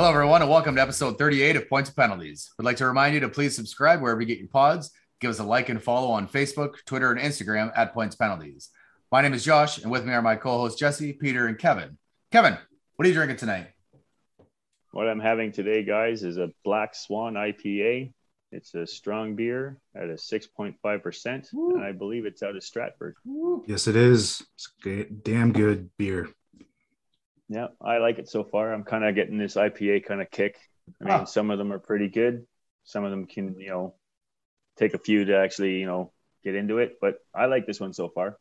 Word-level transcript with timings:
Hello, 0.00 0.08
everyone, 0.08 0.40
and 0.40 0.50
welcome 0.50 0.76
to 0.76 0.80
episode 0.80 1.18
38 1.18 1.56
of 1.56 1.68
Points 1.68 1.90
of 1.90 1.94
Penalties. 1.94 2.48
We'd 2.56 2.64
like 2.64 2.78
to 2.78 2.86
remind 2.86 3.12
you 3.12 3.20
to 3.20 3.28
please 3.28 3.54
subscribe 3.54 4.00
wherever 4.00 4.18
you 4.18 4.26
get 4.26 4.38
your 4.38 4.48
pods. 4.48 4.92
Give 5.20 5.30
us 5.30 5.40
a 5.40 5.44
like 5.44 5.68
and 5.68 5.82
follow 5.82 6.10
on 6.10 6.26
Facebook, 6.26 6.76
Twitter, 6.86 7.12
and 7.12 7.20
Instagram 7.20 7.70
at 7.76 7.92
Points 7.92 8.16
Penalties. 8.16 8.70
My 9.12 9.20
name 9.20 9.34
is 9.34 9.44
Josh, 9.44 9.76
and 9.76 9.90
with 9.90 10.06
me 10.06 10.14
are 10.14 10.22
my 10.22 10.36
co 10.36 10.52
hosts 10.52 10.80
Jesse, 10.80 11.12
Peter, 11.12 11.48
and 11.48 11.58
Kevin. 11.58 11.98
Kevin, 12.32 12.56
what 12.96 13.04
are 13.04 13.08
you 13.10 13.14
drinking 13.14 13.36
tonight? 13.36 13.72
What 14.92 15.06
I'm 15.06 15.20
having 15.20 15.52
today, 15.52 15.84
guys, 15.84 16.22
is 16.22 16.38
a 16.38 16.48
Black 16.64 16.94
Swan 16.94 17.34
IPA. 17.34 18.14
It's 18.52 18.74
a 18.74 18.86
strong 18.86 19.36
beer 19.36 19.76
at 19.94 20.04
a 20.04 20.14
6.5%, 20.14 21.52
and 21.52 21.84
I 21.84 21.92
believe 21.92 22.24
it's 22.24 22.42
out 22.42 22.56
of 22.56 22.64
Stratford. 22.64 23.16
Yes, 23.66 23.86
it 23.86 23.96
is. 23.96 24.42
It's 24.54 24.72
a 24.86 25.04
damn 25.04 25.52
good 25.52 25.90
beer. 25.98 26.30
Yeah, 27.50 27.66
I 27.82 27.98
like 27.98 28.20
it 28.20 28.28
so 28.28 28.44
far. 28.44 28.72
I'm 28.72 28.84
kind 28.84 29.04
of 29.04 29.16
getting 29.16 29.36
this 29.36 29.56
IPA 29.56 30.04
kind 30.06 30.22
of 30.22 30.30
kick. 30.30 30.56
I 31.00 31.04
mean, 31.04 31.18
Huh. 31.18 31.24
some 31.26 31.50
of 31.50 31.58
them 31.58 31.72
are 31.72 31.80
pretty 31.80 32.08
good. 32.08 32.46
Some 32.84 33.04
of 33.04 33.10
them 33.10 33.26
can, 33.26 33.58
you 33.58 33.68
know, 33.70 33.96
take 34.76 34.94
a 34.94 34.98
few 34.98 35.24
to 35.24 35.36
actually, 35.36 35.80
you 35.80 35.86
know, 35.86 36.12
get 36.44 36.54
into 36.54 36.78
it. 36.78 36.98
But 37.00 37.16
I 37.34 37.46
like 37.46 37.66
this 37.66 37.80
one 37.80 37.92
so 37.92 38.08
far. 38.08 38.38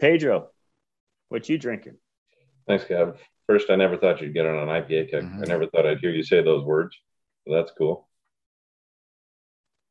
Pedro, 0.00 0.50
what 1.28 1.48
you 1.48 1.56
drinking? 1.56 1.98
Thanks, 2.66 2.84
Kev. 2.84 3.16
First, 3.46 3.70
I 3.70 3.76
never 3.76 3.96
thought 3.96 4.20
you'd 4.20 4.34
get 4.34 4.44
on 4.44 4.56
an 4.56 4.68
IPA 4.68 5.08
kick. 5.08 5.22
Mhm. 5.22 5.42
I 5.42 5.46
never 5.46 5.68
thought 5.68 5.86
I'd 5.86 6.00
hear 6.00 6.10
you 6.10 6.24
say 6.24 6.42
those 6.42 6.64
words. 6.64 6.98
So 7.46 7.54
that's 7.54 7.70
cool. 7.78 8.08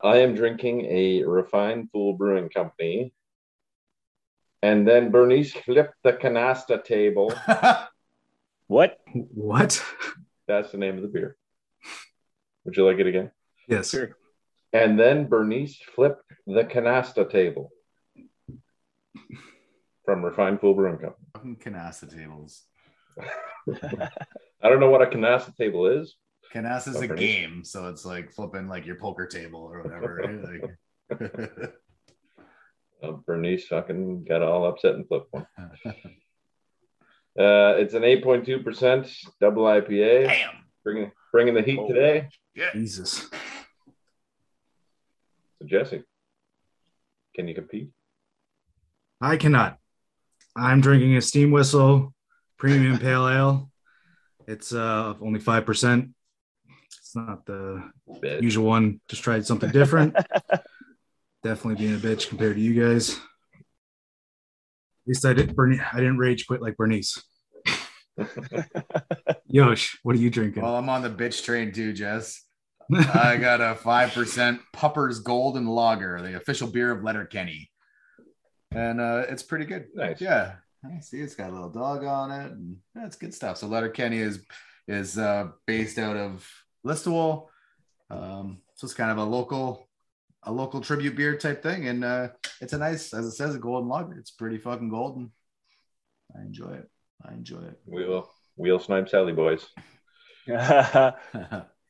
I 0.02 0.18
am 0.18 0.36
drinking 0.36 0.86
a 0.88 1.24
refined 1.24 1.90
Fool 1.92 2.18
Brewing 2.18 2.50
Company. 2.50 3.14
And 4.66 4.88
then 4.88 5.12
Bernice 5.12 5.54
flipped 5.54 5.94
the 6.04 6.14
canasta 6.14 6.84
table. 6.84 7.32
What? 8.68 8.98
What? 9.14 9.80
That's 10.48 10.72
the 10.72 10.80
name 10.80 10.96
of 10.96 11.04
the 11.04 11.08
beer. 11.08 11.38
Would 12.64 12.76
you 12.76 12.84
like 12.84 12.98
it 12.98 13.06
again? 13.06 13.30
Yes. 13.70 13.92
Sure. 13.92 14.18
And 14.74 15.00
then 15.00 15.28
Bernice 15.28 15.78
flipped 15.96 16.24
the 16.48 16.64
canasta 16.64 17.30
table 17.30 17.70
from 20.04 20.26
Refined 20.26 20.62
Fool 20.62 20.74
Brewing 20.74 20.98
Company. 20.98 21.28
Fucking 21.36 21.58
canasta 21.58 22.12
tables. 22.12 22.64
I 23.22 24.68
don't 24.68 24.80
know 24.80 24.90
what 24.90 25.04
a 25.04 25.16
canasta 25.16 25.56
table 25.56 25.86
is. 25.86 26.16
Canasta 26.52 26.88
is 26.88 26.96
oh, 26.96 27.02
a 27.02 27.08
game, 27.08 27.64
so 27.64 27.90
it's 27.90 28.04
like 28.04 28.32
flipping 28.32 28.68
like 28.68 28.88
your 28.88 28.96
poker 28.96 29.28
table 29.28 29.62
or 29.62 29.84
whatever, 29.84 30.16
right? 30.24 31.20
Like, 31.22 31.72
Uh, 33.06 33.12
Bernice 33.26 33.68
fucking 33.68 34.26
got 34.26 34.42
all 34.42 34.66
upset 34.66 34.96
and 34.96 35.08
flipped 35.08 35.32
one. 35.34 35.48
Uh, 37.38 37.76
it's 37.80 37.94
an 37.94 38.04
8.2% 38.04 39.12
double 39.42 39.64
IPA. 39.66 40.28
Damn. 40.28 40.50
Bringing, 40.86 41.12
bringing 41.34 41.54
the 41.54 41.62
heat 41.62 41.78
Oh. 41.78 41.86
today. 41.90 42.30
Yeah. 42.56 42.72
Jesus. 42.72 43.30
So, 45.60 45.66
Jesse, 45.66 46.04
can 47.36 47.50
you 47.50 47.54
compete? 47.54 47.90
I 49.20 49.36
cannot. 49.36 49.80
I'm 50.56 50.80
drinking 50.80 51.18
a 51.18 51.22
steam 51.22 51.52
whistle 51.52 52.14
premium 52.58 53.00
pale 53.00 53.28
ale. 53.28 53.70
It's 54.48 54.72
uh 54.74 55.16
only 55.20 55.42
five 55.42 55.66
percent. 55.66 56.12
It's 57.00 57.18
not 57.18 57.46
the 57.46 57.84
Bitch. 58.24 58.42
usual 58.44 58.66
one. 58.68 59.02
Just 59.10 59.24
tried 59.24 59.46
something 59.46 59.72
different. 59.72 60.16
Definitely 61.46 61.86
being 61.86 61.94
a 61.94 62.00
bitch 62.00 62.28
compared 62.28 62.56
to 62.56 62.60
you 62.60 62.74
guys. 62.74 63.12
At 63.12 63.20
least 65.06 65.24
I 65.28 65.34
didn't 65.34 65.56
Bernie 65.56 65.80
I 65.80 65.98
didn't 65.98 66.18
rage 66.18 66.48
quit 66.48 66.60
like 66.60 66.76
Bernice. 66.76 67.24
Yosh, 69.46 70.00
what 70.02 70.16
are 70.16 70.20
you 70.20 70.32
drinking? 70.32 70.64
Well, 70.64 70.76
I'm 70.76 70.90
on 70.90 71.04
the 71.04 71.10
bitch 71.12 71.44
train 71.44 71.72
too, 71.72 71.94
Jess. 71.94 72.42
I 72.92 73.38
got 73.38 73.62
a 73.62 73.76
5% 73.76 74.60
Puppers 74.74 75.20
Golden 75.20 75.68
Lager, 75.68 76.20
the 76.20 76.36
official 76.36 76.68
beer 76.68 76.90
of 76.90 77.04
Letterkenny. 77.04 77.70
And 78.72 79.00
uh, 79.00 79.26
it's 79.30 79.44
pretty 79.44 79.66
good. 79.66 79.90
Nice. 79.94 80.20
Yeah. 80.20 80.54
I 80.84 81.00
see 81.00 81.20
it's 81.20 81.36
got 81.36 81.52
a 81.52 81.54
little 81.54 81.70
dog 81.70 82.04
on 82.06 82.32
it. 82.32 82.52
And 82.54 82.78
that's 82.96 83.18
good 83.18 83.36
stuff. 83.36 83.58
So 83.58 83.68
Letterkenny 83.68 84.18
is 84.18 84.44
is 84.88 85.16
uh, 85.20 85.50
based 85.68 86.00
out 86.00 86.18
of 86.18 86.50
Listowel. 86.84 87.50
Um, 88.10 88.64
so 88.74 88.86
it's 88.86 88.96
kind 88.96 89.12
of 89.12 89.20
a 89.20 89.24
local 89.24 89.88
a 90.46 90.52
local 90.52 90.82
tribute 90.82 91.16
beer 91.16 91.38
type 91.38 91.62
thing. 91.62 91.88
And 91.88 92.04
uh, 92.04 92.30
it's 92.62 92.74
a 92.74 92.78
nice, 92.78 93.14
as 93.14 93.26
it 93.26 93.32
says, 93.32 93.56
a 93.56 93.60
golden 93.60 93.90
lager. 93.90 94.18
It's 94.18 94.32
pretty 94.32 94.58
fucking 94.58 94.90
golden. 94.90 95.32
I 96.36 96.42
enjoy 96.42 96.72
it. 96.72 96.90
I 97.24 97.34
enjoy 97.34 97.62
it. 97.62 97.80
Wheel, 97.86 98.30
wheel 98.56 98.80
snipe 98.80 99.10
Sally 99.10 99.34
boys. 99.34 99.66
yeah, 100.48 101.12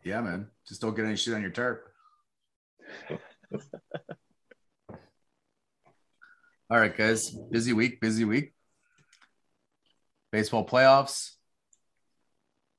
man. 0.06 0.48
Just 0.68 0.82
don't 0.82 0.96
get 0.96 1.06
any 1.06 1.16
shit 1.16 1.34
on 1.34 1.42
your 1.42 1.52
tarp. 1.52 1.88
All 6.70 6.80
right, 6.80 6.96
guys. 6.96 7.32
Busy 7.52 7.74
week, 7.74 8.02
busy 8.02 8.26
week. 8.26 8.54
Baseball 10.32 10.66
playoffs. 10.66 11.32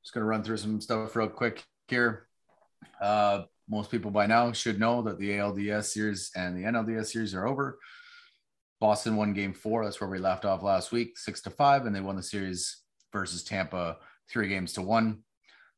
Just 0.02 0.14
gonna 0.14 0.26
run 0.26 0.42
through 0.42 0.56
some 0.56 0.80
stuff 0.80 1.14
real 1.16 1.28
quick 1.28 1.64
here. 1.88 2.26
Uh, 3.00 3.42
most 3.68 3.90
people 3.90 4.10
by 4.10 4.26
now 4.26 4.52
should 4.52 4.78
know 4.78 5.02
that 5.02 5.18
the 5.18 5.30
ALDS 5.30 5.84
series 5.92 6.30
and 6.36 6.56
the 6.56 6.62
NLDS 6.64 7.06
series 7.12 7.34
are 7.34 7.46
over. 7.46 7.78
Boston 8.80 9.16
won 9.16 9.32
game 9.32 9.54
four. 9.54 9.84
That's 9.84 10.00
where 10.00 10.10
we 10.10 10.18
left 10.18 10.44
off 10.44 10.62
last 10.62 10.92
week, 10.92 11.18
six 11.18 11.40
to 11.42 11.50
five, 11.50 11.86
and 11.86 11.94
they 11.96 12.00
won 12.00 12.16
the 12.16 12.22
series 12.22 12.82
versus 13.12 13.42
Tampa 13.42 13.96
three 14.30 14.48
games 14.48 14.74
to 14.74 14.82
one. 14.82 15.22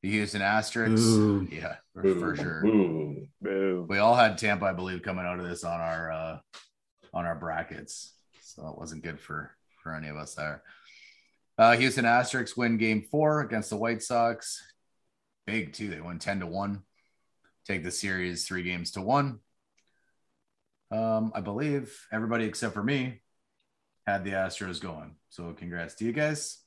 The 0.02 0.10
Houston 0.10 0.42
Asterisks, 0.42 1.00
Ooh. 1.06 1.48
yeah, 1.50 1.76
for, 1.92 2.02
Boo, 2.02 2.20
for 2.20 2.36
sure. 2.36 2.62
boo. 2.62 3.26
Boo. 3.40 3.86
We 3.88 3.98
all 3.98 4.14
had 4.14 4.38
Tampa, 4.38 4.66
I 4.66 4.72
believe, 4.72 5.02
coming 5.02 5.24
out 5.24 5.40
of 5.40 5.48
this 5.48 5.64
on 5.64 5.80
our 5.80 6.12
uh, 6.12 6.38
on 7.12 7.24
our 7.24 7.34
brackets, 7.34 8.14
so 8.40 8.68
it 8.68 8.78
wasn't 8.78 9.02
good 9.02 9.18
for 9.18 9.56
for 9.82 9.94
any 9.94 10.08
of 10.08 10.16
us 10.16 10.34
there. 10.34 10.62
Uh, 11.56 11.76
Houston 11.76 12.04
Asterisks 12.04 12.56
win 12.56 12.76
Game 12.76 13.02
Four 13.10 13.40
against 13.40 13.70
the 13.70 13.76
White 13.76 14.02
Sox. 14.02 14.62
Big 15.46 15.72
too. 15.72 15.88
They 15.88 16.00
won 16.00 16.20
ten 16.20 16.40
to 16.40 16.46
one. 16.46 16.82
Take 17.68 17.84
the 17.84 17.90
series 17.90 18.48
three 18.48 18.62
games 18.62 18.92
to 18.92 19.02
one. 19.02 19.40
Um, 20.90 21.32
I 21.34 21.42
believe 21.42 21.94
everybody 22.10 22.46
except 22.46 22.72
for 22.72 22.82
me 22.82 23.20
had 24.06 24.24
the 24.24 24.30
Astros 24.30 24.80
going. 24.80 25.16
So 25.28 25.52
congrats 25.52 25.94
to 25.96 26.06
you 26.06 26.12
guys. 26.12 26.58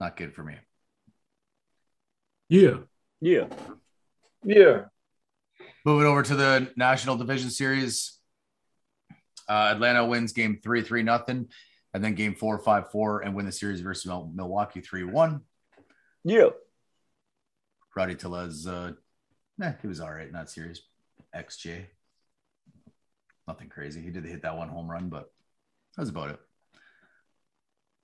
Not 0.00 0.16
good 0.16 0.34
for 0.34 0.42
me. 0.42 0.54
Yeah. 2.48 2.78
Yeah. 3.20 3.48
Yeah. 4.42 4.84
Moving 5.84 6.06
over 6.06 6.22
to 6.22 6.34
the 6.34 6.72
National 6.76 7.16
Division 7.16 7.50
Series, 7.50 8.18
uh, 9.50 9.72
Atlanta 9.74 10.06
wins 10.06 10.32
game 10.32 10.60
three, 10.62 10.80
three 10.80 11.02
nothing, 11.02 11.48
and 11.92 12.02
then 12.02 12.14
game 12.14 12.34
four, 12.34 12.58
five, 12.58 12.90
four, 12.90 13.20
and 13.20 13.34
win 13.34 13.44
the 13.44 13.52
series 13.52 13.82
versus 13.82 14.10
Milwaukee 14.34 14.80
three 14.80 15.04
one. 15.04 15.42
Yeah. 16.24 16.48
Rowdy 17.94 18.14
Tellez, 18.14 18.66
uh, 18.66 18.92
eh, 19.62 19.72
he 19.80 19.88
was 19.88 20.00
all 20.00 20.12
right 20.12 20.32
not 20.32 20.50
serious. 20.50 20.80
XJ, 21.34 21.86
nothing 23.46 23.68
crazy. 23.68 24.00
He 24.02 24.10
did 24.10 24.24
hit 24.24 24.42
that 24.42 24.56
one 24.56 24.68
home 24.68 24.90
run, 24.90 25.08
but 25.08 25.32
that 25.96 26.02
was 26.02 26.08
about 26.08 26.30
it. 26.30 26.40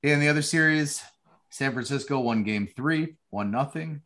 In 0.02 0.20
the 0.20 0.28
other 0.28 0.42
series, 0.42 1.02
San 1.50 1.72
Francisco 1.72 2.20
won 2.20 2.42
game 2.42 2.66
three, 2.66 3.16
one 3.30 3.50
nothing. 3.50 4.02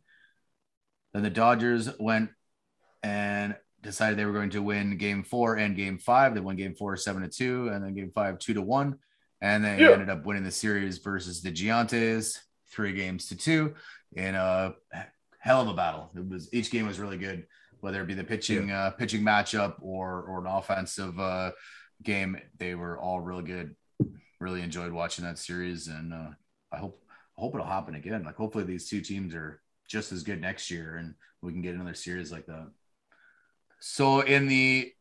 Then 1.13 1.23
the 1.23 1.29
Dodgers 1.29 1.89
went 1.99 2.29
and 3.03 3.55
decided 3.81 4.17
they 4.19 4.25
were 4.25 4.33
going 4.33 4.49
to 4.51 4.61
win 4.61 4.97
game 4.97 5.23
four 5.23 5.55
and 5.55 5.75
game 5.75 5.97
five. 5.97 6.33
They 6.33 6.39
won 6.41 6.55
game 6.55 6.75
four 6.75 6.95
seven 6.97 7.23
to 7.23 7.29
two, 7.29 7.69
and 7.69 7.83
then 7.83 7.95
game 7.95 8.11
five 8.13 8.39
two 8.39 8.53
to 8.53 8.61
one. 8.61 8.99
And 9.41 9.63
they 9.63 9.79
Yeah. 9.79 9.91
ended 9.91 10.09
up 10.09 10.25
winning 10.25 10.43
the 10.43 10.51
series 10.51 10.97
versus 10.97 11.41
the 11.41 11.51
Giantes 11.51 12.39
three 12.69 12.93
games 12.93 13.27
to 13.29 13.35
two 13.35 13.75
in 14.13 14.35
a 14.35 14.73
hell 15.47 15.61
of 15.61 15.69
a 15.69 15.73
battle. 15.73 16.11
It 16.13 16.27
was 16.27 16.53
each 16.53 16.69
game 16.69 16.85
was 16.85 16.99
really 16.99 17.17
good, 17.17 17.47
whether 17.79 18.01
it 18.01 18.07
be 18.07 18.13
the 18.13 18.23
pitching 18.23 18.69
uh, 18.69 18.91
pitching 18.91 19.23
matchup 19.23 19.75
or 19.81 20.23
or 20.23 20.45
an 20.45 20.47
offensive 20.47 21.17
uh, 21.19 21.51
game. 22.03 22.37
They 22.57 22.75
were 22.75 22.99
all 22.99 23.21
really 23.21 23.43
good. 23.43 23.75
Really 24.39 24.61
enjoyed 24.61 24.91
watching 24.91 25.25
that 25.25 25.39
series, 25.39 25.87
and 25.87 26.13
uh, 26.13 26.29
I 26.71 26.77
hope 26.77 27.01
I 27.37 27.41
hope 27.41 27.55
it'll 27.55 27.65
happen 27.65 27.95
again. 27.95 28.23
Like 28.23 28.35
hopefully 28.35 28.65
these 28.65 28.89
two 28.89 29.01
teams 29.01 29.33
are 29.33 29.61
just 29.87 30.11
as 30.11 30.23
good 30.23 30.41
next 30.41 30.69
year, 30.69 30.97
and 30.97 31.15
we 31.41 31.53
can 31.53 31.61
get 31.61 31.75
another 31.75 31.95
series 31.95 32.31
like 32.31 32.45
that. 32.47 32.67
So 33.79 34.19
in 34.19 34.47
the 34.47 34.91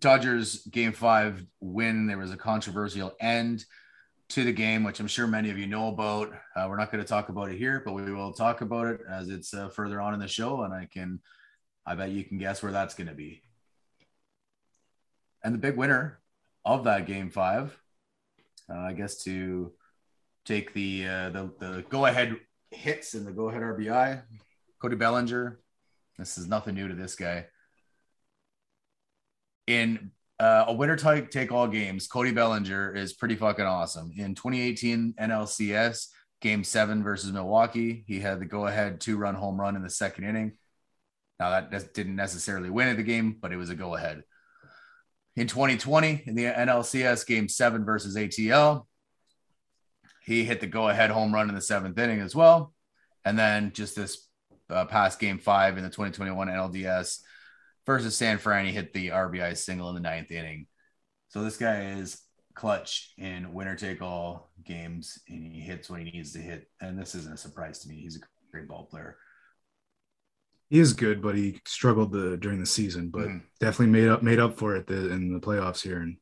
Dodgers 0.00 0.66
game 0.66 0.92
five 0.92 1.46
win, 1.60 2.06
there 2.06 2.18
was 2.18 2.32
a 2.32 2.36
controversial 2.36 3.12
end 3.20 3.64
to 4.30 4.44
the 4.44 4.52
game, 4.52 4.84
which 4.84 5.00
I'm 5.00 5.06
sure 5.06 5.26
many 5.26 5.50
of 5.50 5.58
you 5.58 5.66
know 5.66 5.88
about. 5.88 6.32
Uh, 6.56 6.66
we're 6.68 6.78
not 6.78 6.90
going 6.90 7.02
to 7.02 7.08
talk 7.08 7.28
about 7.28 7.50
it 7.50 7.58
here, 7.58 7.82
but 7.84 7.92
we 7.92 8.12
will 8.12 8.32
talk 8.32 8.60
about 8.60 8.86
it 8.86 9.00
as 9.08 9.28
it's 9.28 9.52
uh, 9.52 9.68
further 9.68 10.00
on 10.00 10.14
in 10.14 10.20
the 10.20 10.28
show, 10.28 10.62
and 10.62 10.72
I 10.72 10.88
can, 10.92 11.20
I 11.86 11.94
bet 11.94 12.10
you 12.10 12.24
can 12.24 12.38
guess 12.38 12.62
where 12.62 12.72
that's 12.72 12.94
going 12.94 13.08
to 13.08 13.14
be. 13.14 13.42
And 15.42 15.54
the 15.54 15.58
big 15.58 15.76
winner 15.76 16.20
of 16.64 16.84
that 16.84 17.06
game 17.06 17.30
five, 17.30 17.78
uh, 18.70 18.78
I 18.78 18.94
guess 18.94 19.22
to 19.24 19.72
take 20.44 20.72
the 20.72 21.06
uh, 21.06 21.30
the, 21.30 21.50
the 21.58 21.84
go 21.90 22.06
ahead 22.06 22.36
hits 22.70 23.14
and 23.14 23.26
the 23.26 23.32
go 23.32 23.50
ahead 23.50 23.62
RBI. 23.62 24.22
Cody 24.80 24.96
Bellinger. 24.96 25.60
This 26.18 26.38
is 26.38 26.46
nothing 26.46 26.74
new 26.74 26.88
to 26.88 26.94
this 26.94 27.14
guy. 27.14 27.46
In 29.66 30.12
uh, 30.40 30.64
a 30.68 30.72
winner 30.72 30.96
take, 30.96 31.30
take 31.30 31.52
all 31.52 31.68
games, 31.68 32.06
Cody 32.06 32.32
Bellinger 32.32 32.94
is 32.94 33.12
pretty 33.12 33.36
fucking 33.36 33.64
awesome. 33.64 34.10
In 34.16 34.34
2018 34.34 35.14
NLCS, 35.20 36.08
game 36.40 36.64
seven 36.64 37.02
versus 37.02 37.32
Milwaukee, 37.32 38.04
he 38.06 38.20
had 38.20 38.40
the 38.40 38.44
go 38.44 38.66
ahead 38.66 39.00
two 39.00 39.16
run 39.16 39.34
home 39.34 39.60
run 39.60 39.76
in 39.76 39.82
the 39.82 39.90
second 39.90 40.24
inning. 40.24 40.52
Now, 41.38 41.50
that 41.50 41.94
didn't 41.94 42.16
necessarily 42.16 42.70
win 42.70 42.96
the 42.96 43.02
game, 43.02 43.36
but 43.40 43.52
it 43.52 43.56
was 43.56 43.70
a 43.70 43.74
go 43.74 43.94
ahead. 43.94 44.22
In 45.36 45.48
2020, 45.48 46.22
in 46.26 46.34
the 46.34 46.44
NLCS 46.44 47.26
game 47.26 47.48
seven 47.48 47.84
versus 47.84 48.16
ATL, 48.16 48.86
he 50.22 50.44
hit 50.44 50.60
the 50.60 50.66
go 50.66 50.88
ahead 50.88 51.10
home 51.10 51.34
run 51.34 51.48
in 51.48 51.54
the 51.54 51.60
seventh 51.60 51.98
inning 51.98 52.20
as 52.20 52.34
well. 52.34 52.72
And 53.24 53.38
then 53.38 53.72
just 53.72 53.96
this 53.96 54.28
uh, 54.70 54.84
past 54.84 55.18
game 55.18 55.38
five 55.38 55.76
in 55.76 55.82
the 55.82 55.90
2021 55.90 56.48
NLDS 56.48 57.20
versus 57.86 58.16
San 58.16 58.38
Fran, 58.38 58.66
he 58.66 58.72
hit 58.72 58.92
the 58.92 59.08
RBI 59.08 59.56
single 59.56 59.88
in 59.88 59.94
the 59.94 60.00
ninth 60.00 60.30
inning. 60.30 60.66
So 61.28 61.42
this 61.42 61.56
guy 61.56 61.92
is 61.98 62.20
clutch 62.54 63.12
in 63.18 63.52
winner 63.52 63.74
take 63.74 64.00
all 64.00 64.50
games 64.64 65.18
and 65.28 65.52
he 65.52 65.60
hits 65.60 65.90
when 65.90 66.04
he 66.04 66.12
needs 66.12 66.32
to 66.32 66.38
hit. 66.38 66.68
And 66.80 66.98
this 66.98 67.14
isn't 67.14 67.34
a 67.34 67.38
surprise 67.38 67.80
to 67.80 67.88
me. 67.88 67.96
He's 67.96 68.16
a 68.16 68.20
great 68.52 68.68
ball 68.68 68.86
player. 68.90 69.16
He 70.70 70.78
is 70.78 70.92
good, 70.92 71.20
but 71.20 71.34
he 71.34 71.60
struggled 71.66 72.12
the, 72.12 72.36
during 72.36 72.60
the 72.60 72.66
season, 72.66 73.10
but 73.10 73.28
mm. 73.28 73.42
definitely 73.60 73.92
made 73.92 74.08
up 74.08 74.22
made 74.22 74.40
up 74.40 74.58
for 74.58 74.74
it 74.76 74.86
the, 74.86 75.10
in 75.12 75.32
the 75.32 75.40
playoffs 75.40 75.82
here. 75.82 76.00
And 76.00 76.16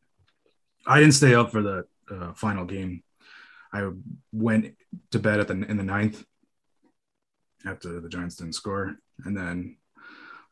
I 0.86 0.98
didn't 0.98 1.14
stay 1.14 1.34
up 1.34 1.52
for 1.52 1.62
the 1.62 1.84
uh, 2.10 2.32
final 2.34 2.64
game. 2.64 3.02
I 3.72 3.88
went 4.32 4.74
to 5.12 5.18
bed 5.18 5.40
at 5.40 5.48
the 5.48 5.54
in 5.54 5.76
the 5.76 5.84
ninth 5.84 6.24
after 7.64 8.00
the 8.00 8.08
Giants 8.08 8.36
didn't 8.36 8.54
score, 8.54 8.96
and 9.24 9.36
then 9.36 9.76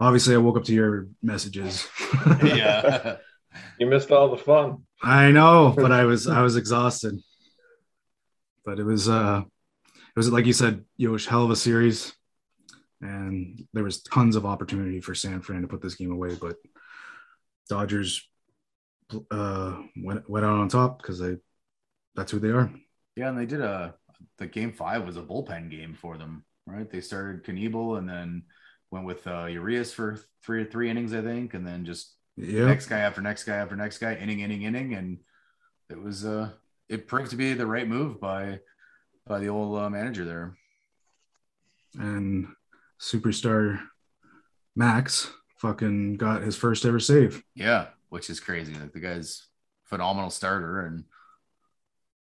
obviously 0.01 0.35
I 0.35 0.39
woke 0.39 0.57
up 0.57 0.65
to 0.65 0.75
your 0.75 1.09
messages. 1.23 1.87
yeah, 2.43 3.17
you 3.79 3.87
missed 3.87 4.11
all 4.11 4.31
the 4.31 4.37
fun. 4.37 4.85
I 5.03 5.31
know, 5.31 5.73
but 5.77 5.93
I 5.93 6.05
was 6.05 6.27
I 6.27 6.43
was 6.43 6.57
exhausted. 6.57 7.21
But 8.65 8.79
it 8.79 8.85
was 8.85 9.09
uh 9.09 9.43
it 9.45 10.17
was 10.17 10.31
like 10.31 10.47
you 10.47 10.53
said, 10.53 10.85
Yosh, 10.97 11.27
hell 11.27 11.45
of 11.45 11.51
a 11.51 11.57
series. 11.57 12.13
And 13.03 13.67
there 13.73 13.85
was 13.85 14.03
tons 14.03 14.37
of 14.37 14.45
opportunity 14.45 15.01
for 15.01 15.15
San 15.15 15.41
Fran 15.41 15.63
to 15.63 15.69
put 15.69 15.81
this 15.81 15.95
game 15.95 16.13
away, 16.13 16.35
but 16.35 16.57
Dodgers 17.69 18.27
uh 19.31 19.77
went 19.97 20.29
went 20.29 20.47
out 20.47 20.59
on 20.59 20.69
top 20.69 21.01
because 21.01 21.19
they 21.19 21.37
that's 22.15 22.33
who 22.33 22.39
they 22.39 22.51
are. 22.51 22.71
Yeah, 23.17 23.29
and 23.29 23.39
they 23.39 23.47
did 23.47 23.61
a 23.61 23.95
the 24.39 24.47
game 24.47 24.73
five 24.73 25.07
was 25.07 25.17
a 25.17 25.23
bullpen 25.23 25.71
game 25.71 25.95
for 25.95 26.19
them, 26.19 26.45
right? 26.67 26.91
They 26.91 27.01
started 27.01 27.45
Knebel 27.45 27.99
and 27.99 28.09
then 28.09 28.43
went 28.91 29.05
with 29.05 29.27
uh 29.27 29.47
Urias 29.47 29.93
for 29.93 30.19
three 30.45 30.65
three 30.65 30.91
innings, 30.91 31.15
I 31.15 31.23
think, 31.23 31.55
and 31.55 31.67
then 31.67 31.85
just 31.85 32.15
yeah. 32.37 32.67
next 32.67 32.87
guy 32.87 32.99
after 33.01 33.21
next 33.21 33.45
guy 33.45 33.57
after 33.57 33.77
next 33.77 33.99
guy, 33.99 34.15
inning, 34.15 34.41
inning, 34.41 34.63
inning, 34.63 34.95
and 34.95 35.19
it 35.89 36.01
was 36.01 36.25
uh 36.25 36.51
it 36.89 37.07
proved 37.07 37.31
to 37.31 37.37
be 37.37 37.55
the 37.55 37.67
right 37.67 37.89
move 37.89 38.21
by 38.21 38.61
by 39.27 39.39
the 39.39 39.49
old 39.49 39.79
uh, 39.79 39.89
manager 39.89 40.25
there. 40.25 40.57
And 41.95 42.49
superstar 43.01 43.81
Max 44.77 45.31
fucking 45.59 46.17
got 46.17 46.43
his 46.43 46.57
first 46.57 46.85
ever 46.85 47.01
save. 47.01 47.43
Yeah, 47.55 47.89
which 48.09 48.31
is 48.31 48.41
crazy. 48.41 48.75
Like 48.75 48.93
the 48.93 49.01
guy's 49.01 49.47
phenomenal 49.85 50.31
starter 50.31 50.87
and 50.87 51.05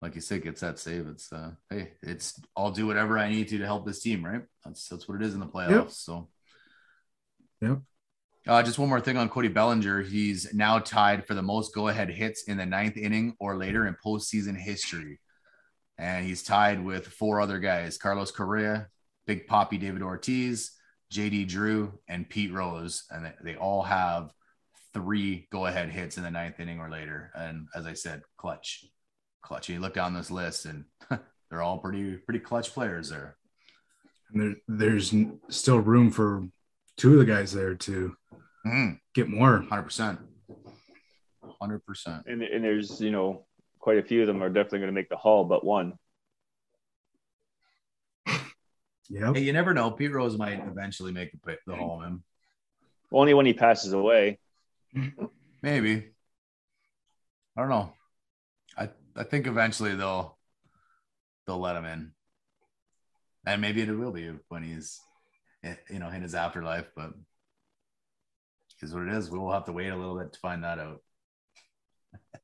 like 0.02 0.14
you 0.16 0.22
said, 0.22 0.44
gets 0.44 0.62
that 0.62 0.78
save. 0.78 1.08
It's 1.08 1.32
uh 1.32 1.52
hey, 1.70 1.94
it's 2.02 2.40
I'll 2.56 2.72
do 2.72 2.88
whatever 2.88 3.18
I 3.18 3.30
need 3.30 3.48
to 3.50 3.58
to 3.58 3.66
help 3.66 3.86
this 3.86 4.02
team, 4.02 4.24
right? 4.24 4.44
That's 4.64 4.88
that's 4.88 5.08
what 5.08 5.22
it 5.22 5.26
is 5.26 5.34
in 5.34 5.40
the 5.40 5.48
playoffs. 5.48 5.72
Yep. 5.72 5.92
So 5.92 6.30
yep. 7.66 7.80
Uh, 8.48 8.62
just 8.62 8.78
one 8.78 8.90
more 8.90 9.02
thing 9.02 9.18
on 9.18 9.28
Cody 9.28 9.48
Bellinger. 9.48 10.04
He's 10.04 10.54
now 10.54 10.78
tied 10.78 11.26
for 11.26 11.34
the 11.34 11.42
most 11.42 11.74
go 11.74 11.88
ahead 11.88 12.10
hits 12.10 12.44
in 12.44 12.58
the 12.58 12.66
ninth 12.66 12.96
inning 12.96 13.36
or 13.40 13.56
later 13.56 13.88
in 13.88 13.96
postseason 14.06 14.56
history. 14.56 15.20
And 15.98 16.26
he's 16.26 16.44
tied 16.44 16.84
with 16.84 17.08
four 17.08 17.42
other 17.42 17.58
guys 17.58 17.98
Carlos 17.98 18.32
Correa, 18.32 18.88
Big 19.26 19.48
Papi 19.48 19.80
David 19.80 20.04
Ortiz, 20.04 20.72
JD 21.12 21.48
Drew, 21.48 21.98
and 22.08 22.30
Pete 22.30 22.54
Rose. 22.54 23.06
And 23.10 23.34
they 23.44 23.56
all 23.56 23.82
have 23.82 24.32
three 24.94 25.48
go 25.52 25.66
ahead 25.66 25.90
hits 25.90 26.18
in 26.18 26.24
the 26.24 26.30
ninth 26.30 26.60
inning 26.60 26.80
or 26.80 26.90
later. 26.90 27.32
And 27.34 27.68
as 27.74 27.88
I 27.88 27.94
said, 27.94 28.22
clutch, 28.38 28.86
clutch. 29.42 29.70
You 29.70 29.80
look 29.80 29.96
down 29.96 30.14
this 30.14 30.30
list 30.30 30.66
and 30.66 30.86
they're 31.50 31.64
all 31.64 31.80
pretty, 31.80 32.18
pretty 32.18 32.42
clutch 32.42 32.74
players 32.74 33.10
there. 33.10 33.38
And 34.32 34.42
there, 34.42 34.56
there's 34.68 35.16
still 35.50 35.80
room 35.80 36.12
for 36.12 36.48
two 36.98 37.14
of 37.14 37.20
the 37.20 37.26
guys 37.26 37.54
there 37.54 37.76
to 37.76 38.16
mm. 38.66 39.00
get 39.14 39.30
more. 39.30 39.62
Hundred 39.62 39.84
percent. 39.84 40.20
Hundred 41.62 41.86
percent. 41.86 42.24
And 42.28 42.42
and 42.42 42.64
there's 42.64 43.00
you 43.02 43.12
know 43.12 43.46
quite 43.80 43.98
a 43.98 44.04
few 44.04 44.22
of 44.22 44.28
them 44.28 44.42
are 44.42 44.50
definitely 44.50 44.80
going 44.80 44.90
to 44.90 44.94
make 44.94 45.10
the 45.10 45.18
hall, 45.18 45.46
but 45.46 45.64
one. 45.64 45.94
Yeah. 49.08 49.34
Hey, 49.34 49.42
you 49.42 49.54
never 49.54 49.74
know. 49.74 49.92
Pete 49.92 50.12
Rose 50.12 50.36
might 50.36 50.60
eventually 50.68 51.12
make 51.12 51.32
the, 51.32 51.58
the 51.68 51.76
hall, 51.76 52.00
man. 52.00 52.24
Only 53.12 53.36
when 53.36 53.46
he 53.46 53.54
passes 53.54 53.94
away. 53.94 54.40
Maybe. 55.62 56.08
I 57.56 57.62
don't 57.62 57.70
know. 57.70 57.94
I 58.78 58.90
I 59.16 59.24
think 59.24 59.46
eventually 59.48 59.96
they'll 59.96 60.38
they'll 61.46 61.60
let 61.60 61.76
him 61.76 61.86
in, 61.86 62.12
and 63.46 63.62
maybe 63.62 63.82
it 63.82 63.92
will 63.92 64.12
be 64.12 64.34
when 64.50 64.64
he's 64.64 65.00
you 65.90 66.00
know 66.00 66.10
in 66.10 66.22
his 66.22 66.36
afterlife. 66.36 66.92
But 66.96 67.12
is 68.86 68.94
what 68.94 69.04
it 69.04 69.14
is. 69.14 69.30
We 69.30 69.40
will 69.40 69.52
have 69.52 69.66
to 69.66 69.74
wait 69.74 69.90
a 69.90 69.96
little 69.96 70.18
bit 70.18 70.32
to 70.32 70.40
find 70.40 70.64
that 70.64 70.80
out. 70.80 71.02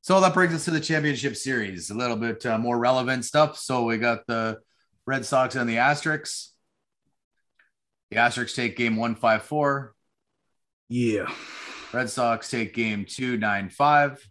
so 0.00 0.20
that 0.20 0.34
brings 0.34 0.54
us 0.54 0.64
to 0.64 0.72
the 0.72 0.80
championship 0.80 1.36
series, 1.36 1.90
a 1.90 1.94
little 1.94 2.16
bit 2.16 2.44
uh, 2.44 2.58
more 2.58 2.78
relevant 2.78 3.24
stuff. 3.24 3.58
So 3.58 3.84
we 3.84 3.98
got 3.98 4.26
the 4.26 4.58
Red 5.06 5.24
Sox 5.24 5.54
and 5.54 5.68
the 5.68 5.76
Asterix. 5.76 6.48
The 8.10 8.16
Asterix 8.16 8.54
take 8.54 8.76
game 8.76 8.96
one 8.96 9.14
five 9.14 9.42
four. 9.42 9.94
Yeah. 10.88 11.30
Red 11.92 12.10
Sox 12.10 12.50
take 12.50 12.74
game 12.74 13.04
two 13.08 13.36
nine 13.36 13.68
five. 13.68 14.26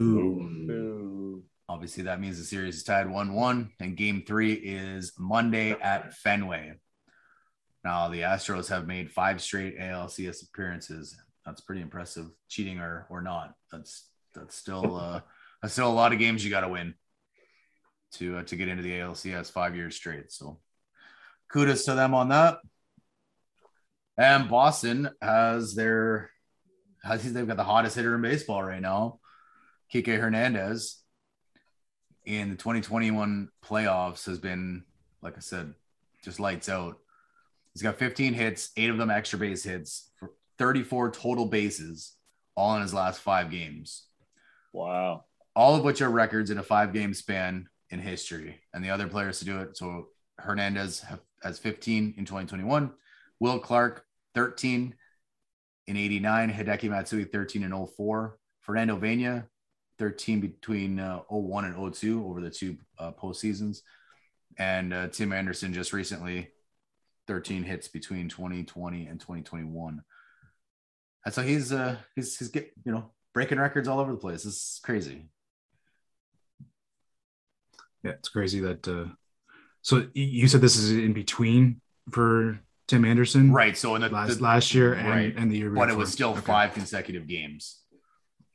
Ooh. 0.00 1.42
Obviously, 1.70 2.02
that 2.02 2.20
means 2.20 2.36
the 2.36 2.42
series 2.42 2.78
is 2.78 2.82
tied 2.82 3.08
1 3.08 3.32
1, 3.32 3.70
and 3.78 3.96
game 3.96 4.24
three 4.26 4.54
is 4.54 5.12
Monday 5.16 5.70
at 5.70 6.12
Fenway. 6.14 6.72
Now, 7.84 8.08
the 8.08 8.22
Astros 8.22 8.68
have 8.70 8.88
made 8.88 9.12
five 9.12 9.40
straight 9.40 9.78
ALCS 9.78 10.42
appearances. 10.42 11.16
That's 11.46 11.60
pretty 11.60 11.80
impressive, 11.80 12.26
cheating 12.48 12.80
or, 12.80 13.06
or 13.08 13.22
not. 13.22 13.54
That's 13.70 14.08
that's 14.34 14.56
still 14.56 14.96
uh, 14.96 15.20
that's 15.62 15.74
still 15.74 15.88
a 15.88 15.94
lot 15.94 16.12
of 16.12 16.18
games 16.18 16.44
you 16.44 16.50
got 16.50 16.62
to 16.62 16.68
win 16.68 16.94
to 18.14 18.38
uh, 18.38 18.42
to 18.42 18.56
get 18.56 18.66
into 18.66 18.82
the 18.82 18.94
ALCS 18.94 19.52
five 19.52 19.76
years 19.76 19.94
straight. 19.94 20.32
So, 20.32 20.58
kudos 21.52 21.84
to 21.84 21.94
them 21.94 22.14
on 22.14 22.30
that. 22.30 22.58
And 24.18 24.48
Boston 24.48 25.08
has 25.22 25.76
their, 25.76 26.32
has 27.04 27.32
they've 27.32 27.46
got 27.46 27.56
the 27.56 27.62
hottest 27.62 27.94
hitter 27.94 28.16
in 28.16 28.22
baseball 28.22 28.60
right 28.60 28.82
now, 28.82 29.20
Kike 29.94 30.18
Hernandez. 30.18 30.96
In 32.26 32.50
the 32.50 32.56
2021 32.56 33.48
playoffs, 33.64 34.26
has 34.26 34.38
been 34.38 34.84
like 35.22 35.36
I 35.36 35.40
said, 35.40 35.74
just 36.24 36.40
lights 36.40 36.68
out. 36.68 36.98
He's 37.72 37.82
got 37.82 37.98
15 37.98 38.34
hits, 38.34 38.70
eight 38.76 38.90
of 38.90 38.98
them 38.98 39.10
extra 39.10 39.38
base 39.38 39.62
hits, 39.62 40.10
for 40.16 40.32
34 40.58 41.12
total 41.12 41.46
bases, 41.46 42.14
all 42.56 42.74
in 42.76 42.82
his 42.82 42.94
last 42.94 43.20
five 43.20 43.50
games. 43.50 44.06
Wow. 44.72 45.24
All 45.54 45.76
of 45.76 45.84
which 45.84 46.02
are 46.02 46.10
records 46.10 46.50
in 46.50 46.58
a 46.58 46.62
five 46.62 46.92
game 46.92 47.14
span 47.14 47.68
in 47.90 48.00
history. 48.00 48.60
And 48.72 48.84
the 48.84 48.90
other 48.90 49.08
players 49.08 49.38
to 49.40 49.44
do 49.44 49.58
it. 49.60 49.76
So 49.76 50.08
Hernandez 50.38 51.04
has 51.42 51.58
15 51.58 52.14
in 52.16 52.24
2021, 52.24 52.92
Will 53.40 53.58
Clark 53.58 54.04
13 54.34 54.94
in 55.86 55.96
89, 55.96 56.52
Hideki 56.52 56.90
Matsui 56.90 57.24
13 57.24 57.62
in 57.62 57.86
04, 57.86 58.38
Fernando 58.60 58.98
Viña 58.98 59.46
13 60.00 60.40
between 60.40 60.98
uh, 60.98 61.18
01 61.28 61.66
and 61.66 61.94
02 61.94 62.26
over 62.26 62.40
the 62.40 62.50
two 62.50 62.78
uh, 62.98 63.12
postseasons. 63.12 63.82
And 64.58 64.94
uh, 64.94 65.08
Tim 65.08 65.30
Anderson 65.30 65.74
just 65.74 65.92
recently 65.92 66.48
13 67.28 67.62
hits 67.62 67.86
between 67.86 68.30
2020 68.30 69.06
and 69.06 69.20
2021. 69.20 70.02
And 71.26 71.34
so 71.34 71.42
he's 71.42 71.70
uh 71.70 71.96
he's 72.16 72.38
he's 72.38 72.48
get 72.48 72.72
you 72.82 72.92
know 72.92 73.10
breaking 73.34 73.58
records 73.58 73.88
all 73.88 74.00
over 74.00 74.10
the 74.10 74.16
place. 74.16 74.44
This 74.44 74.54
is 74.54 74.80
crazy. 74.82 75.26
Yeah, 78.02 78.12
it's 78.12 78.30
crazy 78.30 78.60
that 78.60 78.88
uh 78.88 79.04
so 79.82 80.06
you 80.14 80.48
said 80.48 80.62
this 80.62 80.76
is 80.76 80.92
in 80.92 81.12
between 81.12 81.82
for 82.10 82.58
Tim 82.88 83.04
Anderson. 83.04 83.52
Right. 83.52 83.76
So 83.76 83.96
in 83.96 84.00
the 84.00 84.08
last, 84.08 84.38
the, 84.38 84.42
last 84.42 84.74
year 84.74 84.94
and, 84.94 85.08
right. 85.08 85.34
and 85.36 85.52
the 85.52 85.58
year 85.58 85.68
before. 85.68 85.86
But 85.86 85.92
it 85.92 85.98
was 85.98 86.10
still 86.10 86.30
okay. 86.30 86.40
five 86.40 86.72
consecutive 86.72 87.28
games 87.28 87.79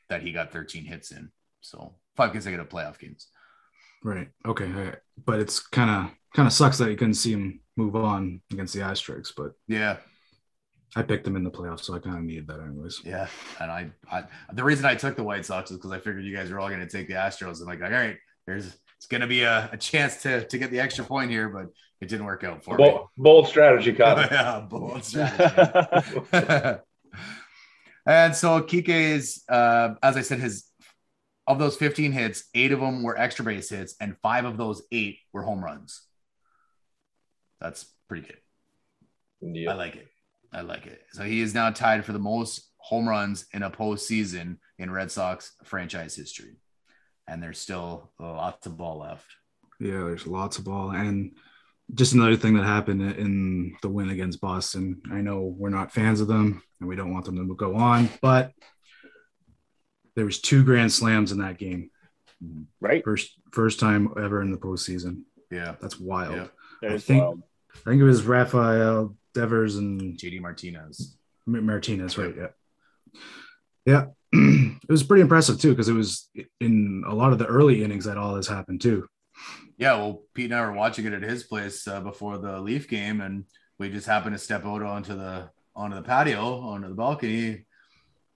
that 0.09 0.21
he 0.21 0.31
got 0.31 0.51
13 0.51 0.85
hits 0.85 1.11
in. 1.11 1.29
So 1.61 1.95
five 2.15 2.31
consecutive 2.31 2.69
playoff 2.69 2.99
games. 2.99 3.27
Right. 4.03 4.29
Okay. 4.45 4.93
But 5.25 5.39
it's 5.39 5.59
kind 5.59 5.89
of 5.89 6.11
kind 6.35 6.47
of 6.47 6.53
sucks 6.53 6.77
that 6.77 6.89
you 6.89 6.97
couldn't 6.97 7.15
see 7.15 7.31
him 7.31 7.61
move 7.77 7.95
on 7.95 8.41
against 8.51 8.73
the 8.73 8.81
Asterix, 8.81 9.31
but 9.35 9.53
yeah, 9.67 9.97
I 10.95 11.01
picked 11.01 11.25
them 11.25 11.35
in 11.35 11.43
the 11.43 11.51
playoffs, 11.51 11.85
so 11.85 11.93
I 11.93 11.99
kind 11.99 12.17
of 12.17 12.23
needed 12.23 12.47
that 12.47 12.59
anyways. 12.59 13.01
Yeah, 13.03 13.27
and 13.59 13.71
I, 13.71 13.91
I 14.11 14.23
the 14.53 14.63
reason 14.63 14.85
I 14.85 14.95
took 14.95 15.15
the 15.15 15.23
White 15.23 15.45
Sox 15.45 15.71
is 15.71 15.77
because 15.77 15.91
I 15.91 15.97
figured 15.97 16.23
you 16.23 16.35
guys 16.35 16.51
were 16.51 16.59
all 16.59 16.69
going 16.69 16.81
to 16.81 16.87
take 16.87 17.07
the 17.07 17.15
Astros. 17.15 17.59
and 17.59 17.67
like, 17.67 17.81
all 17.81 17.89
right, 17.89 18.17
there's 18.45 18.77
it's 18.97 19.07
going 19.07 19.21
to 19.21 19.27
be 19.27 19.43
a, 19.43 19.69
a, 19.73 19.77
chance 19.77 20.21
to 20.23 20.45
to 20.45 20.57
get 20.57 20.71
the 20.71 20.79
extra 20.79 21.03
point 21.03 21.31
here, 21.31 21.49
but 21.49 21.65
it 22.01 22.07
didn't 22.07 22.25
work 22.25 22.43
out 22.43 22.63
for 22.63 22.77
bold, 22.77 22.93
me. 22.93 23.23
Bold 23.23 23.47
strategy, 23.47 23.93
Kyle. 23.93 24.17
yeah, 24.31 24.61
bold 24.61 25.03
strategy. 25.03 26.79
and 28.05 28.35
so 28.35 28.61
Kike's, 28.61 29.43
uh, 29.49 29.95
as 30.03 30.17
I 30.17 30.21
said, 30.21 30.39
his 30.39 30.65
of 31.47 31.59
those 31.59 31.75
15 31.75 32.11
hits, 32.11 32.45
eight 32.55 32.71
of 32.71 32.79
them 32.79 33.03
were 33.03 33.17
extra 33.17 33.45
base 33.45 33.69
hits, 33.69 33.95
and 34.01 34.17
five 34.21 34.45
of 34.45 34.57
those 34.57 34.81
eight 34.91 35.19
were 35.31 35.43
home 35.43 35.63
runs. 35.63 36.01
That's 37.61 37.85
pretty 38.07 38.27
good. 38.27 38.37
Yeah. 39.41 39.71
I 39.71 39.75
like 39.75 39.95
it. 39.95 40.07
I 40.51 40.61
like 40.61 40.87
it. 40.87 41.01
So 41.11 41.23
he 41.23 41.41
is 41.41 41.53
now 41.53 41.69
tied 41.69 42.05
for 42.05 42.13
the 42.13 42.19
most 42.19 42.71
home 42.77 43.07
runs 43.07 43.45
in 43.53 43.63
a 43.63 43.69
postseason 43.69 44.57
in 44.77 44.91
Red 44.91 45.11
Sox 45.11 45.51
franchise 45.63 46.15
history. 46.15 46.57
And 47.27 47.41
there's 47.41 47.59
still 47.59 48.11
lots 48.19 48.65
of 48.65 48.77
ball 48.77 48.99
left. 48.99 49.25
Yeah, 49.79 49.97
there's 49.97 50.27
lots 50.27 50.57
of 50.57 50.65
ball. 50.65 50.91
And 50.91 51.35
just 51.93 52.13
another 52.13 52.35
thing 52.35 52.55
that 52.55 52.65
happened 52.65 53.01
in 53.01 53.75
the 53.81 53.89
win 53.89 54.09
against 54.09 54.41
Boston. 54.41 55.01
I 55.11 55.21
know 55.21 55.41
we're 55.41 55.69
not 55.69 55.91
fans 55.91 56.19
of 56.19 56.27
them 56.27 56.63
and 56.79 56.89
we 56.89 56.95
don't 56.95 57.13
want 57.13 57.25
them 57.25 57.37
to 57.37 57.55
go 57.55 57.75
on, 57.75 58.09
but 58.21 58.51
there 60.15 60.25
was 60.25 60.41
two 60.41 60.63
grand 60.63 60.91
slams 60.91 61.31
in 61.31 61.39
that 61.39 61.57
game. 61.57 61.91
Right. 62.79 63.03
First 63.03 63.39
first 63.51 63.79
time 63.79 64.09
ever 64.17 64.41
in 64.41 64.51
the 64.51 64.57
postseason. 64.57 65.23
Yeah. 65.51 65.75
That's 65.79 65.99
wild. 65.99 66.35
Yeah. 66.35 66.47
That 66.81 66.91
I 66.91 66.97
think, 66.97 67.23
wild. 67.23 67.43
I 67.85 67.89
think 67.89 68.01
it 68.01 68.05
was 68.05 68.23
Rafael 68.23 69.15
Devers 69.33 69.75
and 69.75 70.17
JD 70.17 70.41
Martinez. 70.41 71.17
Martinez, 71.45 72.17
right? 72.17 72.33
Yeah. 72.35 72.47
Yeah. 73.85 74.05
it 74.33 74.89
was 74.89 75.03
pretty 75.03 75.21
impressive 75.21 75.59
too, 75.59 75.69
because 75.69 75.87
it 75.87 75.93
was 75.93 76.29
in 76.59 77.03
a 77.07 77.13
lot 77.13 77.31
of 77.31 77.39
the 77.39 77.45
early 77.45 77.83
innings 77.83 78.05
that 78.05 78.17
all 78.17 78.35
this 78.35 78.47
happened 78.47 78.81
too. 78.81 79.07
Yeah, 79.77 79.95
well, 79.95 80.23
Pete 80.33 80.51
and 80.51 80.55
I 80.55 80.65
were 80.65 80.73
watching 80.73 81.05
it 81.05 81.13
at 81.13 81.21
his 81.21 81.43
place 81.43 81.87
uh, 81.87 81.99
before 81.99 82.37
the 82.37 82.59
Leaf 82.59 82.87
game, 82.87 83.19
and 83.21 83.45
we 83.77 83.89
just 83.89 84.07
happened 84.07 84.35
to 84.35 84.39
step 84.39 84.65
out 84.65 84.81
onto 84.81 85.15
the 85.15 85.49
onto 85.75 85.95
the 85.95 86.01
patio, 86.01 86.61
onto 86.61 86.87
the 86.87 86.95
balcony, 86.95 87.65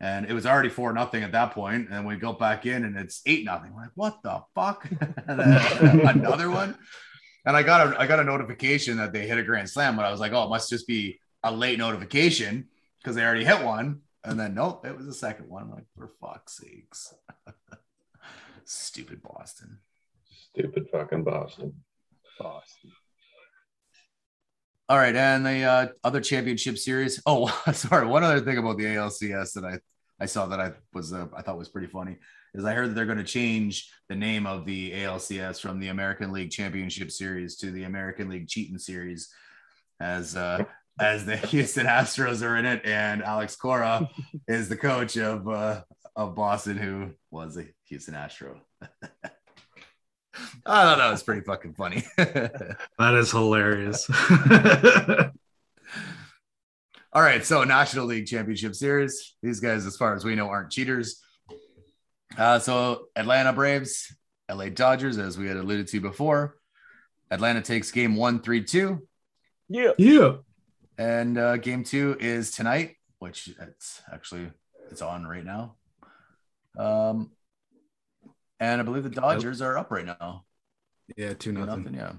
and 0.01 0.25
it 0.25 0.33
was 0.33 0.45
already 0.45 0.69
four 0.69 0.93
nothing 0.93 1.23
at 1.23 1.31
that 1.31 1.53
point. 1.53 1.87
And 1.91 2.05
we 2.05 2.15
go 2.17 2.33
back 2.33 2.65
in, 2.65 2.83
and 2.83 2.97
it's 2.97 3.21
eight 3.25 3.45
nothing. 3.45 3.73
Like, 3.75 3.91
what 3.95 4.21
the 4.23 4.41
fuck? 4.53 4.89
another 5.27 6.49
one. 6.49 6.77
And 7.45 7.55
I 7.55 7.63
got 7.63 7.93
a 7.93 7.99
I 7.99 8.07
got 8.07 8.19
a 8.19 8.23
notification 8.23 8.97
that 8.97 9.13
they 9.13 9.27
hit 9.27 9.37
a 9.37 9.43
grand 9.43 9.69
slam, 9.69 9.95
but 9.95 10.05
I 10.05 10.11
was 10.11 10.19
like, 10.19 10.33
oh, 10.33 10.43
it 10.43 10.49
must 10.49 10.69
just 10.69 10.87
be 10.87 11.19
a 11.43 11.51
late 11.51 11.79
notification 11.79 12.67
because 13.01 13.15
they 13.15 13.23
already 13.23 13.45
hit 13.45 13.63
one. 13.63 14.01
And 14.23 14.37
then 14.39 14.53
nope, 14.53 14.85
it 14.85 14.95
was 14.95 15.05
the 15.05 15.13
second 15.13 15.47
one. 15.47 15.63
I'm 15.63 15.71
like, 15.71 15.85
for 15.95 16.11
fuck's 16.19 16.57
sakes. 16.57 17.13
Stupid 18.65 19.23
Boston. 19.23 19.79
Stupid 20.59 20.89
fucking 20.91 21.23
Boston. 21.23 21.73
Boston. 22.37 22.91
All 24.89 24.97
right, 24.97 25.15
and 25.15 25.45
the 25.45 25.63
uh, 25.63 25.87
other 26.03 26.19
championship 26.19 26.77
series. 26.77 27.21
Oh, 27.25 27.47
sorry. 27.73 28.05
One 28.07 28.25
other 28.25 28.41
thing 28.41 28.57
about 28.57 28.77
the 28.77 28.85
ALCS 28.85 29.53
that 29.53 29.63
I 29.63 29.79
I 30.19 30.25
saw 30.25 30.47
that 30.47 30.59
I 30.59 30.73
was 30.93 31.13
uh, 31.13 31.27
I 31.33 31.41
thought 31.43 31.57
was 31.57 31.69
pretty 31.69 31.87
funny 31.87 32.17
is 32.53 32.65
I 32.65 32.73
heard 32.73 32.89
that 32.89 32.95
they're 32.95 33.05
going 33.05 33.19
to 33.19 33.23
change 33.23 33.89
the 34.09 34.15
name 34.15 34.45
of 34.45 34.65
the 34.65 34.91
ALCS 34.91 35.61
from 35.61 35.79
the 35.79 35.87
American 35.87 36.33
League 36.33 36.51
Championship 36.51 37.09
Series 37.09 37.55
to 37.57 37.71
the 37.71 37.83
American 37.83 38.27
League 38.27 38.49
Cheating 38.49 38.79
Series, 38.79 39.29
as 40.01 40.35
uh, 40.35 40.65
as 40.99 41.25
the 41.25 41.37
Houston 41.37 41.85
Astros 41.85 42.45
are 42.45 42.57
in 42.57 42.65
it, 42.65 42.81
and 42.83 43.23
Alex 43.23 43.55
Cora 43.55 44.09
is 44.45 44.67
the 44.67 44.75
coach 44.75 45.15
of 45.15 45.47
uh, 45.47 45.83
of 46.17 46.35
Boston, 46.35 46.75
who 46.75 47.11
was 47.31 47.57
a 47.57 47.65
Houston 47.85 48.15
Astro. 48.15 48.59
I 50.65 50.83
thought 50.83 50.97
that 50.97 51.11
was 51.11 51.23
pretty 51.23 51.41
fucking 51.41 51.73
funny. 51.73 52.03
that 52.17 53.15
is 53.15 53.31
hilarious. 53.31 54.09
All 57.11 57.21
right, 57.23 57.43
so 57.43 57.63
National 57.63 58.05
League 58.05 58.27
Championship 58.27 58.75
Series. 58.75 59.35
These 59.41 59.59
guys, 59.59 59.85
as 59.85 59.97
far 59.97 60.15
as 60.15 60.23
we 60.23 60.35
know, 60.35 60.47
aren't 60.47 60.71
cheaters. 60.71 61.21
Uh, 62.37 62.59
so 62.59 63.07
Atlanta 63.15 63.51
Braves, 63.51 64.15
LA 64.51 64.69
Dodgers, 64.69 65.17
as 65.17 65.37
we 65.37 65.47
had 65.47 65.57
alluded 65.57 65.87
to 65.87 65.99
before. 66.01 66.55
Atlanta 67.31 67.61
takes 67.61 67.91
game 67.91 68.15
one, 68.15 68.41
three, 68.41 68.63
two. 68.63 69.07
Yeah. 69.69 69.91
Yeah. 69.97 70.37
And 70.97 71.37
uh, 71.37 71.57
game 71.57 71.83
two 71.83 72.17
is 72.19 72.51
tonight, 72.51 72.95
which 73.19 73.49
it's 73.59 74.01
actually 74.11 74.51
it's 74.91 75.01
on 75.01 75.25
right 75.25 75.45
now. 75.45 75.75
Um, 76.77 77.31
and 78.59 78.81
I 78.81 78.83
believe 78.83 79.03
the 79.03 79.09
Dodgers 79.09 79.61
are 79.61 79.77
up 79.77 79.91
right 79.91 80.05
now. 80.05 80.45
Yeah, 81.17 81.33
two 81.33 81.51
nothing. 81.51 81.83
nothing. 81.83 81.93
Yeah. 81.95 82.13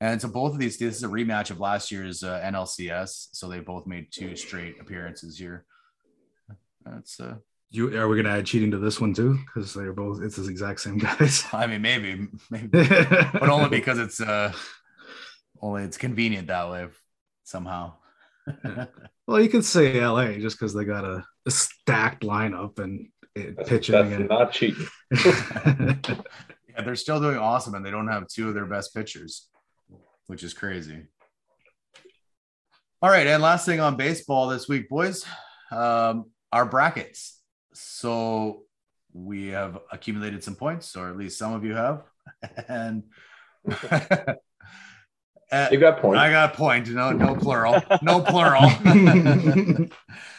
And 0.00 0.20
so 0.20 0.28
both 0.28 0.52
of 0.52 0.58
these, 0.58 0.78
this 0.78 0.96
is 0.96 1.02
a 1.02 1.08
rematch 1.08 1.50
of 1.50 1.58
last 1.58 1.90
year's 1.90 2.22
uh, 2.22 2.40
NLCS. 2.40 3.28
So 3.32 3.48
they 3.48 3.60
both 3.60 3.86
made 3.86 4.08
two 4.12 4.36
straight 4.36 4.80
appearances 4.80 5.36
here. 5.36 5.64
That's 6.84 7.18
uh, 7.18 7.36
you 7.70 7.98
are 7.98 8.08
we 8.08 8.16
gonna 8.16 8.36
add 8.36 8.46
cheating 8.46 8.70
to 8.70 8.78
this 8.78 9.00
one 9.00 9.12
too? 9.12 9.38
Because 9.46 9.74
they're 9.74 9.92
both 9.92 10.22
it's 10.22 10.36
the 10.36 10.48
exact 10.48 10.80
same 10.80 10.98
guys. 10.98 11.44
I 11.52 11.66
mean, 11.66 11.82
maybe, 11.82 12.28
maybe, 12.50 12.68
but 12.72 13.48
only 13.48 13.68
because 13.68 13.98
it's 13.98 14.20
uh 14.20 14.52
only 15.60 15.82
it's 15.82 15.98
convenient 15.98 16.48
that 16.48 16.70
way 16.70 16.86
somehow. 17.44 17.94
well, 19.26 19.40
you 19.40 19.48
could 19.48 19.64
say 19.64 20.04
LA 20.04 20.32
just 20.38 20.58
because 20.58 20.72
they 20.72 20.84
got 20.84 21.04
a, 21.04 21.22
a, 21.46 21.50
stacked 21.50 22.22
lineup 22.22 22.78
and 22.78 23.08
that's, 23.44 23.68
pitching. 23.68 23.94
That's 23.94 24.14
and... 24.14 24.28
not 24.28 24.52
cheating. 24.52 24.86
yeah, 25.12 26.82
they're 26.84 26.96
still 26.96 27.20
doing 27.20 27.38
awesome, 27.38 27.74
and 27.74 27.84
they 27.84 27.90
don't 27.90 28.08
have 28.08 28.28
two 28.28 28.48
of 28.48 28.54
their 28.54 28.66
best 28.66 28.94
pitchers, 28.94 29.48
which 30.26 30.42
is 30.42 30.54
crazy. 30.54 31.04
All 33.00 33.10
right, 33.10 33.26
and 33.26 33.42
last 33.42 33.64
thing 33.66 33.80
on 33.80 33.96
baseball 33.96 34.48
this 34.48 34.68
week, 34.68 34.88
boys, 34.88 35.24
um, 35.70 36.26
our 36.52 36.66
brackets 36.66 37.38
so 37.78 38.64
we 39.12 39.48
have 39.48 39.78
accumulated 39.92 40.42
some 40.42 40.56
points, 40.56 40.96
or 40.96 41.08
at 41.08 41.16
least 41.16 41.38
some 41.38 41.54
of 41.54 41.64
you 41.64 41.74
have. 41.74 42.02
and 42.68 43.04
you 45.70 45.78
got 45.78 46.00
point. 46.00 46.18
I 46.18 46.30
got 46.30 46.54
point. 46.54 46.88
No, 46.88 47.12
no 47.12 47.36
plural. 47.36 47.80
No 48.02 48.20
plural. 48.20 48.68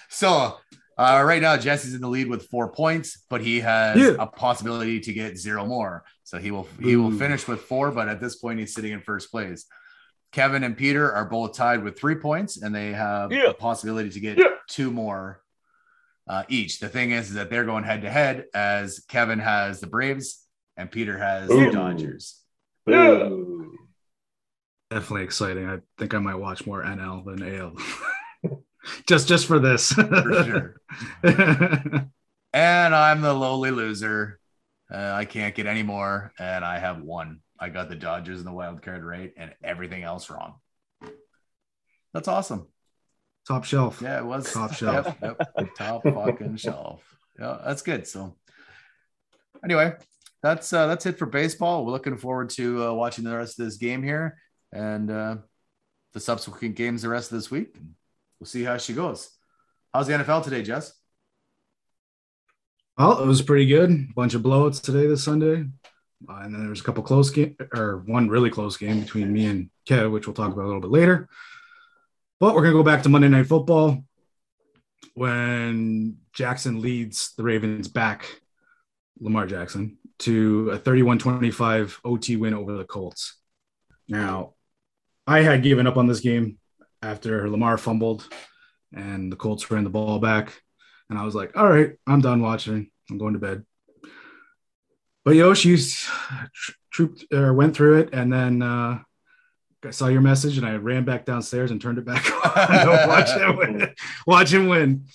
so 0.10 0.58
uh, 1.00 1.24
right 1.24 1.41
now, 1.41 1.56
Jesse's 1.56 1.94
in 1.94 2.01
the 2.01 2.10
lead 2.10 2.27
with 2.27 2.48
four 2.48 2.70
points, 2.74 3.24
but 3.29 3.39
he 3.39 3.62
has 3.62 3.98
yeah. 3.98 4.15
a 4.20 4.27
possibility 4.27 5.00
to 5.00 5.13
get 5.13 5.38
zero 5.38 5.65
more. 5.65 6.03
So 6.25 6.38
he 6.38 6.51
will 6.51 6.68
he 6.82 6.98
will 6.98 7.12
finish 7.12 7.48
with 7.48 7.62
four, 7.62 7.89
but 7.91 8.10
at 8.10 8.20
this 8.20 8.36
point, 8.36 8.60
he's 8.60 8.74
sitting 8.74 8.91
in 8.91 9.00
first 9.00 9.32
place. 9.32 9.65
Kevin 10.34 10.65
and 10.65 10.75
Peter 10.75 11.10
are 11.10 11.24
both 11.24 11.56
tied 11.56 11.86
with 11.86 11.98
three 11.98 12.15
points, 12.15 12.62
and 12.62 12.75
they 12.75 12.91
have 12.91 13.32
yeah. 13.32 13.46
a 13.46 13.53
possibility 13.53 14.10
to 14.10 14.20
get 14.20 14.38
yeah. 14.38 14.50
two 14.68 14.91
more 14.91 15.41
uh, 16.27 16.44
each. 16.50 16.79
The 16.79 16.89
thing 16.89 17.12
is, 17.12 17.29
is 17.29 17.36
that 17.36 17.50
they're 17.50 17.63
going 17.63 17.86
head 17.86 18.01
to 18.01 18.10
head 18.10 18.48
as 18.53 19.00
Kevin 19.08 19.39
has 19.39 19.79
the 19.79 19.88
Braves 19.88 20.46
and 20.75 20.91
Peter 20.91 21.18
has 21.18 21.50
Ooh. 21.50 21.65
the 21.65 21.72
Dodgers. 21.72 22.41
Ooh. 22.89 23.72
Definitely 24.91 25.24
exciting. 25.24 25.70
I 25.70 25.77
think 25.98 26.13
I 26.13 26.20
might 26.20 26.36
watch 26.36 26.65
more 26.65 26.84
NL 26.84 27.24
than 27.24 27.56
AL. 27.56 27.74
just 29.08 29.27
just 29.27 29.46
for 29.46 29.60
this. 29.60 29.91
for 29.91 30.43
sure. 30.43 30.75
and 32.53 32.96
I'm 32.96 33.22
the 33.22 33.34
lowly 33.34 33.72
loser. 33.72 34.39
Uh, 34.91 35.12
I 35.13 35.25
can't 35.25 35.53
get 35.53 35.67
any 35.67 35.84
more, 35.84 36.34
and 36.39 36.65
I 36.65 36.79
have 36.79 37.01
one. 37.01 37.41
I 37.60 37.69
got 37.69 37.89
the 37.89 37.96
Dodgers 37.96 38.39
and 38.39 38.48
the 38.48 38.53
wild 38.53 38.81
card 38.81 39.03
right, 39.03 39.31
and 39.38 39.53
everything 39.63 40.03
else 40.03 40.29
wrong. 40.29 40.55
That's 42.13 42.27
awesome. 42.27 42.67
Top 43.48 43.65
shelf. 43.65 44.01
Yeah, 44.01 44.19
it 44.19 44.25
was 44.25 44.51
top 44.51 44.74
shelf. 44.75 45.15
Yep, 45.22 45.50
yep. 45.58 45.75
top 45.75 46.03
fucking 46.03 46.58
shelf. 46.58 47.03
Yeah, 47.39 47.60
that's 47.65 47.81
good. 47.81 48.08
So, 48.08 48.36
anyway, 49.63 49.93
that's 50.41 50.72
uh, 50.74 50.88
that's 50.88 51.05
it 51.05 51.17
for 51.17 51.25
baseball. 51.25 51.86
We're 51.86 51.91
looking 51.91 52.17
forward 52.17 52.50
to 52.51 52.88
uh, 52.88 52.93
watching 52.93 53.25
the 53.25 53.36
rest 53.36 53.60
of 53.60 53.65
this 53.65 53.77
game 53.77 54.01
here 54.01 54.38
and 54.72 55.12
uh, 55.12 55.36
the 56.13 56.19
subsequent 56.19 56.75
games 56.75 57.01
the 57.01 57.10
rest 57.10 57.31
of 57.31 57.38
this 57.38 57.51
week. 57.51 57.75
We'll 58.39 58.48
see 58.48 58.63
how 58.63 58.77
she 58.77 58.93
goes. 58.93 59.29
How's 59.93 60.08
the 60.08 60.13
NFL 60.13 60.43
today, 60.43 60.63
Jess? 60.63 60.93
Well, 62.98 63.22
it 63.22 63.27
was 63.27 63.41
pretty 63.41 63.65
good. 63.65 63.89
A 63.89 64.13
bunch 64.13 64.34
of 64.34 64.41
blowouts 64.41 64.81
today, 64.81 65.08
this 65.08 65.24
Sunday, 65.24 65.65
uh, 66.27 66.34
and 66.34 66.53
then 66.53 66.62
there 66.62 66.69
was 66.69 66.81
a 66.81 66.84
couple 66.84 67.03
close 67.03 67.29
game 67.29 67.55
or 67.74 68.03
one 68.05 68.29
really 68.29 68.50
close 68.50 68.77
game 68.77 69.00
between 69.00 69.31
me 69.31 69.46
and 69.46 69.69
Kev, 69.88 70.12
which 70.12 70.27
we'll 70.27 70.34
talk 70.34 70.51
about 70.51 70.63
a 70.63 70.67
little 70.67 70.81
bit 70.81 70.91
later. 70.91 71.29
But 72.39 72.55
we're 72.55 72.62
going 72.62 72.74
to 72.74 72.79
go 72.79 72.84
back 72.84 73.03
to 73.03 73.10
Monday 73.10 73.29
Night 73.29 73.48
Football 73.48 74.03
when 75.13 76.17
Jackson 76.34 76.81
leads 76.81 77.34
the 77.36 77.43
Ravens 77.43 77.88
back 77.88 78.41
Lamar 79.19 79.46
Jackson, 79.46 79.98
to 80.19 80.69
a 80.72 80.77
31 80.77 81.19
25 81.19 82.01
OT 82.03 82.36
win 82.36 82.53
over 82.53 82.77
the 82.77 82.86
Colts. 82.86 83.36
Now, 84.08 84.53
I 85.27 85.41
had 85.41 85.63
given 85.63 85.88
up 85.88 85.98
on 85.98 86.08
this 86.08 86.19
game 86.22 86.58
after 87.01 87.50
Lamar 87.50 87.77
fumbled 87.77 88.27
and 88.94 89.32
the 89.32 89.36
Colts 89.36 89.70
ran 89.72 89.84
the 89.84 89.89
ball 89.89 90.20
back. 90.20 90.62
And 91.10 91.18
I 91.18 91.24
was 91.24 91.36
like, 91.36 91.58
all 91.58 91.68
right, 91.68 91.94
I'm 92.08 92.22
done 92.22 92.41
watching. 92.41 92.89
I'm 93.10 93.18
going 93.18 93.34
to 93.34 93.39
bed. 93.39 93.65
But 95.25 95.36
Yoshi's 95.36 96.10
trooped 96.91 97.25
or 97.34 97.53
went 97.53 97.75
through 97.75 98.00
it, 98.00 98.13
and 98.13 98.32
then 98.32 98.62
uh, 98.62 99.00
I 99.84 99.91
saw 99.91 100.08
your 100.08 100.22
message, 100.22 100.58
and 100.58 100.65
I 100.65 100.75
ran 100.75 101.03
back 101.03 101.25
downstairs 101.25 101.72
and 101.72 101.82
turned 101.82 101.98
it 101.98 102.06
back 102.06 102.25
on. 102.58 103.08
watch 103.08 103.29
him 103.32 103.58
win. 103.58 103.96
Watch 104.27 104.53
him 104.53 104.68
win. 104.68 105.06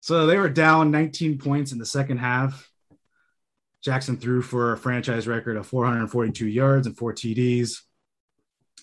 So 0.00 0.26
they 0.26 0.38
were 0.38 0.48
down 0.48 0.90
19 0.90 1.38
points 1.38 1.72
in 1.72 1.78
the 1.78 1.86
second 1.86 2.18
half. 2.18 2.70
Jackson 3.82 4.16
threw 4.16 4.42
for 4.42 4.72
a 4.72 4.78
franchise 4.78 5.26
record 5.26 5.56
of 5.56 5.66
442 5.66 6.46
yards 6.46 6.86
and 6.86 6.96
four 6.96 7.12
TDs. 7.12 7.80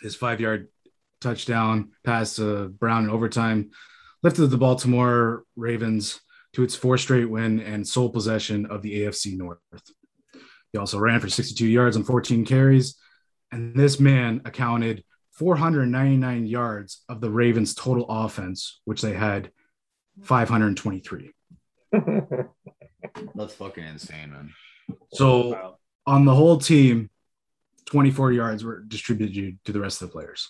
His 0.01 0.15
five 0.15 0.39
yard 0.41 0.67
touchdown 1.23 1.91
pass 2.03 2.35
to 2.35 2.69
Brown 2.69 3.05
in 3.05 3.09
overtime 3.09 3.71
lifted 4.21 4.47
the 4.47 4.57
Baltimore 4.57 5.43
Ravens 5.55 6.19
to 6.53 6.63
its 6.63 6.75
fourth 6.75 7.01
straight 7.01 7.25
win 7.29 7.59
and 7.59 7.87
sole 7.87 8.09
possession 8.09 8.65
of 8.67 8.81
the 8.81 9.01
AFC 9.01 9.35
North. 9.37 9.59
He 10.71 10.77
also 10.79 10.99
ran 10.99 11.19
for 11.19 11.29
62 11.29 11.67
yards 11.67 11.95
and 11.95 12.05
14 12.05 12.45
carries. 12.45 12.95
And 13.51 13.75
this 13.75 13.99
man 13.99 14.41
accounted 14.45 15.03
499 15.33 16.45
yards 16.45 17.03
of 17.09 17.21
the 17.21 17.29
Ravens' 17.29 17.75
total 17.75 18.05
offense, 18.09 18.81
which 18.85 19.01
they 19.01 19.13
had 19.13 19.51
523. 20.21 21.31
That's 21.91 23.53
fucking 23.55 23.83
insane, 23.83 24.31
man. 24.31 24.53
So 25.13 25.49
Wow. 25.49 25.77
on 26.05 26.25
the 26.25 26.33
whole 26.35 26.57
team, 26.57 27.09
24 27.85 28.31
yards 28.31 28.63
were 28.63 28.81
distributed 28.81 29.59
to 29.65 29.71
the 29.71 29.79
rest 29.79 30.01
of 30.01 30.07
the 30.07 30.11
players. 30.13 30.49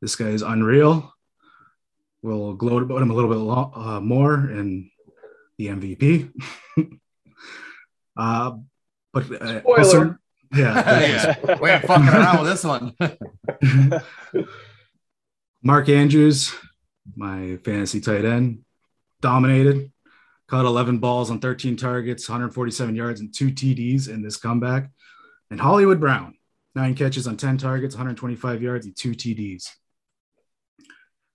This 0.00 0.16
guy 0.16 0.28
is 0.28 0.42
unreal. 0.42 1.12
We'll 2.22 2.54
gloat 2.54 2.82
about 2.82 3.02
him 3.02 3.10
a 3.10 3.14
little 3.14 3.30
bit 3.30 3.38
lo- 3.38 3.72
uh, 3.74 4.00
more 4.00 4.34
in 4.34 4.90
the 5.58 5.66
MVP. 5.68 6.32
uh, 8.16 8.52
but 9.12 9.42
uh, 9.42 9.60
also- 9.66 10.16
yeah, 10.54 11.00
yeah. 11.46 11.58
We 11.60 11.70
ain't 11.70 11.84
fucking 11.84 12.08
around 12.08 12.42
with 12.42 12.50
this 12.50 12.64
one. 12.64 12.94
Mark 15.62 15.88
Andrews, 15.88 16.54
my 17.16 17.56
fantasy 17.64 18.00
tight 18.00 18.24
end, 18.24 18.60
dominated, 19.20 19.90
caught 20.46 20.64
11 20.66 20.98
balls 20.98 21.30
on 21.30 21.40
13 21.40 21.76
targets, 21.76 22.28
147 22.28 22.94
yards, 22.94 23.20
and 23.20 23.34
two 23.34 23.48
TDs 23.50 24.08
in 24.08 24.22
this 24.22 24.36
comeback. 24.36 24.90
And 25.50 25.60
Hollywood 25.60 26.00
Brown, 26.00 26.34
nine 26.74 26.94
catches 26.94 27.26
on 27.26 27.36
10 27.36 27.58
targets, 27.58 27.94
125 27.94 28.62
yards, 28.62 28.86
and 28.86 28.96
two 28.96 29.12
TDs. 29.12 29.68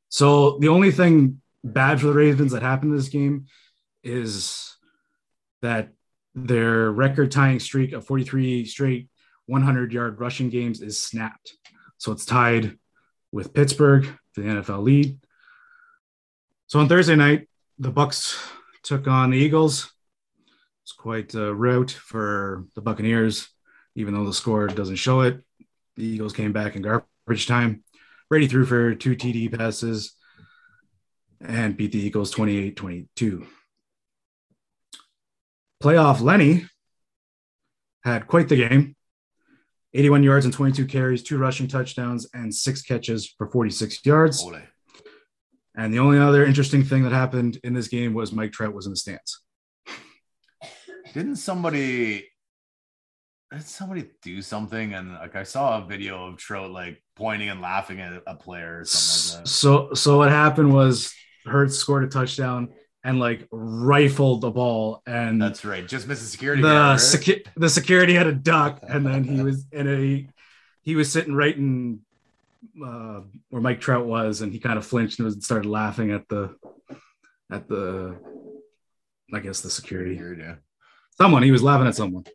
So 0.09 0.57
the 0.59 0.69
only 0.69 0.91
thing 0.91 1.41
bad 1.63 1.99
for 1.99 2.07
the 2.07 2.13
Ravens 2.13 2.51
that 2.51 2.61
happened 2.61 2.91
in 2.91 2.97
this 2.97 3.09
game 3.09 3.45
is 4.03 4.75
that 5.61 5.89
their 6.35 6.91
record 6.91 7.31
tying 7.31 7.59
streak 7.59 7.91
of 7.93 8.05
43 8.05 8.65
straight 8.65 9.09
100 9.47 9.91
yard 9.91 10.19
rushing 10.19 10.49
games 10.49 10.81
is 10.81 11.01
snapped. 11.01 11.53
So 11.97 12.11
it's 12.11 12.25
tied 12.25 12.77
with 13.31 13.53
Pittsburgh 13.53 14.05
for 14.33 14.41
the 14.41 14.47
NFL 14.47 14.83
lead. 14.83 15.19
So 16.67 16.79
on 16.79 16.87
Thursday 16.87 17.15
night, 17.15 17.47
the 17.77 17.91
Bucks 17.91 18.39
took 18.83 19.07
on 19.07 19.31
the 19.31 19.37
Eagles. 19.37 19.91
It's 20.83 20.91
quite 20.91 21.33
a 21.33 21.53
rout 21.53 21.91
for 21.91 22.65
the 22.75 22.81
Buccaneers, 22.81 23.49
even 23.95 24.13
though 24.13 24.25
the 24.25 24.33
score 24.33 24.67
doesn't 24.67 24.95
show 24.95 25.21
it. 25.21 25.43
The 25.95 26.05
Eagles 26.05 26.33
came 26.33 26.53
back 26.53 26.75
in 26.75 26.81
garbage 26.81 27.47
time. 27.47 27.83
Brady 28.29 28.47
threw 28.47 28.65
for 28.65 28.93
two 28.95 29.15
TD 29.15 29.57
passes 29.57 30.13
and 31.41 31.75
beat 31.75 31.91
the 31.91 31.99
Eagles 31.99 32.31
28 32.31 32.75
22. 32.75 33.47
Playoff 35.81 36.21
Lenny 36.21 36.65
had 38.03 38.27
quite 38.27 38.49
the 38.49 38.55
game 38.55 38.95
81 39.93 40.23
yards 40.23 40.45
and 40.45 40.53
22 40.53 40.85
carries, 40.85 41.23
two 41.23 41.37
rushing 41.37 41.67
touchdowns, 41.67 42.27
and 42.33 42.53
six 42.53 42.81
catches 42.81 43.27
for 43.37 43.49
46 43.49 44.05
yards. 44.05 44.43
Ole. 44.43 44.59
And 45.75 45.93
the 45.93 45.99
only 45.99 46.19
other 46.19 46.45
interesting 46.45 46.83
thing 46.83 47.03
that 47.03 47.11
happened 47.11 47.59
in 47.63 47.73
this 47.73 47.87
game 47.87 48.13
was 48.13 48.31
Mike 48.31 48.51
Trout 48.51 48.73
was 48.73 48.85
in 48.85 48.91
the 48.91 48.97
stands. 48.97 49.41
Didn't 51.13 51.37
somebody 51.37 52.27
did 53.57 53.67
somebody 53.67 54.09
do 54.21 54.41
something 54.41 54.93
and 54.93 55.13
like 55.13 55.35
I 55.35 55.43
saw 55.43 55.81
a 55.81 55.85
video 55.85 56.27
of 56.27 56.37
Trout 56.37 56.71
like 56.71 57.01
pointing 57.15 57.49
and 57.49 57.61
laughing 57.61 57.99
at 57.99 58.21
a 58.27 58.35
player 58.35 58.81
or 58.81 58.85
something 58.85 59.37
like 59.37 59.45
that. 59.45 59.49
So, 59.49 59.93
so 59.93 60.17
what 60.17 60.29
happened 60.29 60.73
was 60.73 61.13
Hurts 61.45 61.75
scored 61.75 62.03
a 62.03 62.07
touchdown 62.07 62.69
and 63.03 63.19
like 63.19 63.47
rifled 63.51 64.41
the 64.41 64.51
ball, 64.51 65.01
and 65.05 65.41
That's 65.41 65.63
right. 65.63 65.87
Just 65.87 66.07
missed 66.07 66.21
a 66.21 66.25
security 66.25 66.61
the 66.61 66.67
guard, 66.67 66.91
right? 66.91 66.99
secu- 66.99 67.45
the 67.55 67.69
security 67.69 68.13
had 68.13 68.27
a 68.27 68.33
duck, 68.33 68.79
and 68.87 69.05
then 69.05 69.23
he 69.23 69.41
was 69.41 69.65
in 69.71 69.87
a 69.87 70.27
he 70.81 70.95
was 70.95 71.11
sitting 71.11 71.33
right 71.33 71.55
in 71.55 72.01
uh, 72.83 73.21
where 73.49 73.61
Mike 73.61 73.79
Trout 73.79 74.05
was, 74.05 74.41
and 74.41 74.51
he 74.51 74.59
kind 74.59 74.77
of 74.77 74.85
flinched 74.85 75.19
and 75.19 75.25
was, 75.25 75.43
started 75.43 75.67
laughing 75.67 76.11
at 76.11 76.27
the 76.27 76.55
at 77.51 77.67
the 77.67 78.17
I 79.33 79.39
guess 79.39 79.61
the 79.61 79.69
security 79.69 80.15
Security, 80.15 80.41
yeah. 80.41 80.55
someone 81.17 81.43
he 81.43 81.51
was 81.51 81.63
laughing 81.63 81.87
at 81.87 81.95
someone. 81.95 82.25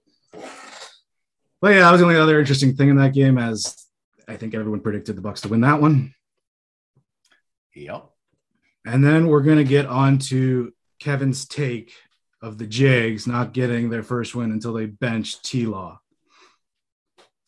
But 1.65 1.77
yeah, 1.77 1.81
that 1.81 1.93
was 1.93 2.01
the 2.03 2.07
only 2.07 2.19
other 2.19 2.39
interesting 2.39 2.77
thing 2.77 2.91
in 2.91 2.97
that 2.97 3.15
game, 3.15 3.39
as 3.39 3.87
I 4.29 4.37
think 4.37 4.55
everyone 4.55 4.81
predicted 4.81 5.17
the 5.17 5.23
Bucks 5.23 5.41
to 5.41 5.49
win 5.49 5.63
that 5.63 5.81
one. 5.81 6.15
Yep. 7.75 8.05
And 8.85 9.03
then 9.03 9.29
we're 9.29 9.41
going 9.41 9.57
to 9.57 9.65
get 9.65 9.87
on 9.87 10.19
to 10.29 10.75
Kevin's 11.01 11.49
take 11.49 11.95
of 12.43 12.59
the 12.59 12.67
Jags 12.67 13.27
not 13.27 13.55
getting 13.55 13.89
their 13.89 14.03
first 14.03 14.35
win 14.35 14.53
until 14.53 14.75
they 14.75 14.85
bench 14.85 15.41
T 15.41 15.65
Law. 15.65 16.01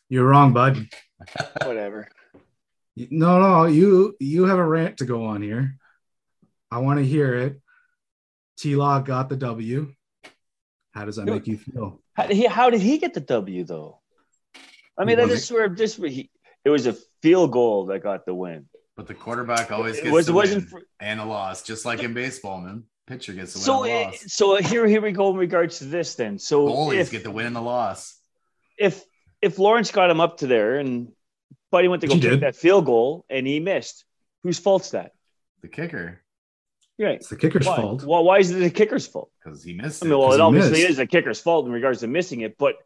You're 0.09 0.27
wrong, 0.27 0.55
bud. 0.55 0.89
Whatever. 1.67 2.09
No, 2.97 3.39
no, 3.39 3.67
you 3.67 4.17
you 4.19 4.47
have 4.47 4.59
a 4.59 4.67
rant 4.67 4.97
to 4.97 5.05
go 5.05 5.27
on 5.27 5.43
here. 5.43 5.77
I 6.71 6.79
want 6.79 7.01
to 7.01 7.05
hear 7.05 7.35
it. 7.35 7.61
T 8.57 8.77
Law 8.77 8.99
got 9.01 9.29
the 9.29 9.37
W. 9.37 9.93
How 10.93 11.05
does 11.05 11.17
that 11.17 11.27
make 11.27 11.47
you 11.47 11.59
feel? 11.59 12.01
How 12.15 12.29
did 12.29 12.37
he, 12.39 12.47
how 12.47 12.71
did 12.71 12.81
he 12.81 12.97
get 12.97 13.13
the 13.13 13.21
W 13.21 13.63
though? 13.65 14.01
I 14.99 15.05
mean, 15.05 15.19
Who 15.19 15.25
I 15.25 15.27
was 15.27 15.35
just 15.37 15.49
swear, 15.49 15.69
just 15.69 15.97
he, 15.99 16.31
it 16.65 16.71
was 16.71 16.87
a 16.87 16.95
field 17.23 17.53
goal 17.53 17.87
that 17.87 18.03
got 18.03 18.25
the 18.27 18.35
win. 18.35 18.67
But 18.97 19.07
the 19.07 19.15
quarterback 19.15 19.71
always 19.71 19.99
It 19.99 20.05
gets 20.05 20.13
was 20.15 20.27
the 20.27 20.33
wasn't 20.33 20.63
win 20.65 20.69
for, 20.71 20.83
and 21.01 21.21
a 21.21 21.25
loss, 21.25 21.63
just 21.63 21.85
like 21.85 22.03
in 22.03 22.15
baseball, 22.15 22.61
man. 22.61 22.85
Pitcher 23.07 23.35
gets 23.35 23.53
the 23.53 23.59
win 23.59 23.65
so. 23.65 23.85
and 23.85 23.93
a 23.93 23.97
eh, 23.97 24.05
loss. 24.07 24.25
So 24.33 24.57
here, 24.57 24.87
here 24.87 25.01
we 25.03 25.13
go 25.13 25.31
in 25.31 25.37
regards 25.37 25.79
to 25.79 25.85
this. 25.85 26.15
Then, 26.15 26.39
so 26.39 26.67
Goalies 26.67 27.01
if, 27.01 27.11
get 27.11 27.23
the 27.25 27.31
win 27.31 27.47
and 27.47 27.57
the 27.57 27.61
loss. 27.61 28.19
if 28.79 29.05
if 29.43 29.59
Lawrence 29.59 29.91
got 29.91 30.11
him 30.11 30.21
up 30.21 30.39
to 30.39 30.47
there 30.47 30.79
and 30.79 31.13
Buddy 31.71 31.89
went 31.89 32.01
to 32.03 32.09
go 32.09 32.15
He 32.15 32.21
kick 32.21 32.31
did. 32.31 32.41
that 32.41 32.57
field 32.57 32.87
goal 32.87 33.25
and 33.29 33.47
he 33.47 33.61
missed, 33.61 34.05
whose 34.43 34.59
fault's 34.59 34.91
that? 34.91 35.13
The 35.63 35.69
kicker, 35.69 36.23
Right. 36.99 37.17
It's 37.17 37.29
the 37.29 37.37
kicker's 37.37 37.67
Why? 37.67 37.77
fault. 37.77 38.05
Well, 38.05 38.25
why 38.25 38.39
is 38.39 38.51
it 38.51 38.55
the 38.59 38.71
kicker's 38.71 39.07
fault? 39.07 39.31
because 39.45 39.63
he 39.63 39.75
missed 39.75 40.03
I 40.03 40.09
mean, 40.09 40.19
well, 40.19 40.29
'cause 40.29 40.37
it 40.37 40.41
obviously 40.41 40.71
missed. 40.79 40.91
is 40.91 40.97
the 40.97 41.07
kicker's 41.07 41.41
fault 41.41 41.67
in 41.67 41.73
regards 41.73 42.01
to 42.01 42.07
missing 42.07 42.41
it, 42.41 42.57
but 42.57 42.77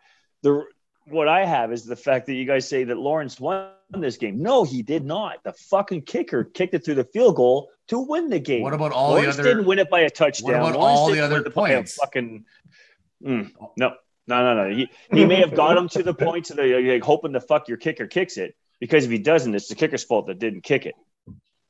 the 0.42 0.64
what 1.10 1.28
I 1.28 1.44
have 1.44 1.72
is 1.72 1.84
the 1.84 1.96
fact 1.96 2.26
that 2.26 2.34
you 2.34 2.44
guys 2.44 2.68
say 2.68 2.84
that 2.84 2.96
Lawrence 2.96 3.38
won 3.40 3.68
this 3.98 4.16
game. 4.16 4.40
No, 4.42 4.64
he 4.64 4.82
did 4.82 5.04
not. 5.04 5.42
The 5.44 5.52
fucking 5.52 6.02
kicker 6.02 6.44
kicked 6.44 6.74
it 6.74 6.84
through 6.84 6.94
the 6.96 7.04
field 7.04 7.36
goal 7.36 7.70
to 7.88 7.98
win 7.98 8.30
the 8.30 8.38
game. 8.38 8.62
what 8.62 8.72
about 8.72 8.92
all 8.92 9.10
Lawrence 9.10 9.36
the 9.36 9.42
other? 9.42 9.50
didn't 9.54 9.66
win 9.66 9.78
it 9.78 9.90
by 9.90 10.00
a 10.00 10.10
touchdown. 10.10 10.60
What 10.62 10.70
about 10.70 10.80
Lawrence 10.80 10.98
all 11.00 11.10
the 11.10 11.20
other 11.20 11.36
win 11.36 11.46
it 11.46 11.54
by 11.54 11.70
a 11.70 11.76
points? 11.76 11.94
Fucking 11.94 12.44
Mm, 13.22 13.50
no, 13.76 13.92
no, 14.28 14.54
no, 14.54 14.54
no. 14.68 14.74
He 14.74 14.88
he 15.12 15.26
may 15.26 15.36
have 15.36 15.54
got 15.54 15.76
him 15.76 15.88
to 15.90 16.02
the 16.02 16.14
point 16.14 16.46
to 16.46 16.54
the 16.54 16.92
like, 16.92 17.02
hoping 17.02 17.32
the 17.32 17.40
fuck 17.40 17.68
your 17.68 17.76
kicker 17.76 18.06
kicks 18.06 18.38
it 18.38 18.56
because 18.80 19.04
if 19.04 19.10
he 19.10 19.18
doesn't, 19.18 19.54
it's 19.54 19.68
the 19.68 19.74
kicker's 19.74 20.04
fault 20.04 20.26
that 20.28 20.38
didn't 20.38 20.62
kick 20.62 20.86
it. 20.86 20.94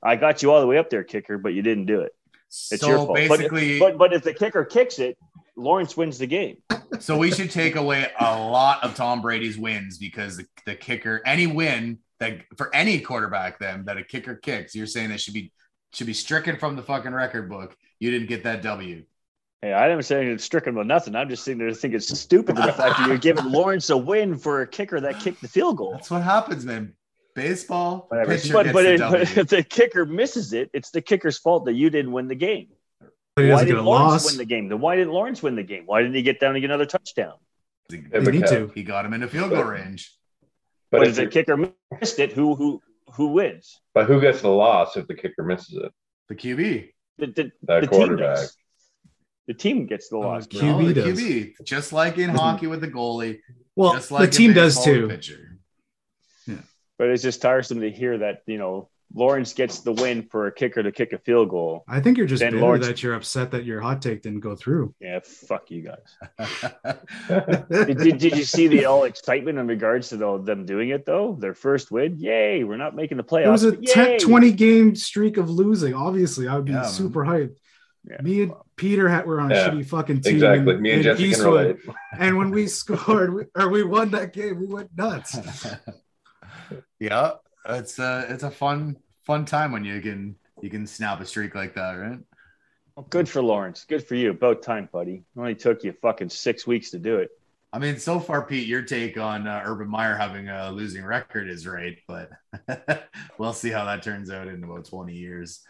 I 0.03 0.15
got 0.15 0.43
you 0.43 0.53
all 0.53 0.61
the 0.61 0.67
way 0.69 0.79
up 0.79 0.91
there, 0.91 1.03
kicker, 1.03 1.39
but 1.39 1.53
you 1.53 1.63
didn't 1.63 1.87
do 1.87 2.03
it. 2.03 2.13
It's 2.47 2.81
so 2.81 2.87
your 2.89 2.97
fault. 2.99 3.09
But- 3.09 3.39
basically, 3.39 3.81
But 3.81 3.99
but 3.99 4.13
if 4.13 4.23
the 4.23 4.33
kicker 4.33 4.65
kicks 4.65 5.01
it, 5.01 5.19
Lawrence 5.61 5.97
wins 5.97 6.19
the 6.19 6.27
game. 6.27 6.59
so 6.99 7.17
we 7.17 7.31
should 7.31 7.51
take 7.51 7.77
away 7.77 8.11
a 8.19 8.39
lot 8.39 8.83
of 8.83 8.95
Tom 8.95 9.21
Brady's 9.23 9.59
wins 9.59 9.99
because 9.99 10.37
the, 10.37 10.47
the 10.67 10.75
kicker, 10.75 11.23
any 11.25 11.47
win 11.47 11.99
that 12.19 12.41
for 12.57 12.75
any 12.75 13.01
quarterback, 13.01 13.59
then 13.59 13.85
that 13.87 13.97
a 13.97 14.05
kicker 14.05 14.37
kicks, 14.37 14.75
you're 14.75 14.87
saying 14.87 15.11
that 15.11 15.21
should 15.21 15.35
be 15.35 15.53
should 15.93 16.07
be 16.07 16.15
stricken 16.15 16.57
from 16.57 16.77
the 16.77 16.83
fucking 16.83 17.13
record 17.13 17.49
book. 17.49 17.77
You 17.99 18.11
didn't 18.11 18.29
get 18.29 18.45
that 18.45 18.63
W. 18.63 19.05
Hey, 19.63 19.75
I 19.75 19.89
didn't 19.89 20.05
say 20.05 20.27
it's 20.27 20.45
stricken 20.45 20.73
about 20.73 20.87
nothing. 20.87 21.15
I'm 21.15 21.29
just 21.29 21.45
sitting 21.45 21.59
there 21.59 21.73
thinking 21.73 21.97
it's 21.97 22.19
stupid 22.19 22.57
the 22.57 22.63
fact 22.63 22.99
that 22.99 23.07
you're 23.07 23.19
giving 23.19 23.45
Lawrence 23.45 23.91
a 23.91 23.97
win 23.97 24.39
for 24.39 24.63
a 24.63 24.67
kicker 24.67 25.01
that 25.01 25.21
kicked 25.21 25.43
the 25.43 25.49
field 25.49 25.77
goal. 25.77 25.93
That's 25.93 26.11
what 26.11 26.23
happens, 26.23 26.65
man. 26.65 26.95
Baseball, 27.35 28.07
Whatever. 28.09 28.39
But 28.53 28.73
but, 28.73 28.85
it, 28.87 29.01
but 29.01 29.21
if 29.37 29.49
the 29.49 29.63
kicker 29.63 30.07
misses 30.07 30.53
it, 30.53 30.71
it's 30.73 30.91
the 30.91 31.03
kicker's 31.03 31.39
fault 31.39 31.67
that 31.67 31.75
you 31.75 31.91
didn't 31.91 32.13
win 32.13 32.27
the 32.27 32.35
game. 32.35 32.69
But 33.37 33.45
he 33.45 33.51
Why 33.51 33.55
doesn't 33.57 33.69
get 33.69 33.79
a 33.79 33.83
Lawrence 33.83 34.25
loss. 34.25 34.27
win 34.33 34.39
the 34.39 34.45
game? 34.45 34.69
Then 34.69 34.81
why 34.81 34.97
didn't 34.97 35.13
Lawrence 35.13 35.43
win 35.43 35.55
the 35.57 35.63
game? 35.63 35.85
Why 35.87 36.01
didn't 36.03 36.15
he 36.15 36.23
get 36.23 36.41
down 36.41 36.55
and 36.55 36.61
get 36.61 36.71
another 36.71 36.87
touchdown? 36.87 37.35
He, 37.89 37.99
Yeah, 38.13 38.21
They 38.21 38.33
need 38.33 38.47
to. 38.49 38.71
he 38.75 38.83
got 38.83 39.05
him 39.05 39.13
into 39.13 39.29
field 39.29 39.51
goal 39.51 39.65
range. 39.65 40.13
But, 40.91 40.99
But 40.99 41.09
if 41.09 41.19
if 41.19 41.25
the 41.25 41.27
kicker 41.31 41.57
missed 41.57 42.19
it, 42.19 42.33
who 42.33 42.55
who 42.57 42.83
who 43.15 43.29
wins? 43.29 43.81
but 43.95 44.07
who 44.07 44.21
gets 44.21 44.41
the 44.43 44.49
loss 44.49 44.97
if 44.97 45.07
the 45.07 45.15
kicker 45.15 45.45
misses 45.45 45.77
it? 45.77 45.93
The 46.29 46.35
QB. 46.35 46.91
The, 47.19 47.27
the, 47.27 47.53
the 47.81 47.87
quarterback. 47.89 48.37
does. 48.37 48.57
The 49.47 49.55
team 49.55 49.87
gets 49.87 50.09
the 50.09 50.17
Oh, 50.17 50.21
loss. 50.21 50.47
Q- 50.47 50.61
bro. 50.61 50.69
QB 50.71 50.87
the 50.87 50.95
does. 50.95 51.21
QB. 51.21 51.53
Just 51.65 51.93
like 51.93 52.19
in 52.19 52.31
hockey 52.31 52.67
with 52.67 52.81
the 52.81 52.89
goalie. 52.89 53.41
Well, 53.77 53.95
just 53.95 54.11
like 54.11 54.31
the 54.31 54.37
team 54.37 54.53
does 54.53 54.83
too. 54.85 55.03
the 55.07 55.15
pitcher. 55.15 55.47
But 56.99 57.09
it's 57.09 57.23
just 57.23 57.41
tiresome 57.41 57.81
to 57.81 57.91
hear 57.91 58.19
that 58.19 58.43
you 58.47 58.59
know 58.59 58.91
Lawrence 59.13 59.53
gets 59.55 59.81
the 59.81 59.93
win 59.93 60.23
for 60.31 60.47
a 60.47 60.53
kicker 60.53 60.83
to 60.85 60.93
kick 60.93 61.13
a 61.13 61.19
field 61.19 61.49
goal. 61.49 61.83
I 61.89 61.99
think 62.01 62.17
you're 62.17 62.29
just 62.29 62.41
Then 62.41 62.53
bitter 62.53 62.63
Lawrence- 62.63 62.87
that 62.87 63.03
you're 63.03 63.15
upset 63.15 63.51
that 63.51 63.65
your 63.65 63.81
hot 63.81 64.01
take 64.03 64.23
didn't 64.23 64.41
go 64.41 64.55
through. 64.55 64.95
Yeah, 65.01 65.19
fuck 65.25 65.71
you 65.71 65.83
guys. 65.83 66.47
Did, 67.29 67.99
did, 67.99 68.19
did 68.19 68.37
you 68.37 68.45
see 68.45 68.69
the 68.69 68.85
all 68.87 69.05
excitement 69.05 69.59
in 69.59 69.67
regards 69.67 70.09
to 70.11 70.17
the, 70.17 70.39
them 70.39 70.65
doing 70.67 70.91
it 70.91 71.05
though? 71.07 71.37
Their 71.39 71.55
first 71.55 71.91
win, 71.91 72.19
yay! 72.19 72.63
We're 72.65 72.77
not 72.77 72.95
making 72.95 73.17
the 73.17 73.25
playoffs. 73.25 73.47
It 73.47 73.51
was 73.51 73.65
a 73.65 73.73
but 73.73 73.87
10, 73.87 74.11
yay! 74.13 74.19
20 74.19 74.53
game 74.53 74.95
streak 74.97 75.37
of 75.37 75.51
losing. 75.51 75.95
Obviously, 75.95 76.47
I 76.49 76.57
would 76.57 76.65
be 76.67 76.73
Yeah, 76.73 76.83
man. 76.83 76.89
super 76.89 77.25
hyped. 77.25 77.57
Yeah. 78.09 78.23
Me 78.23 78.43
and 78.45 78.53
Peter 78.77 79.09
had, 79.09 79.27
were 79.27 79.41
on 79.41 79.53
a 79.53 79.55
Yeah, 79.55 79.69
shitty 79.71 79.87
fucking 79.87 80.21
team. 80.23 80.35
Exactly. 80.35 80.75
in- 80.75 80.83
Me 80.83 80.91
and 80.93 80.99
in 81.01 81.05
Jesse 81.05 81.25
Eastwood. 81.25 81.79
And 82.19 82.37
when 82.39 82.51
we 82.51 82.67
scored 82.67 83.35
we, 83.35 83.43
or 83.57 83.69
we 83.69 83.83
won 83.83 84.11
that 84.13 84.33
game, 84.33 84.59
we 84.61 84.67
went 84.67 84.91
nuts. 84.97 85.37
yeah, 87.01 87.33
it's 87.69 87.99
a 87.99 88.27
it's 88.29 88.43
a 88.43 88.51
fun 88.51 88.97
fun 89.25 89.45
time 89.45 89.73
when 89.73 89.85
you 89.85 90.01
can 90.01 90.37
you 90.63 90.71
can 90.71 90.87
snap 90.87 91.21
a 91.21 91.27
streak 91.27 91.55
like 91.55 91.75
that, 91.75 91.93
right? 91.93 92.19
Well, 92.97 93.07
good 93.09 93.29
for 93.29 93.43
Lawrence. 93.43 93.85
Good 93.89 94.07
for 94.07 94.15
you. 94.15 94.31
About 94.31 94.63
time, 94.63 94.89
buddy. 94.93 95.25
It 95.35 95.39
only 95.39 95.55
took 95.55 95.85
you 95.85 95.95
fucking 96.03 96.31
six 96.31 96.67
weeks 96.67 96.91
to 96.91 96.99
do 96.99 97.17
it. 97.17 97.31
I 97.73 97.79
mean, 97.79 97.99
so 97.99 98.19
far, 98.19 98.45
Pete, 98.45 98.67
your 98.67 98.83
take 98.83 99.17
on 99.17 99.47
uh, 99.47 99.63
Urban 99.65 99.89
Meyer 99.89 100.17
having 100.17 100.49
a 100.49 100.73
losing 100.73 101.05
record 101.05 101.49
is 101.49 101.67
right, 101.69 101.97
but 102.09 102.31
we'll 103.39 103.53
see 103.53 103.71
how 103.71 103.85
that 103.85 104.03
turns 104.03 104.29
out 104.29 104.49
in 104.49 104.65
about 104.65 104.87
20 104.87 105.15
years. 105.15 105.61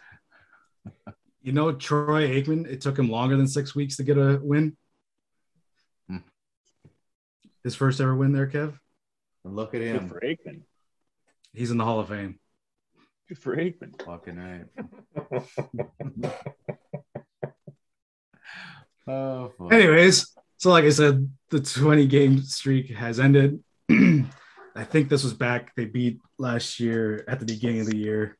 You 1.43 1.53
know, 1.53 1.71
Troy 1.71 2.27
Aikman, 2.39 2.67
it 2.67 2.81
took 2.81 2.99
him 2.99 3.09
longer 3.09 3.35
than 3.35 3.47
six 3.47 3.73
weeks 3.73 3.97
to 3.97 4.03
get 4.03 4.15
a 4.15 4.39
win. 4.39 4.77
Hmm. 6.07 6.17
His 7.63 7.73
first 7.73 7.99
ever 7.99 8.15
win 8.15 8.31
there, 8.31 8.45
Kev. 8.45 8.77
Look 9.43 9.73
at 9.73 9.79
Good 9.79 9.95
him. 9.95 10.07
for 10.07 10.21
Aikman. 10.21 10.61
He's 11.53 11.71
in 11.71 11.77
the 11.77 11.85
Hall 11.85 11.99
of 11.99 12.09
Fame. 12.09 12.39
Good 13.27 13.37
for 13.37 13.55
Aikman. 13.55 14.01
Fucking 14.03 14.37
right. 14.37 14.65
oh, 19.07 19.51
fuck. 19.57 19.73
Anyways, 19.73 20.33
so 20.57 20.69
like 20.69 20.85
I 20.85 20.89
said, 20.89 21.29
the 21.49 21.59
20 21.59 22.07
game 22.07 22.41
streak 22.41 22.89
has 22.91 23.19
ended. 23.19 23.63
I 23.89 24.83
think 24.83 25.09
this 25.09 25.23
was 25.23 25.33
back. 25.33 25.75
They 25.75 25.85
beat 25.85 26.19
last 26.37 26.79
year 26.79 27.23
at 27.27 27.39
the 27.39 27.45
beginning 27.45 27.81
of 27.81 27.87
the 27.87 27.97
year, 27.97 28.37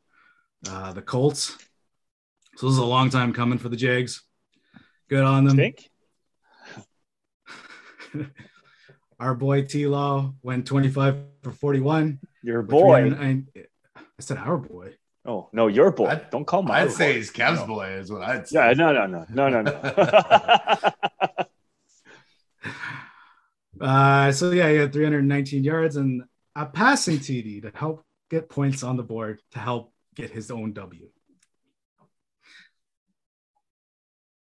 uh, 0.69 0.93
the 0.93 1.01
Colts. 1.01 1.57
So 2.57 2.67
this 2.67 2.73
is 2.73 2.79
a 2.79 2.85
long 2.85 3.09
time 3.09 3.33
coming 3.33 3.57
for 3.57 3.69
the 3.69 3.75
Jags. 3.75 4.23
Good 5.09 5.23
on 5.23 5.45
them. 5.45 5.57
Think? 5.57 5.89
Our 9.21 9.35
boy 9.35 9.61
T 9.65 9.85
Law 9.85 10.33
went 10.41 10.65
25 10.65 11.15
for 11.43 11.51
41. 11.51 12.19
Your 12.41 12.63
boy. 12.63 13.01
309 13.11 13.47
I 13.95 14.01
said 14.19 14.37
our 14.39 14.57
boy. 14.57 14.95
Oh 15.25 15.47
no, 15.53 15.67
your 15.67 15.91
boy. 15.91 16.07
I'd- 16.07 16.25
Don't 16.31 16.45
call 16.45 16.63
my 16.63 16.79
I'd 16.81 16.85
boy. 16.87 16.93
say 16.93 17.13
he's 17.13 17.29
Kev's 17.29 17.59
No. 17.59 17.67
boy, 17.67 17.87
is 17.91 18.11
what 18.11 18.23
I'd 18.23 18.47
say. 18.47 18.55
Yeah, 18.57 18.73
no, 18.73 18.91
no, 18.91 19.05
no, 19.05 19.25
no, 19.29 19.49
no, 19.49 19.61
no. 19.61 20.91
Uh, 23.79 24.31
so 24.31 24.51
yeah, 24.51 24.69
he 24.69 24.75
had 24.75 24.93
319 24.93 25.63
yards 25.63 25.95
and 25.95 26.21
a 26.55 26.67
passing 26.67 27.17
TD 27.17 27.63
to 27.63 27.71
help 27.73 28.03
get 28.29 28.47
points 28.47 28.83
on 28.83 28.95
the 28.95 29.01
board 29.01 29.41
to 29.53 29.59
help 29.59 29.91
get 30.15 30.29
his 30.29 30.51
own 30.51 30.71
W. 30.73 31.07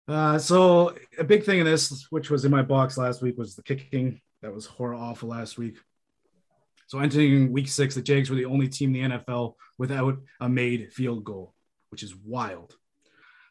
Uh, 0.07 0.37
so 0.37 0.93
a 1.17 1.23
big 1.23 1.45
thing 1.45 1.59
in 1.59 1.65
this, 1.65 2.05
which 2.11 2.29
was 2.29 2.45
in 2.45 2.51
my 2.51 2.61
box 2.61 2.95
last 2.97 3.23
week, 3.23 3.35
was 3.37 3.55
the 3.55 3.63
kicking. 3.63 4.21
That 4.43 4.53
was 4.53 4.65
horror 4.67 4.93
awful 4.93 5.29
last 5.29 5.57
week. 5.57 5.77
So 6.87 6.99
entering 6.99 7.51
week 7.51 7.67
six, 7.69 7.95
the 7.95 8.01
Jags 8.03 8.29
were 8.29 8.35
the 8.35 8.45
only 8.45 8.67
team 8.67 8.93
in 8.93 9.09
the 9.09 9.17
NFL 9.17 9.55
without 9.79 10.17
a 10.39 10.47
made 10.47 10.93
field 10.93 11.23
goal, 11.23 11.55
which 11.89 12.03
is 12.03 12.15
wild. 12.15 12.75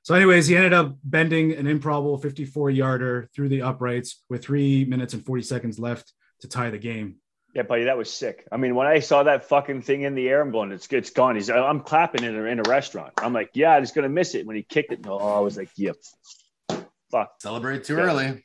So, 0.05 0.15
anyways, 0.15 0.47
he 0.49 0.57
ended 0.57 0.73
up 0.73 0.97
bending 1.05 1.53
an 1.53 1.67
improbable 1.67 2.19
54 2.19 2.71
yarder 2.71 3.29
through 3.35 3.49
the 3.49 3.63
uprights 3.63 4.23
with 4.29 4.45
three 4.45 4.85
minutes 4.85 5.15
and 5.15 5.25
40 5.25 5.43
seconds 5.43 5.79
left 5.79 6.13
to 6.41 6.49
tie 6.49 6.71
the 6.71 6.79
game. 6.79 7.17
yeah, 7.55 7.63
buddy, 7.63 7.85
that 7.85 7.97
was 7.97 8.13
sick. 8.13 8.47
I 8.51 8.57
mean, 8.57 8.75
when 8.75 8.87
I 8.89 8.99
saw 8.99 9.23
that 9.23 9.45
fucking 9.49 9.83
thing 9.83 10.03
in 10.03 10.15
the 10.15 10.29
air, 10.29 10.41
I'm 10.43 10.51
going, 10.51 10.73
it's 10.73 10.89
it's 10.93 11.11
gone. 11.11 11.37
He's 11.37 11.49
I'm 11.51 11.81
clapping 11.81 12.25
in 12.25 12.37
a, 12.37 12.43
in 12.45 12.59
a 12.59 12.69
restaurant. 12.69 13.13
I'm 13.19 13.33
like, 13.33 13.51
yeah, 13.55 13.79
he's 13.79 13.93
gonna 13.93 14.09
miss 14.09 14.35
it 14.35 14.45
when 14.47 14.57
he 14.57 14.63
kicked 14.63 14.93
it. 14.93 15.05
No, 15.05 15.19
I 15.19 15.39
was 15.41 15.57
like, 15.57 15.71
yep. 15.77 15.97
Fuck. 17.11 17.35
Celebrate 17.41 17.85
too 17.85 17.97
Yeah. 17.97 18.03
early. 18.03 18.45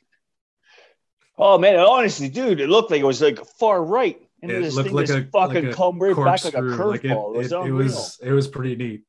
Oh 1.38 1.56
man, 1.58 1.78
honestly, 1.78 2.28
dude, 2.28 2.60
it 2.60 2.68
looked 2.68 2.90
like 2.90 3.00
it 3.00 3.04
was 3.04 3.20
like 3.22 3.38
far 3.58 3.82
right. 3.84 4.20
And 4.42 4.50
It 4.50 4.62
this 4.62 4.74
looked 4.74 4.88
thing 4.88 4.96
like 4.96 5.06
just 5.06 5.18
a- 5.18 5.30
fucking 5.30 5.66
like 5.66 5.74
come 5.76 5.98
right 5.98 6.14
back 6.16 6.44
like 6.44 6.54
a 6.54 6.58
Corkscrew, 6.60 6.90
like 6.90 7.04
it, 7.04 7.08
curveball. 7.10 7.34
it, 7.34 7.38
was 7.38 7.52
it, 7.52 7.56
it 7.66 7.72
was 7.72 8.18
it 8.24 8.32
was 8.32 8.48
pretty 8.48 8.76
neat. 8.76 9.00
It 9.00 9.04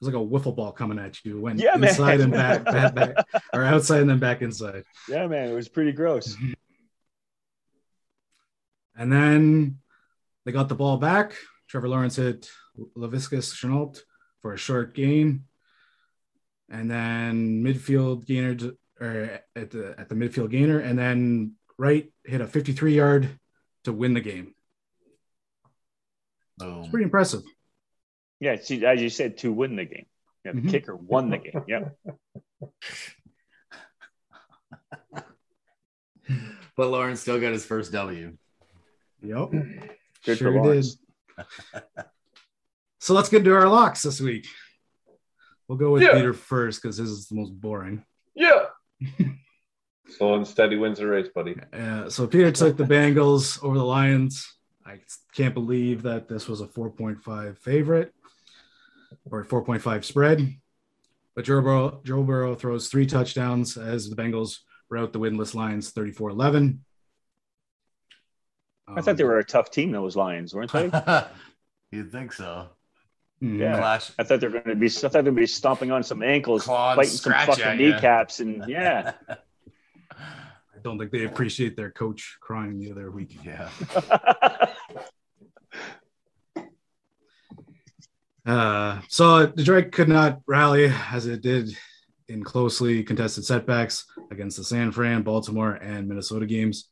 was 0.00 0.12
like 0.12 0.20
a 0.22 0.26
wiffle 0.26 0.54
ball 0.56 0.72
coming 0.72 0.98
at 0.98 1.24
you, 1.24 1.40
went 1.40 1.58
Yeah, 1.60 1.74
inside 1.76 2.20
and 2.20 2.32
back, 2.32 2.64
back, 2.76 2.94
back, 2.94 3.16
or 3.52 3.64
outside 3.64 4.00
and 4.00 4.10
then 4.10 4.18
back 4.18 4.42
inside. 4.42 4.84
yeah, 5.08 5.26
man, 5.26 5.48
it 5.48 5.54
was 5.54 5.68
pretty 5.68 5.92
gross. 5.92 6.36
And 8.96 9.12
then 9.12 9.78
they 10.44 10.52
got 10.52 10.68
the 10.68 10.74
ball 10.76 10.98
back. 10.98 11.34
Trevor 11.68 11.88
Lawrence 11.88 12.16
hit 12.16 12.48
Laviska 12.96 13.38
Shenault 13.38 14.00
for 14.40 14.52
a 14.52 14.56
short 14.56 14.94
gain. 14.94 15.44
And 16.70 16.88
then 16.90 17.64
midfield 17.64 18.24
gainer 18.24 18.56
or 19.00 19.40
at 19.56 19.70
the 19.70 19.94
at 19.98 20.08
the 20.08 20.14
midfield 20.14 20.50
gainer, 20.50 20.78
and 20.78 20.96
then 20.98 21.54
Wright 21.78 22.10
hit 22.24 22.40
a 22.40 22.46
53 22.46 22.94
yard 22.94 23.28
to 23.84 23.92
win 23.92 24.14
the 24.14 24.20
game. 24.20 24.54
Boom. 26.58 26.80
It's 26.82 26.88
pretty 26.88 27.04
impressive. 27.04 27.42
Yeah, 28.40 28.56
see, 28.60 28.84
as 28.84 29.00
you 29.00 29.08
said, 29.10 29.38
to 29.38 29.52
win 29.52 29.76
the 29.76 29.84
game. 29.84 30.06
Yeah, 30.44 30.52
the 30.52 30.60
Mhm. 30.60 30.70
kicker 30.70 30.94
won 30.94 31.30
the 31.30 31.38
game. 31.38 31.64
Yeah. 31.66 31.88
But 36.76 36.88
Lawrence 36.88 37.20
still 37.20 37.40
got 37.40 37.52
his 37.52 37.64
first 37.64 37.92
W. 37.92 38.36
Yep. 39.22 39.50
Good 40.24 40.38
Sure 40.38 40.52
for 40.52 40.60
Lawrence. 40.60 40.98
So 42.98 43.14
let's 43.14 43.28
get 43.28 43.38
into 43.38 43.54
our 43.54 43.68
locks 43.68 44.02
this 44.02 44.20
week. 44.20 44.46
We'll 45.68 45.78
go 45.78 45.92
with 45.92 46.02
Yeah. 46.02 46.14
Peter 46.14 46.32
first 46.32 46.82
because 46.82 46.96
his 46.96 47.10
is 47.10 47.28
the 47.28 47.36
most 47.36 47.50
boring. 47.60 48.04
Yeah. 48.34 48.66
Slow 50.08 50.34
and 50.34 50.46
steady 50.46 50.76
wins 50.76 50.98
the 50.98 51.06
race, 51.06 51.28
buddy. 51.34 51.56
Uh, 51.72 52.08
so 52.10 52.26
Peter 52.26 52.52
took 52.52 52.76
the 52.76 52.84
Bengals 52.84 53.62
over 53.64 53.76
the 53.78 53.84
Lions. 53.84 54.54
I 54.84 55.00
can't 55.34 55.54
believe 55.54 56.02
that 56.02 56.28
this 56.28 56.46
was 56.46 56.60
a 56.60 56.66
4.5 56.66 57.58
favorite 57.58 58.12
or 59.30 59.44
4.5 59.44 60.04
spread. 60.04 60.54
But 61.34 61.46
Joe 61.46 61.62
Burrow, 61.62 62.00
Joe 62.04 62.22
Burrow 62.22 62.54
throws 62.54 62.88
three 62.88 63.06
touchdowns 63.06 63.76
as 63.76 64.08
the 64.08 64.16
Bengals 64.16 64.58
rout 64.90 65.12
the 65.12 65.18
winless 65.18 65.54
Lions 65.54 65.90
34 65.90 66.30
11. 66.30 66.84
I 68.86 69.00
thought 69.00 69.16
they 69.16 69.24
were 69.24 69.38
a 69.38 69.44
tough 69.44 69.70
team, 69.70 69.90
those 69.90 70.14
Lions, 70.14 70.54
weren't 70.54 70.70
they? 70.70 70.90
You'd 71.90 72.12
think 72.12 72.32
so. 72.32 72.68
Yeah. 73.40 73.78
Clash. 73.78 74.12
I 74.18 74.24
thought 74.24 74.40
they 74.40 74.46
were 74.46 74.60
going 74.60 74.64
to 74.66 74.76
be. 74.76 74.86
I 74.86 75.08
thought 75.08 75.24
they'd 75.24 75.34
be 75.34 75.46
stomping 75.46 75.90
on 75.90 76.02
some 76.02 76.22
ankles, 76.22 76.64
Claws, 76.64 76.96
biting 76.96 77.10
some 77.10 77.32
scratch 77.32 77.46
fucking 77.46 77.64
at 77.64 77.80
ya. 77.80 77.94
kneecaps, 77.94 78.40
and 78.40 78.64
yeah. 78.68 79.12
I 80.84 80.88
don't 80.88 80.98
think 80.98 81.12
they 81.12 81.24
appreciate 81.24 81.76
their 81.76 81.90
coach 81.90 82.36
crying 82.40 82.78
the 82.78 82.90
other 82.90 83.10
week. 83.10 83.38
Yeah. 83.44 83.70
Uh, 88.46 89.00
so 89.08 89.46
Detroit 89.46 89.90
could 89.90 90.06
not 90.06 90.38
rally 90.46 90.92
as 91.10 91.24
it 91.24 91.40
did 91.40 91.74
in 92.28 92.44
closely 92.44 93.02
contested 93.02 93.42
setbacks 93.42 94.04
against 94.30 94.58
the 94.58 94.64
San 94.64 94.92
Fran, 94.92 95.22
Baltimore, 95.22 95.72
and 95.72 96.06
Minnesota 96.06 96.44
games, 96.44 96.90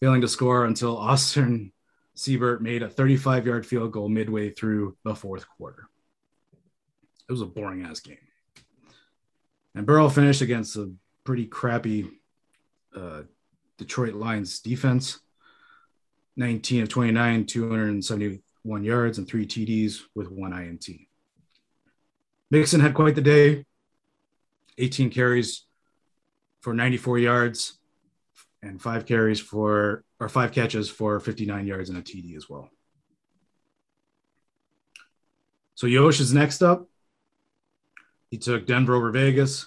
failing 0.00 0.20
to 0.20 0.28
score 0.28 0.66
until 0.66 0.96
Austin 0.96 1.72
Seibert 2.16 2.60
made 2.60 2.84
a 2.84 2.88
35 2.88 3.44
yard 3.44 3.66
field 3.66 3.90
goal 3.90 4.08
midway 4.08 4.50
through 4.50 4.96
the 5.04 5.16
fourth 5.16 5.46
quarter. 5.48 5.88
It 7.28 7.32
was 7.32 7.40
a 7.40 7.46
boring 7.46 7.82
ass 7.84 7.98
game. 7.98 8.18
And 9.74 9.84
Burrow 9.84 10.08
finished 10.08 10.42
against 10.42 10.76
a 10.76 10.92
pretty 11.24 11.46
crappy 11.46 12.10
uh, 12.96 13.22
Detroit 13.78 14.14
Lions 14.14 14.60
defense 14.60 15.20
19 16.36 16.84
of 16.84 16.88
29, 16.88 17.46
271 17.46 18.84
yards, 18.84 19.18
and 19.18 19.28
three 19.28 19.46
TDs 19.46 20.00
with 20.14 20.30
one 20.30 20.52
INT. 20.52 20.86
Mixon 22.50 22.80
had 22.80 22.94
quite 22.94 23.14
the 23.14 23.20
day 23.20 23.64
18 24.78 25.10
carries 25.10 25.64
for 26.60 26.72
94 26.72 27.18
yards 27.18 27.78
and 28.62 28.80
five 28.80 29.04
carries 29.06 29.40
for 29.40 30.04
or 30.20 30.28
five 30.28 30.52
catches 30.52 30.88
for 30.88 31.18
59 31.18 31.66
yards 31.66 31.90
and 31.90 31.98
a 31.98 32.02
TD 32.02 32.36
as 32.36 32.48
well. 32.48 32.70
So 35.74 35.86
Yosh 35.86 36.20
is 36.20 36.32
next 36.32 36.62
up. 36.62 36.88
He 38.30 38.38
took 38.38 38.66
Denver 38.66 38.94
over 38.94 39.10
Vegas. 39.10 39.66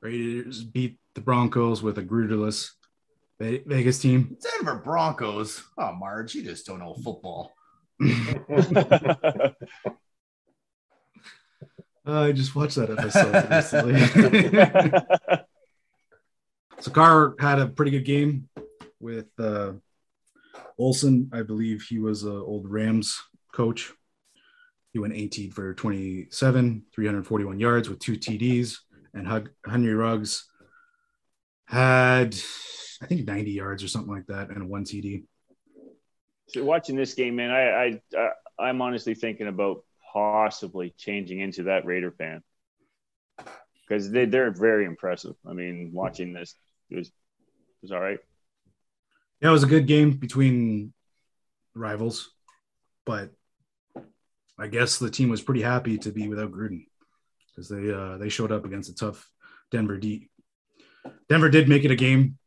Raiders 0.00 0.62
beat 0.62 0.98
the 1.14 1.20
Broncos 1.20 1.82
with 1.82 1.98
a 1.98 2.02
Gruderless 2.02 2.72
Vegas 3.40 3.98
team. 3.98 4.36
Denver 4.40 4.76
Broncos. 4.76 5.62
Oh, 5.76 5.92
Marge, 5.92 6.34
you 6.34 6.42
just 6.42 6.66
don't 6.66 6.78
know 6.78 6.94
football. 6.94 7.52
uh, 8.00 8.06
I 12.06 12.32
just 12.32 12.54
watched 12.54 12.76
that 12.76 12.90
episode 12.90 13.50
recently. 13.50 15.44
so 16.80 16.90
Carr 16.90 17.34
had 17.38 17.58
a 17.58 17.66
pretty 17.66 17.90
good 17.90 18.04
game 18.04 18.48
with 19.00 19.26
uh, 19.38 19.72
Olson. 20.78 21.30
I 21.32 21.42
believe 21.42 21.82
he 21.82 21.98
was 21.98 22.22
an 22.22 22.30
old 22.30 22.70
Rams 22.70 23.20
coach. 23.52 23.92
He 24.92 24.98
went 24.98 25.14
18 25.14 25.50
for 25.50 25.74
27, 25.74 26.84
341 26.94 27.60
yards 27.60 27.88
with 27.88 27.98
two 27.98 28.16
TDs. 28.16 28.78
And 29.14 29.48
Henry 29.66 29.94
Ruggs 29.94 30.46
had, 31.66 32.34
I 33.02 33.06
think, 33.06 33.26
90 33.26 33.50
yards 33.50 33.82
or 33.82 33.88
something 33.88 34.12
like 34.12 34.26
that 34.26 34.50
and 34.50 34.68
one 34.68 34.84
TD. 34.84 35.24
So 36.48 36.64
watching 36.64 36.96
this 36.96 37.14
game, 37.14 37.36
man, 37.36 37.50
I, 37.50 38.00
I, 38.16 38.18
uh, 38.18 38.30
I'm 38.58 38.80
honestly 38.80 39.14
thinking 39.14 39.48
about 39.48 39.84
possibly 40.12 40.94
changing 40.96 41.40
into 41.40 41.64
that 41.64 41.84
Raider 41.84 42.10
fan 42.10 42.42
because 43.86 44.10
they, 44.10 44.24
they're 44.24 44.50
very 44.50 44.86
impressive. 44.86 45.34
I 45.46 45.52
mean, 45.52 45.90
watching 45.92 46.32
this 46.32 46.54
it 46.90 46.96
was, 46.96 47.08
it 47.08 47.12
was 47.82 47.92
all 47.92 48.00
right. 48.00 48.18
Yeah, 49.40 49.50
it 49.50 49.52
was 49.52 49.62
a 49.62 49.68
good 49.68 49.86
game 49.86 50.12
between 50.12 50.92
rivals, 51.74 52.30
but 53.04 53.30
I 54.58 54.66
guess 54.66 54.98
the 54.98 55.10
team 55.10 55.28
was 55.28 55.42
pretty 55.42 55.62
happy 55.62 55.98
to 55.98 56.10
be 56.10 56.28
without 56.28 56.50
Gruden 56.50 56.86
because 57.58 57.68
they 57.68 57.92
uh, 57.92 58.16
they 58.18 58.28
showed 58.28 58.52
up 58.52 58.64
against 58.64 58.88
a 58.88 58.94
tough 58.94 59.28
Denver 59.72 59.96
D. 59.96 60.30
Denver 61.28 61.48
did 61.48 61.68
make 61.68 61.84
it 61.84 61.90
a 61.90 61.96
game, 61.96 62.38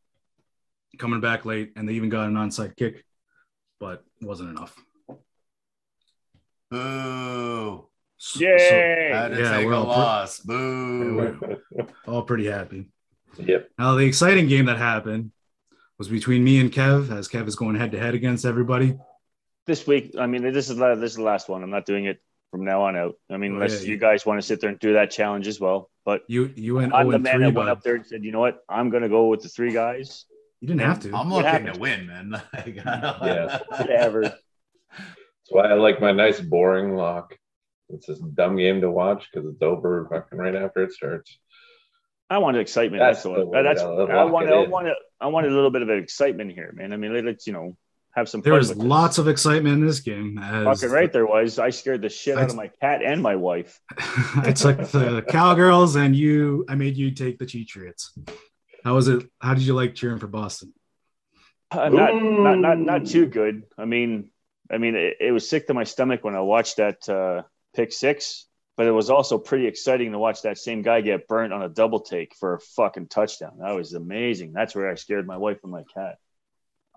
coming 0.97 1.19
back 1.19 1.43
late, 1.43 1.73
and 1.75 1.87
they 1.87 1.93
even 1.93 2.09
got 2.09 2.27
an 2.27 2.35
onside 2.35 2.77
kick, 2.77 3.03
but 3.79 4.03
wasn't 4.21 4.49
enough. 4.49 4.75
Boo! 6.69 7.87
Yay! 8.35 9.09
So, 9.11 9.37
yeah, 9.37 9.65
we're 9.65 9.73
all 9.73 9.85
loss. 9.85 10.39
Pre- 10.39 10.55
Boo! 10.55 11.57
all 12.07 12.21
pretty 12.21 12.45
happy. 12.45 12.87
Yep. 13.37 13.69
Now 13.77 13.95
the 13.95 14.05
exciting 14.05 14.47
game 14.47 14.67
that 14.67 14.77
happened 14.77 15.31
was 15.97 16.07
between 16.07 16.43
me 16.43 16.59
and 16.59 16.71
Kev, 16.71 17.11
as 17.11 17.27
Kev 17.27 17.47
is 17.47 17.55
going 17.55 17.75
head 17.75 17.91
to 17.91 17.99
head 17.99 18.15
against 18.15 18.45
everybody. 18.45 18.97
This 19.67 19.85
week, 19.85 20.15
I 20.17 20.27
mean, 20.27 20.53
this 20.53 20.69
is 20.69 20.77
this 20.77 21.11
is 21.11 21.15
the 21.15 21.23
last 21.23 21.49
one. 21.49 21.63
I'm 21.63 21.69
not 21.69 21.85
doing 21.85 22.05
it 22.05 22.21
from 22.51 22.65
now 22.65 22.83
on 22.83 22.95
out. 22.95 23.15
I 23.31 23.37
mean, 23.37 23.53
oh, 23.53 23.55
unless 23.55 23.83
yeah, 23.83 23.91
you 23.91 23.97
guys 23.97 24.25
want 24.25 24.39
to 24.39 24.45
sit 24.45 24.61
there 24.61 24.69
and 24.69 24.77
do 24.77 24.93
that 24.93 25.09
challenge 25.09 25.47
as 25.47 25.59
well. 25.59 25.89
But 26.05 26.23
you 26.27 26.51
you 26.55 26.75
went. 26.75 26.93
I'm 26.93 27.09
the 27.09 27.15
oh 27.15 27.19
man 27.19 27.35
three, 27.35 27.45
that 27.45 27.53
went 27.53 27.69
up 27.69 27.81
there 27.81 27.95
and 27.95 28.05
said, 28.05 28.23
you 28.23 28.31
know 28.31 28.39
what, 28.39 28.59
I'm 28.69 28.89
going 28.89 29.03
to 29.03 29.09
go 29.09 29.27
with 29.27 29.41
the 29.41 29.49
three 29.49 29.71
guys. 29.71 30.25
You 30.59 30.67
didn't 30.67 30.81
have 30.81 30.99
to. 31.01 31.15
I'm 31.15 31.33
looking 31.33 31.73
to 31.73 31.79
win, 31.79 32.07
man. 32.07 32.41
yeah, 32.67 33.59
whatever. 33.69 34.21
That's 34.21 34.37
why 35.49 35.67
I 35.67 35.73
like 35.73 35.99
my 35.99 36.11
nice 36.11 36.39
boring 36.39 36.95
lock. 36.95 37.35
It's 37.89 38.05
this 38.05 38.19
dumb 38.19 38.57
game 38.57 38.81
to 38.81 38.91
watch 38.91 39.27
because 39.31 39.49
it's 39.49 39.61
over 39.61 40.07
fucking 40.09 40.37
right 40.37 40.55
after 40.55 40.83
it 40.83 40.93
starts. 40.93 41.37
I 42.29 42.37
want 42.37 42.57
excitement. 42.57 43.01
That's, 43.01 43.23
that's 43.23 43.25
what. 43.25 43.51
That's. 43.51 43.81
I 43.81 44.23
want. 44.25 44.49
I 44.49 44.67
want. 44.67 44.87
I 45.19 45.27
want 45.27 45.47
a 45.47 45.49
little 45.49 45.71
bit 45.71 45.81
of 45.81 45.89
excitement 45.89 46.51
here, 46.51 46.71
man. 46.73 46.93
I 46.93 46.97
mean, 46.97 47.25
let's 47.25 47.45
you 47.45 47.53
know 47.53 47.75
have 48.13 48.29
some. 48.29 48.41
There 48.41 48.53
was 48.53 48.75
lots 48.75 49.17
of 49.17 49.27
excitement 49.27 49.75
in 49.75 49.85
this 49.85 49.99
game. 49.99 50.37
Fucking 50.37 50.89
right, 50.89 51.11
there 51.11 51.25
was. 51.25 51.59
I 51.59 51.69
scared 51.69 52.01
the 52.01 52.09
shit 52.09 52.37
out 52.37 52.49
of 52.49 52.55
my 52.55 52.67
cat 52.81 53.01
and 53.03 53.21
my 53.21 53.35
wife. 53.35 53.79
I 53.97 54.53
took 54.55 54.77
the 54.77 55.23
cowgirls, 55.27 55.95
and 55.95 56.15
you. 56.15 56.65
I 56.67 56.75
made 56.75 56.97
you 56.97 57.11
take 57.11 57.39
the 57.39 57.45
Cheatriots. 57.45 58.17
How 58.83 58.95
was 58.95 59.07
it? 59.07 59.29
How 59.39 59.53
did 59.53 59.63
you 59.63 59.73
like 59.73 59.95
cheering 59.95 60.19
for 60.19 60.27
Boston? 60.27 60.73
Uh, 61.71 61.87
not, 61.87 62.13
not, 62.15 62.59
not, 62.59 62.79
not 62.79 63.05
too 63.05 63.25
good. 63.25 63.63
I 63.77 63.85
mean, 63.85 64.29
I 64.69 64.77
mean, 64.77 64.95
it, 64.95 65.17
it 65.21 65.31
was 65.31 65.49
sick 65.49 65.67
to 65.67 65.73
my 65.73 65.85
stomach 65.85 66.23
when 66.23 66.35
I 66.35 66.41
watched 66.41 66.77
that 66.77 67.07
uh, 67.07 67.43
pick 67.73 67.93
six 67.93 68.47
but 68.77 68.87
it 68.87 68.91
was 68.91 69.11
also 69.11 69.37
pretty 69.37 69.67
exciting 69.67 70.11
to 70.11 70.17
watch 70.17 70.41
that 70.41 70.57
same 70.57 70.81
guy 70.81 71.01
get 71.01 71.27
burnt 71.27 71.53
on 71.53 71.61
a 71.61 71.69
double 71.69 71.99
take 71.99 72.33
for 72.39 72.55
a 72.55 72.59
fucking 72.59 73.07
touchdown. 73.07 73.57
That 73.59 73.75
was 73.75 73.93
amazing. 73.93 74.53
That's 74.53 74.73
where 74.73 74.89
I 74.89 74.95
scared 74.95 75.27
my 75.27 75.37
wife 75.37 75.59
and 75.61 75.71
my 75.71 75.83
cat. 75.93 76.15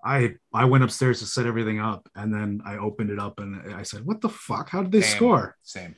I 0.05 0.35
I 0.53 0.65
went 0.65 0.83
upstairs 0.83 1.19
to 1.19 1.25
set 1.25 1.47
everything 1.47 1.79
up, 1.79 2.07
and 2.15 2.31
then 2.31 2.61
I 2.63 2.77
opened 2.77 3.09
it 3.09 3.19
up 3.19 3.39
and 3.39 3.73
I 3.73 3.81
said, 3.81 4.05
"What 4.05 4.21
the 4.21 4.29
fuck? 4.29 4.69
How 4.69 4.83
did 4.83 4.91
they 4.91 5.01
Same. 5.01 5.15
score?" 5.15 5.57
Same. 5.63 5.95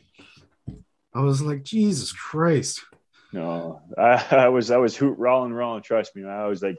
I 1.13 1.19
was 1.19 1.41
like, 1.41 1.63
"Jesus 1.63 2.13
Christ!" 2.13 2.83
No, 3.33 3.81
I, 3.97 4.25
I 4.31 4.47
was 4.47 4.71
I 4.71 4.77
was 4.77 4.95
hoot 4.95 5.17
rolling 5.17 5.51
rolling. 5.53 5.83
Trust 5.83 6.15
me, 6.15 6.23
I 6.23 6.47
was 6.47 6.63
like 6.63 6.77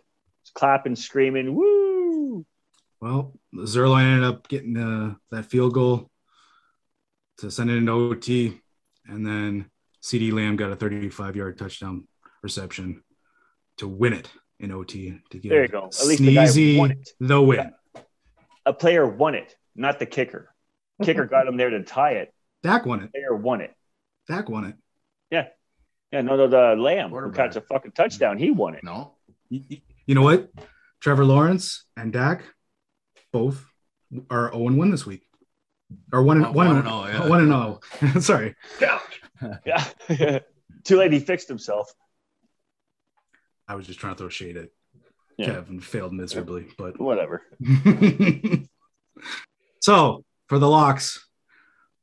clapping, 0.55 0.97
screaming, 0.97 1.55
"Woo!" 1.55 2.47
Well, 3.01 3.39
Zuerlein 3.55 4.15
ended 4.15 4.25
up 4.25 4.49
getting 4.49 4.77
uh, 4.77 5.15
that 5.31 5.47
field 5.47 5.75
goal 5.75 6.11
to 7.39 7.51
send 7.51 7.71
it 7.71 7.77
into 7.77 7.93
OT. 7.93 8.61
And 9.07 9.25
then 9.25 9.71
CeeDee 10.03 10.33
Lamb 10.33 10.57
got 10.57 10.73
a 10.73 10.77
35 10.77 11.37
yard 11.37 11.59
touchdown 11.59 12.09
reception 12.43 13.03
to 13.77 13.87
win 13.87 14.15
it 14.15 14.31
in 14.61 14.73
OT 14.73 15.19
to 15.31 15.39
get 15.39 15.49
there 15.49 15.63
you 15.63 15.69
go. 15.69 15.85
At 15.85 16.07
least 16.07 16.23
Sneezy 16.23 16.55
the, 16.55 16.75
guy 16.75 16.79
won 16.79 16.91
it. 16.93 17.11
the 17.21 17.41
win. 17.41 17.73
A 18.67 18.73
player 18.73 19.07
won 19.07 19.35
it, 19.35 19.55
not 19.75 19.99
the 19.99 20.07
kicker. 20.07 20.53
Kicker 21.03 21.27
got 21.27 21.47
him 21.47 21.57
there 21.57 21.71
to 21.71 21.83
tie 21.83 22.13
it. 22.13 22.35
Dak 22.63 22.87
won 22.87 23.03
it. 23.03 23.13
Player 23.13 23.35
won 23.35 23.61
it. 23.61 23.75
Dak 24.27 24.49
won 24.49 24.65
it. 24.65 24.75
Yeah. 25.31 25.47
Yeah, 26.13 26.23
no, 26.23 26.37
no, 26.37 26.49
the 26.49 26.81
Lamb 26.81 27.11
who 27.11 27.31
catch 27.33 27.57
a 27.57 27.61
fucking 27.61 27.93
touchdown, 27.93 28.39
he 28.39 28.51
won 28.51 28.75
it. 28.75 28.83
No. 28.83 29.15
You, 29.51 29.79
you 30.07 30.15
know 30.15 30.23
what? 30.23 30.51
Trevor 31.01 31.25
Lawrence 31.25 31.85
and 31.97 32.13
Dak 32.13 32.43
both 33.33 33.65
are 34.31 34.51
0 34.53 34.73
1 34.73 34.91
this 34.91 35.07
week 35.07 35.23
or 36.13 36.23
1 36.23 36.39
and, 36.39 36.47
oh. 36.47 36.53
oh, 36.53 37.07
yeah. 37.07 37.29
one 37.29 37.41
and 37.41 37.53
oh. 37.53 37.81
Sorry. 38.21 38.55
Yeah. 38.81 39.01
yeah. 39.65 40.39
Too 40.85 40.97
late. 40.97 41.13
He 41.13 41.21
fixed 41.21 41.49
himself. 41.49 41.93
I 43.69 43.75
was 43.75 43.87
just 43.87 44.01
trying 44.01 44.15
to 44.15 44.19
throw 44.19 44.29
shade 44.31 44.57
at 44.57 44.71
yeah. 45.37 45.47
Kevin. 45.47 45.81
Failed 45.81 46.13
miserably, 46.13 46.67
but 46.79 46.99
whatever. 47.01 47.43
so 49.81 50.25
for 50.49 50.59
the 50.59 50.69
locks, 50.69 51.29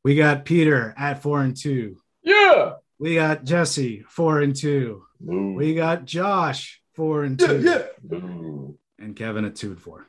we 0.04 0.15
got 0.15 0.45
Peter 0.45 0.93
at 0.97 1.21
four 1.21 1.41
and 1.41 1.58
two. 1.58 1.97
Yeah. 2.23 2.73
We 2.99 3.15
got 3.15 3.43
Jesse 3.43 4.04
four 4.08 4.41
and 4.41 4.56
two. 4.56 5.04
Ooh. 5.28 5.54
We 5.54 5.75
got 5.75 6.06
Josh 6.06 6.82
four 6.93 7.23
and 7.23 7.38
two. 7.39 7.62
Yeah. 7.62 7.84
yeah. 8.10 8.67
And 8.99 9.15
Kevin 9.15 9.45
at 9.45 9.56
two 9.56 9.71
and 9.71 9.82
four. 9.82 10.08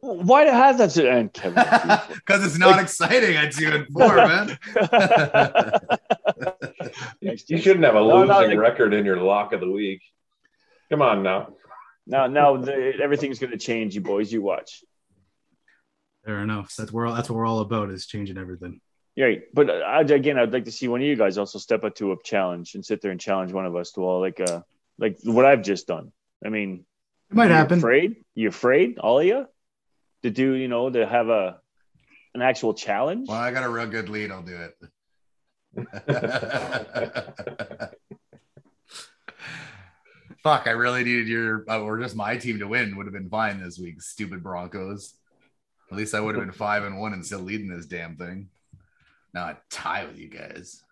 Why 0.00 0.44
do 0.44 0.50
have 0.50 0.78
that 0.78 0.90
to 0.92 1.10
end, 1.10 1.34
Kevin? 1.34 1.62
Because 2.14 2.44
it's 2.44 2.58
not 2.58 2.70
like, 2.70 2.82
exciting 2.82 3.36
at 3.36 3.52
two 3.52 3.70
and 3.70 3.86
four, 3.88 4.16
man. 4.16 4.58
you 7.20 7.58
shouldn't 7.58 7.84
have 7.84 7.96
a 7.96 8.00
losing 8.00 8.28
no, 8.28 8.46
no, 8.46 8.56
record 8.56 8.94
in 8.94 9.04
your 9.04 9.18
lock 9.18 9.52
of 9.52 9.60
the 9.60 9.70
week. 9.70 10.00
Come 10.90 11.02
on 11.02 11.22
now. 11.22 11.54
Now, 12.06 12.26
now 12.26 12.56
the, 12.56 12.92
everything's 13.02 13.38
going 13.38 13.52
to 13.52 13.58
change, 13.58 13.94
you 13.94 14.00
boys. 14.00 14.32
You 14.32 14.42
watch. 14.42 14.82
Fair 16.24 16.42
enough. 16.42 16.74
That's 16.76 16.92
where 16.92 17.10
that's 17.10 17.30
what 17.30 17.36
we're 17.36 17.46
all 17.46 17.60
about 17.60 17.90
is 17.90 18.06
changing 18.06 18.36
everything. 18.36 18.80
Yeah, 19.16 19.34
but 19.52 19.70
uh, 19.70 20.14
again, 20.14 20.38
I'd 20.38 20.52
like 20.52 20.64
to 20.64 20.72
see 20.72 20.88
one 20.88 21.00
of 21.00 21.06
you 21.06 21.16
guys 21.16 21.38
also 21.38 21.58
step 21.58 21.84
up 21.84 21.94
to 21.96 22.12
a 22.12 22.16
challenge 22.22 22.74
and 22.74 22.84
sit 22.84 23.00
there 23.00 23.10
and 23.10 23.20
challenge 23.20 23.52
one 23.52 23.66
of 23.66 23.76
us 23.76 23.92
to 23.92 24.02
all 24.02 24.20
like 24.20 24.40
uh 24.40 24.60
like 24.98 25.18
what 25.24 25.44
I've 25.44 25.62
just 25.62 25.86
done. 25.86 26.12
I 26.44 26.48
mean, 26.48 26.84
it 27.30 27.36
might 27.36 27.50
happen. 27.50 27.78
Afraid? 27.78 28.16
You 28.34 28.48
afraid? 28.48 28.98
All 28.98 29.20
of 29.20 29.26
you? 29.26 29.46
to 30.22 30.30
do, 30.30 30.52
you 30.52 30.68
know, 30.68 30.90
to 30.90 31.06
have 31.06 31.28
a 31.28 31.58
an 32.34 32.42
actual 32.42 32.74
challenge? 32.74 33.28
Well, 33.28 33.38
I 33.38 33.50
got 33.50 33.64
a 33.64 33.68
real 33.68 33.86
good 33.86 34.08
lead. 34.08 34.30
I'll 34.30 34.42
do 34.42 34.56
it. 34.56 34.76
Fuck, 40.42 40.66
I 40.66 40.70
really 40.70 41.04
needed 41.04 41.28
your 41.28 41.64
uh, 41.68 41.80
or 41.80 41.98
just 41.98 42.16
my 42.16 42.36
team 42.36 42.58
to 42.60 42.68
win. 42.68 42.96
Would 42.96 43.06
have 43.06 43.12
been 43.12 43.28
fine 43.28 43.62
this 43.62 43.78
week, 43.78 44.00
stupid 44.00 44.42
Broncos. 44.42 45.14
At 45.90 45.96
least 45.96 46.14
I 46.14 46.20
would 46.20 46.34
have 46.34 46.44
been 46.44 46.52
five 46.56 46.84
and 46.84 46.98
one 46.98 47.12
and 47.12 47.24
still 47.24 47.40
leading 47.40 47.68
this 47.68 47.86
damn 47.86 48.16
thing. 48.16 48.48
Now 49.34 49.44
I 49.44 49.56
tie 49.68 50.04
with 50.06 50.18
you 50.18 50.28
guys. 50.28 50.82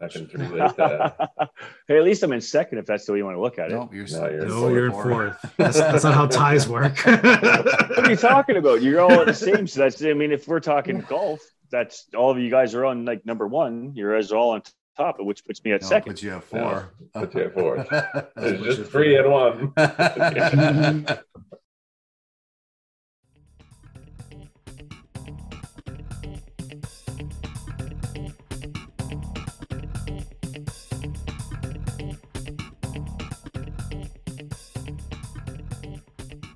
hey, 0.00 1.96
at 1.96 2.04
least 2.04 2.22
I'm 2.22 2.32
in 2.32 2.40
second 2.40 2.78
if 2.78 2.86
that's 2.86 3.04
the 3.04 3.12
way 3.12 3.18
you 3.18 3.24
want 3.24 3.36
to 3.36 3.40
look 3.40 3.58
at 3.58 3.70
it. 3.70 3.74
No, 3.74 3.90
you're, 3.92 4.06
no, 4.06 4.28
you're, 4.28 4.46
no, 4.46 4.68
you're 4.68 4.86
in 4.86 4.92
fourth. 4.92 5.54
That's, 5.56 5.78
that's, 5.78 6.04
not 6.04 6.14
how 6.14 6.26
ties 6.26 6.68
work. 6.68 6.98
what 7.04 7.98
are 7.98 8.10
you 8.10 8.16
talking 8.16 8.56
about? 8.56 8.82
You're 8.82 9.00
all 9.00 9.20
in 9.20 9.26
the 9.26 9.34
same. 9.34 9.66
So 9.66 9.80
that's, 9.80 10.02
I 10.02 10.12
mean, 10.12 10.30
if 10.30 10.46
we're 10.46 10.60
talking 10.60 11.00
golf, 11.00 11.40
that's 11.70 12.06
all 12.16 12.30
of 12.30 12.38
you 12.38 12.50
guys 12.50 12.74
are 12.74 12.84
on 12.84 13.04
like 13.04 13.26
number 13.26 13.48
one. 13.48 13.92
You're 13.94 14.14
guys 14.14 14.30
all 14.30 14.50
on 14.50 14.62
top, 14.96 15.16
which 15.18 15.44
puts 15.44 15.62
me 15.64 15.72
at 15.72 15.82
No, 15.82 15.88
second. 15.88 16.12
Put 16.14 16.22
you 16.22 16.32
at 16.32 16.44
four. 16.44 16.92
Put 17.14 17.34
you 17.34 17.42
at 17.42 17.54
four. 17.54 17.86
That's 17.90 18.28
There's 18.36 18.76
just 18.76 18.90
three 18.90 19.16
and 19.16 19.30
one. 19.30 19.72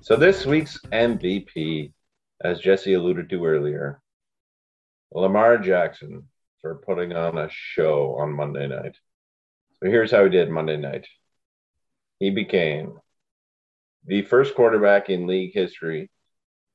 So 0.07 0.15
this 0.15 0.45
week's 0.45 0.79
MVP, 0.93 1.91
as 2.41 2.61
Jesse 2.61 2.93
alluded 2.93 3.29
to 3.29 3.45
earlier, 3.45 4.01
Lamar 5.11 5.57
Jackson 5.57 6.29
for 6.61 6.75
putting 6.75 7.13
on 7.13 7.37
a 7.37 7.49
show 7.51 8.15
on 8.19 8.33
Monday 8.33 8.67
night. 8.67 8.95
So 9.79 9.89
here's 9.89 10.11
how 10.11 10.23
he 10.23 10.29
did 10.29 10.49
Monday 10.49 10.77
night. 10.77 11.07
He 12.19 12.31
became 12.31 12.99
the 14.05 14.23
first 14.23 14.55
quarterback 14.55 15.09
in 15.09 15.27
league 15.27 15.53
history 15.53 16.09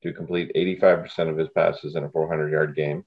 to 0.03 0.13
complete 0.13 0.51
85% 0.55 1.29
of 1.29 1.37
his 1.37 1.49
passes 1.49 1.95
in 1.95 2.03
a 2.03 2.09
400 2.09 2.51
yard 2.51 2.75
game. 2.75 3.03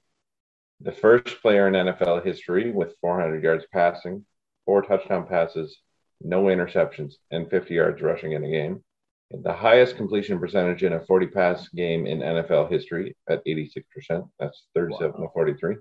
The 0.81 0.91
first 0.91 1.41
player 1.41 1.67
in 1.67 1.73
NFL 1.73 2.23
history 2.23 2.71
with 2.71 2.95
400 3.01 3.43
yards 3.43 3.65
passing, 3.73 4.25
four 4.65 4.83
touchdown 4.83 5.25
passes, 5.27 5.79
no 6.21 6.43
interceptions, 6.43 7.13
and 7.31 7.49
50 7.49 7.73
yards 7.73 8.01
rushing 8.01 8.33
in 8.33 8.43
a 8.43 8.51
game. 8.51 8.83
The 9.31 9.53
highest 9.53 9.97
completion 9.97 10.39
percentage 10.39 10.83
in 10.83 10.93
a 10.93 11.05
40 11.05 11.27
pass 11.27 11.67
game 11.69 12.05
in 12.05 12.19
NFL 12.19 12.71
history 12.71 13.15
at 13.27 13.45
86%. 13.45 13.83
That's 14.39 14.67
37 14.75 15.21
to 15.21 15.27
43. 15.33 15.75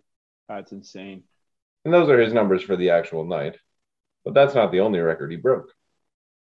That's 0.48 0.72
insane. 0.72 1.24
And 1.84 1.94
those 1.94 2.08
are 2.08 2.18
his 2.18 2.32
numbers 2.32 2.62
for 2.62 2.76
the 2.76 2.90
actual 2.90 3.24
night. 3.24 3.56
But 4.24 4.34
that's 4.34 4.54
not 4.54 4.72
the 4.72 4.80
only 4.80 4.98
record 4.98 5.30
he 5.30 5.36
broke. 5.36 5.70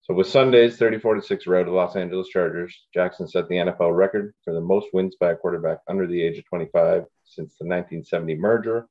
So 0.03 0.13
with 0.13 0.27
Sunday's 0.27 0.77
34 0.77 1.15
to 1.15 1.21
6 1.21 1.47
rout 1.47 1.67
of 1.67 1.73
Los 1.73 1.95
Angeles 1.95 2.27
Chargers, 2.27 2.75
Jackson 2.93 3.27
set 3.27 3.47
the 3.47 3.55
NFL 3.55 3.95
record 3.95 4.33
for 4.43 4.53
the 4.53 4.61
most 4.61 4.87
wins 4.93 5.15
by 5.19 5.31
a 5.31 5.35
quarterback 5.35 5.79
under 5.87 6.07
the 6.07 6.21
age 6.21 6.37
of 6.37 6.45
25 6.45 7.05
since 7.23 7.57
the 7.57 7.65
1970 7.65 8.35
merger. 8.35 8.87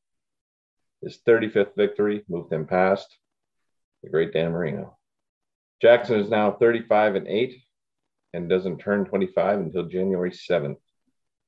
His 1.02 1.18
35th 1.26 1.76
victory 1.76 2.24
moved 2.28 2.52
him 2.52 2.66
past 2.66 3.16
the 4.02 4.10
great 4.10 4.32
Dan 4.32 4.52
Marino. 4.52 4.96
Jackson 5.82 6.20
is 6.20 6.28
now 6.28 6.52
35 6.52 7.16
and 7.16 7.26
8 7.26 7.56
and 8.32 8.48
doesn't 8.48 8.78
turn 8.78 9.04
25 9.04 9.60
until 9.60 9.84
January 9.86 10.30
7th. 10.30 10.78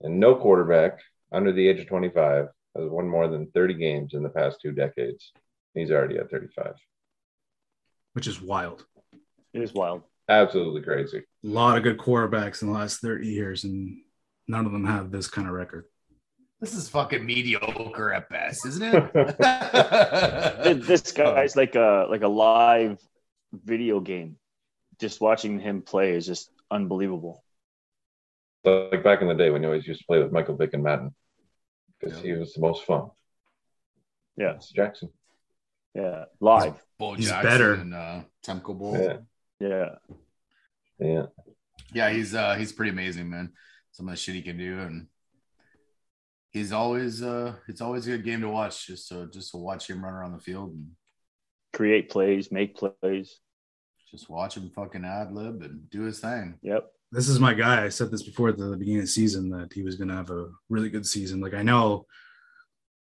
And 0.01 0.18
no 0.18 0.35
quarterback 0.35 1.01
under 1.31 1.53
the 1.53 1.68
age 1.68 1.81
of 1.81 1.87
25 1.87 2.48
has 2.76 2.88
won 2.88 3.08
more 3.08 3.28
than 3.28 3.50
30 3.52 3.74
games 3.74 4.14
in 4.14 4.22
the 4.22 4.28
past 4.28 4.58
two 4.61 4.72
decades. 4.72 5.32
He's 5.74 5.90
already 5.90 6.18
at 6.18 6.30
35. 6.30 6.74
which 8.14 8.26
is 8.26 8.40
wild. 8.40 8.85
It 9.54 9.62
is 9.62 9.72
wild. 9.72 10.02
Absolutely 10.28 10.82
crazy. 10.82 11.18
A 11.18 11.48
lot 11.48 11.76
of 11.76 11.82
good 11.82 11.98
quarterbacks 11.98 12.62
in 12.62 12.68
the 12.68 12.74
last 12.74 13.00
30 13.00 13.26
years, 13.28 13.64
and 13.64 13.98
none 14.48 14.66
of 14.66 14.72
them 14.72 14.85
have 14.87 15.11
this 15.11 15.28
kind 15.28 15.48
of 15.48 15.54
record. 15.54 15.85
This 16.61 16.74
is 16.74 16.88
fucking 16.88 17.26
mediocre 17.26 18.12
at 18.12 18.28
best, 18.28 18.64
isn't 18.66 18.82
it? 18.94 20.87
This 20.87 21.11
guy's 21.12 21.56
like 21.56 21.74
a 21.74 22.06
like 22.08 22.22
a 22.22 22.28
live 22.28 22.98
video 23.52 23.98
game. 24.00 24.37
Just 25.00 25.20
watching 25.20 25.58
him 25.58 25.82
play 25.82 26.12
is 26.12 26.24
just 26.24 26.50
unbelievable. 26.70 27.42
Like 28.64 29.02
back 29.02 29.22
in 29.22 29.28
the 29.28 29.35
day 29.35 29.50
when 29.50 29.62
you 29.62 29.68
always 29.68 29.87
used 29.87 30.00
to 30.00 30.06
play 30.06 30.22
with 30.22 30.30
Michael 30.30 30.56
Vick 30.56 30.72
and 30.72 30.85
Madden 30.85 31.12
because 32.02 32.20
he 32.20 32.32
was 32.32 32.54
the 32.54 32.60
most 32.60 32.84
fun. 32.84 33.10
Yeah, 34.36 34.52
That's 34.52 34.70
Jackson. 34.70 35.10
yeah, 35.94 36.24
live. 36.40 36.82
Bo 36.98 37.14
He's 37.14 37.28
Jackson 37.28 37.50
better. 37.50 37.74
and 37.74 37.94
uh, 37.94 38.20
Tecmo 38.46 38.78
Bowl. 38.78 38.96
Yeah. 38.98 39.16
Yeah. 39.60 39.88
Yeah, 40.98 41.26
Yeah. 41.92 42.10
he's 42.10 42.34
uh 42.34 42.54
he's 42.54 42.72
pretty 42.72 42.90
amazing, 42.92 43.28
man. 43.30 43.52
Some 43.92 44.08
of 44.08 44.12
the 44.14 44.16
shit 44.16 44.34
he 44.34 44.42
can 44.42 44.56
do, 44.56 44.78
and 44.80 45.06
he's 46.50 46.72
always 46.72 47.22
uh 47.22 47.54
it's 47.68 47.80
always 47.80 48.06
a 48.06 48.10
good 48.12 48.24
game 48.24 48.40
to 48.40 48.48
watch. 48.48 48.86
Just 48.86 49.06
so 49.08 49.26
just 49.26 49.50
to 49.52 49.58
watch 49.58 49.88
him 49.88 50.02
run 50.04 50.14
around 50.14 50.32
the 50.32 50.38
field 50.38 50.70
and 50.72 50.90
create 51.72 52.08
plays, 52.10 52.50
make 52.50 52.76
plays. 52.76 53.38
just 54.10 54.28
watch 54.30 54.56
him 54.56 54.70
fucking 54.74 55.04
ad 55.04 55.32
lib 55.32 55.62
and 55.62 55.88
do 55.90 56.02
his 56.02 56.20
thing. 56.20 56.58
Yep. 56.62 56.86
This 57.12 57.29
is 57.29 57.38
my 57.38 57.53
guy. 57.53 57.85
I 57.85 57.90
said 57.90 58.11
this 58.11 58.22
before 58.22 58.48
at 58.48 58.57
the 58.57 58.75
beginning 58.75 59.01
of 59.01 59.05
the 59.05 59.09
season 59.09 59.51
that 59.51 59.70
he 59.75 59.83
was 59.83 59.96
going 59.96 60.09
to 60.09 60.14
have 60.14 60.31
a 60.31 60.48
really 60.70 60.88
good 60.88 61.05
season. 61.07 61.42
Like, 61.42 61.53
I 61.53 61.62
know 61.62 62.07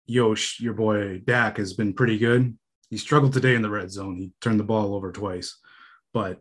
Yosh, 0.06 0.60
your 0.60 0.76
boy 0.76 1.18
Dak, 1.26 1.58
has 1.58 1.74
been 1.74 1.92
pretty 1.92 2.20
good. 2.20 2.56
He 2.92 2.98
struggled 2.98 3.34
today 3.34 3.56
in 3.56 3.64
the 3.64 3.70
red 3.70 3.92
zone. 3.92 4.18
He 4.18 4.32
turned 4.42 4.60
the 4.60 4.64
ball 4.64 4.94
over 4.94 5.12
twice, 5.12 5.58
but 6.14 6.40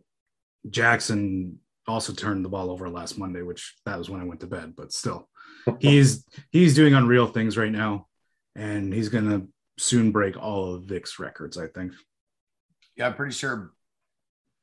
Jackson 0.68 1.58
also 1.86 2.12
turned 2.12 2.44
the 2.44 2.50
ball 2.50 2.70
over 2.70 2.90
last 2.90 3.18
Monday, 3.18 3.40
which 3.40 3.74
that 3.86 3.98
was 3.98 4.10
when 4.10 4.20
I 4.20 4.24
went 4.24 4.40
to 4.40 4.46
bed. 4.46 4.74
But 4.76 4.92
still, 4.92 5.28
he's 5.78 6.26
he's 6.50 6.74
doing 6.74 6.92
unreal 6.92 7.26
things 7.26 7.56
right 7.56 7.72
now, 7.72 8.08
and 8.54 8.92
he's 8.92 9.08
gonna 9.08 9.46
soon 9.78 10.12
break 10.12 10.36
all 10.36 10.74
of 10.74 10.84
Vick's 10.84 11.18
records. 11.18 11.56
I 11.56 11.68
think. 11.68 11.92
Yeah, 12.96 13.06
I'm 13.06 13.14
pretty 13.14 13.32
sure. 13.32 13.72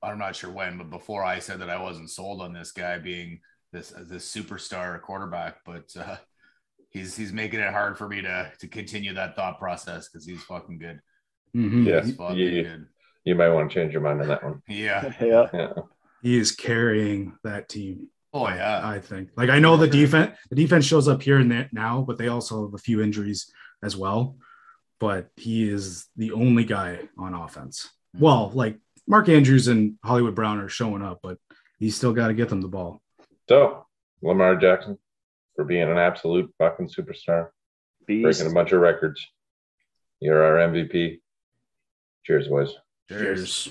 I'm 0.03 0.17
not 0.17 0.35
sure 0.35 0.49
when, 0.51 0.77
but 0.77 0.89
before 0.89 1.23
I 1.23 1.39
said 1.39 1.59
that 1.59 1.69
I 1.69 1.81
wasn't 1.81 2.09
sold 2.09 2.41
on 2.41 2.53
this 2.53 2.71
guy 2.71 2.97
being 2.97 3.39
this 3.71 3.93
this 3.97 4.33
superstar 4.33 4.99
quarterback, 5.01 5.57
but 5.65 5.95
uh, 5.95 6.17
he's 6.89 7.15
he's 7.15 7.31
making 7.31 7.59
it 7.59 7.71
hard 7.71 7.97
for 7.97 8.07
me 8.09 8.21
to 8.21 8.51
to 8.59 8.67
continue 8.67 9.13
that 9.13 9.35
thought 9.35 9.59
process 9.59 10.09
because 10.09 10.25
he's 10.25 10.43
fucking 10.43 10.79
good. 10.79 10.99
Mhm. 11.55 11.85
Yeah. 11.85 12.03
He's 12.03 12.15
fucking 12.15 12.37
Yeah. 12.37 12.61
good. 12.63 12.87
You 13.23 13.35
might 13.35 13.49
want 13.49 13.69
to 13.69 13.73
change 13.75 13.93
your 13.93 14.01
mind 14.01 14.21
on 14.21 14.27
that 14.29 14.43
one. 14.43 14.61
Yeah. 14.67 15.13
Yeah. 15.21 15.47
Yeah. 15.53 15.73
He 16.23 16.37
is 16.37 16.51
carrying 16.51 17.33
that 17.43 17.69
team. 17.69 18.07
Oh 18.33 18.47
yeah. 18.47 18.81
I 18.83 18.99
think. 18.99 19.29
Like 19.37 19.49
I 19.49 19.59
know 19.59 19.77
the 19.77 19.87
defense, 19.87 20.37
the 20.49 20.55
defense 20.55 20.85
shows 20.85 21.07
up 21.07 21.21
here 21.21 21.37
and 21.37 21.51
there 21.51 21.69
now, 21.71 22.01
but 22.07 22.17
they 22.17 22.27
also 22.29 22.65
have 22.65 22.73
a 22.73 22.77
few 22.77 23.01
injuries 23.01 23.51
as 23.83 23.95
well. 23.97 24.37
But 24.99 25.29
he 25.35 25.67
is 25.69 26.07
the 26.15 26.31
only 26.31 26.63
guy 26.63 26.99
on 27.17 27.33
offense. 27.33 27.89
Well, 28.17 28.51
like 28.53 28.77
Mark 29.07 29.29
Andrews 29.29 29.67
and 29.67 29.95
Hollywood 30.03 30.35
Brown 30.35 30.59
are 30.59 30.69
showing 30.69 31.01
up, 31.01 31.19
but 31.21 31.37
he's 31.79 31.95
still 31.95 32.13
got 32.13 32.27
to 32.27 32.33
get 32.33 32.49
them 32.49 32.61
the 32.61 32.67
ball. 32.67 33.01
So, 33.49 33.85
Lamar 34.21 34.55
Jackson 34.55 34.97
for 35.55 35.65
being 35.65 35.89
an 35.89 35.97
absolute 35.97 36.53
fucking 36.57 36.89
superstar, 36.89 37.49
Beast. 38.05 38.23
breaking 38.23 38.47
a 38.51 38.53
bunch 38.53 38.71
of 38.71 38.81
records. 38.81 39.25
You're 40.19 40.41
our 40.43 40.69
MVP. 40.69 41.19
Cheers, 42.23 42.47
boys. 42.47 42.73
Cheers. 43.09 43.69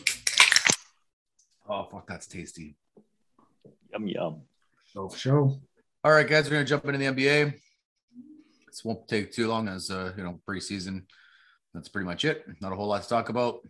Oh 1.68 1.84
fuck, 1.90 2.06
that's 2.06 2.26
tasty. 2.26 2.76
Yum 3.92 4.08
yum. 4.08 4.42
So 4.92 5.08
show. 5.10 5.60
All 6.02 6.12
right, 6.12 6.28
guys, 6.28 6.46
we're 6.46 6.56
gonna 6.56 6.64
jump 6.64 6.84
into 6.86 6.98
the 6.98 7.04
NBA. 7.06 7.54
This 8.66 8.84
won't 8.84 9.06
take 9.08 9.32
too 9.32 9.46
long 9.48 9.68
as 9.68 9.90
uh, 9.90 10.12
you 10.16 10.24
know, 10.24 10.40
preseason. 10.48 11.04
That's 11.72 11.88
pretty 11.88 12.06
much 12.06 12.24
it. 12.24 12.44
Not 12.60 12.72
a 12.72 12.76
whole 12.76 12.88
lot 12.88 13.02
to 13.02 13.08
talk 13.08 13.28
about. 13.28 13.60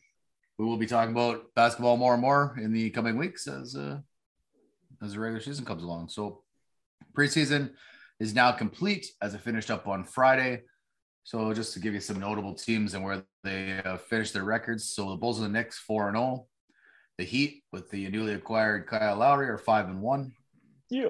We 0.61 0.67
will 0.67 0.77
be 0.77 0.87
talking 0.87 1.13
about 1.13 1.55
basketball 1.55 1.97
more 1.97 2.13
and 2.13 2.21
more 2.21 2.55
in 2.63 2.71
the 2.71 2.91
coming 2.91 3.17
weeks 3.17 3.49
as 3.49 3.75
uh, 3.75 4.01
as 5.03 5.15
the 5.15 5.19
regular 5.19 5.41
season 5.41 5.65
comes 5.65 5.83
along. 5.83 6.11
So 6.11 6.43
preseason 7.15 7.71
is 8.19 8.35
now 8.35 8.53
complete 8.53 9.07
as 9.23 9.33
it 9.33 9.41
finished 9.41 9.71
up 9.71 9.89
on 9.89 10.05
Friday. 10.05 10.65
So 11.25 11.55
just 11.55 11.73
to 11.73 11.81
give 11.81 11.95
you 11.95 12.01
some 12.01 12.21
notable 12.21 12.53
teams 12.53 12.93
and 12.93 13.03
where 13.03 13.23
they 13.43 13.81
uh, 13.83 13.97
finished 13.97 14.35
their 14.35 14.45
records. 14.45 14.91
So 14.91 15.09
the 15.09 15.17
Bulls 15.17 15.41
and 15.41 15.47
the 15.47 15.59
Knicks 15.59 15.79
four 15.79 16.09
and 16.09 16.17
zero. 16.19 16.47
The 17.17 17.25
Heat 17.25 17.65
with 17.73 17.89
the 17.91 18.11
newly 18.11 18.35
acquired 18.35 18.87
Kyle 18.87 19.17
Lowry 19.17 19.49
are 19.49 19.57
five 19.57 19.87
and 19.89 20.03
one. 20.03 20.33
Yeah. 20.91 21.09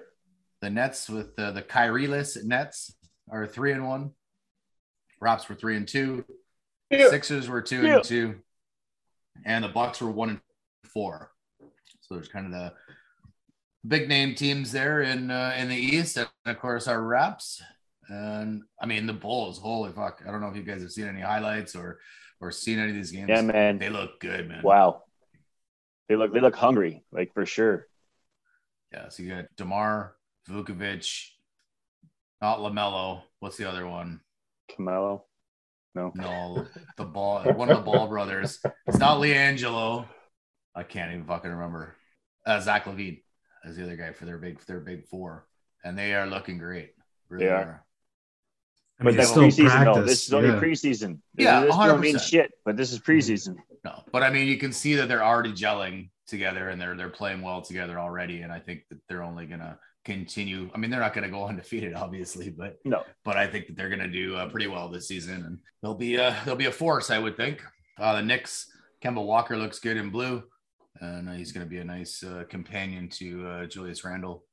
The 0.60 0.70
Nets 0.70 1.08
with 1.10 1.36
uh, 1.36 1.50
the 1.50 1.62
Kyrie-less 1.62 2.36
Nets 2.44 2.94
are 3.28 3.48
three 3.48 3.72
and 3.72 3.84
one. 3.84 4.12
Raps 5.20 5.48
were 5.48 5.56
three 5.56 5.76
and 5.76 5.88
two. 5.88 6.24
Yeah. 6.88 7.10
Sixers 7.10 7.48
were 7.48 7.62
two 7.62 7.84
Yeah. 7.84 7.96
and 7.96 8.04
two, 8.04 8.36
and 9.44 9.64
the 9.64 9.68
Bucks 9.68 10.00
were 10.00 10.10
one 10.10 10.30
and 10.30 10.40
four. 10.84 11.30
So 12.00 12.14
there's 12.14 12.28
kind 12.28 12.46
of 12.46 12.52
the 12.52 12.72
big 13.86 14.08
name 14.08 14.34
teams 14.34 14.72
there 14.72 15.02
in 15.02 15.30
uh, 15.30 15.54
in 15.56 15.68
the 15.68 15.76
East, 15.76 16.16
and 16.16 16.28
of 16.46 16.58
course 16.58 16.88
our 16.88 17.02
Raps. 17.02 17.62
And 18.08 18.62
I 18.80 18.86
mean 18.86 19.06
the 19.06 19.12
Bulls. 19.12 19.58
Holy 19.58 19.92
fuck! 19.92 20.22
I 20.26 20.30
don't 20.30 20.40
know 20.40 20.48
if 20.48 20.56
you 20.56 20.62
guys 20.62 20.82
have 20.82 20.90
seen 20.90 21.06
any 21.06 21.20
highlights 21.20 21.76
or 21.76 22.00
or 22.40 22.50
seen 22.50 22.78
any 22.78 22.90
of 22.90 22.96
these 22.96 23.12
games. 23.12 23.28
Yeah, 23.28 23.42
man. 23.42 23.78
They 23.78 23.90
look 23.90 24.18
good, 24.20 24.48
man. 24.48 24.62
Wow. 24.62 25.04
They 26.08 26.16
look 26.16 26.32
they 26.32 26.40
look 26.40 26.56
hungry, 26.56 27.04
like 27.12 27.32
for 27.34 27.46
sure. 27.46 27.86
Yeah. 28.92 29.08
So 29.10 29.22
you 29.22 29.28
got 29.28 29.44
Demar, 29.56 30.16
Vucevic, 30.48 31.26
not 32.42 32.58
Lamelo. 32.58 33.22
What's 33.38 33.56
the 33.56 33.68
other 33.68 33.86
one? 33.86 34.20
Camelo. 34.70 35.22
No. 35.94 36.12
No, 36.14 36.66
the 36.96 37.04
ball, 37.04 37.42
one 37.54 37.70
of 37.70 37.78
the 37.78 37.82
Ball 37.82 38.06
brothers. 38.06 38.60
It's 38.86 38.98
not 38.98 39.18
LiAngelo. 39.18 40.06
I 40.74 40.82
can't 40.84 41.12
even 41.12 41.24
fucking 41.26 41.50
remember. 41.50 41.96
Uh, 42.46 42.60
Zach 42.60 42.84
LaVine 42.84 43.22
is 43.64 43.76
the 43.76 43.82
other 43.82 43.96
guy 43.96 44.12
for 44.12 44.24
their 44.24 44.38
big, 44.38 44.60
their 44.66 44.80
big 44.80 45.06
four, 45.06 45.46
and 45.84 45.98
they 45.98 46.14
are 46.14 46.26
looking 46.26 46.58
great. 46.58 46.92
Really 47.28 47.46
They 47.46 47.50
are. 47.50 47.56
are. 47.56 47.84
I 49.00 49.04
But 49.04 49.16
that's 49.16 49.30
it's 49.36 49.54
still 49.54 49.66
preseason, 49.66 49.84
though. 49.84 49.92
practice. 49.94 50.06
This 50.06 50.26
is 50.26 50.32
only 50.34 50.48
yeah. 50.50 50.60
preseason. 50.60 51.18
Yeah, 51.36 51.60
this 51.62 51.74
don't 51.74 52.00
mean 52.00 52.18
shit, 52.18 52.52
but 52.64 52.76
this 52.76 52.92
is 52.92 53.00
preseason. 53.00 53.56
No, 53.84 54.02
but 54.12 54.22
I 54.22 54.30
mean, 54.30 54.46
you 54.46 54.58
can 54.58 54.72
see 54.72 54.94
that 54.96 55.08
they're 55.08 55.24
already 55.24 55.52
gelling 55.52 56.10
together 56.26 56.68
and 56.68 56.80
they're 56.80 56.96
they're 56.96 57.08
playing 57.08 57.42
well 57.42 57.62
together 57.62 57.98
already. 57.98 58.42
And 58.42 58.52
I 58.52 58.60
think 58.60 58.82
that 58.90 58.98
they're 59.08 59.22
only 59.22 59.46
gonna 59.46 59.78
continue. 60.04 60.70
I 60.74 60.78
mean, 60.78 60.90
they're 60.90 61.00
not 61.00 61.14
gonna 61.14 61.28
go 61.30 61.44
undefeated, 61.48 61.94
obviously, 61.94 62.50
but 62.50 62.78
No. 62.84 63.04
but 63.24 63.36
I 63.36 63.46
think 63.46 63.66
that 63.66 63.76
they're 63.76 63.90
gonna 63.90 64.08
do 64.08 64.36
uh, 64.36 64.48
pretty 64.48 64.66
well 64.66 64.88
this 64.88 65.08
season, 65.08 65.44
and 65.44 65.58
they'll 65.82 65.94
be 65.94 66.18
uh 66.18 66.34
they'll 66.44 66.56
be 66.56 66.66
a 66.66 66.72
force, 66.72 67.10
I 67.10 67.18
would 67.18 67.36
think. 67.36 67.62
Uh, 67.98 68.16
the 68.16 68.22
Knicks, 68.22 68.70
Kemba 69.02 69.24
Walker 69.24 69.56
looks 69.56 69.78
good 69.78 69.96
in 69.96 70.10
blue, 70.10 70.42
and 71.00 71.28
uh, 71.28 71.32
he's 71.32 71.52
gonna 71.52 71.66
be 71.66 71.78
a 71.78 71.84
nice 71.84 72.22
uh, 72.22 72.44
companion 72.48 73.08
to 73.10 73.46
uh, 73.46 73.66
Julius 73.66 74.04
Randle. 74.04 74.44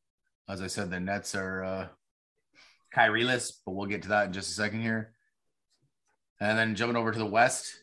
As 0.49 0.61
I 0.61 0.67
said, 0.67 0.89
the 0.89 0.99
Nets 0.99 1.35
are 1.35 1.63
uh, 1.63 1.87
Kyrie-less, 2.93 3.51
but 3.65 3.73
we'll 3.73 3.87
get 3.87 4.03
to 4.03 4.09
that 4.09 4.27
in 4.27 4.33
just 4.33 4.49
a 4.49 4.53
second 4.53 4.81
here. 4.81 5.13
And 6.39 6.57
then 6.57 6.75
jumping 6.75 6.95
over 6.95 7.11
to 7.11 7.19
the 7.19 7.25
West, 7.25 7.81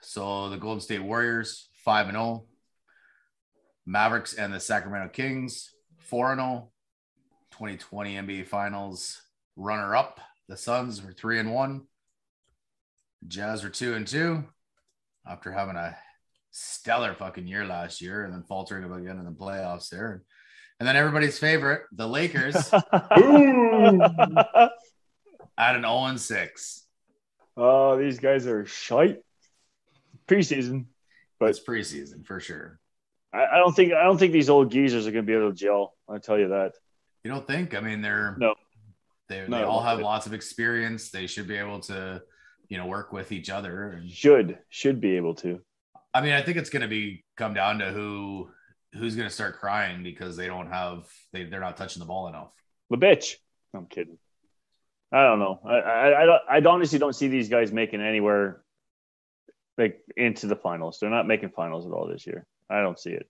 so 0.00 0.48
the 0.50 0.56
Golden 0.58 0.80
State 0.80 1.02
Warriors, 1.02 1.68
5 1.84 2.08
and 2.08 2.16
0. 2.16 2.46
Mavericks 3.86 4.34
and 4.34 4.52
the 4.52 4.60
Sacramento 4.60 5.08
Kings, 5.12 5.70
4 5.98 6.32
and 6.32 6.40
0. 6.40 6.71
2020 7.52 8.14
NBA 8.16 8.46
Finals 8.46 9.22
runner 9.56 9.94
up. 9.94 10.20
The 10.48 10.56
Suns 10.56 11.02
were 11.02 11.12
3 11.12 11.40
and 11.40 11.52
1. 11.52 11.82
Jazz 13.28 13.62
were 13.62 13.70
2 13.70 13.94
and 13.94 14.06
2 14.06 14.44
after 15.26 15.52
having 15.52 15.76
a 15.76 15.96
stellar 16.50 17.14
fucking 17.14 17.46
year 17.46 17.64
last 17.64 18.00
year 18.00 18.24
and 18.24 18.32
then 18.34 18.42
faltering 18.42 18.84
again 18.84 19.18
in 19.18 19.24
the 19.24 19.30
playoffs 19.30 19.88
there. 19.88 20.22
And 20.80 20.88
then 20.88 20.96
everybody's 20.96 21.38
favorite, 21.38 21.82
the 21.92 22.08
Lakers, 22.08 22.56
at 22.74 22.90
an 25.76 25.82
0 25.82 26.04
and 26.06 26.20
6. 26.20 26.86
oh, 27.56 27.96
these 27.98 28.18
guys 28.18 28.46
are 28.46 28.66
shite. 28.66 29.18
Preseason, 30.26 30.86
But 31.38 31.46
But- 31.46 31.50
it's 31.50 31.60
preseason 31.60 32.26
for 32.26 32.40
sure. 32.40 32.78
I, 33.34 33.46
I 33.46 33.56
don't 33.58 33.74
think 33.74 33.92
I 33.94 34.02
don't 34.04 34.18
think 34.18 34.32
these 34.32 34.50
old 34.50 34.70
geezers 34.70 35.06
are 35.06 35.10
going 35.10 35.24
to 35.24 35.26
be 35.26 35.32
able 35.36 35.50
to 35.50 35.56
gel. 35.56 35.94
I 36.08 36.18
tell 36.18 36.38
you 36.38 36.48
that. 36.48 36.72
You 37.24 37.30
don't 37.30 37.46
think? 37.46 37.74
I 37.74 37.80
mean, 37.80 38.02
they're 38.02 38.36
No. 38.38 38.54
they 39.28 39.46
they 39.48 39.62
all 39.62 39.82
have 39.82 40.00
lots 40.00 40.26
of 40.26 40.34
experience. 40.34 41.10
They 41.10 41.26
should 41.26 41.46
be 41.46 41.56
able 41.56 41.80
to, 41.80 42.22
you 42.68 42.78
know, 42.78 42.86
work 42.86 43.12
with 43.12 43.32
each 43.32 43.50
other. 43.50 43.90
And 43.92 44.10
Should 44.10 44.58
should 44.70 45.00
be 45.00 45.16
able 45.16 45.34
to. 45.36 45.60
I 46.14 46.20
mean, 46.20 46.32
I 46.32 46.42
think 46.42 46.56
it's 46.58 46.70
going 46.70 46.82
to 46.82 46.88
be 46.88 47.24
come 47.36 47.54
down 47.54 47.78
to 47.78 47.90
who 47.92 48.50
who's 48.94 49.14
going 49.16 49.28
to 49.28 49.34
start 49.34 49.58
crying 49.58 50.02
because 50.02 50.36
they 50.36 50.46
don't 50.46 50.68
have 50.68 51.06
they 51.32 51.44
they're 51.44 51.60
not 51.60 51.76
touching 51.76 52.00
the 52.00 52.06
ball 52.06 52.28
enough. 52.28 52.50
The 52.90 52.98
bitch. 52.98 53.36
I'm 53.74 53.86
kidding. 53.86 54.18
I 55.12 55.22
don't 55.24 55.38
know. 55.38 55.60
I 55.64 55.74
I 55.76 56.22
I, 56.22 56.26
don't, 56.26 56.42
I 56.50 56.70
honestly 56.70 56.98
don't 56.98 57.14
see 57.14 57.28
these 57.28 57.48
guys 57.48 57.72
making 57.72 58.00
anywhere 58.02 58.62
like 59.78 60.00
into 60.16 60.46
the 60.46 60.56
finals. 60.56 60.98
They're 61.00 61.08
not 61.08 61.26
making 61.26 61.50
finals 61.50 61.86
at 61.86 61.92
all 61.92 62.06
this 62.06 62.26
year. 62.26 62.46
I 62.68 62.82
don't 62.82 62.98
see 62.98 63.10
it. 63.10 63.28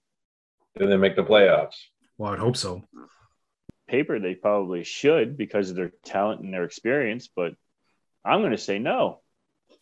Do 0.78 0.86
they 0.86 0.96
make 0.96 1.14
the 1.16 1.22
playoffs? 1.22 1.76
Well, 2.18 2.32
I'd 2.32 2.38
hope 2.38 2.56
so. 2.56 2.82
Paper 3.92 4.18
they 4.18 4.34
probably 4.34 4.84
should 4.84 5.36
because 5.36 5.68
of 5.68 5.76
their 5.76 5.92
talent 6.02 6.40
and 6.40 6.50
their 6.54 6.64
experience, 6.64 7.28
but 7.28 7.52
I'm 8.24 8.40
going 8.40 8.52
to 8.52 8.56
say 8.56 8.78
no. 8.78 9.20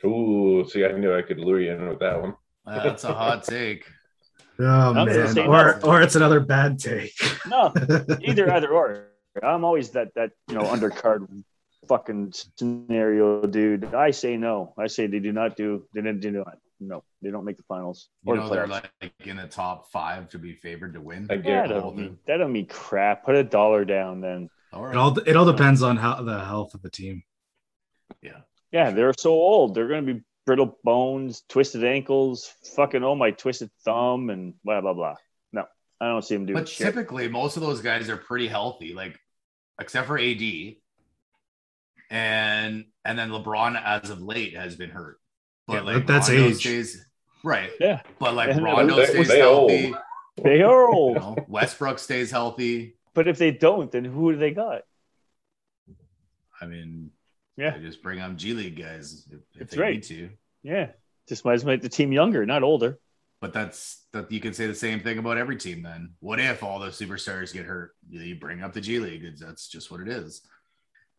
Ooh, 0.04 0.66
see, 0.68 0.84
I 0.84 0.90
knew 0.90 1.14
I 1.14 1.22
could 1.22 1.38
lure 1.38 1.60
you 1.60 1.70
in 1.70 1.88
with 1.88 2.00
that 2.00 2.20
one. 2.20 2.34
Uh, 2.66 2.82
That's 2.82 3.04
a 3.04 3.14
hot 3.14 3.44
take. 3.44 3.86
Oh 4.62 4.92
I'm 4.94 5.06
man, 5.06 5.38
or 5.38 5.78
no. 5.80 5.88
or 5.88 6.02
it's 6.02 6.16
another 6.16 6.38
bad 6.38 6.78
take. 6.78 7.14
No, 7.46 7.72
either 8.20 8.52
either 8.54 8.68
or. 8.68 9.06
I'm 9.42 9.64
always 9.64 9.88
that 9.92 10.12
that 10.16 10.32
you 10.50 10.54
know 10.56 10.64
undercard 10.64 11.26
fucking 11.88 12.34
scenario, 12.56 13.46
dude. 13.46 13.94
I 13.94 14.10
say 14.10 14.36
no. 14.36 14.74
I 14.76 14.88
say 14.88 15.06
they 15.06 15.18
do 15.18 15.32
not 15.32 15.56
do. 15.56 15.86
They 15.94 16.02
didn't 16.02 16.20
do 16.20 16.32
not. 16.32 16.58
No, 16.80 17.04
they 17.20 17.30
don't 17.30 17.44
make 17.44 17.58
the 17.58 17.62
finals 17.64 18.08
You 18.24 18.32
or 18.32 18.36
know, 18.36 18.48
the 18.48 18.54
they're 18.54 18.66
like 18.66 18.90
in 19.20 19.36
the 19.36 19.46
top 19.46 19.90
five 19.90 20.30
to 20.30 20.38
be 20.38 20.54
favored 20.54 20.94
to 20.94 21.00
win. 21.00 21.26
I 21.28 21.34
Yeah, 21.34 21.66
that 21.66 21.68
don't 21.68 21.96
mean 21.96 22.18
that 22.26 22.38
don't 22.38 22.52
mean 22.52 22.66
crap. 22.66 23.24
Put 23.24 23.34
a 23.34 23.44
dollar 23.44 23.84
down 23.84 24.22
then. 24.22 24.48
All 24.72 24.88
It 24.88 24.96
all 24.96 25.18
it 25.18 25.36
all 25.36 25.44
depends 25.44 25.82
on 25.82 25.96
how 25.96 26.22
the 26.22 26.42
health 26.42 26.74
of 26.74 26.82
the 26.82 26.90
team. 26.90 27.22
Yeah. 28.22 28.40
Yeah, 28.72 28.90
they're 28.90 29.12
so 29.18 29.32
old. 29.32 29.74
They're 29.74 29.88
going 29.88 30.06
to 30.06 30.14
be 30.14 30.20
brittle 30.46 30.78
bones, 30.84 31.42
twisted 31.48 31.84
ankles, 31.84 32.52
fucking 32.76 33.04
oh 33.04 33.14
my 33.14 33.32
twisted 33.32 33.70
thumb, 33.84 34.30
and 34.30 34.54
blah 34.64 34.80
blah 34.80 34.94
blah. 34.94 35.16
No, 35.52 35.64
I 36.00 36.06
don't 36.06 36.24
see 36.24 36.36
them 36.36 36.46
doing 36.46 36.58
But 36.58 36.68
shit. 36.68 36.86
typically, 36.86 37.28
most 37.28 37.56
of 37.56 37.62
those 37.62 37.80
guys 37.82 38.08
are 38.08 38.16
pretty 38.16 38.48
healthy, 38.48 38.94
like 38.94 39.18
except 39.80 40.06
for 40.06 40.18
AD, 40.18 40.42
and 42.10 42.84
and 43.04 43.18
then 43.18 43.30
LeBron 43.30 43.80
as 43.84 44.08
of 44.10 44.22
late 44.22 44.56
has 44.56 44.76
been 44.76 44.90
hurt. 44.90 45.18
But 45.70 45.84
Yeah, 45.86 45.92
like 45.94 46.06
that's 46.06 46.28
Rondo 46.28 46.46
age. 46.48 46.56
stays 46.56 47.06
right. 47.44 47.70
Yeah, 47.78 48.02
But 48.18 48.34
like 48.34 48.50
And 48.50 48.64
Rondo 48.64 48.96
they- 48.96 49.06
stays 49.06 49.28
they 49.28 49.38
healthy. 49.38 49.86
old. 49.86 49.96
they 50.42 50.62
are 50.62 50.82
You 50.90 50.92
old. 50.92 51.16
know, 51.16 51.36
Westbrook 51.48 51.98
stays 52.00 52.30
healthy. 52.30 52.96
but 53.14 53.28
if 53.28 53.38
they 53.38 53.52
don't, 53.52 53.90
then 53.92 54.04
who 54.04 54.32
do 54.32 54.38
they 54.38 54.50
got? 54.50 54.82
I 56.60 56.66
mean, 56.66 57.10
Yeah. 57.56 57.76
they 57.76 57.80
just 57.82 58.02
bring 58.02 58.20
on 58.20 58.36
G 58.36 58.52
League 58.52 58.76
guys 58.76 59.26
if, 59.30 59.40
if 59.62 59.70
they 59.70 59.78
right. 59.78 59.94
need 59.94 60.02
to. 60.04 60.30
Yeah, 60.62 60.88
just 61.28 61.44
might 61.44 61.54
as 61.54 61.64
well 61.64 61.74
make 61.74 61.82
the 61.82 61.88
team 61.88 62.12
younger, 62.12 62.44
not 62.44 62.62
older. 62.62 62.98
But 63.40 63.54
that's 63.54 64.04
that 64.12 64.30
you 64.30 64.40
can 64.40 64.52
say 64.52 64.66
the 64.66 64.74
same 64.74 65.00
thing 65.00 65.16
about 65.18 65.38
every 65.38 65.56
team. 65.56 65.82
Then 65.82 66.14
what 66.20 66.38
if 66.40 66.62
all 66.62 66.78
the 66.78 66.88
superstars 66.88 67.52
get 67.54 67.64
hurt? 67.64 67.92
You 68.10 68.20
you 68.20 68.34
bring 68.34 68.62
up 68.62 68.74
the 68.74 68.80
G 68.82 68.98
League. 68.98 69.38
That's 69.38 69.66
just 69.68 69.90
what 69.90 70.00
it 70.00 70.08
is. 70.08 70.42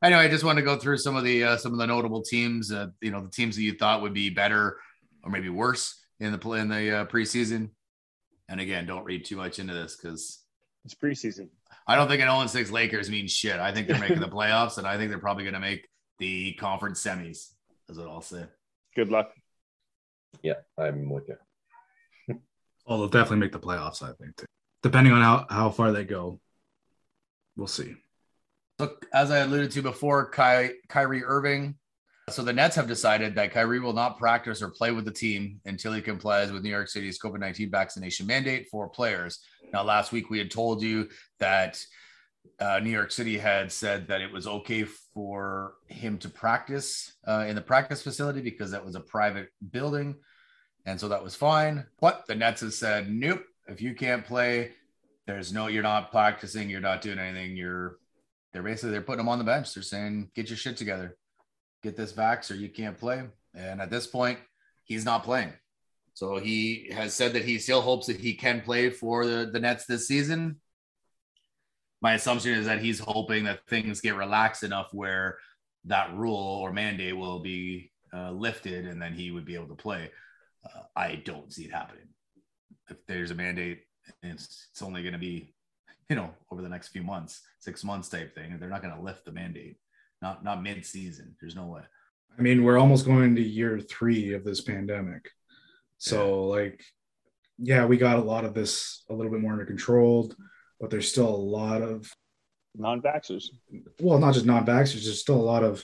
Anyway, 0.04 0.22
I 0.22 0.28
just 0.30 0.43
want 0.43 0.58
to 0.58 0.64
go 0.64 0.78
through 0.78 0.97
some 0.97 1.16
of 1.16 1.24
the 1.24 1.43
uh, 1.43 1.58
some 1.58 1.74
of 1.74 1.78
the 1.78 1.88
notable 1.88 2.22
teams. 2.24 2.72
Uh, 2.72 2.88
you 3.02 3.12
know, 3.12 3.22
the 3.22 3.30
teams 3.30 3.56
that 3.56 3.62
you 3.62 3.74
thought 3.74 4.02
would 4.02 4.14
be 4.14 4.30
better 4.30 4.78
or 5.24 5.32
maybe 5.32 5.49
worse 5.49 6.04
in 6.20 6.32
the 6.32 6.38
play 6.38 6.60
in 6.60 6.70
the 6.70 6.97
uh, 7.02 7.06
preseason. 7.06 7.70
And 8.49 8.60
again, 8.60 8.86
don't 8.86 9.06
read 9.06 9.26
too 9.26 9.38
much 9.38 9.60
into 9.60 9.74
this 9.74 9.95
because 9.95 10.43
It's 10.86 10.95
preseason. 10.95 11.49
I 11.88 11.95
don't 11.95 12.08
think 12.08 12.22
an 12.22 12.28
0 12.28 12.47
6 12.47 12.72
Lakers 12.72 13.10
means 13.10 13.32
shit. 13.32 13.60
I 13.60 13.72
think 13.74 13.88
they're 13.88 13.99
making 14.08 14.20
the 14.20 14.28
playoffs, 14.28 14.78
and 14.78 14.88
I 14.88 14.97
think 14.97 15.10
they're 15.10 15.20
probably 15.20 15.43
going 15.43 15.54
to 15.54 15.60
make 15.60 15.88
the 16.20 16.54
conference 16.54 17.04
semis. 17.04 17.52
Is 17.89 17.97
what 17.97 18.08
I'll 18.08 18.22
say. 18.22 18.45
Good 18.95 19.10
luck. 19.10 19.32
Yeah, 20.41 20.56
I'm 20.78 21.10
with 21.10 21.28
you. 21.28 21.38
Oh, 22.88 22.97
they'll 22.97 23.08
definitely 23.10 23.38
make 23.38 23.52
the 23.52 23.60
playoffs. 23.60 24.02
I 24.02 24.14
think, 24.14 24.36
too. 24.38 24.45
depending 24.82 25.14
on 25.14 25.22
how 25.22 25.45
how 25.49 25.70
far 25.70 25.91
they 25.91 26.04
go. 26.04 26.39
We'll 27.56 27.68
see. 27.68 27.95
So, 28.82 28.95
as 29.13 29.29
I 29.29 29.38
alluded 29.41 29.69
to 29.73 29.84
before, 29.84 30.32
Ky- 30.32 30.73
Kyrie 30.89 31.23
Irving. 31.23 31.75
So, 32.32 32.41
the 32.41 32.51
Nets 32.51 32.75
have 32.77 32.88
decided 32.88 33.36
that 33.36 33.51
Kyrie 33.51 33.79
will 33.79 33.93
not 33.93 34.17
practice 34.17 34.59
or 34.59 34.69
play 34.69 34.89
with 34.89 35.05
the 35.05 35.11
team 35.11 35.61
until 35.65 35.93
he 35.93 36.01
complies 36.01 36.51
with 36.51 36.63
New 36.63 36.71
York 36.71 36.88
City's 36.88 37.19
COVID 37.19 37.39
19 37.39 37.69
vaccination 37.69 38.25
mandate 38.25 38.69
for 38.71 38.89
players. 38.89 39.45
Now, 39.71 39.84
last 39.84 40.11
week 40.11 40.32
we 40.32 40.39
had 40.39 40.49
told 40.49 40.82
you 40.82 41.09
that 41.38 41.79
uh, 42.59 42.79
New 42.79 42.89
York 42.89 43.11
City 43.11 43.38
had 43.38 43.71
said 43.71 44.07
that 44.07 44.19
it 44.19 44.34
was 44.34 44.47
okay 44.47 44.86
for 45.13 45.75
him 45.86 46.17
to 46.17 46.27
practice 46.27 47.13
uh, 47.27 47.45
in 47.47 47.53
the 47.53 47.61
practice 47.61 48.01
facility 48.01 48.41
because 48.41 48.71
that 48.71 48.84
was 48.84 48.95
a 48.95 48.99
private 48.99 49.49
building. 49.69 50.15
And 50.88 50.99
so 50.99 51.07
that 51.09 51.23
was 51.23 51.36
fine. 51.36 51.86
But 51.99 52.25
the 52.25 52.34
Nets 52.34 52.61
have 52.61 52.73
said, 52.73 53.11
nope, 53.11 53.43
if 53.67 53.79
you 53.79 53.93
can't 53.93 54.25
play, 54.25 54.71
there's 55.27 55.53
no, 55.53 55.67
you're 55.67 55.84
not 55.84 56.09
practicing, 56.09 56.67
you're 56.67 56.82
not 56.82 57.03
doing 57.03 57.19
anything, 57.19 57.55
you're 57.55 57.99
they're 58.52 58.64
basically 58.64 58.91
they're 58.91 59.02
putting 59.02 59.20
them 59.20 59.30
on 59.30 59.39
the 59.39 59.43
bench. 59.43 59.74
They're 59.74 59.84
saying, 59.84 60.32
get 60.36 60.49
your 60.49 60.58
shit 60.58 60.78
together, 60.78 61.18
get 61.84 61.95
this 61.95 62.14
vax, 62.14 62.52
or 62.52 62.56
you 62.56 62.70
can't 62.70 62.97
play. 62.97 63.24
And 63.54 63.82
at 63.82 63.89
this 63.89 64.08
point, 64.08 64.39
he's 64.84 65.06
not 65.06 65.24
playing. 65.24 65.54
So 66.14 66.38
he 66.38 66.89
has 66.91 67.14
said 67.14 67.34
that 67.34 67.45
he 67.45 67.58
still 67.60 67.82
hopes 67.82 68.08
that 68.08 68.18
he 68.18 68.34
can 68.34 68.62
play 68.62 68.89
for 68.89 69.26
the, 69.26 69.49
the 69.52 69.60
Nets 69.60 69.86
this 69.86 70.08
season. 70.08 70.60
My 72.02 72.16
assumption 72.16 72.54
is 72.54 72.66
that 72.66 72.82
he's 72.82 72.99
hoping 72.99 73.45
that 73.45 73.66
things 73.68 74.02
get 74.02 74.16
relaxed 74.16 74.64
enough 74.64 74.89
where 74.91 75.38
that 75.86 76.14
rule 76.16 76.36
or 76.36 76.74
mandate 76.74 77.16
will 77.16 77.39
be 77.39 77.91
uh, 78.14 78.32
lifted 78.32 78.86
and 78.86 79.02
then 79.02 79.14
he 79.14 79.32
would 79.32 79.45
be 79.45 79.56
able 79.56 79.68
to 79.68 79.76
play. 79.76 80.12
Uh, 80.66 80.82
I 80.95 81.16
don't 81.16 81.52
see 81.52 81.64
it 81.64 81.72
happening. 81.72 82.08
If 82.89 82.97
there's 83.08 83.32
a 83.32 83.36
mandate, 83.36 83.84
it's, 84.22 84.68
it's 84.72 84.82
only 84.82 85.02
going 85.02 85.14
to 85.14 85.20
be 85.20 85.54
you 86.12 86.16
know, 86.16 86.30
over 86.51 86.62
the 86.62 86.68
next 86.68 86.89
few 86.89 87.03
months, 87.03 87.39
six 87.59 87.86
months 87.86 88.09
type 88.09 88.36
thing. 88.36 88.57
They're 88.59 88.68
not 88.68 88.82
going 88.82 88.93
to 88.93 89.01
lift 89.01 89.24
the 89.24 89.32
mandate, 89.32 89.78
not 90.22 90.43
not 90.43 90.62
mid 90.62 90.86
season. 90.86 91.38
There's 91.39 91.55
no 91.55 91.68
way. 91.68 91.84
I 92.38 92.41
mean, 92.41 92.66
we're 92.66 92.78
almost 92.78 93.05
going 93.05 93.34
to 93.38 93.41
year 93.41 93.80
three 93.80 94.34
of 94.34 94.43
this 94.43 94.59
pandemic. 94.59 95.30
So, 95.99 96.43
like, 96.47 96.84
yeah, 97.57 97.86
we 97.86 97.95
got 97.95 98.20
a 98.20 98.22
lot 98.22 98.43
of 98.43 98.53
this 98.53 99.05
a 99.09 99.14
little 99.14 99.32
bit 99.32 99.39
more 99.39 99.53
under 99.53 99.66
control, 99.66 100.34
but 100.82 100.89
there's 100.89 101.09
still 101.09 101.30
a 101.30 101.45
lot 101.59 101.82
of, 101.82 102.12
Non-vaxxers. 102.76 103.45
well, 104.01 104.20
not 104.20 104.34
just 104.34 104.45
non 104.45 104.66
vaxxers, 104.66 105.05
there's 105.05 105.22
still 105.22 105.39
a 105.39 105.51
lot 105.53 105.64
of 105.64 105.82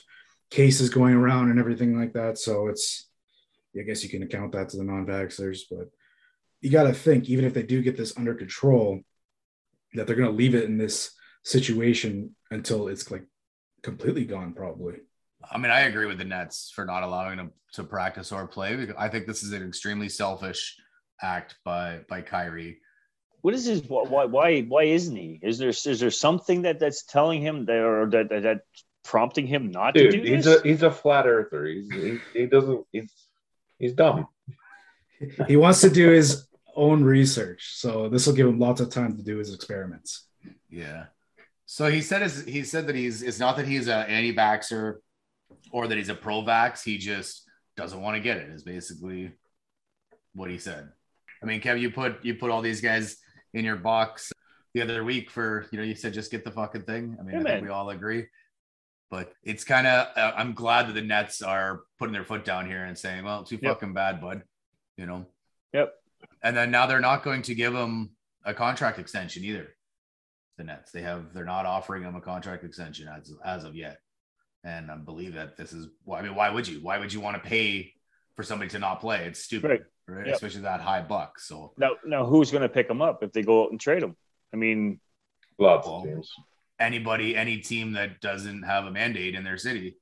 cases 0.50 0.90
going 0.90 1.14
around 1.14 1.50
and 1.50 1.58
everything 1.58 1.98
like 1.98 2.12
that. 2.12 2.36
So, 2.36 2.68
it's, 2.68 3.08
I 3.78 3.82
guess 3.82 4.04
you 4.04 4.10
can 4.10 4.24
account 4.24 4.52
that 4.52 4.68
to 4.70 4.76
the 4.76 4.84
non 4.84 5.06
vaxxers, 5.06 5.60
but 5.70 5.88
you 6.60 6.70
got 6.70 6.82
to 6.82 6.92
think, 6.92 7.30
even 7.30 7.46
if 7.46 7.54
they 7.54 7.62
do 7.62 7.80
get 7.80 7.96
this 7.96 8.14
under 8.18 8.34
control, 8.34 9.00
that 9.94 10.06
they're 10.06 10.16
going 10.16 10.30
to 10.30 10.36
leave 10.36 10.54
it 10.54 10.64
in 10.64 10.78
this 10.78 11.12
situation 11.44 12.34
until 12.50 12.88
it's 12.88 13.10
like 13.10 13.24
completely 13.82 14.24
gone, 14.24 14.52
probably. 14.52 14.96
I 15.50 15.58
mean, 15.58 15.70
I 15.70 15.80
agree 15.80 16.06
with 16.06 16.18
the 16.18 16.24
Nets 16.24 16.72
for 16.74 16.84
not 16.84 17.02
allowing 17.02 17.38
him 17.38 17.52
to 17.74 17.84
practice 17.84 18.32
or 18.32 18.46
play. 18.46 18.88
I 18.98 19.08
think 19.08 19.26
this 19.26 19.42
is 19.42 19.52
an 19.52 19.66
extremely 19.66 20.08
selfish 20.08 20.76
act 21.22 21.56
by 21.64 22.00
by 22.08 22.22
Kyrie. 22.22 22.78
What 23.42 23.54
is 23.54 23.64
his 23.64 23.82
why 23.88 24.24
why 24.24 24.60
why 24.62 24.82
isn't 24.84 25.16
he? 25.16 25.38
Is 25.42 25.58
there 25.58 25.68
is 25.68 26.00
there 26.00 26.10
something 26.10 26.62
that 26.62 26.80
that's 26.80 27.04
telling 27.04 27.40
him 27.40 27.64
that 27.66 27.76
or 27.76 28.10
that 28.10 28.28
that, 28.30 28.42
that 28.42 28.60
prompting 29.04 29.46
him 29.46 29.70
not 29.70 29.94
Dude, 29.94 30.12
to 30.12 30.20
do 30.20 30.34
he's 30.34 30.44
this? 30.44 30.60
a 30.60 30.68
he's 30.68 30.82
a 30.82 30.90
flat 30.90 31.26
earther. 31.26 31.66
He's 31.66 31.90
he, 31.90 32.18
he 32.34 32.46
doesn't 32.46 32.84
he's 32.92 33.12
he's 33.78 33.92
dumb. 33.92 34.28
He 35.48 35.56
wants 35.56 35.80
to 35.80 35.90
do 35.90 36.10
his 36.10 36.46
own 36.78 37.02
research, 37.04 37.72
so 37.74 38.08
this 38.08 38.26
will 38.26 38.34
give 38.34 38.46
him 38.46 38.58
lots 38.58 38.80
of 38.80 38.90
time 38.90 39.16
to 39.16 39.22
do 39.22 39.36
his 39.38 39.52
experiments. 39.52 40.28
Yeah. 40.70 41.06
So 41.66 41.90
he 41.90 42.00
said 42.00 42.22
his, 42.22 42.44
he 42.44 42.62
said 42.64 42.86
that 42.86 42.96
he's 42.96 43.22
it's 43.22 43.38
not 43.38 43.56
that 43.56 43.66
he's 43.66 43.88
an 43.88 44.06
anti-vaxxer 44.06 44.96
or 45.70 45.86
that 45.88 45.98
he's 45.98 46.08
a 46.08 46.14
pro-vax. 46.14 46.82
He 46.82 46.96
just 46.96 47.44
doesn't 47.76 48.00
want 48.00 48.16
to 48.16 48.20
get 48.22 48.38
it. 48.38 48.48
Is 48.50 48.62
basically 48.62 49.32
what 50.34 50.50
he 50.50 50.58
said. 50.58 50.88
I 51.42 51.46
mean, 51.46 51.60
Kev, 51.60 51.78
you 51.80 51.90
put 51.90 52.24
you 52.24 52.34
put 52.36 52.50
all 52.50 52.62
these 52.62 52.80
guys 52.80 53.18
in 53.52 53.64
your 53.64 53.76
box 53.76 54.32
the 54.74 54.82
other 54.82 55.04
week 55.04 55.30
for 55.30 55.66
you 55.70 55.78
know 55.78 55.84
you 55.84 55.94
said 55.94 56.12
just 56.14 56.30
get 56.30 56.44
the 56.44 56.50
fucking 56.50 56.82
thing. 56.82 57.16
I 57.18 57.22
mean, 57.22 57.34
Yeah, 57.34 57.40
I 57.40 57.44
think 57.54 57.64
we 57.64 57.68
all 57.70 57.90
agree. 57.90 58.26
But 59.10 59.32
it's 59.42 59.64
kind 59.64 59.86
of 59.86 60.08
uh, 60.16 60.32
I'm 60.36 60.54
glad 60.54 60.88
that 60.88 60.92
the 60.94 61.02
Nets 61.02 61.42
are 61.42 61.80
putting 61.98 62.12
their 62.12 62.24
foot 62.24 62.44
down 62.44 62.66
here 62.66 62.84
and 62.84 62.96
saying, 62.96 63.24
well, 63.24 63.42
too 63.42 63.58
Yep. 63.60 63.74
fucking 63.74 63.94
bad, 63.94 64.20
bud. 64.20 64.42
You 64.96 65.06
know. 65.06 65.26
Yep. 65.72 65.92
And 66.42 66.56
then 66.56 66.70
now 66.70 66.86
they're 66.86 67.00
not 67.00 67.22
going 67.24 67.42
to 67.42 67.54
give 67.54 67.74
him 67.74 68.10
a 68.44 68.54
contract 68.54 68.98
extension 68.98 69.44
either. 69.44 69.68
The 70.56 70.64
Nets, 70.64 70.90
they 70.92 71.02
have, 71.02 71.32
they're 71.34 71.44
not 71.44 71.66
offering 71.66 72.02
him 72.02 72.16
a 72.16 72.20
contract 72.20 72.64
extension 72.64 73.08
as 73.08 73.32
as 73.44 73.64
of 73.64 73.74
yet. 73.76 73.98
And 74.64 74.90
I 74.90 74.96
believe 74.96 75.34
that 75.34 75.56
this 75.56 75.72
is. 75.72 75.86
Well, 76.04 76.18
I 76.18 76.22
mean, 76.22 76.34
why 76.34 76.50
would 76.50 76.66
you? 76.66 76.80
Why 76.80 76.98
would 76.98 77.12
you 77.12 77.20
want 77.20 77.40
to 77.42 77.48
pay 77.48 77.92
for 78.34 78.42
somebody 78.42 78.68
to 78.70 78.78
not 78.78 79.00
play? 79.00 79.24
It's 79.26 79.40
stupid, 79.40 79.70
Right. 79.70 79.80
right? 80.08 80.26
Yep. 80.26 80.34
Especially 80.34 80.62
that 80.62 80.80
high 80.80 81.00
buck. 81.02 81.38
So 81.38 81.72
Now 81.76 81.90
now 82.04 82.26
who's 82.26 82.50
going 82.50 82.62
to 82.62 82.68
pick 82.68 82.90
him 82.90 83.00
up 83.00 83.22
if 83.22 83.32
they 83.32 83.42
go 83.42 83.64
out 83.64 83.70
and 83.70 83.80
trade 83.80 84.02
him? 84.02 84.16
I 84.52 84.56
mean, 84.56 85.00
Lots 85.58 85.86
Well, 85.86 85.98
of 85.98 86.04
teams. 86.04 86.32
anybody, 86.80 87.36
any 87.36 87.58
team 87.58 87.92
that 87.92 88.20
doesn't 88.20 88.62
have 88.64 88.84
a 88.86 88.90
mandate 88.90 89.34
in 89.36 89.44
their 89.44 89.58
city, 89.58 89.96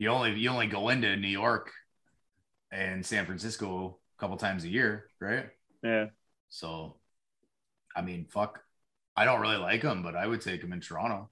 you 0.00 0.08
only 0.08 0.32
you 0.38 0.50
only 0.50 0.66
go 0.66 0.88
into 0.88 1.16
New 1.16 1.28
York 1.28 1.70
and 2.72 3.06
San 3.06 3.24
Francisco 3.24 3.98
a 4.18 4.20
couple 4.20 4.36
times 4.36 4.64
a 4.64 4.68
year, 4.68 5.06
right? 5.20 5.46
yeah. 5.82 6.06
So, 6.48 6.96
I 7.94 8.02
mean, 8.02 8.26
fuck. 8.28 8.60
I 9.16 9.24
don't 9.24 9.40
really 9.40 9.56
like 9.56 9.82
him, 9.82 10.02
but 10.02 10.16
I 10.16 10.26
would 10.26 10.40
take 10.40 10.62
him 10.62 10.72
in 10.72 10.80
Toronto. 10.80 11.28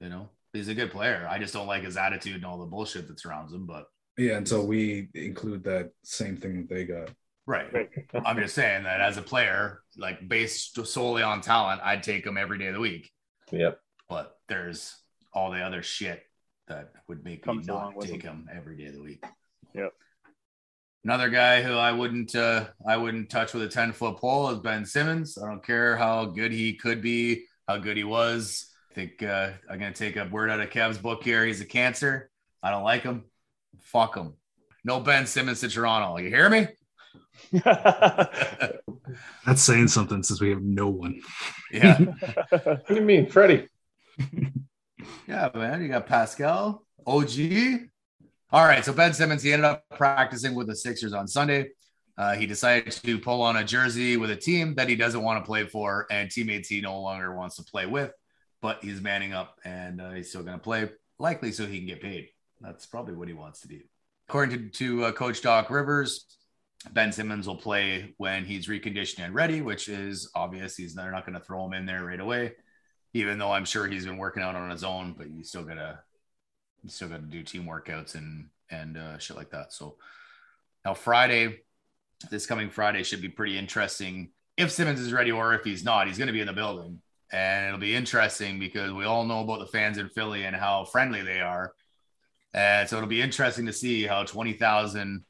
You 0.00 0.08
know, 0.08 0.28
he's 0.52 0.68
a 0.68 0.74
good 0.74 0.90
player. 0.90 1.26
I 1.30 1.38
just 1.38 1.54
don't 1.54 1.66
like 1.66 1.84
his 1.84 1.96
attitude 1.96 2.36
and 2.36 2.44
all 2.44 2.58
the 2.58 2.66
bullshit 2.66 3.08
that 3.08 3.20
surrounds 3.20 3.52
him. 3.52 3.66
But 3.66 3.86
Yeah, 4.18 4.36
until 4.36 4.66
we 4.66 5.08
include 5.14 5.64
that 5.64 5.92
same 6.02 6.36
thing 6.36 6.56
that 6.56 6.68
they 6.68 6.84
got. 6.84 7.10
right, 7.46 7.72
Right. 7.72 7.88
I'm 8.26 8.36
just 8.36 8.54
saying 8.54 8.84
that 8.84 9.00
as 9.00 9.16
a 9.16 9.22
player, 9.22 9.82
like 9.96 10.28
based 10.28 10.84
solely 10.86 11.22
on 11.22 11.40
talent, 11.40 11.80
I'd 11.84 12.02
take 12.02 12.26
him 12.26 12.36
every 12.36 12.58
day 12.58 12.66
of 12.66 12.74
the 12.74 12.80
week. 12.80 13.10
Yep. 13.52 13.80
But 14.08 14.36
there's 14.48 14.96
all 15.32 15.50
the 15.50 15.60
other 15.60 15.82
shit 15.82 16.22
that 16.66 16.92
would 17.08 17.24
make 17.24 17.46
me 17.46 17.52
Comes 17.54 17.68
along 17.68 17.90
not 17.90 17.96
with 17.96 18.10
take 18.10 18.22
him 18.22 18.48
every 18.52 18.76
day 18.76 18.86
of 18.86 18.94
the 18.94 19.02
week. 19.02 19.24
Yep. 19.74 19.92
Another 21.04 21.30
guy 21.30 21.62
who 21.62 21.74
I 21.74 21.92
wouldn't 21.92 22.34
uh, 22.34 22.66
I 22.86 22.96
wouldn't 22.96 23.30
touch 23.30 23.54
with 23.54 23.62
a 23.62 23.68
10 23.68 23.92
foot 23.92 24.18
pole 24.18 24.50
is 24.50 24.58
Ben 24.58 24.84
Simmons. 24.84 25.38
I 25.38 25.46
don't 25.46 25.64
care 25.64 25.96
how 25.96 26.26
good 26.26 26.52
he 26.52 26.74
could 26.74 27.00
be, 27.00 27.44
how 27.66 27.78
good 27.78 27.96
he 27.96 28.04
was. 28.04 28.66
I 28.90 28.94
think 28.94 29.22
uh, 29.22 29.52
I'm 29.70 29.78
gonna 29.78 29.92
take 29.92 30.16
a 30.16 30.26
word 30.26 30.50
out 30.50 30.60
of 30.60 30.70
Kev's 30.70 30.98
book 30.98 31.24
here. 31.24 31.46
He's 31.46 31.62
a 31.62 31.66
cancer. 31.66 32.30
I 32.62 32.70
don't 32.70 32.84
like 32.84 33.02
him. 33.02 33.24
Fuck 33.80 34.16
him. 34.16 34.34
No 34.84 35.00
Ben 35.00 35.26
Simmons 35.26 35.60
to 35.60 35.68
Toronto. 35.68 36.18
You 36.18 36.28
hear 36.28 36.50
me? 36.50 36.66
That's 39.46 39.62
saying 39.62 39.88
something 39.88 40.22
since 40.22 40.40
we 40.40 40.50
have 40.50 40.62
no 40.62 40.88
one. 40.88 41.20
Yeah. 41.72 41.98
What 42.50 42.86
do 42.86 42.94
you 42.94 43.00
mean, 43.02 43.28
Freddie? 43.28 43.68
Yeah, 45.26 45.48
man. 45.54 45.80
You 45.80 45.88
got 45.88 46.06
Pascal, 46.06 46.84
OG. 47.06 47.30
All 48.52 48.64
right. 48.64 48.84
So 48.84 48.92
Ben 48.92 49.12
Simmons, 49.12 49.42
he 49.42 49.52
ended 49.52 49.64
up 49.64 49.84
practicing 49.96 50.54
with 50.54 50.66
the 50.66 50.74
Sixers 50.74 51.12
on 51.12 51.28
Sunday. 51.28 51.68
Uh, 52.18 52.34
he 52.34 52.46
decided 52.46 52.90
to 52.92 53.18
pull 53.18 53.42
on 53.42 53.56
a 53.56 53.64
jersey 53.64 54.16
with 54.16 54.30
a 54.30 54.36
team 54.36 54.74
that 54.74 54.88
he 54.88 54.96
doesn't 54.96 55.22
want 55.22 55.42
to 55.42 55.46
play 55.46 55.66
for 55.66 56.06
and 56.10 56.30
teammates 56.30 56.68
he 56.68 56.80
no 56.80 57.00
longer 57.00 57.34
wants 57.34 57.56
to 57.56 57.62
play 57.62 57.86
with, 57.86 58.12
but 58.60 58.82
he's 58.82 59.00
manning 59.00 59.32
up 59.32 59.58
and 59.64 60.00
uh, 60.00 60.10
he's 60.10 60.28
still 60.28 60.42
going 60.42 60.58
to 60.58 60.62
play, 60.62 60.90
likely 61.18 61.52
so 61.52 61.64
he 61.64 61.78
can 61.78 61.86
get 61.86 62.02
paid. 62.02 62.28
That's 62.60 62.86
probably 62.86 63.14
what 63.14 63.28
he 63.28 63.34
wants 63.34 63.60
to 63.60 63.68
do. 63.68 63.80
According 64.28 64.58
to, 64.58 64.68
to 64.70 65.04
uh, 65.06 65.12
Coach 65.12 65.42
Doc 65.42 65.70
Rivers, 65.70 66.26
Ben 66.90 67.12
Simmons 67.12 67.46
will 67.46 67.56
play 67.56 68.14
when 68.16 68.44
he's 68.44 68.66
reconditioned 68.66 69.24
and 69.24 69.34
ready, 69.34 69.62
which 69.62 69.88
is 69.88 70.30
obvious. 70.34 70.76
He's 70.76 70.94
they're 70.94 71.12
not 71.12 71.24
going 71.24 71.38
to 71.38 71.44
throw 71.44 71.64
him 71.64 71.72
in 71.72 71.86
there 71.86 72.04
right 72.04 72.20
away 72.20 72.52
even 73.12 73.38
though 73.38 73.52
I'm 73.52 73.64
sure 73.64 73.86
he's 73.86 74.06
been 74.06 74.18
working 74.18 74.42
out 74.42 74.54
on 74.54 74.70
his 74.70 74.84
own, 74.84 75.14
but 75.16 75.30
you 75.30 75.42
still 75.42 75.64
gotta 75.64 76.00
you 76.82 76.90
still 76.90 77.08
gotta 77.08 77.22
do 77.22 77.42
team 77.42 77.64
workouts 77.64 78.14
and 78.14 78.48
and 78.70 78.96
uh, 78.96 79.18
shit 79.18 79.36
like 79.36 79.50
that. 79.50 79.72
So 79.72 79.96
now 80.84 80.94
Friday, 80.94 81.60
this 82.30 82.46
coming 82.46 82.70
Friday 82.70 83.02
should 83.02 83.22
be 83.22 83.28
pretty 83.28 83.58
interesting. 83.58 84.30
If 84.56 84.70
Simmons 84.70 85.00
is 85.00 85.12
ready 85.12 85.32
or 85.32 85.54
if 85.54 85.64
he's 85.64 85.84
not, 85.84 86.06
he's 86.06 86.18
gonna 86.18 86.32
be 86.32 86.40
in 86.40 86.46
the 86.46 86.52
building. 86.52 87.00
And 87.32 87.66
it'll 87.66 87.78
be 87.78 87.94
interesting 87.94 88.58
because 88.58 88.92
we 88.92 89.04
all 89.04 89.24
know 89.24 89.40
about 89.40 89.60
the 89.60 89.66
fans 89.66 89.98
in 89.98 90.08
Philly 90.08 90.44
and 90.44 90.56
how 90.56 90.84
friendly 90.84 91.22
they 91.22 91.40
are. 91.40 91.72
And 92.52 92.88
so 92.88 92.96
it'll 92.96 93.08
be 93.08 93.22
interesting 93.22 93.66
to 93.66 93.72
see 93.72 94.04
how 94.04 94.24
20,000 94.24 95.24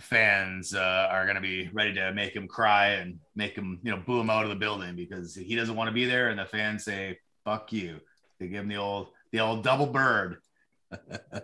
fans 0.00 0.74
uh, 0.74 1.08
are 1.10 1.24
going 1.24 1.36
to 1.36 1.42
be 1.42 1.68
ready 1.72 1.94
to 1.94 2.12
make 2.12 2.34
him 2.34 2.48
cry 2.48 2.90
and 2.90 3.18
make 3.34 3.54
him, 3.54 3.80
you 3.82 3.90
know, 3.90 4.02
boo 4.04 4.20
him 4.20 4.30
out 4.30 4.44
of 4.44 4.50
the 4.50 4.56
building 4.56 4.96
because 4.96 5.34
he 5.34 5.54
doesn't 5.54 5.76
want 5.76 5.88
to 5.88 5.94
be 5.94 6.04
there, 6.04 6.28
and 6.28 6.38
the 6.38 6.44
fans 6.44 6.84
say 6.84 7.18
"fuck 7.44 7.72
you." 7.72 8.00
They 8.38 8.48
give 8.48 8.62
him 8.62 8.68
the 8.68 8.76
old, 8.76 9.08
the 9.32 9.40
old 9.40 9.64
double 9.64 9.86
bird. 9.86 10.38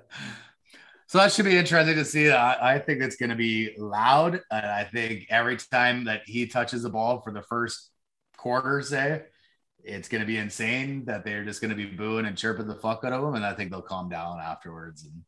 so 1.07 1.19
that 1.19 1.33
should 1.33 1.45
be 1.45 1.57
interesting 1.57 1.97
to 1.97 2.05
see. 2.05 2.31
I, 2.31 2.75
I 2.75 2.79
think 2.79 3.03
it's 3.03 3.17
going 3.17 3.31
to 3.31 3.37
be 3.37 3.75
loud, 3.79 4.41
and 4.51 4.67
I 4.67 4.85
think 4.85 5.27
every 5.31 5.57
time 5.57 6.05
that 6.05 6.23
he 6.27 6.47
touches 6.47 6.83
the 6.83 6.91
ball 6.91 7.21
for 7.21 7.33
the 7.33 7.43
first 7.43 7.91
quarter, 8.37 8.83
say, 8.83 9.23
it's 9.83 10.09
going 10.09 10.23
to 10.23 10.27
be 10.27 10.39
insane 10.39 11.05
that 11.05 11.25
they're 11.25 11.45
just 11.45 11.61
going 11.61 11.71
to 11.71 11.77
be 11.77 11.87
booing 11.87 12.27
and 12.27 12.39
chirping 12.39 12.67
the 12.67 12.75
fuck 12.75 13.05
out 13.05 13.13
of 13.13 13.23
him, 13.23 13.35
and 13.35 13.45
I 13.45 13.55
think 13.55 13.71
they'll 13.71 13.83
calm 13.83 14.09
down 14.09 14.41
afterwards 14.41 15.05
and 15.05 15.23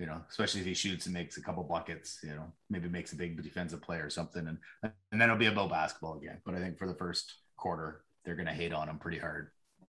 you 0.00 0.06
know, 0.06 0.20
especially 0.30 0.62
if 0.62 0.66
he 0.66 0.72
shoots 0.72 1.04
and 1.04 1.12
makes 1.12 1.36
a 1.36 1.42
couple 1.42 1.62
buckets, 1.62 2.20
you 2.22 2.30
know, 2.30 2.50
maybe 2.70 2.88
makes 2.88 3.12
a 3.12 3.16
big 3.16 3.40
defensive 3.40 3.82
play 3.82 3.98
or 3.98 4.08
something. 4.08 4.48
And, 4.48 4.56
and 4.82 4.92
then 5.12 5.20
it'll 5.20 5.36
be 5.36 5.46
about 5.46 5.68
basketball 5.68 6.16
again. 6.16 6.38
But 6.44 6.54
I 6.54 6.58
think 6.58 6.78
for 6.78 6.88
the 6.88 6.94
first 6.94 7.34
quarter, 7.58 8.02
they're 8.24 8.34
going 8.34 8.46
to 8.46 8.52
hate 8.52 8.72
on 8.72 8.88
him 8.88 8.98
pretty 8.98 9.18
hard. 9.18 9.50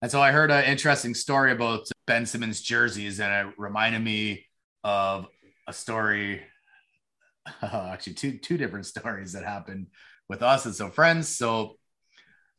And 0.04 0.12
so 0.12 0.22
I 0.22 0.34
heard 0.34 0.52
an 0.52 0.66
interesting 0.66 1.14
story 1.14 1.54
about 1.54 1.88
Ben 2.08 2.26
Simmons 2.26 2.60
jerseys, 2.60 3.22
and 3.22 3.48
it 3.48 3.54
reminded 3.58 4.04
me 4.04 4.46
of 4.84 5.28
a 5.66 5.72
story, 5.72 6.42
actually 7.62 8.16
two 8.16 8.38
two 8.38 8.58
different 8.58 8.86
stories 8.94 9.32
that 9.32 9.46
happened 9.46 9.88
with 10.28 10.44
us 10.44 10.66
and 10.66 10.76
some 10.76 10.92
friends. 10.92 11.30
So, 11.30 11.78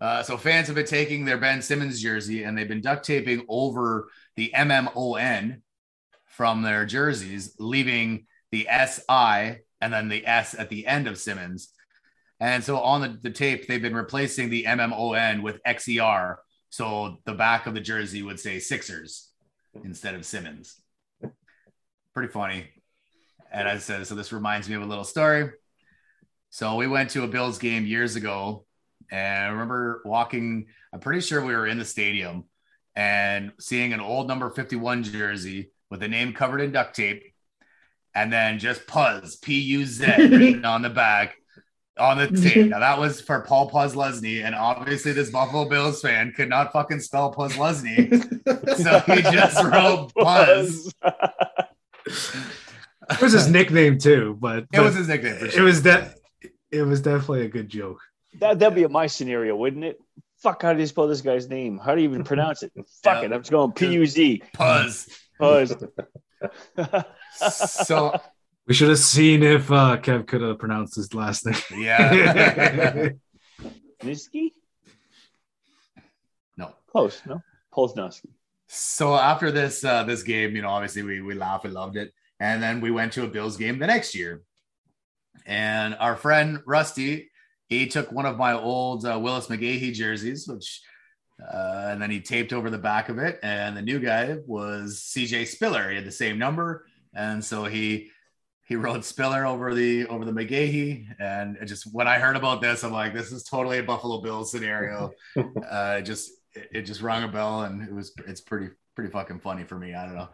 uh, 0.00 0.22
so 0.22 0.38
fans 0.38 0.68
have 0.68 0.76
been 0.76 0.86
taking 0.86 1.26
their 1.26 1.36
Ben 1.36 1.60
Simmons 1.60 2.00
jersey 2.00 2.44
and 2.44 2.56
they've 2.56 2.66
been 2.66 2.80
duct 2.80 3.04
taping 3.04 3.44
over 3.46 4.08
the 4.36 4.50
MMON 4.56 5.60
from 6.24 6.62
their 6.62 6.86
jerseys, 6.86 7.56
leaving 7.58 8.26
the 8.52 8.66
SI 8.70 9.60
and 9.82 9.92
then 9.92 10.08
the 10.08 10.26
S 10.26 10.58
at 10.58 10.70
the 10.70 10.86
end 10.86 11.08
of 11.08 11.18
Simmons. 11.18 11.74
And 12.40 12.64
so 12.64 12.78
on 12.78 13.02
the, 13.02 13.18
the 13.22 13.30
tape, 13.30 13.66
they've 13.66 13.82
been 13.82 13.94
replacing 13.94 14.48
the 14.48 14.64
MMON 14.64 15.42
with 15.42 15.60
XER. 15.66 16.38
So 16.74 17.18
the 17.24 17.34
back 17.34 17.68
of 17.68 17.74
the 17.74 17.80
jersey 17.80 18.20
would 18.24 18.40
say 18.40 18.58
Sixers 18.58 19.30
instead 19.84 20.16
of 20.16 20.26
Simmons. 20.26 20.82
Pretty 22.12 22.32
funny. 22.32 22.66
And 23.52 23.68
I 23.68 23.78
said, 23.78 24.04
so 24.08 24.16
this 24.16 24.32
reminds 24.32 24.68
me 24.68 24.74
of 24.74 24.82
a 24.82 24.84
little 24.84 25.04
story. 25.04 25.50
So 26.50 26.74
we 26.74 26.88
went 26.88 27.10
to 27.10 27.22
a 27.22 27.28
Bills 27.28 27.58
game 27.58 27.86
years 27.86 28.16
ago. 28.16 28.66
And 29.08 29.44
I 29.44 29.46
remember 29.50 30.02
walking, 30.04 30.66
I'm 30.92 30.98
pretty 30.98 31.20
sure 31.20 31.44
we 31.44 31.54
were 31.54 31.68
in 31.68 31.78
the 31.78 31.84
stadium 31.84 32.46
and 32.96 33.52
seeing 33.60 33.92
an 33.92 34.00
old 34.00 34.26
number 34.26 34.50
51 34.50 35.04
jersey 35.04 35.70
with 35.92 36.00
the 36.00 36.08
name 36.08 36.32
covered 36.32 36.60
in 36.60 36.72
duct 36.72 36.96
tape 36.96 37.22
and 38.16 38.32
then 38.32 38.58
just 38.58 38.84
Puz, 38.88 39.40
P 39.40 39.60
U 39.60 39.84
Z 39.84 40.06
written 40.06 40.64
on 40.64 40.82
the 40.82 40.90
back 40.90 41.36
on 41.98 42.18
the 42.18 42.26
mm-hmm. 42.26 42.48
team. 42.48 42.68
Now 42.70 42.80
that 42.80 42.98
was 42.98 43.20
for 43.20 43.40
Paul 43.42 43.70
Posluszny, 43.70 44.44
and 44.44 44.54
obviously 44.54 45.12
this 45.12 45.30
Buffalo 45.30 45.68
Bills 45.68 46.00
fan 46.00 46.32
could 46.32 46.48
not 46.48 46.72
fucking 46.72 47.00
spell 47.00 47.32
Posluszny, 47.32 48.10
so 48.76 49.00
he 49.14 49.22
just 49.22 49.62
wrote 49.64 50.12
Puz. 50.18 50.92
It 53.10 53.20
was 53.20 53.32
his 53.32 53.48
nickname 53.48 53.98
too, 53.98 54.36
but, 54.40 54.66
It 54.72 54.80
was 54.80 54.94
his 54.94 55.08
nickname. 55.08 55.36
For 55.36 55.46
it 55.46 55.60
was 55.60 55.82
that 55.82 56.16
it 56.70 56.82
was 56.82 57.00
definitely 57.00 57.44
a 57.44 57.48
good 57.48 57.68
joke. 57.68 58.00
That 58.40 58.58
that'd 58.58 58.74
be 58.74 58.86
my 58.88 59.06
scenario, 59.06 59.54
wouldn't 59.56 59.84
it? 59.84 59.98
Fuck, 60.38 60.62
how 60.62 60.74
do 60.74 60.80
you 60.80 60.86
spell 60.86 61.06
this 61.06 61.20
guy's 61.20 61.48
name? 61.48 61.78
How 61.78 61.94
do 61.94 62.02
you 62.02 62.08
even 62.08 62.24
pronounce 62.32 62.62
it? 62.62 62.72
Fuck 63.02 63.22
Yeah. 63.22 63.26
it, 63.26 63.32
I'm 63.32 63.40
just 63.40 63.50
going 63.50 63.72
P 63.72 63.92
U 63.92 64.06
Z. 64.06 64.42
Puz. 64.56 65.08
Puz. 65.40 65.94
so 67.38 68.20
we 68.66 68.74
should 68.74 68.88
have 68.88 68.98
seen 68.98 69.42
if 69.42 69.70
uh, 69.70 69.98
Kev 69.98 70.26
could 70.26 70.40
have 70.40 70.58
pronounced 70.58 70.96
his 70.96 71.14
last 71.14 71.46
name. 71.46 71.82
Yeah. 71.82 73.08
Niski? 74.02 74.50
No. 76.56 76.74
Close, 76.90 77.20
no? 77.26 77.42
Polsnowski. 77.72 78.28
So 78.68 79.14
after 79.14 79.50
this 79.50 79.84
uh, 79.84 80.04
this 80.04 80.22
game, 80.22 80.56
you 80.56 80.62
know, 80.62 80.70
obviously 80.70 81.02
we 81.02 81.20
we 81.20 81.34
laughed 81.34 81.64
and 81.64 81.74
loved 81.74 81.96
it, 81.96 82.12
and 82.40 82.62
then 82.62 82.80
we 82.80 82.90
went 82.90 83.12
to 83.14 83.24
a 83.24 83.28
Bills 83.28 83.56
game 83.56 83.78
the 83.78 83.86
next 83.86 84.14
year, 84.14 84.42
and 85.46 85.94
our 86.00 86.16
friend 86.16 86.60
Rusty, 86.66 87.30
he 87.68 87.86
took 87.86 88.10
one 88.10 88.26
of 88.26 88.36
my 88.36 88.54
old 88.54 89.04
uh, 89.04 89.18
Willis 89.20 89.48
McGahee 89.48 89.92
jerseys, 89.92 90.48
which, 90.48 90.80
uh, 91.40 91.88
and 91.90 92.00
then 92.00 92.10
he 92.10 92.20
taped 92.20 92.52
over 92.52 92.70
the 92.70 92.78
back 92.78 93.08
of 93.10 93.18
it, 93.18 93.38
and 93.42 93.76
the 93.76 93.82
new 93.82 94.00
guy 94.00 94.38
was 94.46 95.00
CJ 95.14 95.46
Spiller. 95.46 95.90
He 95.90 95.96
had 95.96 96.06
the 96.06 96.12
same 96.12 96.38
number, 96.38 96.86
and 97.14 97.44
so 97.44 97.64
he 97.64 98.10
he 98.64 98.76
wrote 98.76 99.04
Spiller 99.04 99.46
over 99.46 99.74
the 99.74 100.06
over 100.06 100.24
the 100.24 100.32
McGahee, 100.32 101.06
and 101.18 101.56
it 101.58 101.66
just 101.66 101.92
when 101.92 102.08
I 102.08 102.18
heard 102.18 102.36
about 102.36 102.62
this, 102.62 102.82
I'm 102.82 102.92
like, 102.92 103.12
this 103.12 103.30
is 103.30 103.44
totally 103.44 103.78
a 103.78 103.82
Buffalo 103.82 104.20
Bills 104.22 104.50
scenario. 104.50 105.12
uh, 105.70 106.00
just 106.00 106.32
it, 106.54 106.68
it 106.72 106.82
just 106.82 107.02
rang 107.02 107.24
a 107.24 107.28
bell, 107.28 107.62
and 107.62 107.82
it 107.82 107.94
was 107.94 108.12
it's 108.26 108.40
pretty 108.40 108.70
pretty 108.94 109.10
fucking 109.10 109.40
funny 109.40 109.64
for 109.64 109.78
me. 109.78 109.94
I 109.94 110.06
don't 110.06 110.16
know. 110.16 110.28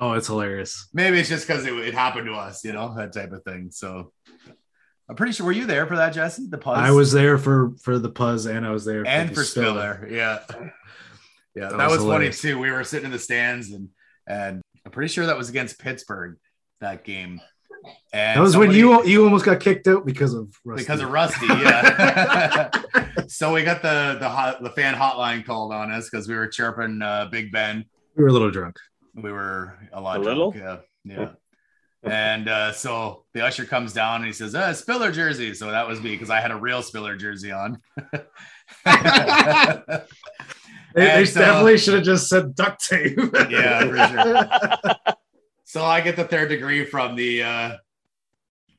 Oh, 0.00 0.14
it's 0.14 0.26
hilarious. 0.26 0.88
Maybe 0.92 1.20
it's 1.20 1.28
just 1.28 1.46
because 1.46 1.64
it, 1.64 1.72
it 1.74 1.94
happened 1.94 2.26
to 2.26 2.32
us, 2.32 2.64
you 2.64 2.72
know, 2.72 2.92
that 2.96 3.12
type 3.12 3.30
of 3.30 3.44
thing. 3.44 3.70
So 3.70 4.12
I'm 5.08 5.14
pretty 5.14 5.32
sure. 5.32 5.46
Were 5.46 5.52
you 5.52 5.66
there 5.66 5.86
for 5.86 5.96
that, 5.96 6.14
Jesse? 6.14 6.48
The 6.48 6.58
puzz. 6.58 6.78
I 6.78 6.90
was 6.90 7.12
there 7.12 7.38
for 7.38 7.74
for 7.80 8.00
the 8.00 8.10
puzz, 8.10 8.46
and 8.46 8.66
I 8.66 8.70
was 8.70 8.84
there 8.84 9.06
and 9.06 9.28
the 9.28 9.34
for 9.34 9.44
Spiller. 9.44 10.08
Yeah, 10.10 10.40
yeah, 11.54 11.68
that, 11.68 11.76
That 11.76 11.90
was, 11.90 11.98
was 11.98 12.06
funny 12.06 12.30
too. 12.30 12.58
We 12.58 12.72
were 12.72 12.82
sitting 12.82 13.06
in 13.06 13.12
the 13.12 13.20
stands, 13.20 13.70
and 13.70 13.90
and 14.26 14.62
I'm 14.84 14.90
pretty 14.90 15.12
sure 15.12 15.26
that 15.26 15.38
was 15.38 15.48
against 15.48 15.78
Pittsburgh 15.78 16.38
that 16.80 17.04
game. 17.04 17.40
And 18.12 18.38
That 18.38 18.42
was 18.42 18.56
when 18.56 18.70
you 18.72 19.04
you 19.04 19.24
almost 19.24 19.44
got 19.44 19.60
kicked 19.60 19.86
out 19.88 20.04
because 20.04 20.34
of 20.34 20.48
Rusty. 20.64 20.82
because 20.84 21.00
of 21.00 21.10
Rusty. 21.10 21.46
Yeah. 21.46 22.70
so 23.28 23.52
we 23.52 23.62
got 23.64 23.82
the 23.82 24.16
the 24.20 24.28
hot, 24.28 24.62
the 24.62 24.70
fan 24.70 24.94
hotline 24.94 25.44
called 25.44 25.72
on 25.72 25.90
us 25.90 26.08
because 26.10 26.28
we 26.28 26.34
were 26.34 26.46
chirping 26.48 27.00
uh, 27.02 27.26
Big 27.30 27.50
Ben. 27.52 27.84
we 28.16 28.22
were 28.22 28.28
a 28.28 28.32
little 28.32 28.50
drunk. 28.50 28.76
We 29.14 29.32
were 29.32 29.76
a 29.92 30.00
lot 30.00 30.20
A 30.20 30.22
drunk, 30.22 30.54
little? 30.54 30.54
Yeah. 30.56 30.76
Yeah. 31.04 31.30
And 32.04 32.48
uh, 32.48 32.72
so 32.72 33.24
the 33.32 33.42
usher 33.42 33.64
comes 33.64 33.92
down 33.92 34.16
and 34.16 34.24
he 34.26 34.32
says, 34.32 34.54
uh, 34.56 34.72
Spiller 34.74 35.12
jersey. 35.12 35.54
So 35.54 35.70
that 35.70 35.86
was 35.86 36.00
me 36.02 36.10
because 36.10 36.30
I 36.30 36.40
had 36.40 36.50
a 36.50 36.56
real 36.56 36.82
Spiller 36.82 37.16
jersey 37.16 37.52
on. 37.52 37.78
They, 38.12 38.20
they 40.94 41.24
so- 41.24 41.40
definitely 41.40 41.78
should 41.78 41.94
have 41.94 42.02
just 42.04 42.28
said 42.28 42.54
duct 42.54 42.84
tape. 42.84 43.18
Yeah, 43.50 43.86
for 43.86 45.04
sure. 45.04 45.14
So 45.72 45.82
I 45.86 46.02
get 46.02 46.16
the 46.16 46.24
third 46.24 46.50
degree 46.50 46.84
from 46.84 47.16
the 47.16 47.42
uh, 47.42 47.76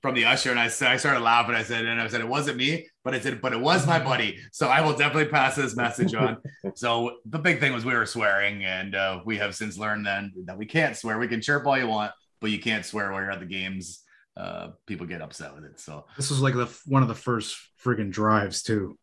from 0.03 0.13
the 0.13 0.25
usher, 0.25 0.51
and 0.51 0.59
I 0.59 0.67
said 0.67 0.91
I 0.91 0.97
started 0.97 1.21
laughing. 1.21 1.55
I 1.55 1.63
said, 1.63 1.85
and 1.85 1.99
I 1.99 2.07
said 2.07 2.21
it 2.21 2.27
wasn't 2.27 2.57
me, 2.57 2.87
but 3.03 3.15
I 3.15 3.19
said, 3.19 3.41
but 3.41 3.51
it 3.51 3.59
was 3.59 3.87
my 3.87 3.97
buddy. 4.03 4.37
So 4.51 4.67
I 4.67 4.81
will 4.81 4.95
definitely 4.95 5.31
pass 5.31 5.55
this 5.55 5.75
message 5.75 6.13
on. 6.13 6.37
so 6.75 7.15
the 7.25 7.39
big 7.39 7.59
thing 7.59 7.73
was 7.73 7.83
we 7.83 7.95
were 7.95 8.05
swearing, 8.05 8.63
and 8.63 8.93
uh, 8.93 9.21
we 9.25 9.39
have 9.39 9.55
since 9.55 9.75
learned 9.75 10.05
then 10.05 10.33
that 10.45 10.55
we 10.55 10.67
can't 10.67 10.95
swear. 10.95 11.17
We 11.17 11.27
can 11.27 11.41
chirp 11.41 11.65
all 11.65 11.75
you 11.75 11.87
want, 11.87 12.11
but 12.39 12.51
you 12.51 12.59
can't 12.59 12.85
swear 12.85 13.11
while 13.11 13.21
you're 13.21 13.31
at 13.31 13.39
the 13.39 13.47
games. 13.47 14.03
Uh, 14.37 14.69
people 14.85 15.07
get 15.07 15.23
upset 15.23 15.55
with 15.55 15.63
it. 15.63 15.79
So 15.79 16.05
This 16.15 16.29
was 16.29 16.41
like 16.41 16.53
the 16.53 16.67
one 16.85 17.01
of 17.01 17.07
the 17.07 17.15
first 17.15 17.57
friggin' 17.83 18.11
drives 18.11 18.61
too. 18.61 18.99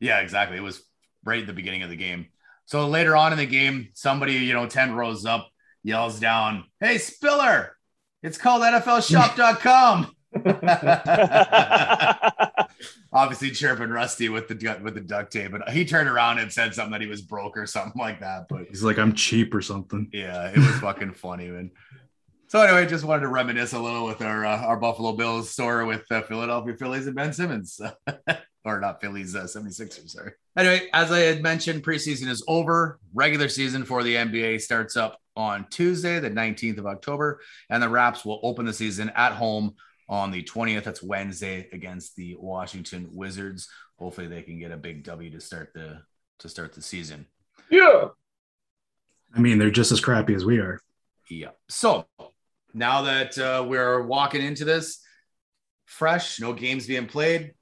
Yeah, 0.00 0.18
exactly. 0.18 0.56
It 0.56 0.62
was 0.62 0.82
right 1.22 1.40
at 1.40 1.46
the 1.46 1.52
beginning 1.52 1.84
of 1.84 1.90
the 1.90 1.94
game. 1.94 2.30
So 2.64 2.88
later 2.88 3.14
on 3.14 3.30
in 3.30 3.38
the 3.38 3.46
game, 3.46 3.90
somebody, 3.94 4.32
you 4.32 4.54
know, 4.54 4.66
10 4.66 4.96
rows 4.96 5.24
up 5.24 5.48
yells 5.82 6.18
down, 6.20 6.64
Hey, 6.80 6.98
Spiller, 6.98 7.76
it's 8.22 8.38
called 8.38 8.62
NFLshop.com. 8.62 10.14
Obviously 13.12 13.50
chirping 13.50 13.88
Rusty 13.88 14.28
with 14.28 14.48
the 14.48 14.78
with 14.82 14.94
the 14.94 15.00
duct 15.00 15.32
tape, 15.32 15.52
but 15.52 15.68
he 15.70 15.84
turned 15.86 16.08
around 16.08 16.38
and 16.38 16.52
said 16.52 16.74
something 16.74 16.92
that 16.92 17.00
he 17.00 17.06
was 17.06 17.22
broke 17.22 17.56
or 17.56 17.66
something 17.66 17.94
like 18.00 18.20
that. 18.20 18.46
But 18.48 18.66
He's 18.68 18.82
like, 18.82 18.98
I'm 18.98 19.14
cheap 19.14 19.54
or 19.54 19.62
something. 19.62 20.08
yeah, 20.12 20.50
it 20.50 20.58
was 20.58 20.78
fucking 20.80 21.14
funny, 21.14 21.48
man. 21.48 21.70
So 22.48 22.60
anyway, 22.60 22.86
just 22.86 23.04
wanted 23.04 23.22
to 23.22 23.28
reminisce 23.28 23.72
a 23.72 23.78
little 23.78 24.04
with 24.06 24.20
our 24.20 24.44
uh, 24.44 24.58
our 24.62 24.76
Buffalo 24.78 25.12
Bills 25.12 25.50
story 25.50 25.86
with 25.86 26.04
uh, 26.10 26.22
Philadelphia 26.22 26.76
Phillies 26.76 27.06
and 27.06 27.16
Ben 27.16 27.32
Simmons, 27.32 27.80
or 28.76 28.80
not 28.80 29.00
Phillies, 29.00 29.34
uh, 29.34 29.44
76ers. 29.44 30.10
Sorry. 30.10 30.32
Anyway, 30.56 30.88
as 30.92 31.12
I 31.12 31.20
had 31.20 31.42
mentioned, 31.42 31.82
preseason 31.82 32.28
is 32.28 32.44
over. 32.48 32.98
Regular 33.14 33.48
season 33.48 33.84
for 33.84 34.02
the 34.02 34.14
NBA 34.14 34.60
starts 34.60 34.96
up 34.96 35.20
on 35.36 35.66
Tuesday, 35.70 36.18
the 36.18 36.30
19th 36.30 36.78
of 36.78 36.86
October, 36.86 37.40
and 37.70 37.82
the 37.82 37.88
Raps 37.88 38.24
will 38.24 38.40
open 38.42 38.66
the 38.66 38.72
season 38.72 39.10
at 39.14 39.32
home 39.32 39.74
on 40.08 40.30
the 40.30 40.42
20th. 40.42 40.84
That's 40.84 41.02
Wednesday 41.02 41.68
against 41.72 42.16
the 42.16 42.36
Washington 42.38 43.08
Wizards. 43.12 43.68
Hopefully, 43.98 44.26
they 44.26 44.42
can 44.42 44.58
get 44.58 44.72
a 44.72 44.76
big 44.76 45.04
W 45.04 45.30
to 45.30 45.40
start 45.40 45.72
the 45.74 46.02
to 46.40 46.48
start 46.48 46.72
the 46.72 46.82
season. 46.82 47.26
Yeah. 47.70 48.08
I 49.34 49.40
mean, 49.40 49.58
they're 49.58 49.70
just 49.70 49.92
as 49.92 50.00
crappy 50.00 50.34
as 50.34 50.44
we 50.44 50.58
are. 50.58 50.80
Yeah. 51.30 51.50
So 51.68 52.06
now 52.72 53.02
that 53.02 53.38
uh, 53.38 53.64
we're 53.66 54.02
walking 54.02 54.42
into 54.42 54.64
this 54.64 55.00
fresh, 55.84 56.40
no 56.40 56.52
games 56.52 56.86
being 56.86 57.06
played, 57.06 57.54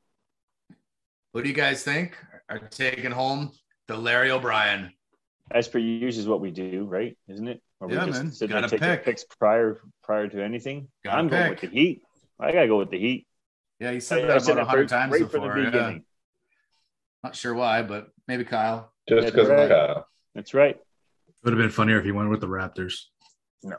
what 1.37 1.45
do 1.45 1.51
you 1.51 1.55
guys 1.55 1.82
think 1.82 2.16
are 2.49 2.59
taking 2.59 3.11
home 3.11 3.53
the 3.89 3.95
Larry 3.95 4.30
O'Brien? 4.30 4.91
As 5.51 5.68
per 5.68 5.78
usual 5.78 6.22
is 6.22 6.26
what 6.26 6.41
we 6.41 6.51
do, 6.51 6.87
right? 6.87 7.14
Isn't 7.28 7.47
it? 7.47 7.61
Or 7.78 7.93
Yeah, 7.93 8.07
we 8.07 8.12
man. 8.12 8.32
sit 8.32 8.49
there 8.49 8.57
and 8.57 8.64
Gotta 8.64 8.78
take 8.78 8.89
our 8.89 8.97
pick. 8.97 9.05
picks 9.05 9.24
prior 9.24 9.82
prior 10.03 10.28
to 10.28 10.43
anything. 10.43 10.89
Gotta 11.05 11.18
I'm 11.18 11.28
going 11.28 11.51
with 11.51 11.61
the 11.61 11.66
Heat. 11.66 12.01
I 12.41 12.53
gotta 12.53 12.68
go 12.68 12.78
with 12.78 12.91
the 12.91 12.99
Heat. 12.99 13.26
Yeah, 13.80 13.91
you 13.91 14.01
said 14.01 14.24
I 14.24 14.28
that 14.28 14.45
said 14.45 14.53
about 14.53 14.62
a 14.62 14.70
hundred 14.70 14.89
times 14.89 15.12
right 15.12 15.30
before. 15.30 15.53
from 15.53 15.70
the 15.70 15.76
yeah. 15.76 15.99
Not 17.22 17.37
sure 17.37 17.53
why, 17.53 17.82
but 17.82 18.09
maybe 18.26 18.45
Kyle. 18.45 18.91
Just 19.07 19.24
That's 19.24 19.37
because 19.37 19.51
right. 19.51 19.68
Kyle. 19.68 20.09
That's 20.34 20.55
right. 20.55 20.78
Would 21.45 21.53
have 21.53 21.61
been 21.61 21.68
funnier 21.68 21.99
if 21.99 22.07
he 22.07 22.12
went 22.12 22.30
with 22.30 22.41
the 22.41 22.49
Raptors. 22.49 22.95
No. 23.62 23.76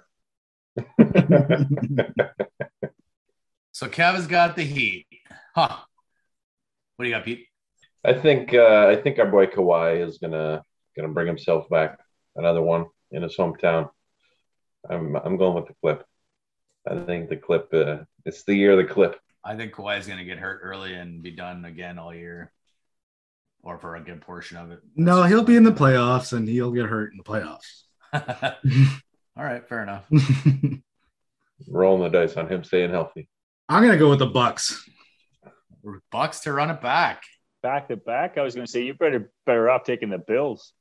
so 3.72 3.88
Kevin's 3.88 4.28
got 4.28 4.56
the 4.56 4.64
Heat. 4.64 5.08
Huh. 5.56 5.76
What 6.98 7.04
do 7.04 7.10
you 7.10 7.16
got, 7.16 7.26
Pete? 7.26 7.47
I 8.08 8.14
think 8.14 8.54
uh, 8.54 8.88
I 8.88 8.96
think 8.96 9.20
our 9.20 9.30
boy 9.30 9.48
Kawhi 9.48 10.08
is 10.08 10.18
gonna 10.18 10.64
gonna 10.96 11.10
bring 11.10 11.28
himself 11.28 11.68
back 11.70 12.00
another 12.38 12.62
one 12.62 12.86
in 13.12 13.22
his 13.22 13.36
hometown. 13.36 13.90
I'm 14.90 15.16
I'm 15.18 15.36
going 15.36 15.56
with 15.56 15.68
the 15.68 15.76
clip. 15.82 16.06
I 16.90 17.00
think 17.00 17.28
the 17.28 17.36
clip. 17.36 17.68
Uh, 17.74 17.98
it's 18.26 18.46
the 18.46 18.56
year 18.56 18.72
of 18.72 18.78
the 18.78 18.94
clip. 18.94 19.20
I 19.44 19.56
think 19.56 19.74
Kawhi's 19.74 20.08
going 20.08 20.20
to 20.20 20.26
get 20.26 20.40
hurt 20.40 20.60
early 20.62 20.94
and 20.94 21.22
be 21.24 21.32
done 21.32 21.64
again 21.64 21.98
all 21.98 22.14
year, 22.14 22.52
or 23.62 23.78
for 23.78 23.96
a 23.96 24.02
good 24.02 24.22
portion 24.22 24.58
of 24.58 24.72
it. 24.72 24.80
No, 24.96 25.24
he'll 25.24 25.44
be 25.44 25.56
in 25.56 25.64
the 25.64 25.72
playoffs 25.72 26.34
and 26.34 26.48
he'll 26.48 26.72
get 26.72 26.86
hurt 26.86 27.12
in 27.12 27.18
the 27.18 27.24
playoffs. 27.24 27.84
all 29.38 29.44
right, 29.44 29.68
fair 29.68 29.84
enough. 29.84 30.04
I'm 30.12 30.84
Rolling 31.68 32.04
the 32.04 32.10
dice 32.10 32.36
on 32.36 32.50
him 32.50 32.64
staying 32.64 32.92
healthy. 32.92 33.30
I'm 33.70 33.84
gonna 33.84 33.98
go 33.98 34.10
with 34.10 34.20
the 34.20 34.28
Bucks. 34.28 34.90
Bucks 36.12 36.42
to 36.42 36.54
run 36.54 36.70
it 36.70 36.82
back. 36.82 37.24
Back 37.64 37.88
to 37.90 37.98
back. 37.98 38.38
I 38.38 38.44
was 38.44 38.56
gonna 38.56 38.68
say 38.68 38.84
you 38.84 38.94
better 38.94 39.32
better 39.46 39.70
off 39.70 39.84
taking 39.84 40.10
the 40.10 40.18
Bills. 40.20 40.74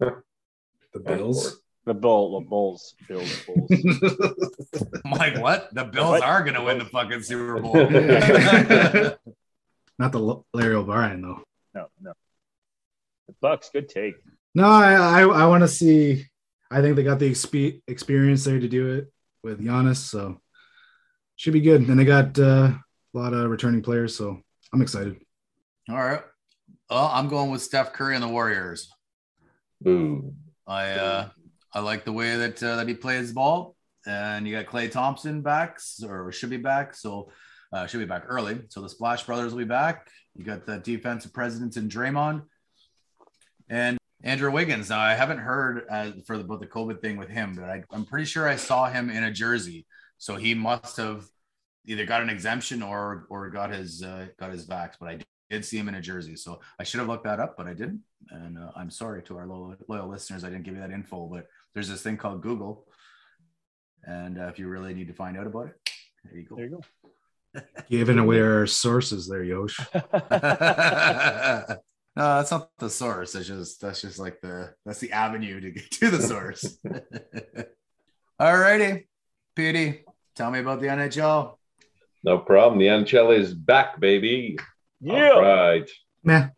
The 0.00 0.22
Bills. 1.04 1.58
The 1.84 1.94
Bull, 1.94 2.38
the 2.40 2.46
Bulls, 2.46 2.94
Bills, 3.08 3.42
Bulls. 3.44 3.68
I'm 5.04 5.10
like, 5.18 5.36
what? 5.40 5.74
The 5.74 5.82
Bills 5.84 6.10
What? 6.10 6.22
are 6.22 6.42
going 6.44 6.54
to 6.54 6.62
win 6.62 6.78
the 6.78 6.84
fucking 6.84 7.22
Super 7.24 7.60
Bowl. 7.60 7.74
Not 9.98 10.12
the 10.12 10.42
Larry 10.54 10.76
O'Brien 10.76 11.22
though. 11.22 11.42
no, 11.74 11.88
no. 12.00 12.12
The 13.26 13.34
Bucks, 13.40 13.68
good 13.72 13.88
take. 13.88 14.14
No, 14.54 14.64
I 14.66 14.92
I, 14.94 15.20
I 15.22 15.46
want 15.46 15.62
to 15.62 15.68
see. 15.68 16.24
I 16.70 16.80
think 16.82 16.94
they 16.94 17.02
got 17.02 17.18
the 17.18 17.28
expe- 17.30 17.82
experience 17.88 18.44
there 18.44 18.60
to 18.60 18.68
do 18.68 18.92
it 18.94 19.12
with 19.42 19.60
Giannis, 19.60 19.96
so 19.96 20.40
should 21.34 21.52
be 21.52 21.60
good. 21.60 21.88
And 21.88 21.98
they 21.98 22.04
got 22.04 22.38
uh, 22.38 22.70
a 22.72 22.80
lot 23.12 23.34
of 23.34 23.50
returning 23.50 23.82
players, 23.82 24.16
so 24.16 24.40
I'm 24.72 24.82
excited. 24.82 25.16
All 25.88 25.96
right. 25.96 26.22
Well, 26.90 27.10
I'm 27.12 27.28
going 27.28 27.50
with 27.50 27.62
Steph 27.62 27.92
Curry 27.92 28.14
and 28.14 28.22
the 28.22 28.28
Warriors. 28.28 28.90
Boo. 29.80 30.34
I 30.66 30.90
uh, 30.90 31.28
I 31.74 31.80
like 31.80 32.04
the 32.04 32.12
way 32.12 32.36
that 32.36 32.62
uh, 32.62 32.76
that 32.76 32.88
he 32.88 32.94
plays 32.94 33.32
ball, 33.32 33.74
and 34.06 34.46
you 34.46 34.54
got 34.54 34.66
Klay 34.66 34.90
Thompson 34.90 35.42
back, 35.42 35.80
or 36.06 36.30
should 36.30 36.50
be 36.50 36.56
back. 36.56 36.94
So 36.94 37.32
uh, 37.72 37.86
should 37.86 37.98
be 37.98 38.06
back 38.06 38.24
early. 38.28 38.60
So 38.68 38.80
the 38.80 38.88
Splash 38.88 39.24
Brothers 39.24 39.52
will 39.52 39.58
be 39.58 39.64
back. 39.64 40.06
You 40.34 40.44
got 40.44 40.66
the 40.66 40.78
defensive 40.78 41.32
presidents 41.32 41.76
in 41.76 41.88
Draymond 41.88 42.42
and 43.68 43.98
Andrew 44.22 44.50
Wiggins. 44.50 44.90
Now 44.90 45.00
I 45.00 45.14
haven't 45.14 45.38
heard 45.38 45.84
uh, 45.90 46.12
for 46.26 46.38
the, 46.38 46.44
about 46.44 46.60
the 46.60 46.66
COVID 46.66 47.00
thing 47.00 47.16
with 47.16 47.28
him, 47.28 47.54
but 47.56 47.64
I, 47.64 47.82
I'm 47.90 48.04
pretty 48.04 48.26
sure 48.26 48.48
I 48.48 48.56
saw 48.56 48.88
him 48.88 49.10
in 49.10 49.24
a 49.24 49.32
jersey. 49.32 49.86
So 50.18 50.36
he 50.36 50.54
must 50.54 50.96
have 50.98 51.24
either 51.86 52.06
got 52.06 52.22
an 52.22 52.30
exemption 52.30 52.82
or 52.82 53.26
or 53.28 53.50
got 53.50 53.72
his 53.72 54.02
uh, 54.02 54.28
got 54.38 54.52
his 54.52 54.66
vax. 54.68 54.92
But 55.00 55.08
I 55.08 55.18
did 55.52 55.64
see 55.66 55.76
him 55.76 55.88
in 55.88 55.94
a 55.94 56.00
jersey, 56.00 56.34
so 56.34 56.60
I 56.78 56.82
should 56.82 57.00
have 57.00 57.08
looked 57.08 57.24
that 57.24 57.38
up, 57.38 57.56
but 57.58 57.66
I 57.66 57.74
didn't. 57.74 58.00
And 58.30 58.56
uh, 58.56 58.70
I'm 58.74 58.90
sorry 58.90 59.22
to 59.24 59.36
our 59.36 59.46
loyal, 59.46 59.76
loyal 59.86 60.08
listeners, 60.08 60.44
I 60.44 60.48
didn't 60.48 60.62
give 60.62 60.74
you 60.74 60.80
that 60.80 60.90
info. 60.90 61.26
But 61.26 61.46
there's 61.74 61.88
this 61.88 62.02
thing 62.02 62.16
called 62.16 62.40
Google, 62.40 62.86
And 64.04 64.38
uh, 64.38 64.46
if 64.46 64.58
you 64.58 64.68
really 64.68 64.94
need 64.94 65.08
to 65.08 65.14
find 65.14 65.36
out 65.36 65.46
about 65.46 65.66
it, 65.66 65.74
there 66.24 66.38
you 66.38 66.46
go. 66.46 66.56
There 66.56 66.64
you 66.64 66.80
go. 66.80 67.60
Giving 67.90 68.18
away 68.18 68.40
our 68.40 68.66
sources 68.66 69.28
there, 69.28 69.44
Yosh. 69.44 69.78
no, 69.94 70.00
that's 72.16 72.50
not 72.50 72.70
the 72.78 72.88
source. 72.88 73.34
That's 73.34 73.46
just 73.46 73.80
that's 73.82 74.00
just 74.00 74.18
like 74.18 74.40
the 74.40 74.72
that's 74.86 75.00
the 75.00 75.12
avenue 75.12 75.60
to 75.60 75.70
get 75.70 75.90
to 75.90 76.10
the 76.10 76.22
source. 76.22 76.78
All 78.40 78.56
righty, 78.56 79.06
Petey, 79.54 80.04
tell 80.34 80.50
me 80.50 80.60
about 80.60 80.80
the 80.80 80.86
NHL. 80.86 81.56
No 82.24 82.38
problem. 82.38 82.78
The 82.78 82.86
NHL 82.86 83.38
is 83.38 83.52
back, 83.52 84.00
baby. 84.00 84.56
Yeah. 85.02 85.30
All 85.30 85.42
right. 85.42 85.90
Meh. 86.22 86.48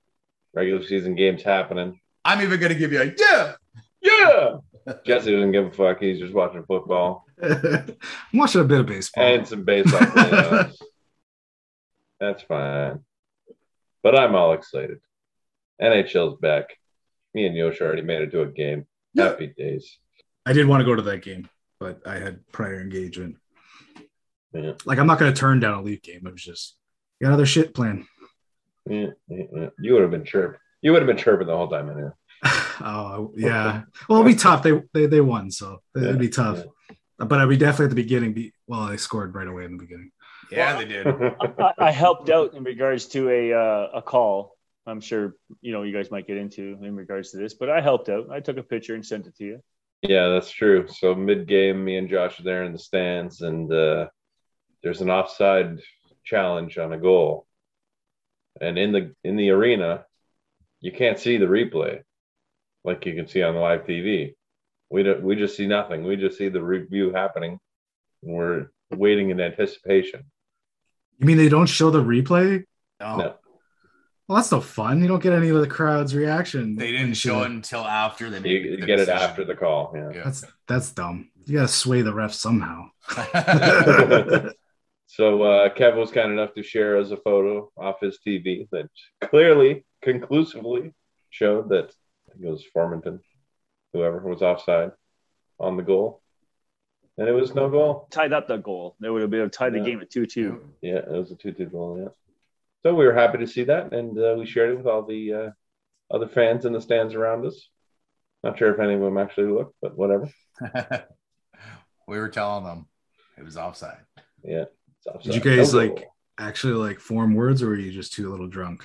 Regular 0.54 0.84
season 0.84 1.14
games 1.14 1.42
happening. 1.42 2.00
I'm 2.24 2.40
even 2.42 2.60
gonna 2.60 2.74
give 2.74 2.92
you 2.92 3.00
a 3.02 3.12
yeah. 3.18 3.54
Yeah. 4.00 4.56
Jesse 5.06 5.32
doesn't 5.32 5.52
give 5.52 5.66
a 5.66 5.70
fuck. 5.72 6.00
He's 6.00 6.18
just 6.20 6.34
watching 6.34 6.62
football 6.64 7.24
I'm 7.42 7.96
watching 8.32 8.60
a 8.60 8.64
bit 8.64 8.80
of 8.80 8.86
baseball. 8.86 9.24
and 9.24 9.46
some 9.46 9.64
baseball. 9.64 10.00
playoffs. 10.00 10.76
That's 12.20 12.42
fine. 12.42 13.00
But 14.02 14.18
I'm 14.18 14.34
all 14.34 14.52
excited. 14.52 14.98
NHL's 15.80 16.38
back. 16.40 16.76
Me 17.34 17.46
and 17.46 17.56
Yosh 17.56 17.80
already 17.80 18.02
made 18.02 18.22
it 18.22 18.30
to 18.30 18.42
a 18.42 18.46
game. 18.46 18.86
Yeah. 19.14 19.24
Happy 19.24 19.48
days. 19.48 19.98
I 20.46 20.52
did 20.52 20.66
want 20.66 20.80
to 20.80 20.84
go 20.84 20.94
to 20.94 21.02
that 21.02 21.22
game, 21.22 21.48
but 21.80 22.06
I 22.06 22.18
had 22.18 22.46
prior 22.52 22.80
engagement. 22.80 23.36
Yeah. 24.52 24.74
Like 24.84 24.98
I'm 24.98 25.06
not 25.06 25.18
going 25.18 25.32
to 25.32 25.38
turn 25.38 25.58
down 25.58 25.74
a 25.74 25.82
league 25.82 26.02
game. 26.02 26.26
It 26.26 26.32
was 26.32 26.44
just 26.44 26.76
got 27.20 27.32
other 27.32 27.46
shit 27.46 27.74
planned. 27.74 28.06
Yeah, 28.86 29.06
yeah, 29.28 29.44
yeah. 29.52 29.68
You 29.78 29.94
would 29.94 30.02
have 30.02 30.10
been 30.10 30.24
chirping. 30.24 30.58
You 30.82 30.92
would 30.92 31.02
have 31.02 31.06
been 31.06 31.16
chirping 31.16 31.46
the 31.46 31.56
whole 31.56 31.68
time 31.68 31.88
in 31.88 31.96
here. 31.96 32.16
oh 32.44 33.32
yeah. 33.36 33.82
Well, 34.08 34.20
it'd 34.20 34.32
be 34.32 34.38
tough. 34.38 34.62
They 34.62 34.82
they, 34.92 35.06
they 35.06 35.20
won, 35.20 35.50
so 35.50 35.80
it'd 35.96 36.18
be 36.18 36.28
tough. 36.28 36.62
But 37.18 37.40
I'd 37.40 37.48
be 37.48 37.56
definitely 37.56 37.86
at 37.86 37.90
the 37.90 37.96
beginning. 37.96 38.32
Be 38.34 38.52
well, 38.66 38.86
they 38.86 38.96
scored 38.96 39.34
right 39.34 39.46
away 39.46 39.64
in 39.64 39.72
the 39.72 39.84
beginning. 39.84 40.10
Yeah, 40.50 40.76
they 40.78 40.84
did. 40.84 41.06
I, 41.06 41.72
I 41.78 41.90
helped 41.90 42.28
out 42.28 42.54
in 42.54 42.64
regards 42.64 43.06
to 43.08 43.30
a 43.30 43.52
uh, 43.52 43.88
a 43.94 44.02
call. 44.02 44.56
I'm 44.86 45.00
sure 45.00 45.34
you 45.62 45.72
know 45.72 45.82
you 45.82 45.92
guys 45.92 46.10
might 46.10 46.26
get 46.26 46.36
into 46.36 46.78
in 46.82 46.94
regards 46.94 47.30
to 47.30 47.38
this, 47.38 47.54
but 47.54 47.70
I 47.70 47.80
helped 47.80 48.08
out. 48.08 48.30
I 48.30 48.40
took 48.40 48.58
a 48.58 48.62
picture 48.62 48.94
and 48.94 49.04
sent 49.04 49.26
it 49.26 49.36
to 49.36 49.44
you. 49.44 49.60
Yeah, 50.02 50.28
that's 50.28 50.50
true. 50.50 50.86
So 50.88 51.14
mid 51.14 51.46
game, 51.46 51.82
me 51.82 51.96
and 51.96 52.10
Josh 52.10 52.38
are 52.38 52.42
there 52.42 52.64
in 52.64 52.72
the 52.72 52.78
stands, 52.78 53.40
and 53.40 53.72
uh, 53.72 54.08
there's 54.82 55.00
an 55.00 55.10
offside 55.10 55.80
challenge 56.24 56.76
on 56.76 56.92
a 56.92 56.98
goal, 56.98 57.46
and 58.60 58.78
in 58.78 58.92
the 58.92 59.14
in 59.24 59.36
the 59.36 59.50
arena, 59.50 60.04
you 60.80 60.92
can't 60.92 61.18
see 61.18 61.36
the 61.38 61.46
replay 61.46 62.02
like 62.84 63.06
you 63.06 63.14
can 63.14 63.26
see 63.26 63.42
on 63.42 63.56
live 63.56 63.84
TV. 63.86 64.34
We 64.90 65.02
don't. 65.02 65.22
We 65.22 65.36
just 65.36 65.56
see 65.56 65.66
nothing. 65.66 66.04
We 66.04 66.16
just 66.16 66.38
see 66.38 66.48
the 66.48 66.62
review 66.62 67.12
happening, 67.12 67.58
and 68.22 68.34
we're 68.34 68.66
waiting 68.90 69.30
in 69.30 69.40
anticipation. 69.40 70.24
You 71.18 71.26
mean 71.26 71.36
they 71.36 71.48
don't 71.48 71.66
show 71.66 71.90
the 71.90 72.02
replay? 72.02 72.64
No, 73.00 73.16
No. 73.16 73.34
Well, 74.26 74.36
that's 74.36 74.50
no 74.52 74.60
fun. 74.62 75.02
You 75.02 75.08
don't 75.08 75.22
get 75.22 75.34
any 75.34 75.50
of 75.50 75.60
the 75.60 75.66
crowd's 75.66 76.14
reaction. 76.14 76.76
they 76.76 76.92
didn't 76.92 77.12
show 77.14 77.42
it 77.42 77.50
until 77.50 77.84
after 77.84 78.30
they 78.30 78.36
You, 78.38 78.42
made 78.42 78.70
you 78.70 78.76
the 78.78 78.86
get 78.86 78.98
it 79.00 79.08
after 79.10 79.44
the 79.44 79.54
call. 79.54 79.92
Yeah. 79.94 80.10
Yeah. 80.14 80.22
That's 80.24 80.44
that's 80.66 80.92
dumb. 80.92 81.30
You 81.44 81.56
gotta 81.56 81.68
sway 81.68 82.00
the 82.02 82.14
ref 82.14 82.32
somehow. 82.32 82.88
So 85.14 85.44
uh, 85.44 85.68
Kev 85.68 85.94
was 85.94 86.10
kind 86.10 86.32
enough 86.32 86.54
to 86.54 86.64
share 86.64 86.96
us 86.98 87.12
a 87.12 87.16
photo 87.16 87.70
off 87.76 88.00
his 88.00 88.18
TV 88.26 88.68
that 88.72 88.90
clearly, 89.20 89.86
conclusively 90.02 90.92
showed 91.30 91.68
that 91.68 91.92
I 92.28 92.32
think 92.32 92.46
it 92.46 92.50
was 92.50 92.64
Formenton, 92.76 93.20
whoever 93.92 94.18
was 94.28 94.42
offside 94.42 94.90
on 95.60 95.76
the 95.76 95.84
goal, 95.84 96.20
and 97.16 97.28
it 97.28 97.32
was 97.32 97.54
no 97.54 97.70
goal. 97.70 98.08
Tied 98.10 98.32
up 98.32 98.48
the 98.48 98.56
goal. 98.56 98.96
They 98.98 99.08
would 99.08 99.22
have 99.22 99.30
been 99.30 99.48
tied 99.50 99.74
the 99.74 99.78
game 99.78 100.00
at 100.00 100.10
two 100.10 100.26
two. 100.26 100.68
Yeah, 100.82 100.96
it 100.96 101.08
was 101.12 101.30
a 101.30 101.36
two-two 101.36 101.66
goal. 101.66 101.96
Yeah. 102.02 102.08
So 102.82 102.92
we 102.96 103.06
were 103.06 103.14
happy 103.14 103.38
to 103.38 103.46
see 103.46 103.62
that, 103.62 103.92
and 103.92 104.18
uh, 104.18 104.34
we 104.36 104.46
shared 104.46 104.70
it 104.70 104.78
with 104.78 104.88
all 104.88 105.04
the 105.04 105.32
uh, 105.32 105.50
other 106.12 106.26
fans 106.26 106.64
in 106.64 106.72
the 106.72 106.80
stands 106.80 107.14
around 107.14 107.46
us. 107.46 107.68
Not 108.42 108.58
sure 108.58 108.74
if 108.74 108.80
any 108.80 108.94
of 108.94 109.00
them 109.00 109.16
actually 109.16 109.52
looked, 109.52 109.76
but 109.80 109.96
whatever. 109.96 110.28
we 112.08 112.18
were 112.18 112.30
telling 112.30 112.64
them 112.64 112.88
it 113.38 113.44
was 113.44 113.56
offside. 113.56 114.00
Yeah. 114.42 114.64
It's 115.04 115.06
offside. 115.06 115.32
Did 115.32 115.44
you 115.44 115.56
guys, 115.56 115.74
like- 115.74 115.96
goal. 115.96 116.04
Actually, 116.36 116.72
like 116.74 116.98
form 116.98 117.34
words, 117.34 117.62
or 117.62 117.68
were 117.68 117.76
you 117.76 117.92
just 117.92 118.12
too 118.12 118.28
a 118.28 118.32
little 118.32 118.48
drunk? 118.48 118.82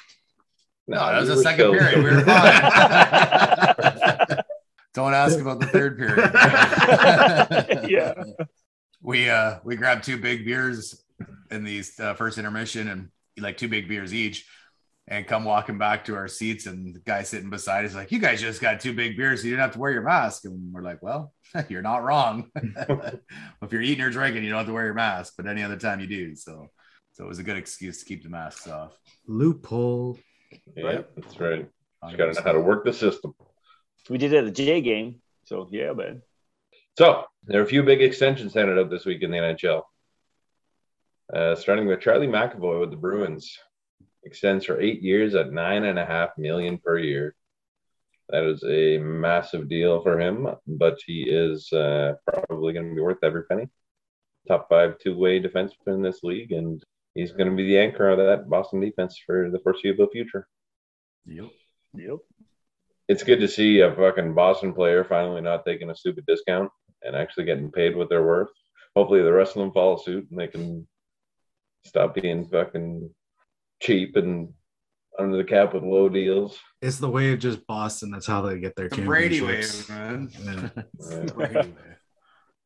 No, 0.88 0.99
that 0.99 1.20
was 1.20 1.30
we 1.30 1.36
the 1.36 1.41
second 1.41 1.59
still- 1.59 1.72
period. 1.74 1.97
We 1.97 2.03
were 2.11 2.22
fine. 2.22 2.36
Don't 4.93 5.13
ask 5.15 5.39
about 5.39 5.59
the 5.59 5.65
third 5.67 5.97
period. 5.97 6.32
Yeah. 7.89 8.13
We 9.01 9.30
uh 9.30 9.59
we 9.63 9.76
grabbed 9.78 10.03
two 10.03 10.17
big 10.20 10.45
beers 10.45 11.01
in 11.49 11.63
these 11.63 11.97
uh, 11.99 12.13
first 12.13 12.38
intermission 12.38 12.88
and 12.89 13.09
like 13.39 13.57
two 13.57 13.67
big 13.70 13.88
beers 13.88 14.13
each 14.13 14.45
and 15.10 15.28
come 15.28 15.43
walking 15.43 15.78
back 15.78 16.05
to 16.05 16.16
our 16.16 16.28
seats 16.28 16.66
and 16.66 16.95
the 16.95 16.99
guy 16.99 17.24
sitting 17.24 17.49
beside 17.49 17.84
us 17.84 17.95
like 17.95 18.12
you 18.12 18.20
guys 18.20 18.39
just 18.39 18.62
got 18.62 18.80
two 18.80 18.93
big 18.93 19.18
beers 19.18 19.41
so 19.41 19.45
you 19.45 19.51
didn't 19.51 19.64
have 19.64 19.74
to 19.74 19.80
wear 19.80 19.91
your 19.91 20.03
mask 20.03 20.45
and 20.45 20.72
we're 20.72 20.82
like 20.82 21.01
well 21.03 21.34
you're 21.70 21.82
not 21.82 22.03
wrong 22.03 22.49
if 22.55 23.72
you're 23.72 23.82
eating 23.82 24.03
or 24.03 24.10
drinking 24.10 24.43
you 24.43 24.49
don't 24.49 24.60
have 24.60 24.68
to 24.68 24.74
wear 24.74 24.86
your 24.86 24.93
mask 24.93 25.34
but 25.36 25.47
any 25.47 25.64
other 25.64 25.78
time 25.78 25.99
you 25.99 26.07
do 26.07 26.36
so 26.36 26.70
so 27.14 27.26
it 27.26 27.28
was 27.28 27.39
a 27.39 27.43
good 27.43 27.57
excuse 27.57 27.99
to 27.99 28.05
keep 28.05 28.24
the 28.24 28.30
masks 28.30 28.68
off 28.68 28.97
Loophole. 29.30 30.18
Yeah, 30.76 31.01
that's 31.16 31.39
right. 31.39 31.70
You 32.10 32.18
got 32.18 32.26
to 32.26 32.34
know 32.34 32.41
how 32.43 32.51
to 32.53 32.60
work 32.60 32.84
the 32.84 32.93
system. 32.93 33.34
We 34.10 34.18
did 34.18 34.34
it 34.34 34.38
at 34.39 34.45
the 34.45 34.51
J 34.51 34.82
game. 34.82 35.22
So 35.45 35.68
yeah, 35.72 35.93
man. 35.93 36.22
So 36.97 37.26
there 37.45 37.62
are 37.62 37.64
a 37.64 37.68
few 37.68 37.84
big 37.84 38.01
extensions 38.01 38.53
handed 38.53 38.80
out 38.80 38.89
this 38.89 39.05
week 39.05 39.22
in 39.22 39.32
the 39.32 39.38
NHL. 39.38 39.84
Uh, 41.32 41.55
starting 41.55 41.88
with 41.88 42.01
Charlie 42.01 42.28
McAvoy 42.28 42.80
with 42.80 42.89
the 42.89 42.97
Bruins, 42.97 43.55
extends 44.24 44.65
for 44.65 44.80
eight 44.80 45.01
years 45.01 45.36
at 45.36 45.51
nine 45.51 45.84
and 45.86 45.99
a 45.99 46.05
half 46.05 46.30
million 46.38 46.78
per 46.78 46.97
year. 46.97 47.36
That 48.30 48.43
is 48.43 48.63
a 48.63 48.99
massive 48.99 49.67
deal 49.70 50.01
for 50.01 50.20
him, 50.20 50.47
but 50.67 50.99
he 51.05 51.24
is 51.24 51.72
uh, 51.74 52.13
probably 52.28 52.74
going 52.74 52.89
to 52.89 52.95
be 52.95 53.01
worth 53.01 53.24
every 53.24 53.43
penny. 53.45 53.67
Top 54.47 54.70
five 54.70 54.99
two-way 54.99 55.41
defenseman 55.41 55.88
in 55.88 56.01
this 56.01 56.22
league, 56.24 56.51
and 56.51 56.84
he's 57.15 57.32
going 57.32 57.49
to 57.49 57.55
be 57.55 57.67
the 57.67 57.80
anchor 57.80 58.09
of 58.09 58.17
that 58.17 58.49
Boston 58.49 58.80
defense 58.82 59.20
for 59.26 59.49
the 59.49 59.59
foreseeable 59.59 60.07
future. 60.11 60.47
Yep. 61.26 61.49
Yep. 61.95 62.17
it's 63.07 63.24
good 63.24 63.39
to 63.39 63.47
see 63.47 63.82
a 63.82 63.93
fucking 63.95 64.36
Boston 64.36 64.74
player 64.74 65.03
finally 65.03 65.41
not 65.41 65.65
taking 65.65 65.89
a 65.89 65.95
stupid 65.95 66.26
discount 66.28 66.70
and 67.01 67.15
actually 67.15 67.45
getting 67.45 67.72
paid 67.72 67.95
what 67.95 68.09
they're 68.09 68.24
worth. 68.24 68.49
Hopefully, 68.95 69.24
the 69.24 69.34
rest 69.34 69.55
of 69.55 69.61
them 69.61 69.72
follow 69.72 69.97
suit 69.97 70.28
and 70.30 70.39
they 70.39 70.47
can 70.47 70.88
stop 71.84 72.13
being 72.13 72.47
fucking 72.47 73.09
cheap 73.80 74.15
and 74.15 74.53
under 75.17 75.38
the 75.38 75.43
cap 75.43 75.73
with 75.73 75.84
low 75.84 76.09
deals. 76.09 76.57
It's 76.82 76.97
the 76.97 77.09
way 77.09 77.34
of 77.34 77.39
just 77.39 77.65
Boston. 77.67 78.11
That's 78.11 78.27
how 78.27 78.41
they 78.41 78.59
get 78.59 78.75
their 78.75 78.89
the 78.89 79.01
Brady 79.01 79.41
way 79.41 79.61
championships. 79.61 79.89
man 79.89 80.32
Yeah. 80.39 81.19
The 81.25 81.34
Brady 81.34 81.55
way. 81.55 81.95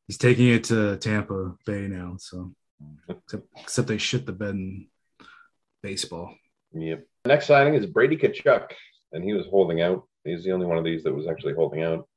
He's 0.07 0.17
taking 0.17 0.49
it 0.49 0.65
to 0.65 0.97
Tampa 0.97 1.55
Bay 1.65 1.87
now. 1.87 2.17
So 2.19 2.53
except, 3.09 3.43
except 3.57 3.87
they 3.87 3.97
shit 3.97 4.25
the 4.25 4.33
bed 4.33 4.55
in 4.55 4.87
baseball. 5.81 6.35
Yep. 6.73 7.05
Next 7.25 7.47
signing 7.47 7.75
is 7.75 7.85
Brady 7.85 8.17
Tkachuk, 8.17 8.71
and 9.11 9.23
he 9.23 9.33
was 9.33 9.45
holding 9.47 9.81
out. 9.81 10.03
He's 10.23 10.43
the 10.43 10.51
only 10.51 10.65
one 10.65 10.77
of 10.77 10.83
these 10.83 11.03
that 11.03 11.13
was 11.13 11.27
actually 11.27 11.53
holding 11.53 11.83
out, 11.83 12.07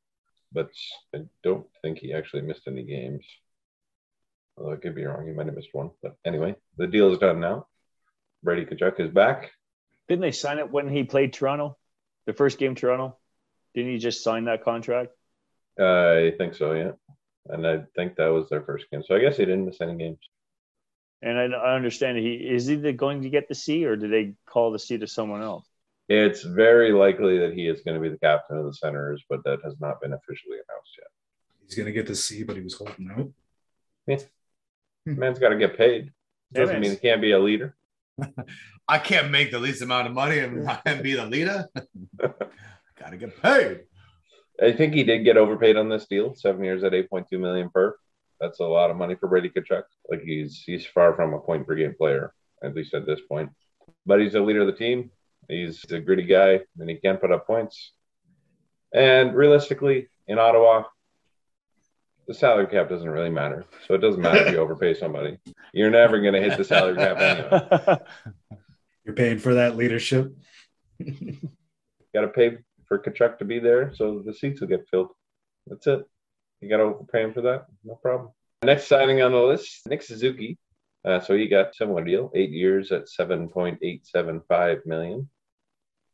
but 0.52 0.70
I 1.14 1.20
don't 1.42 1.66
think 1.82 1.98
he 1.98 2.12
actually 2.12 2.42
missed 2.42 2.66
any 2.66 2.82
games. 2.84 3.24
Although 4.56 4.72
I 4.72 4.76
could 4.76 4.94
be 4.94 5.04
wrong, 5.04 5.26
he 5.26 5.32
might 5.32 5.46
have 5.46 5.54
missed 5.54 5.72
one. 5.74 5.90
But 6.02 6.16
anyway, 6.24 6.56
the 6.76 6.86
deal 6.86 7.12
is 7.12 7.18
done 7.18 7.40
now. 7.40 7.66
Brady 8.42 8.64
Tkachuk 8.64 9.00
is 9.00 9.10
back. 9.10 9.50
Didn't 10.08 10.22
they 10.22 10.32
sign 10.32 10.58
it 10.58 10.70
when 10.70 10.88
he 10.88 11.04
played 11.04 11.32
Toronto? 11.32 11.76
The 12.26 12.32
first 12.32 12.58
game 12.58 12.74
Toronto? 12.74 13.16
Didn't 13.74 13.92
he 13.92 13.98
just 13.98 14.22
sign 14.22 14.44
that 14.44 14.64
contract? 14.64 15.10
Uh, 15.78 15.84
I 15.84 16.32
think 16.38 16.54
so, 16.54 16.72
yeah. 16.72 16.92
And 17.48 17.66
I 17.66 17.82
think 17.94 18.16
that 18.16 18.28
was 18.28 18.48
their 18.48 18.62
first 18.62 18.86
game. 18.90 19.02
So 19.04 19.14
I 19.14 19.20
guess 19.20 19.36
he 19.36 19.44
didn't 19.44 19.66
miss 19.66 19.80
any 19.80 19.96
games. 19.96 20.18
And 21.22 21.38
I, 21.38 21.56
I 21.56 21.74
understand 21.74 22.18
he 22.18 22.34
is 22.34 22.66
he 22.66 22.76
going 22.92 23.22
to 23.22 23.30
get 23.30 23.48
the 23.48 23.54
C 23.54 23.84
or 23.84 23.96
did 23.96 24.10
they 24.10 24.34
call 24.46 24.70
the 24.70 24.78
C 24.78 24.98
to 24.98 25.06
someone 25.06 25.42
else? 25.42 25.66
It's 26.08 26.42
very 26.42 26.92
likely 26.92 27.38
that 27.38 27.52
he 27.52 27.66
is 27.66 27.80
going 27.82 27.96
to 27.96 28.00
be 28.00 28.08
the 28.08 28.18
captain 28.18 28.58
of 28.58 28.64
the 28.64 28.74
Senators, 28.74 29.24
but 29.28 29.42
that 29.44 29.58
has 29.64 29.74
not 29.80 30.00
been 30.00 30.12
officially 30.12 30.56
announced 30.56 30.92
yet. 30.98 31.08
He's 31.66 31.74
gonna 31.74 31.92
get 31.92 32.06
the 32.06 32.14
C, 32.14 32.44
but 32.44 32.56
he 32.56 32.62
was 32.62 32.74
holding 32.74 33.10
out. 33.10 34.18
Hmm. 35.06 35.18
Man's 35.18 35.38
got 35.38 35.50
to 35.50 35.56
get 35.56 35.76
paid. 35.76 36.12
Doesn't 36.52 36.74
man. 36.74 36.82
mean 36.82 36.90
he 36.92 36.96
can't 36.96 37.20
be 37.20 37.32
a 37.32 37.38
leader. 37.38 37.75
I 38.88 38.98
can't 38.98 39.30
make 39.30 39.50
the 39.50 39.58
least 39.58 39.82
amount 39.82 40.06
of 40.06 40.14
money 40.14 40.38
and 40.38 40.68
and 40.84 41.02
be 41.02 41.14
the 41.14 41.26
leader. 41.26 41.66
Gotta 42.98 43.16
get 43.16 43.40
paid. 43.42 43.80
I 44.62 44.72
think 44.72 44.94
he 44.94 45.04
did 45.04 45.24
get 45.24 45.36
overpaid 45.36 45.76
on 45.76 45.88
this 45.88 46.06
deal. 46.06 46.34
Seven 46.34 46.64
years 46.64 46.82
at 46.84 46.94
eight 46.94 47.10
point 47.10 47.26
two 47.28 47.38
million 47.38 47.70
per. 47.70 47.96
That's 48.40 48.60
a 48.60 48.64
lot 48.64 48.90
of 48.90 48.96
money 48.96 49.14
for 49.14 49.28
Brady 49.28 49.50
Tkachuk. 49.50 49.84
Like 50.10 50.22
he's 50.22 50.62
he's 50.64 50.86
far 50.86 51.14
from 51.14 51.34
a 51.34 51.40
point 51.40 51.66
per 51.66 51.74
game 51.74 51.94
player, 51.96 52.32
at 52.62 52.74
least 52.74 52.94
at 52.94 53.06
this 53.06 53.20
point. 53.28 53.50
But 54.04 54.20
he's 54.20 54.32
the 54.32 54.40
leader 54.40 54.62
of 54.62 54.66
the 54.66 54.72
team. 54.72 55.10
He's 55.48 55.84
a 55.90 56.00
gritty 56.00 56.24
guy, 56.24 56.60
and 56.78 56.90
he 56.90 56.96
can 56.96 57.18
put 57.18 57.30
up 57.30 57.46
points. 57.46 57.92
And 58.92 59.34
realistically, 59.34 60.08
in 60.26 60.38
Ottawa, 60.38 60.84
the 62.26 62.34
salary 62.34 62.66
cap 62.66 62.88
doesn't 62.88 63.08
really 63.08 63.30
matter. 63.30 63.64
So 63.86 63.94
it 63.94 63.98
doesn't 63.98 64.20
matter 64.20 64.46
if 64.46 64.52
you 64.52 64.58
overpay 64.60 64.94
somebody. 64.94 65.38
You're 65.72 65.90
never 65.90 66.20
going 66.20 66.34
to 66.34 66.42
hit 66.42 66.56
the 66.56 66.64
salary 66.64 66.96
cap 66.96 67.18
anyway. 67.18 67.98
You're 69.04 69.14
paying 69.14 69.38
for 69.38 69.54
that 69.54 69.76
leadership. 69.76 70.36
got 72.14 72.22
to 72.22 72.28
pay 72.28 72.58
for 72.88 72.98
Tkachuk 72.98 73.38
to 73.38 73.44
be 73.44 73.58
there, 73.58 73.92
so 73.94 74.22
the 74.24 74.34
seats 74.34 74.60
will 74.60 74.68
get 74.68 74.88
filled. 74.90 75.10
That's 75.66 75.86
it. 75.86 76.04
You 76.60 76.68
got 76.68 76.78
to 76.78 76.84
overpay 76.84 77.22
him 77.22 77.34
for 77.34 77.42
that. 77.42 77.66
No 77.84 77.94
problem. 77.94 78.32
Next 78.64 78.88
signing 78.88 79.22
on 79.22 79.32
the 79.32 79.38
list, 79.38 79.86
Nick 79.86 80.02
Suzuki. 80.02 80.58
Uh, 81.04 81.20
so 81.20 81.36
he 81.36 81.46
got 81.46 81.74
similar 81.74 82.02
deal, 82.02 82.32
eight 82.34 82.50
years 82.50 82.90
at 82.90 83.06
7.875 83.06 84.86
million. 84.86 85.28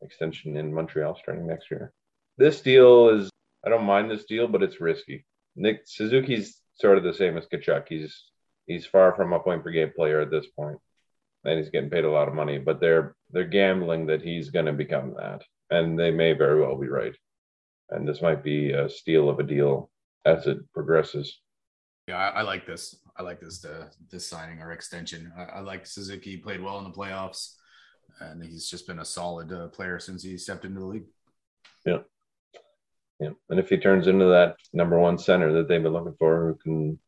Extension 0.02 0.56
in 0.56 0.74
Montreal 0.74 1.16
starting 1.16 1.46
next 1.46 1.70
year. 1.70 1.92
This 2.36 2.60
deal 2.60 3.08
is, 3.08 3.30
I 3.64 3.70
don't 3.70 3.84
mind 3.84 4.10
this 4.10 4.24
deal, 4.24 4.48
but 4.48 4.62
it's 4.62 4.80
risky. 4.80 5.24
Nick 5.56 5.82
Suzuki's 5.86 6.58
sort 6.74 6.98
of 6.98 7.04
the 7.04 7.14
same 7.14 7.36
as 7.36 7.46
Tkachuk. 7.46 7.88
He's 7.88 8.24
he's 8.66 8.86
far 8.86 9.14
from 9.14 9.32
a 9.32 9.40
point 9.40 9.62
per 9.62 9.70
game 9.70 9.92
player 9.94 10.20
at 10.20 10.30
this 10.30 10.46
point, 10.58 10.78
and 11.44 11.58
he's 11.58 11.70
getting 11.70 11.90
paid 11.90 12.04
a 12.04 12.10
lot 12.10 12.28
of 12.28 12.34
money. 12.34 12.58
But 12.58 12.80
they're 12.80 13.14
they're 13.30 13.44
gambling 13.44 14.06
that 14.06 14.22
he's 14.22 14.50
going 14.50 14.66
to 14.66 14.72
become 14.72 15.14
that, 15.18 15.42
and 15.70 15.98
they 15.98 16.10
may 16.10 16.32
very 16.32 16.60
well 16.60 16.76
be 16.76 16.88
right. 16.88 17.14
And 17.90 18.08
this 18.08 18.22
might 18.22 18.42
be 18.42 18.72
a 18.72 18.88
steal 18.88 19.28
of 19.28 19.38
a 19.38 19.42
deal 19.42 19.90
as 20.24 20.46
it 20.46 20.58
progresses. 20.72 21.38
Yeah, 22.08 22.16
I, 22.16 22.40
I 22.40 22.42
like 22.42 22.66
this. 22.66 22.96
I 23.16 23.22
like 23.22 23.40
this 23.40 23.64
uh, 23.64 23.88
this 24.10 24.28
signing 24.28 24.60
or 24.60 24.72
extension. 24.72 25.32
I, 25.36 25.42
I, 25.42 25.60
like 25.60 25.86
Suzuki. 25.86 26.36
Played 26.36 26.62
well 26.62 26.78
in 26.78 26.84
the 26.84 26.90
playoffs, 26.90 27.54
and 28.20 28.42
he's 28.42 28.68
just 28.68 28.86
been 28.86 29.00
a 29.00 29.04
solid 29.04 29.52
uh, 29.52 29.68
player 29.68 29.98
since 29.98 30.22
he 30.22 30.36
stepped 30.38 30.64
into 30.64 30.80
the 30.80 30.86
league. 30.86 31.06
Yeah, 31.84 31.98
yeah. 33.22 33.30
And 33.48 33.60
if 33.60 33.68
he 33.68 33.76
turns 33.76 34.06
into 34.08 34.26
that 34.26 34.56
number 34.72 34.98
one 34.98 35.18
center 35.18 35.52
that 35.52 35.68
they've 35.68 35.82
been 35.82 35.92
looking 35.92 36.16
for, 36.18 36.46
who 36.46 36.54
can 36.62 36.98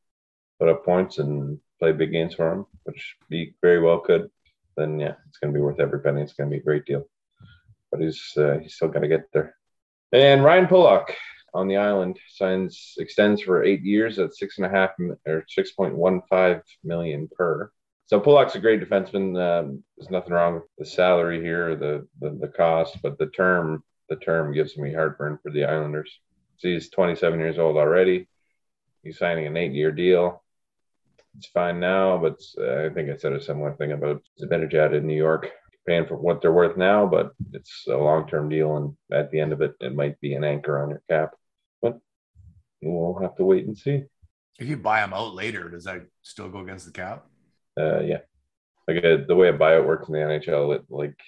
put 0.60 0.68
up 0.68 0.84
points 0.84 1.18
and 1.18 1.58
play 1.80 1.92
big 1.92 2.12
games 2.12 2.34
for 2.34 2.52
him, 2.52 2.66
which 2.84 3.16
he 3.28 3.54
very 3.60 3.80
well 3.80 3.98
could, 3.98 4.30
then 4.76 5.00
yeah, 5.00 5.14
it's 5.28 5.38
going 5.38 5.52
to 5.52 5.58
be 5.58 5.62
worth 5.62 5.80
every 5.80 6.00
penny. 6.00 6.22
It's 6.22 6.34
going 6.34 6.48
to 6.48 6.54
be 6.54 6.60
a 6.60 6.64
great 6.64 6.86
deal. 6.86 7.04
But 7.90 8.00
he's 8.00 8.32
uh, 8.36 8.58
he's 8.62 8.74
still 8.74 8.88
got 8.88 9.00
to 9.00 9.08
get 9.08 9.32
there. 9.32 9.56
And 10.12 10.44
Ryan 10.44 10.68
Pulock 10.68 11.14
on 11.52 11.68
the 11.68 11.76
island 11.76 12.18
signs 12.28 12.94
extends 12.98 13.42
for 13.42 13.64
eight 13.64 13.82
years 13.82 14.18
at 14.18 14.34
six 14.34 14.58
and 14.58 14.66
a 14.66 14.70
half 14.70 14.90
or 15.26 15.44
six 15.48 15.72
point 15.72 15.96
one 15.96 16.22
five 16.28 16.62
million 16.82 17.28
per. 17.36 17.70
So 18.06 18.20
Pulock's 18.20 18.54
a 18.54 18.60
great 18.60 18.80
defenseman. 18.80 19.38
Um, 19.40 19.84
there's 19.96 20.10
nothing 20.10 20.32
wrong 20.32 20.54
with 20.54 20.64
the 20.78 20.86
salary 20.86 21.40
here, 21.40 21.74
the, 21.76 22.06
the 22.20 22.38
the 22.42 22.48
cost, 22.48 22.98
but 23.02 23.18
the 23.18 23.26
term 23.26 23.82
the 24.14 24.24
term 24.24 24.52
gives 24.52 24.76
me 24.76 24.92
heartburn 24.92 25.38
for 25.42 25.50
the 25.50 25.64
Islanders. 25.64 26.10
So 26.58 26.68
he's 26.68 26.90
27 26.90 27.38
years 27.38 27.58
old 27.58 27.76
already. 27.76 28.28
He's 29.02 29.18
signing 29.18 29.46
an 29.46 29.56
eight-year 29.56 29.92
deal. 29.92 30.42
It's 31.36 31.48
fine 31.48 31.80
now, 31.80 32.16
but 32.18 32.40
uh, 32.58 32.86
I 32.86 32.90
think 32.90 33.10
I 33.10 33.16
said 33.16 33.32
a 33.32 33.42
similar 33.42 33.74
thing 33.74 33.92
about 33.92 34.22
Zibanejad 34.40 34.96
in 34.96 35.06
New 35.06 35.16
York 35.16 35.50
paying 35.86 36.06
for 36.06 36.16
what 36.16 36.40
they're 36.40 36.52
worth 36.52 36.76
now, 36.76 37.06
but 37.06 37.32
it's 37.52 37.86
a 37.88 37.96
long 37.96 38.26
term 38.28 38.48
deal. 38.48 38.76
And 38.76 38.96
at 39.12 39.30
the 39.30 39.40
end 39.40 39.52
of 39.52 39.60
it, 39.60 39.74
it 39.80 39.94
might 39.94 40.20
be 40.20 40.34
an 40.34 40.44
anchor 40.44 40.82
on 40.82 40.90
your 40.90 41.02
cap. 41.10 41.34
But 41.82 41.98
we'll 42.80 43.18
have 43.20 43.36
to 43.36 43.44
wait 43.44 43.66
and 43.66 43.76
see. 43.76 44.04
If 44.58 44.68
you 44.68 44.76
buy 44.76 45.00
them 45.00 45.12
out 45.12 45.34
later, 45.34 45.68
does 45.68 45.84
that 45.84 46.06
still 46.22 46.48
go 46.48 46.60
against 46.60 46.86
the 46.86 46.92
cap? 46.92 47.26
Uh, 47.78 48.00
yeah. 48.00 48.20
Like 48.86 49.04
uh, 49.04 49.24
the 49.26 49.34
way 49.34 49.48
a 49.48 49.52
buyout 49.52 49.86
works 49.86 50.08
in 50.08 50.14
the 50.14 50.20
NHL, 50.20 50.76
it 50.76 50.84
like 50.88 51.18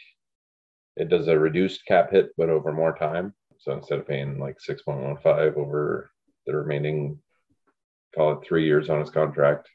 it 0.97 1.09
does 1.09 1.29
a 1.29 1.39
reduced 1.39 1.85
cap 1.87 2.11
hit, 2.11 2.31
but 2.37 2.49
over 2.49 2.73
more 2.73 2.97
time. 2.97 3.35
So 3.59 3.73
instead 3.73 3.99
of 3.99 4.09
paying 4.09 4.39
like 4.39 4.57
6.15 4.59 5.57
over 5.57 6.11
the 6.47 6.57
remaining, 6.57 7.19
call 8.15 8.33
it 8.33 8.47
three 8.47 8.65
years 8.65 8.89
on 8.89 9.01
his 9.01 9.11
contract, 9.11 9.69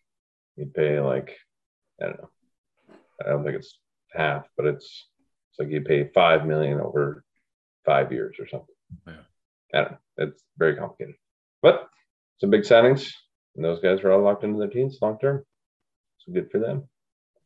you 0.56 0.66
pay 0.66 1.00
like, 1.00 1.36
I 2.02 2.06
don't 2.06 2.22
know. 2.22 2.30
I 3.24 3.30
don't 3.30 3.44
think 3.44 3.58
it's 3.58 3.78
half, 4.14 4.46
but 4.58 4.66
it's 4.66 5.08
it's 5.52 5.60
like 5.60 5.70
you 5.70 5.82
pay 5.82 6.10
five 6.14 6.46
million 6.46 6.80
over 6.80 7.24
five 7.86 8.12
years 8.12 8.38
or 8.40 8.48
something. 8.48 8.76
Yeah. 9.06 9.14
I 9.74 9.78
don't 9.78 9.92
know. 9.92 9.98
It's 10.18 10.44
very 10.58 10.76
complicated. 10.76 11.16
But 11.62 11.90
some 12.40 12.50
big 12.50 12.62
signings, 12.62 13.12
and 13.56 13.64
those 13.64 13.82
guys 13.82 14.00
are 14.00 14.12
all 14.12 14.24
locked 14.24 14.44
into 14.44 14.60
their 14.60 14.70
teams 14.70 14.98
long 15.02 15.20
term. 15.20 15.44
So 16.20 16.34
good 16.34 16.50
for 16.52 16.60
them. 16.60 16.88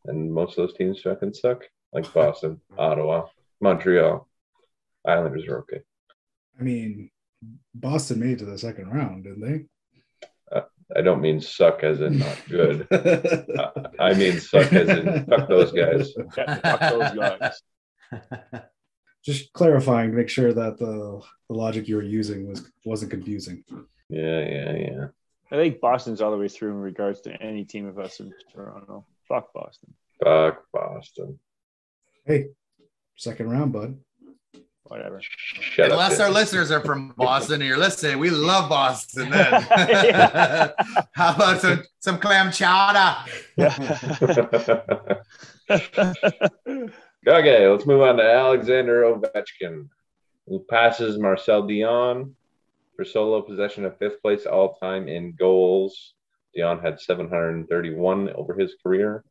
And 0.06 0.32
most 0.32 0.52
of 0.52 0.68
those 0.68 0.78
teams 0.78 1.02
fucking 1.02 1.34
suck, 1.34 1.64
like 1.94 2.12
Boston, 2.14 2.62
Ottawa, 2.78 3.28
Montreal. 3.62 4.28
Islanders 5.06 5.48
are 5.48 5.60
okay. 5.60 5.82
I 6.60 6.64
mean, 6.64 7.10
Boston 7.74 8.20
made 8.20 8.40
to 8.40 8.46
the 8.46 8.58
second 8.58 8.90
round, 8.90 9.26
didn't 9.26 9.42
they? 9.42 10.58
Uh, 10.58 10.64
I 10.96 11.02
don't 11.02 11.22
mean 11.22 11.42
suck 11.42 11.84
as 11.84 12.02
in 12.02 12.20
not 12.20 12.38
good. 12.50 12.88
I 14.00 14.14
mean 14.14 14.40
suck 14.40 14.72
as 14.74 14.90
in 14.90 15.26
fuck 15.26 15.50
those 15.50 15.72
guys. 15.72 16.14
fuck 16.36 16.80
those 16.80 17.12
guys. 17.14 17.62
Just 19.26 19.52
clarifying 19.54 20.12
to 20.12 20.18
make 20.18 20.30
sure 20.30 20.54
that 20.54 20.78
the, 20.78 21.22
the 21.50 21.56
logic 21.56 21.88
you 21.88 21.96
were 21.96 22.04
using 22.04 22.48
was 22.48 22.72
wasn't 22.86 23.12
confusing. 23.12 23.64
Yeah, 24.10 24.40
yeah, 24.40 24.72
yeah. 24.74 25.06
I 25.52 25.56
think 25.56 25.80
Boston's 25.80 26.22
all 26.22 26.32
the 26.32 26.38
way 26.38 26.48
through 26.48 26.72
in 26.72 26.82
regards 26.82 27.22
to 27.22 27.42
any 27.42 27.66
team 27.66 27.88
of 27.88 27.98
us 27.98 28.20
in 28.20 28.32
Toronto. 28.54 29.06
Fuck 29.28 29.52
Boston. 29.54 29.94
Fuck 30.24 30.64
Boston. 30.72 31.40
Hey, 32.26 32.48
second 33.16 33.50
round, 33.50 33.74
bud 33.74 33.98
whatever. 34.88 35.20
Shut 35.22 35.92
Unless 35.92 36.20
our 36.20 36.30
listeners 36.30 36.72
are 36.72 36.82
from 36.82 37.14
Boston 37.18 37.56
and 37.56 37.64
you're 37.64 37.78
listening, 37.78 38.20
we 38.20 38.30
love 38.30 38.70
Boston 38.70 39.30
then. 39.30 39.54
How 41.14 41.36
about 41.36 41.62
some, 41.62 41.84
some 42.00 42.20
clam 42.20 42.52
chowder? 42.52 43.16
okay, 47.28 47.68
let's 47.68 47.86
move 47.86 48.02
on 48.02 48.18
to 48.18 48.24
Alexander 48.24 49.04
Ovechkin, 49.04 49.88
who 50.48 50.66
passes 50.70 51.18
Marcel 51.18 51.64
Dionne 51.64 52.34
for 52.96 53.04
solo 53.04 53.42
possession 53.42 53.86
of 53.86 53.98
fifth 53.98 54.22
place 54.22 54.46
all 54.46 54.76
time 54.76 55.08
in 55.08 55.34
goals. 55.34 56.14
Dionne 56.56 56.82
had 56.82 57.02
731 57.02 58.30
over 58.34 58.54
his 58.54 58.76
career. 58.82 59.24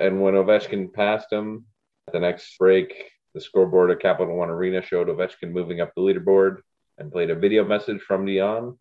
And 0.00 0.22
when 0.22 0.34
Ovechkin 0.34 0.92
passed 0.92 1.32
him, 1.32 1.66
the 2.12 2.20
next 2.20 2.58
break, 2.58 3.10
the 3.34 3.40
scoreboard 3.40 3.90
at 3.90 4.00
Capital 4.00 4.36
One 4.36 4.50
Arena 4.50 4.82
showed 4.82 5.08
Ovechkin 5.08 5.50
moving 5.50 5.80
up 5.80 5.92
the 5.94 6.02
leaderboard 6.02 6.58
and 6.98 7.10
played 7.10 7.30
a 7.30 7.34
video 7.34 7.64
message 7.64 8.00
from 8.00 8.26
Dionne 8.26 8.76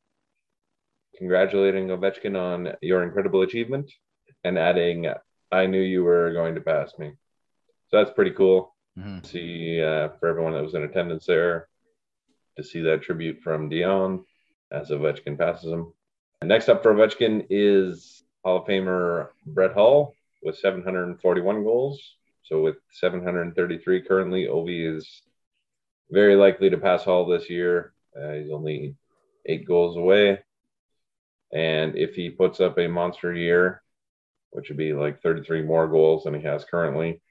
congratulating 1.18 1.88
Ovechkin 1.88 2.38
on 2.40 2.74
your 2.82 3.04
incredible 3.04 3.42
achievement 3.42 3.92
and 4.44 4.58
adding, 4.58 5.08
I 5.52 5.66
knew 5.68 5.82
you 5.82 6.04
were 6.04 6.34
going 6.34 6.56
to 6.56 6.62
pass 6.62 6.94
me. 6.98 7.12
So 7.90 7.98
that's 7.98 8.16
pretty 8.16 8.32
cool. 8.32 8.76
Mm-hmm. 8.98 9.24
See, 9.24 9.82
uh, 9.82 10.10
for 10.20 10.28
everyone 10.28 10.54
that 10.54 10.64
was 10.64 10.74
in 10.74 10.84
attendance 10.84 11.26
there, 11.26 11.68
to 12.58 12.64
see 12.64 12.82
that 12.82 13.02
tribute 13.02 13.42
from 13.42 13.70
Dionne 13.70 14.24
as 14.72 14.90
Ovechkin 14.90 15.38
passes 15.38 15.72
him. 15.72 15.94
And 16.42 16.50
next 16.50 16.70
up 16.70 16.84
for 16.84 16.94
Ovechkin 16.94 17.48
is 17.50 18.24
Hall 18.44 18.58
of 18.58 18.66
Famer 18.66 19.30
Brett 19.46 19.74
Hull 19.74 20.14
with 20.44 20.58
741 20.58 21.64
goals. 21.64 22.16
So 22.44 22.62
with 22.62 22.76
733 22.92 24.02
currently, 24.02 24.46
Ovi 24.46 24.96
is 24.96 25.22
very 26.12 26.36
likely 26.36 26.70
to 26.70 26.78
pass 26.78 27.04
Hall 27.04 27.26
this 27.26 27.50
year. 27.50 27.94
Uh, 28.16 28.34
he's 28.34 28.52
only 28.52 28.96
eight 29.46 29.66
goals 29.66 29.98
away. 29.98 30.40
And 31.52 31.96
if 31.96 32.16
he 32.16 32.30
puts 32.30 32.60
up 32.60 32.78
a 32.78 32.88
monster 32.88 33.34
year, 33.34 33.82
which 34.52 34.70
would 34.70 34.78
be 34.78 34.94
like 34.94 35.22
33 35.22 35.64
more 35.64 35.88
goals 35.88 36.24
than 36.24 36.34
he 36.34 36.42
has 36.42 36.66
currently, 36.66 37.22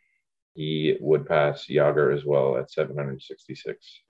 he 0.55 0.97
would 1.01 1.27
pass 1.27 1.67
Jagr 1.67 2.15
as 2.15 2.25
well 2.25 2.57
at 2.57 2.71
766. 2.71 4.01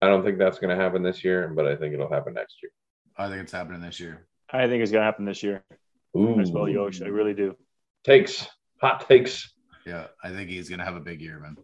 I 0.00 0.08
don't 0.08 0.24
think 0.24 0.38
that's 0.38 0.58
going 0.58 0.76
to 0.76 0.82
happen 0.82 1.02
this 1.02 1.22
year, 1.24 1.52
but 1.54 1.66
I 1.66 1.76
think 1.76 1.94
it'll 1.94 2.12
happen 2.12 2.34
next 2.34 2.56
year. 2.62 2.72
I 3.16 3.28
think 3.28 3.42
it's 3.42 3.52
happening 3.52 3.80
this 3.80 4.00
year. 4.00 4.26
I 4.50 4.66
think 4.66 4.82
it's 4.82 4.90
going 4.90 5.02
to 5.02 5.06
happen 5.06 5.24
this 5.24 5.42
year. 5.42 5.64
Ooh. 6.16 6.40
As 6.40 6.50
well, 6.50 6.68
Yosh. 6.68 7.02
I 7.02 7.06
really 7.06 7.34
do. 7.34 7.56
Takes. 8.04 8.46
Hot 8.80 9.08
takes. 9.08 9.52
Yeah, 9.86 10.06
I 10.22 10.30
think 10.30 10.50
he's 10.50 10.68
going 10.68 10.78
to 10.78 10.84
have 10.84 10.96
a 10.96 11.00
big 11.00 11.20
year, 11.20 11.38
man. 11.38 11.56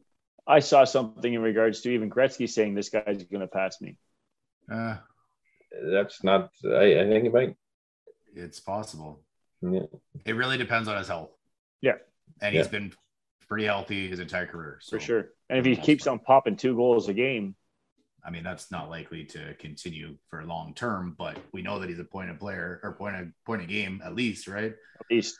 I 0.46 0.60
saw 0.60 0.84
something 0.84 1.32
in 1.32 1.42
regards 1.42 1.82
to 1.82 1.90
even 1.90 2.10
Gretzky 2.10 2.48
saying 2.48 2.74
this 2.74 2.88
guy's 2.88 3.22
going 3.24 3.40
to 3.40 3.46
pass 3.46 3.80
me. 3.80 3.98
Uh, 4.70 4.96
That's 5.92 6.24
not. 6.24 6.50
I, 6.64 7.00
I 7.00 7.08
think 7.08 7.26
it 7.26 7.32
might. 7.32 7.56
It's 8.34 8.60
possible. 8.60 9.22
Yeah. 9.60 9.82
It 10.24 10.32
really 10.32 10.56
depends 10.56 10.88
on 10.88 10.96
his 10.96 11.08
health. 11.08 11.30
Yeah, 11.80 11.94
and 12.40 12.54
he's 12.54 12.66
yeah. 12.66 12.70
been 12.70 12.92
pretty 13.48 13.64
healthy 13.64 14.08
his 14.08 14.20
entire 14.20 14.46
career. 14.46 14.78
So 14.80 14.96
For 14.96 15.00
sure. 15.00 15.28
And 15.48 15.58
if 15.58 15.64
he 15.64 15.76
keeps 15.76 16.06
on 16.06 16.18
popping 16.18 16.56
two 16.56 16.76
goals 16.76 17.08
a 17.08 17.14
game, 17.14 17.54
I 18.24 18.30
mean 18.30 18.44
that's 18.44 18.70
not 18.70 18.90
likely 18.90 19.24
to 19.26 19.54
continue 19.54 20.16
for 20.28 20.44
long 20.44 20.74
term. 20.74 21.14
But 21.18 21.38
we 21.52 21.62
know 21.62 21.78
that 21.78 21.88
he's 21.88 21.98
a 21.98 22.04
point 22.04 22.30
of 22.30 22.38
player 22.38 22.80
or 22.82 22.92
point 22.92 23.16
of 23.16 23.28
point 23.46 23.62
of 23.62 23.68
game 23.68 24.02
at 24.04 24.14
least, 24.14 24.48
right? 24.48 24.72
At 25.00 25.06
least. 25.10 25.36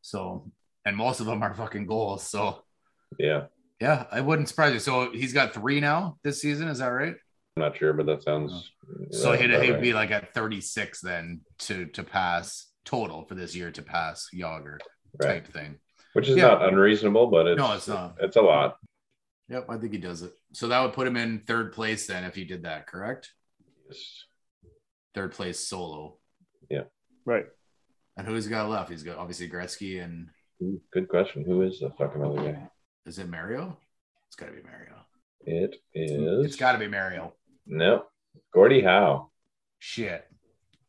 So 0.00 0.50
and 0.84 0.96
most 0.96 1.20
of 1.20 1.26
them 1.26 1.42
are 1.42 1.54
fucking 1.54 1.86
goals. 1.86 2.26
So 2.26 2.62
yeah, 3.18 3.46
yeah, 3.80 4.06
I 4.10 4.20
wouldn't 4.20 4.48
surprise 4.48 4.74
you. 4.74 4.80
So 4.80 5.10
he's 5.12 5.32
got 5.32 5.54
three 5.54 5.80
now 5.80 6.18
this 6.22 6.40
season. 6.40 6.68
Is 6.68 6.78
that 6.78 6.88
right? 6.88 7.14
I'm 7.56 7.62
not 7.62 7.76
sure, 7.76 7.92
but 7.92 8.06
that 8.06 8.22
sounds. 8.22 8.70
So 9.10 9.32
uh, 9.32 9.36
he'd, 9.36 9.50
he'd 9.50 9.72
right. 9.72 9.80
be 9.80 9.92
like 9.92 10.10
at 10.10 10.32
36 10.32 11.00
then 11.00 11.40
to 11.60 11.86
to 11.86 12.02
pass 12.02 12.68
total 12.84 13.24
for 13.24 13.34
this 13.34 13.54
year 13.54 13.70
to 13.70 13.82
pass 13.82 14.28
Jagr 14.34 14.78
right, 15.20 15.44
type 15.44 15.46
thing. 15.48 15.78
which 16.14 16.28
is 16.28 16.36
Yeah. 16.36 16.48
not 16.48 16.68
unreasonable, 16.68 17.26
but 17.28 17.46
it's 17.46 17.58
No, 17.58 17.72
it's 17.74 17.88
not. 17.88 18.16
It's 18.20 18.36
a 18.36 18.40
lot. 18.42 18.76
Yep, 19.48 19.66
I 19.68 19.76
think 19.76 19.92
he 19.92 19.98
does 19.98 20.22
it. 20.22 20.32
So 20.52 20.68
that 20.68 20.80
would 20.80 20.94
put 20.94 21.06
him 21.06 21.16
in 21.16 21.40
third 21.40 21.72
place 21.72 22.06
then 22.06 22.24
if 22.24 22.34
he 22.34 22.44
did 22.44 22.62
that, 22.62 22.86
correct? 22.86 23.32
Yes. 23.86 24.24
Third 25.14 25.32
place 25.32 25.60
solo. 25.60 26.16
Yeah. 26.70 26.84
Right. 27.26 27.46
And 28.16 28.26
who's 28.26 28.44
he 28.44 28.50
got 28.50 28.70
left? 28.70 28.90
He's 28.90 29.02
got 29.02 29.18
obviously 29.18 29.48
Gretzky 29.48 30.02
and 30.02 30.28
Ooh, 30.28 30.30
Good 30.92 31.08
question. 31.08 31.44
Who 31.44 31.62
is 31.62 31.80
the 31.80 31.90
fucking 31.98 32.22
other 32.22 32.52
guy? 32.52 32.68
is 33.06 33.18
it 33.18 33.28
Mario? 33.28 33.76
It's 34.26 34.36
gotta 34.36 34.52
be 34.52 34.62
Mario. 34.62 34.94
It 35.44 35.76
is. 35.94 36.46
It's 36.46 36.56
gotta 36.56 36.78
be 36.78 36.88
Mario. 36.88 37.34
no. 37.66 38.04
Gordie 38.54 38.82
Howe. 38.82 39.30
Shit. 39.78 40.26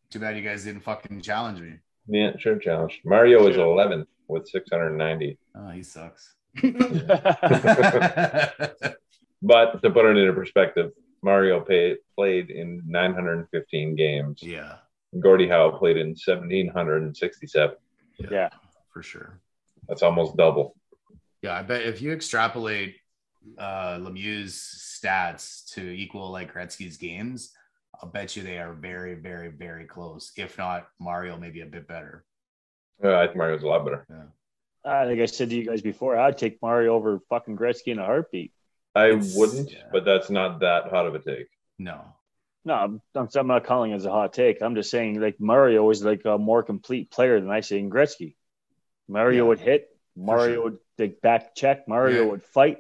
Too 0.09 0.19
bad 0.19 0.37
you 0.37 0.43
guys 0.43 0.63
didn't 0.63 0.81
fucking 0.81 1.21
challenge 1.21 1.59
me. 1.59 1.73
Yeah, 2.07 2.37
sure. 2.37 2.57
Challenge. 2.57 3.01
Mario 3.03 3.47
is 3.47 3.55
Sure. 3.55 3.65
11th 3.65 4.05
with 4.27 4.47
690. 4.47 5.37
Oh, 5.55 5.69
he 5.69 5.83
sucks. 5.83 6.35
But 9.45 9.81
to 9.81 9.89
put 9.89 10.05
it 10.05 10.15
into 10.15 10.31
perspective, 10.31 10.91
Mario 11.21 11.59
pay, 11.59 11.97
played 12.15 12.49
in 12.49 12.81
915 12.87 13.93
games. 13.95 14.41
yeah, 14.41 14.75
Gordie 15.19 15.49
Howe 15.49 15.69
played 15.77 15.97
in 15.97 16.09
1767. 16.15 17.75
yeah. 18.31 18.47
for 18.93 19.03
sure. 19.03 19.41
That's 19.87 20.03
almost 20.03 20.37
double. 20.37 20.75
Yeah, 21.41 21.57
I 21.57 21.63
bet 21.63 21.81
if 21.83 22.01
you 22.01 22.11
extrapolate 22.13 22.95
uh 23.57 23.97
Lemieux's 23.97 24.99
stats 25.03 25.65
to 25.73 25.81
equal 25.81 26.31
like 26.31 26.53
Gretzky's 26.53 26.97
games, 26.97 27.51
I'll 28.01 28.09
bet 28.09 28.35
you 28.35 28.43
they 28.43 28.57
are 28.57 28.73
very, 28.73 29.15
very, 29.15 29.49
very 29.49 29.85
close. 29.85 30.31
If 30.37 30.57
not, 30.57 30.87
Mario 30.99 31.37
maybe 31.37 31.61
a 31.61 31.65
bit 31.65 31.87
better. 31.87 32.23
Yeah, 33.03 33.19
I 33.19 33.25
think 33.25 33.37
Mario's 33.37 33.63
a 33.63 33.67
lot 33.67 33.83
better. 33.83 34.05
I 34.85 35.05
think 35.05 35.21
I 35.21 35.25
said 35.25 35.49
to 35.49 35.55
you 35.55 35.65
guys 35.65 35.81
before, 35.81 36.17
I'd 36.17 36.37
take 36.37 36.61
Mario 36.61 36.93
over 36.95 37.19
fucking 37.29 37.57
Gretzky 37.57 37.87
in 37.87 37.99
a 37.99 38.05
heartbeat. 38.05 38.51
I 38.95 39.07
It's- 39.07 39.35
wouldn't, 39.35 39.71
yeah. 39.71 39.83
but 39.91 40.05
that's 40.05 40.29
not 40.29 40.59
that 40.59 40.89
hot 40.89 41.05
of 41.07 41.15
a 41.15 41.19
take. 41.19 41.47
No. 41.79 42.01
No, 42.65 42.73
I'm, 42.75 43.01
I'm 43.15 43.27
I'm 43.35 43.47
not 43.47 43.65
calling 43.65 43.91
it 43.91 43.95
as 43.95 44.05
a 44.05 44.11
hot 44.11 44.31
take. 44.31 44.61
I'm 44.61 44.75
just 44.75 44.89
saying 44.89 45.19
like 45.19 45.37
Mario 45.39 45.89
is 45.89 46.01
like 46.03 46.23
a 46.23 46.37
more 46.37 46.63
complete 46.63 47.11
player 47.11 47.39
than 47.41 47.49
I 47.49 47.59
say 47.59 47.79
in 47.79 47.89
Gretzky. 47.89 48.35
Mario 49.07 49.43
Yeah, 49.43 49.47
would 49.49 49.59
hit. 49.59 49.89
Mario 50.15 50.55
sure. 50.55 50.63
would 50.63 50.77
take 50.97 51.21
back 51.21 51.55
check. 51.55 51.87
Mario 51.87 52.23
Yeah. 52.23 52.29
would 52.31 52.43
fight. 52.43 52.77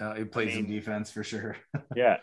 Uh, 0.00 0.14
he 0.14 0.24
plays 0.24 0.52
I 0.52 0.54
some 0.56 0.62
mean- 0.64 0.72
defense 0.72 1.10
for 1.10 1.22
sure. 1.24 1.56
Yeah. 1.96 2.18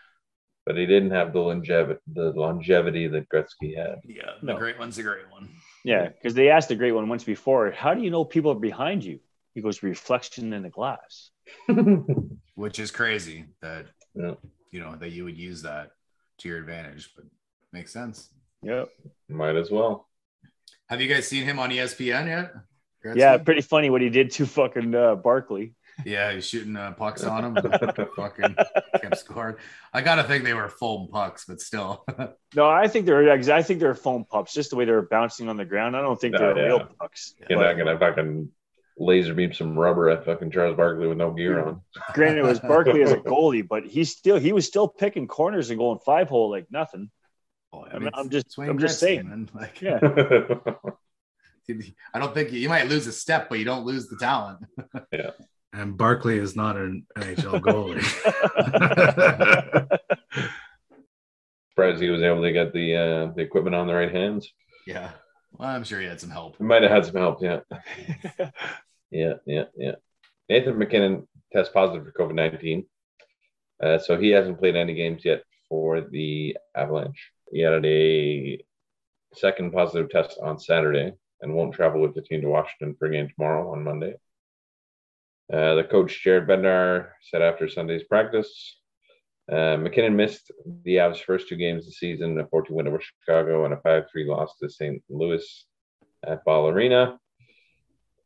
But 0.66 0.76
he 0.76 0.84
didn't 0.86 1.10
have 1.12 1.32
the 1.32 1.40
longevity, 1.40 1.98
the 2.12 2.30
longevity 2.32 3.08
that 3.08 3.28
Gretzky 3.30 3.74
had. 3.76 4.00
yeah, 4.04 4.32
the 4.40 4.52
No. 4.52 4.58
great 4.58 4.78
one's 4.78 4.98
a 4.98 5.02
great 5.02 5.28
one. 5.30 5.48
Yeah. 5.84 6.08
Because 6.08 6.34
they 6.34 6.50
asked 6.50 6.68
the 6.68 6.76
great 6.76 6.92
one 6.92 7.08
once 7.08 7.24
before, 7.24 7.70
how 7.70 7.94
do 7.94 8.02
you 8.02 8.10
know 8.10 8.24
people 8.24 8.52
are 8.52 8.60
behind 8.60 9.02
you? 9.02 9.20
He 9.54 9.62
goes, 9.62 9.82
reflection 9.82 10.52
in 10.52 10.62
the 10.62 10.68
glass. 10.70 11.30
Which 12.54 12.78
is 12.78 12.90
crazy 12.90 13.46
that 13.62 13.86
Yeah. 14.14 14.34
you 14.70 14.80
know 14.80 14.94
that 14.96 15.10
you 15.10 15.24
would 15.24 15.38
use 15.38 15.62
that 15.62 15.90
to 16.38 16.48
your 16.48 16.58
advantage, 16.58 17.10
but 17.16 17.24
makes 17.72 17.92
sense. 17.92 18.28
Yep. 18.62 18.90
Might 19.28 19.56
as 19.56 19.70
well. 19.70 20.08
Have 20.88 21.00
you 21.00 21.08
guys 21.08 21.26
seen 21.26 21.44
him 21.44 21.58
on 21.58 21.70
ESPN 21.70 22.26
yet? 22.26 22.52
Gretzky? 23.04 23.16
Yeah. 23.16 23.38
Pretty 23.38 23.62
funny 23.62 23.90
what 23.90 24.00
he 24.02 24.10
did 24.10 24.30
to 24.32 24.46
fucking 24.46 24.94
uh, 24.94 25.14
Barkley. 25.16 25.74
Yeah, 26.06 26.32
he's 26.32 26.46
shooting 26.46 26.76
uh, 26.76 26.92
pucks 26.92 27.24
on 27.24 27.44
him. 27.44 27.56
fucking 28.16 28.56
kept 29.02 29.18
scoring. 29.18 29.56
I 29.92 30.00
gotta 30.00 30.24
think 30.24 30.44
they 30.44 30.54
were 30.54 30.68
foam 30.68 31.08
pucks, 31.12 31.44
but 31.46 31.60
still. 31.60 32.04
No, 32.56 32.68
I 32.68 32.88
think 32.88 33.06
they're 33.06 33.30
I 33.30 33.62
think 33.62 33.78
they're 33.78 33.94
foam 33.94 34.24
pucks, 34.24 34.52
just 34.52 34.70
the 34.70 34.76
way 34.76 34.84
they're 34.84 35.02
bouncing 35.02 35.48
on 35.48 35.56
the 35.56 35.64
ground. 35.64 35.96
I 35.96 36.00
don't 36.00 36.20
think 36.20 36.34
Oh, 36.34 36.38
they're 36.38 36.56
yeah. 36.56 36.64
real 36.64 36.88
pucks. 36.98 37.34
You're 37.48 37.58
But 37.60 37.76
not 37.76 37.84
gonna 37.84 37.98
fucking 37.98 38.48
laser 38.98 39.34
beam 39.34 39.52
some 39.52 39.78
rubber 39.78 40.08
at 40.10 40.24
fucking 40.24 40.50
Charles 40.50 40.76
Barkley 40.76 41.06
with 41.06 41.16
no 41.18 41.30
gear 41.32 41.62
on. 41.64 41.82
granted, 42.14 42.38
it 42.40 42.44
was 42.44 42.58
Barkley 42.60 43.02
as 43.02 43.12
a 43.12 43.18
goalie, 43.18 43.66
but 43.66 43.84
he's 43.86 44.10
still 44.16 44.36
he 44.38 44.52
was 44.52 44.66
still 44.66 44.88
picking 44.88 45.28
corners 45.28 45.70
and 45.70 45.78
going 45.78 45.98
five 46.04 46.28
hole 46.28 46.50
like 46.50 46.66
nothing. 46.72 47.10
Oh, 47.72 47.84
I 47.84 47.98
mean, 48.00 48.10
I'm 48.14 48.30
just- 48.30 48.46
it's 48.46 48.58
I'm 48.58 48.78
just 48.78 48.98
saying. 48.98 49.28
man. 49.28 49.48
Like, 49.54 49.80
Yeah. 49.80 50.00
I 52.14 52.18
don't 52.18 52.34
think 52.34 52.52
you, 52.52 52.60
you 52.60 52.68
might 52.68 52.88
lose 52.88 53.06
a 53.06 53.12
step, 53.12 53.48
but 53.48 53.58
you 53.58 53.64
don't 53.64 53.84
lose 53.84 54.08
the 54.08 54.16
talent. 54.16 54.60
Yeah. 55.12 55.30
And 55.72 55.96
Barkley 55.96 56.36
is 56.38 56.56
not 56.56 56.76
an 56.76 57.06
NHL 57.16 57.60
goalie. 57.60 58.02
Surprised 61.70 62.02
he 62.02 62.10
was 62.10 62.22
able 62.22 62.42
to 62.42 62.52
get 62.52 62.72
the 62.72 62.96
uh, 62.96 63.32
the 63.36 63.42
equipment 63.42 63.76
on 63.76 63.86
the 63.86 63.94
right 63.94 64.12
hands. 64.12 64.52
Yeah. 64.84 65.10
Well, 65.52 65.68
I'm 65.68 65.84
sure 65.84 66.00
he 66.00 66.06
had 66.06 66.20
some 66.20 66.30
help. 66.30 66.56
He 66.58 66.64
might 66.64 66.82
have 66.82 66.90
had 66.90 67.06
some 67.06 67.14
help. 67.14 67.40
Yeah. 67.40 67.60
Yeah, 69.10 69.34
yeah, 69.46 69.64
yeah. 69.76 69.94
Nathan 70.48 70.78
MacKinnon 70.78 71.26
tests 71.52 71.72
positive 71.72 72.04
for 72.04 72.12
COVID 72.12 72.34
19. 72.34 72.86
Uh, 73.82 73.98
so 73.98 74.18
he 74.18 74.30
hasn't 74.30 74.58
played 74.58 74.76
any 74.76 74.94
games 74.94 75.24
yet 75.24 75.42
for 75.68 76.00
the 76.00 76.56
Avalanche. 76.76 77.30
He 77.52 77.60
had 77.60 77.84
a 77.84 78.62
second 79.34 79.72
positive 79.72 80.10
test 80.10 80.38
on 80.42 80.58
Saturday 80.58 81.12
and 81.42 81.54
won't 81.54 81.74
travel 81.74 82.00
with 82.00 82.14
the 82.14 82.22
team 82.22 82.40
to 82.42 82.48
Washington 82.48 82.96
for 82.98 83.08
game 83.08 83.28
tomorrow 83.28 83.72
on 83.72 83.84
Monday. 83.84 84.14
Uh, 85.52 85.74
the 85.74 85.84
coach, 85.84 86.22
Jared 86.22 86.46
Bednar, 86.46 87.08
said 87.22 87.42
after 87.42 87.68
Sunday's 87.68 88.04
practice, 88.04 88.76
uh, 89.50 89.76
MacKinnon 89.76 90.14
missed 90.14 90.52
the 90.84 90.96
Avs' 90.96 91.24
first 91.24 91.48
two 91.48 91.56
games 91.56 91.82
of 91.82 91.86
the 91.86 91.92
season 91.92 92.38
a 92.38 92.46
14 92.46 92.76
win 92.76 92.86
over 92.86 93.00
Chicago 93.00 93.64
and 93.64 93.74
a 93.74 93.80
5 93.80 94.04
3 94.10 94.24
loss 94.26 94.56
to 94.58 94.70
St. 94.70 95.02
Louis 95.08 95.66
at 96.24 96.44
Ball 96.44 96.68
Arena 96.68 97.18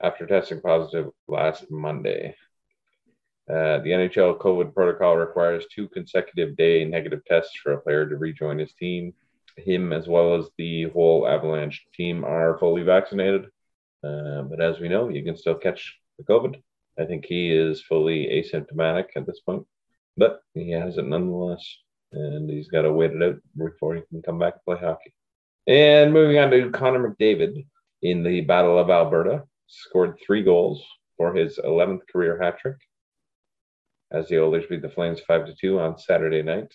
after 0.03 0.27
testing 0.27 0.61
positive 0.61 1.11
last 1.27 1.71
Monday. 1.71 2.37
Uh, 3.49 3.79
the 3.79 3.91
NHL 3.91 4.39
COVID 4.39 4.75
protocol 4.75 5.17
requires 5.17 5.67
two 5.75 5.89
consecutive 5.89 6.57
day 6.57 6.85
negative 6.85 7.21
tests 7.27 7.57
for 7.62 7.73
a 7.73 7.81
player 7.81 8.07
to 8.07 8.17
rejoin 8.17 8.59
his 8.59 8.73
team. 8.75 9.15
Him, 9.57 9.92
as 9.92 10.09
well 10.09 10.34
as 10.34 10.48
the 10.59 10.84
whole 10.84 11.26
Avalanche 11.26 11.84
team, 11.94 12.24
are 12.24 12.59
fully 12.59 12.82
vaccinated. 12.82 13.46
Uh, 14.02 14.42
but 14.42 14.61
as 14.61 14.80
we 14.80 14.88
know, 14.88 15.09
you 15.09 15.22
can 15.22 15.36
still 15.36 15.55
catch 15.55 15.98
the 16.18 16.24
COVID. 16.24 16.61
I 16.98 17.05
think 17.05 17.24
he 17.24 17.50
is 17.50 17.82
fully 17.82 18.26
asymptomatic 18.26 19.07
at 19.16 19.26
this 19.26 19.40
point, 19.40 19.66
but 20.16 20.40
he 20.55 20.70
has 20.70 20.98
it 20.98 21.07
nonetheless. 21.07 21.64
And 22.12 22.48
he's 22.48 22.68
got 22.68 22.82
to 22.82 22.92
wait 22.92 23.12
it 23.12 23.22
out 23.22 23.36
before 23.57 23.96
he 23.96 24.02
can 24.09 24.22
come 24.22 24.38
back 24.38 24.55
and 24.55 24.64
play 24.64 24.86
hockey. 24.86 25.12
And 25.66 26.12
moving 26.12 26.38
on 26.38 26.50
to 26.50 26.70
Connor 26.70 27.09
McDavid 27.09 27.66
in 28.02 28.22
the 28.22 28.42
Battle 28.42 28.78
of 28.78 28.90
Alberta, 28.90 29.44
scored 29.66 30.18
three 30.24 30.42
goals 30.42 30.84
for 31.16 31.34
his 31.34 31.59
11th 31.59 32.02
career 32.12 32.40
hat 32.40 32.59
trick 32.59 32.76
as 34.14 34.28
the 34.28 34.40
Oilers 34.40 34.64
beat 34.68 34.82
the 34.82 34.88
Flames 34.88 35.20
5 35.20 35.46
to 35.46 35.55
2 35.55 35.80
on 35.80 35.98
Saturday 35.98 36.42
night. 36.42 36.72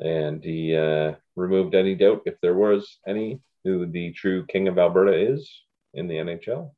And 0.00 0.42
he 0.42 0.74
uh, 0.76 1.14
removed 1.36 1.74
any 1.74 1.94
doubt, 1.94 2.22
if 2.26 2.34
there 2.40 2.54
was 2.54 2.98
any, 3.06 3.40
who 3.64 3.86
the 3.86 4.12
true 4.12 4.44
king 4.46 4.68
of 4.68 4.78
Alberta 4.78 5.12
is 5.32 5.50
in 5.94 6.08
the 6.08 6.14
NHL. 6.16 6.72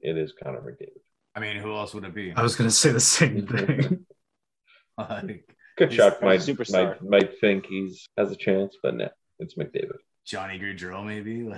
It 0.00 0.16
is 0.16 0.32
Connor 0.40 0.60
McDavid. 0.60 1.00
I 1.34 1.40
mean, 1.40 1.56
who 1.56 1.74
else 1.74 1.94
would 1.94 2.04
it 2.04 2.14
be? 2.14 2.32
I 2.32 2.42
was 2.42 2.56
going 2.56 2.68
to 2.68 2.74
say 2.74 2.90
the 2.92 3.00
same 3.00 3.46
thing. 3.46 4.06
Like, 4.96 5.44
Tkachuk 5.78 5.90
He's 5.90 5.98
a 5.98 6.18
might, 6.22 6.40
superstar. 6.40 7.00
might 7.00 7.02
might 7.02 7.40
think 7.40 7.66
he's 7.66 8.08
has 8.16 8.32
a 8.32 8.36
chance, 8.36 8.76
but 8.82 8.96
no, 8.96 9.08
it's 9.38 9.54
McDavid. 9.54 9.98
Johnny 10.24 10.58
Gaudreau, 10.58 11.04
maybe. 11.04 11.42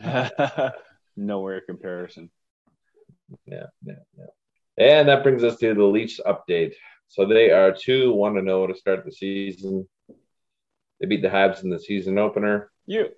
Like, 0.00 0.74
Nowhere 1.16 1.60
comparison. 1.60 2.30
Yeah, 3.46 3.66
yeah, 3.84 3.94
yeah. 4.16 4.24
And 4.78 5.08
that 5.08 5.22
brings 5.22 5.44
us 5.44 5.56
to 5.58 5.74
the 5.74 5.84
Leafs 5.84 6.20
update. 6.24 6.72
So 7.10 7.26
they 7.26 7.50
are 7.50 7.72
2 7.72 8.14
1 8.14 8.34
to 8.34 8.40
0 8.42 8.68
to 8.68 8.74
start 8.76 9.04
the 9.04 9.10
season. 9.10 9.88
They 11.00 11.06
beat 11.06 11.22
the 11.22 11.28
Habs 11.28 11.64
in 11.64 11.70
the 11.70 11.80
season 11.80 12.18
opener. 12.18 12.70
You. 12.86 13.08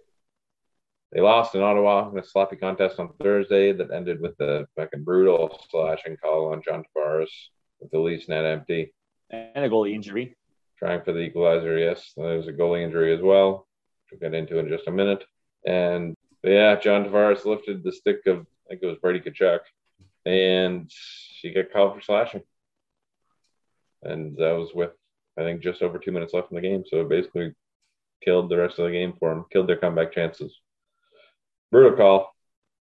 They 1.12 1.20
lost 1.20 1.54
in 1.54 1.60
Ottawa 1.60 2.10
in 2.10 2.18
a 2.18 2.24
sloppy 2.24 2.56
contest 2.56 2.98
on 2.98 3.12
Thursday 3.20 3.70
that 3.72 3.90
ended 3.90 4.22
with 4.22 4.40
a 4.40 4.66
fucking 4.76 5.04
brutal 5.04 5.62
slashing 5.70 6.16
call 6.16 6.52
on 6.52 6.62
John 6.62 6.84
Tavares 6.84 7.28
with 7.80 7.90
the 7.90 7.98
Leafs 7.98 8.30
net 8.30 8.46
empty. 8.46 8.94
And 9.28 9.62
a 9.62 9.68
goalie 9.68 9.94
injury. 9.94 10.38
Trying 10.78 11.02
for 11.02 11.12
the 11.12 11.20
equalizer, 11.20 11.76
yes. 11.78 12.14
There 12.16 12.38
was 12.38 12.48
a 12.48 12.52
goalie 12.52 12.84
injury 12.84 13.14
as 13.14 13.20
well, 13.20 13.68
which 14.10 14.18
we'll 14.22 14.30
get 14.30 14.38
into 14.38 14.58
in 14.58 14.68
just 14.68 14.88
a 14.88 14.90
minute. 14.90 15.22
And 15.66 16.16
yeah, 16.42 16.76
John 16.76 17.04
Tavares 17.04 17.44
lifted 17.44 17.84
the 17.84 17.92
stick 17.92 18.20
of, 18.26 18.38
I 18.38 18.70
think 18.70 18.82
it 18.82 18.86
was 18.86 18.96
Brady 19.02 19.20
Tkachuk, 19.20 19.60
and 20.24 20.90
she 20.90 21.52
got 21.52 21.70
called 21.70 21.94
for 21.94 22.00
slashing. 22.00 22.42
And 24.02 24.36
that 24.36 24.52
was 24.52 24.70
with, 24.74 24.90
I 25.38 25.42
think, 25.42 25.62
just 25.62 25.82
over 25.82 25.98
two 25.98 26.12
minutes 26.12 26.34
left 26.34 26.50
in 26.50 26.56
the 26.56 26.60
game. 26.60 26.84
So 26.86 27.00
it 27.00 27.08
basically 27.08 27.54
killed 28.24 28.48
the 28.48 28.56
rest 28.56 28.78
of 28.78 28.86
the 28.86 28.92
game 28.92 29.14
for 29.18 29.30
them, 29.30 29.44
killed 29.52 29.68
their 29.68 29.76
comeback 29.76 30.12
chances. 30.12 30.58
Brutal 31.70 31.96
call. 31.96 32.34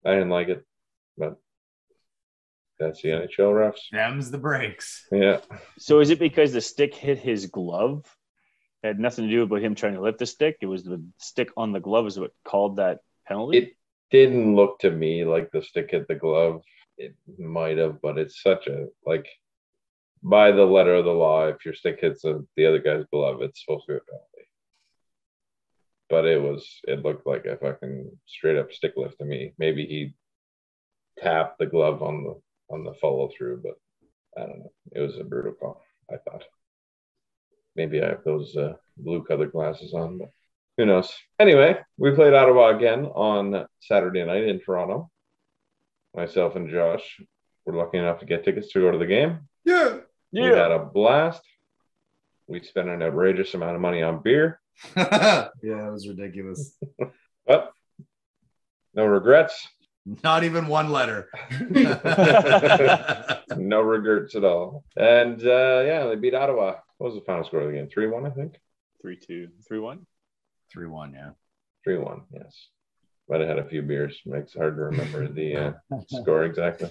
I 0.04 0.12
didn't 0.12 0.30
like 0.30 0.48
it, 0.48 0.64
but 1.18 1.36
that's 2.78 3.02
the 3.02 3.08
NHL 3.08 3.52
refs. 3.52 3.80
them's 3.90 4.30
the 4.30 4.38
breaks. 4.38 5.06
Yeah. 5.10 5.40
So 5.78 6.00
is 6.00 6.10
it 6.10 6.18
because 6.18 6.52
the 6.52 6.60
stick 6.60 6.94
hit 6.94 7.18
his 7.18 7.46
glove 7.46 8.04
had 8.86 8.98
nothing 8.98 9.24
to 9.26 9.30
do 9.30 9.46
with 9.46 9.62
him 9.62 9.74
trying 9.74 9.94
to 9.94 10.00
lift 10.00 10.18
the 10.18 10.26
stick. 10.26 10.58
It 10.60 10.66
was 10.66 10.84
the 10.84 11.02
stick 11.18 11.50
on 11.56 11.72
the 11.72 11.80
glove 11.80 12.06
is 12.06 12.18
what 12.18 12.32
called 12.44 12.76
that 12.76 13.00
penalty. 13.26 13.58
It 13.58 13.72
didn't 14.10 14.54
look 14.54 14.78
to 14.80 14.90
me 14.90 15.24
like 15.24 15.50
the 15.50 15.62
stick 15.62 15.90
hit 15.90 16.08
the 16.08 16.14
glove. 16.14 16.62
It 16.98 17.14
might 17.38 17.78
have, 17.78 18.00
but 18.00 18.18
it's 18.18 18.42
such 18.42 18.66
a 18.68 18.86
like 19.04 19.26
by 20.22 20.52
the 20.52 20.64
letter 20.64 20.94
of 20.94 21.04
the 21.04 21.12
law, 21.12 21.46
if 21.46 21.64
your 21.64 21.74
stick 21.74 21.98
hits 22.00 22.24
a, 22.24 22.40
the 22.56 22.66
other 22.66 22.78
guy's 22.78 23.04
glove, 23.12 23.42
it's 23.42 23.64
supposed 23.64 23.86
to 23.86 23.92
be 23.92 23.96
a 23.98 24.00
penalty. 24.00 24.48
But 26.08 26.26
it 26.26 26.40
was 26.40 26.80
it 26.84 27.02
looked 27.02 27.26
like 27.26 27.46
a 27.46 27.56
fucking 27.56 28.10
straight 28.26 28.58
up 28.58 28.72
stick 28.72 28.94
lift 28.96 29.18
to 29.18 29.24
me. 29.24 29.52
Maybe 29.58 29.86
he 29.86 30.14
tapped 31.22 31.58
the 31.58 31.66
glove 31.66 32.02
on 32.02 32.24
the 32.24 32.40
on 32.70 32.84
the 32.84 32.94
follow 32.94 33.30
through, 33.36 33.62
but 33.62 33.74
I 34.40 34.46
don't 34.46 34.58
know. 34.60 34.72
It 34.92 35.00
was 35.00 35.18
a 35.18 35.24
brutal 35.24 35.52
call, 35.52 35.82
I 36.10 36.16
thought. 36.16 36.44
Maybe 37.74 38.02
I 38.02 38.08
have 38.08 38.24
those 38.24 38.56
uh, 38.56 38.74
blue 38.96 39.22
colored 39.22 39.52
glasses 39.52 39.94
on, 39.94 40.18
but 40.18 40.30
who 40.76 40.86
knows? 40.86 41.12
Anyway, 41.38 41.78
we 41.98 42.12
played 42.12 42.34
Ottawa 42.34 42.76
again 42.76 43.06
on 43.06 43.66
Saturday 43.80 44.24
night 44.24 44.44
in 44.44 44.60
Toronto. 44.60 45.10
Myself 46.14 46.56
and 46.56 46.70
Josh 46.70 47.20
were 47.64 47.74
lucky 47.74 47.98
enough 47.98 48.20
to 48.20 48.26
get 48.26 48.44
tickets 48.44 48.72
to 48.72 48.80
go 48.80 48.90
to 48.90 48.98
the 48.98 49.06
game. 49.06 49.40
Yeah. 49.64 49.98
We 50.44 50.58
had 50.58 50.70
a 50.70 50.84
blast. 50.84 51.42
We 52.46 52.62
spent 52.62 52.88
an 52.88 53.02
outrageous 53.02 53.54
amount 53.54 53.74
of 53.74 53.80
money 53.80 54.02
on 54.02 54.22
beer, 54.22 54.60
yeah, 54.96 55.48
it 55.62 55.92
was 55.92 56.08
ridiculous. 56.08 56.76
but 57.46 57.72
no 58.94 59.06
regrets. 59.06 59.68
Not 60.22 60.44
even 60.44 60.68
one 60.68 60.92
letter. 60.92 61.28
no 63.56 63.80
regrets 63.80 64.36
at 64.36 64.44
all. 64.44 64.84
And 64.96 65.42
uh, 65.42 65.82
yeah, 65.84 66.06
they 66.06 66.14
beat 66.16 66.34
Ottawa. 66.34 66.76
What 66.98 67.12
was 67.12 67.16
the 67.16 67.24
final 67.24 67.44
score 67.44 67.60
of 67.60 67.66
the 67.68 67.72
game? 67.72 67.88
3 67.88 68.06
1, 68.06 68.26
I 68.26 68.30
think. 68.30 68.54
Three 69.02 69.16
two, 69.16 69.48
three 69.66 69.80
one. 69.80 70.06
3 70.72 70.86
1, 70.86 71.12
yeah. 71.12 71.30
3 71.84 71.98
1, 71.98 72.22
yes. 72.32 72.68
Might 73.28 73.40
have 73.40 73.48
had 73.48 73.58
a 73.58 73.68
few 73.68 73.82
beers. 73.82 74.20
Makes 74.24 74.54
it 74.54 74.58
hard 74.58 74.76
to 74.76 74.82
remember 74.82 75.26
the 75.26 75.56
uh, 75.56 75.72
score 76.08 76.44
exactly. 76.44 76.90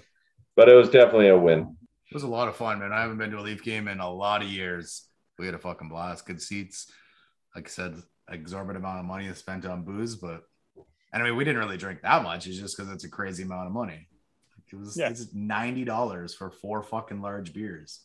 But 0.58 0.68
it 0.68 0.76
was 0.76 0.90
definitely 0.90 1.30
a 1.30 1.38
win. 1.38 1.78
It 2.10 2.14
was 2.14 2.24
a 2.24 2.28
lot 2.28 2.48
of 2.48 2.56
fun, 2.56 2.80
man. 2.80 2.94
I 2.94 3.02
haven't 3.02 3.18
been 3.18 3.32
to 3.32 3.40
a 3.40 3.42
Leaf 3.42 3.64
game 3.64 3.88
in 3.88 4.00
a 4.00 4.10
lot 4.12 4.42
of 4.44 4.48
years. 4.50 5.08
We 5.40 5.46
had 5.46 5.56
a 5.56 5.60
fucking 5.60 5.90
blast. 5.90 6.26
Good 6.26 6.42
seats. 6.42 6.92
Like 7.56 7.68
I 7.68 7.70
said, 7.70 7.96
exorbitant 8.30 8.84
amount 8.84 9.00
of 9.00 9.06
money 9.06 9.28
is 9.28 9.38
spent 9.38 9.66
on 9.66 9.84
booze, 9.84 10.16
but 10.16 10.44
and 11.14 11.24
I 11.24 11.26
mean, 11.26 11.36
we 11.36 11.44
didn't 11.46 11.60
really 11.60 11.78
drink 11.78 12.02
that 12.02 12.24
much. 12.24 12.46
It's 12.48 12.58
just 12.58 12.76
because 12.78 12.92
it's 12.92 13.06
a 13.06 13.10
crazy 13.10 13.44
amount 13.44 13.68
of 13.68 13.74
money. 13.74 14.08
It 14.72 14.76
was 14.76 14.98
Yeah. 14.98 15.10
it's 15.10 15.34
ninety 15.34 15.86
dollars 15.86 16.34
for 16.34 16.50
four 16.52 16.84
fucking 16.84 17.22
large 17.22 17.54
beers. 17.54 18.02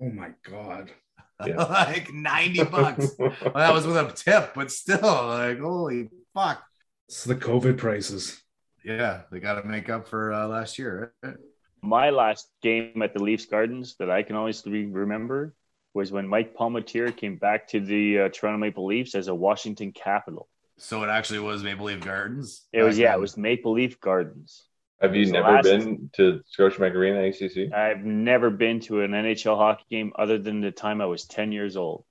Oh 0.00 0.10
my 0.10 0.30
god. 0.48 0.90
Yeah. 1.46 1.62
like 1.62 2.12
ninety 2.12 2.64
bucks. 2.64 3.12
well, 3.18 3.32
that 3.54 3.72
was 3.72 3.86
with 3.86 3.96
a 3.96 4.10
tip, 4.12 4.54
but 4.56 4.72
still, 4.72 4.98
like 5.28 5.60
holy 5.60 6.08
fuck. 6.34 6.64
It's 7.06 7.22
the 7.22 7.36
COVID 7.36 7.78
prices. 7.78 8.42
Yeah, 8.84 9.20
they 9.30 9.38
got 9.38 9.62
to 9.62 9.68
make 9.68 9.88
up 9.88 10.08
for 10.08 10.32
uh, 10.32 10.48
last 10.48 10.80
year. 10.80 11.14
Right? 11.22 11.36
My 11.82 12.10
last 12.10 12.48
game 12.62 13.00
at 13.02 13.14
the 13.14 13.22
Leafs 13.22 13.46
Gardens 13.46 13.96
that 13.98 14.10
I 14.10 14.22
can 14.22 14.36
always 14.36 14.62
remember 14.66 15.54
was 15.94 16.12
when 16.12 16.28
Mike 16.28 16.54
Palmateer 16.56 17.16
came 17.16 17.36
back 17.36 17.68
to 17.68 17.80
the 17.80 18.20
uh, 18.20 18.28
Toronto 18.30 18.58
Maple 18.58 18.86
Leafs 18.86 19.14
as 19.14 19.28
a 19.28 19.34
Washington 19.34 19.92
Capital. 19.92 20.48
So 20.76 21.02
it 21.02 21.08
actually 21.08 21.40
was 21.40 21.62
Maple 21.62 21.86
Leaf 21.86 22.00
Gardens. 22.00 22.66
It 22.72 22.82
was 22.82 22.98
yeah, 22.98 23.14
it 23.14 23.20
was 23.20 23.36
Maple 23.36 23.72
Leaf 23.72 24.00
Gardens. 24.00 24.64
Have 25.00 25.14
you 25.14 25.22
It 25.22 25.24
was 25.26 25.28
the 25.30 25.32
never 25.34 25.52
last- 25.52 25.64
been 25.64 26.10
to 26.14 26.40
Scotiabank 26.56 26.94
Arena 26.94 27.22
ACC? 27.28 27.72
I've 27.72 28.04
never 28.04 28.50
been 28.50 28.80
to 28.80 29.02
an 29.02 29.12
NHL 29.12 29.56
hockey 29.56 29.84
game 29.90 30.12
other 30.16 30.38
than 30.38 30.60
the 30.60 30.70
time 30.72 31.00
I 31.00 31.06
was 31.06 31.24
10 31.26 31.52
years 31.52 31.76
old 31.76 32.04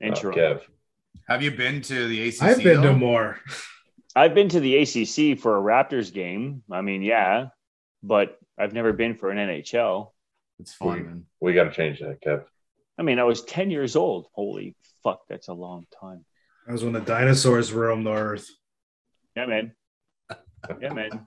in 0.00 0.12
Oh, 0.12 0.14
Toronto. 0.16 0.54
Kev. 0.54 0.60
Have 1.28 1.42
you 1.42 1.50
been 1.50 1.82
to 1.82 2.06
the 2.08 2.28
ACC? 2.28 2.42
I've 2.42 2.62
been 2.62 2.80
though? 2.82 2.92
to 2.92 2.96
more. 2.96 3.38
I've 4.16 4.34
been 4.34 4.48
to 4.50 4.60
the 4.60 4.76
ACC 4.78 5.38
for 5.38 5.56
a 5.56 5.60
Raptors 5.62 6.12
game. 6.12 6.62
I 6.70 6.80
mean, 6.82 7.02
yeah, 7.02 7.48
but 8.02 8.38
I've 8.58 8.72
never 8.72 8.92
been 8.92 9.14
for 9.14 9.30
an 9.30 9.38
NHL. 9.38 10.10
It's 10.58 10.74
fun, 10.74 11.04
man. 11.04 11.24
We 11.40 11.54
got 11.54 11.64
to 11.64 11.72
change 11.72 12.00
that, 12.00 12.20
Kev. 12.22 12.44
I 12.98 13.02
mean, 13.02 13.18
I 13.18 13.24
was 13.24 13.42
10 13.44 13.70
years 13.70 13.96
old. 13.96 14.26
Holy 14.32 14.74
fuck, 15.02 15.22
that's 15.28 15.48
a 15.48 15.54
long 15.54 15.86
time. 16.00 16.24
That 16.66 16.72
was 16.72 16.84
when 16.84 16.92
the 16.92 17.00
dinosaurs 17.00 17.72
roamed 17.72 18.06
the 18.06 18.12
earth. 18.12 18.48
Yeah, 19.36 19.46
man. 19.46 19.72
Yeah, 20.80 20.92
man. 20.92 21.26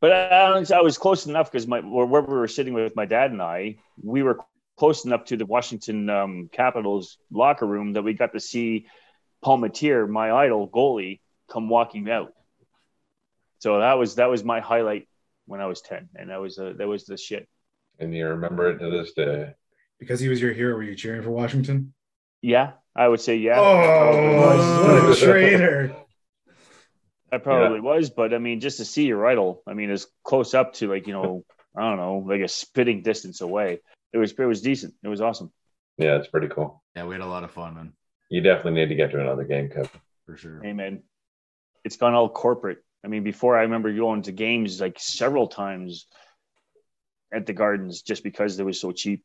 But 0.00 0.12
I, 0.12 0.64
I 0.74 0.80
was 0.80 0.98
close 0.98 1.26
enough 1.26 1.50
because 1.50 1.66
my 1.66 1.80
where 1.80 2.06
where 2.06 2.22
we 2.22 2.34
were 2.34 2.48
sitting 2.48 2.74
with 2.74 2.96
my 2.96 3.06
dad 3.06 3.30
and 3.30 3.42
I, 3.42 3.76
we 4.02 4.22
were 4.22 4.40
close 4.76 5.04
enough 5.04 5.24
to 5.26 5.36
the 5.36 5.46
Washington 5.46 6.08
um, 6.10 6.50
Capitals 6.52 7.18
locker 7.30 7.66
room 7.66 7.94
that 7.94 8.02
we 8.02 8.12
got 8.12 8.32
to 8.32 8.40
see 8.40 8.86
Paul 9.42 9.58
Palmateer, 9.58 10.08
my 10.08 10.32
idol 10.32 10.68
goalie, 10.68 11.20
come 11.50 11.68
walking 11.68 12.10
out. 12.10 12.32
So 13.58 13.80
that 13.80 13.94
was 13.94 14.16
that 14.16 14.30
was 14.30 14.44
my 14.44 14.60
highlight 14.60 15.08
when 15.46 15.60
I 15.60 15.66
was 15.66 15.80
ten, 15.80 16.08
and 16.14 16.30
that 16.30 16.40
was 16.40 16.58
uh, 16.58 16.74
that 16.76 16.86
was 16.86 17.04
the 17.04 17.16
shit. 17.16 17.48
And 17.98 18.14
you 18.14 18.26
remember 18.26 18.70
it 18.70 18.78
to 18.78 18.90
this 18.90 19.12
day. 19.12 19.54
Because 19.98 20.20
he 20.20 20.28
was 20.28 20.40
your 20.42 20.52
hero, 20.52 20.76
were 20.76 20.82
you 20.82 20.94
cheering 20.94 21.22
for 21.22 21.30
Washington? 21.30 21.94
Yeah, 22.42 22.72
I 22.94 23.08
would 23.08 23.20
say 23.20 23.36
yeah. 23.36 23.58
Oh, 23.58 25.06
what 25.08 25.16
a 25.16 25.20
traitor. 25.20 25.96
I 27.32 27.38
probably 27.38 27.80
was, 27.80 28.10
but 28.10 28.32
I 28.34 28.38
mean, 28.38 28.60
just 28.60 28.76
to 28.76 28.84
see 28.84 29.06
your 29.06 29.26
idol, 29.26 29.62
I 29.66 29.74
mean, 29.74 29.90
as 29.90 30.06
close 30.22 30.54
up 30.54 30.74
to 30.74 30.88
like 30.88 31.06
you 31.06 31.12
know, 31.12 31.44
I 31.76 31.82
don't 31.82 31.96
know, 31.96 32.24
like 32.26 32.42
a 32.42 32.48
spitting 32.48 33.02
distance 33.02 33.40
away. 33.40 33.80
It 34.12 34.18
was 34.18 34.32
it 34.32 34.44
was 34.44 34.62
decent. 34.62 34.94
It 35.02 35.08
was 35.08 35.20
awesome. 35.20 35.52
Yeah, 35.98 36.16
it's 36.16 36.28
pretty 36.28 36.48
cool. 36.48 36.82
Yeah, 36.94 37.06
we 37.06 37.14
had 37.14 37.22
a 37.22 37.26
lot 37.26 37.44
of 37.44 37.50
fun, 37.50 37.74
man, 37.74 37.92
You 38.28 38.42
definitely 38.42 38.80
need 38.80 38.88
to 38.90 38.94
get 38.94 39.10
to 39.12 39.20
another 39.20 39.44
game, 39.44 39.68
Kev. 39.68 39.88
for 40.26 40.36
sure. 40.36 40.64
Amen. 40.64 41.02
It's 41.84 41.96
gone 41.96 42.14
all 42.14 42.28
corporate. 42.28 42.78
I 43.06 43.08
mean, 43.08 43.22
before 43.22 43.56
I 43.56 43.62
remember 43.62 43.92
going 43.92 44.22
to 44.22 44.32
games 44.32 44.80
like 44.80 44.98
several 44.98 45.46
times 45.46 46.08
at 47.32 47.46
the 47.46 47.52
Gardens 47.52 48.02
just 48.02 48.24
because 48.24 48.58
it 48.58 48.66
was 48.66 48.80
so 48.80 48.90
cheap. 48.90 49.24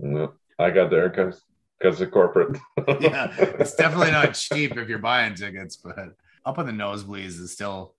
No, 0.00 0.32
I 0.58 0.70
got 0.70 0.90
there 0.90 1.08
because 1.08 1.40
because 1.78 2.00
of 2.00 2.10
corporate. 2.10 2.58
yeah, 3.00 3.32
it's 3.38 3.76
definitely 3.76 4.10
not 4.10 4.34
cheap 4.34 4.76
if 4.76 4.88
you're 4.88 4.98
buying 4.98 5.36
tickets, 5.36 5.76
but 5.76 6.16
up 6.44 6.58
on 6.58 6.66
the 6.66 6.72
nosebleeds 6.72 7.40
is 7.40 7.52
still 7.52 7.94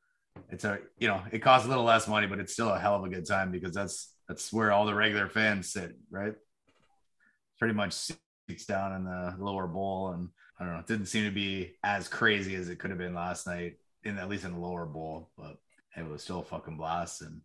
it's 0.50 0.66
a 0.66 0.80
you 1.00 1.08
know 1.08 1.22
it 1.32 1.40
costs 1.40 1.66
a 1.66 1.70
little 1.70 1.86
less 1.86 2.10
money, 2.10 2.28
but 2.28 2.40
it's 2.40 2.52
still 2.52 2.70
a 2.70 2.78
hell 2.78 2.96
of 2.96 3.06
a 3.06 3.10
good 3.10 3.26
time 3.26 3.52
because 3.52 3.74
that's 3.74 4.14
that's 4.28 4.52
where 4.52 4.74
all 4.74 4.86
the 4.86 4.94
regular 4.94 5.30
fans 5.30 5.72
sit, 5.72 5.96
right? 6.10 6.34
Pretty 7.58 7.74
much 7.74 7.94
seats 7.94 8.66
down 8.66 8.94
in 8.98 9.06
the 9.06 9.36
lower 9.40 9.68
bowl, 9.68 10.10
and 10.10 10.28
I 10.60 10.66
don't 10.66 10.74
know, 10.74 10.80
it 10.80 10.88
didn't 10.88 11.06
seem 11.06 11.24
to 11.24 11.32
be 11.32 11.76
as 11.86 12.10
crazy 12.10 12.56
as 12.56 12.68
it 12.68 12.80
could 12.80 12.90
have 12.90 13.00
been 13.00 13.16
last 13.16 13.48
night, 13.48 13.78
in 14.04 14.18
at 14.18 14.30
least 14.30 14.46
in 14.46 14.54
the 14.54 14.60
lower 14.60 14.86
bowl, 14.86 15.30
but 15.38 15.58
it 15.96 16.08
was 16.08 16.24
still 16.24 16.40
a 16.40 16.44
fucking 16.44 16.78
blast. 16.78 17.22
And 17.22 17.42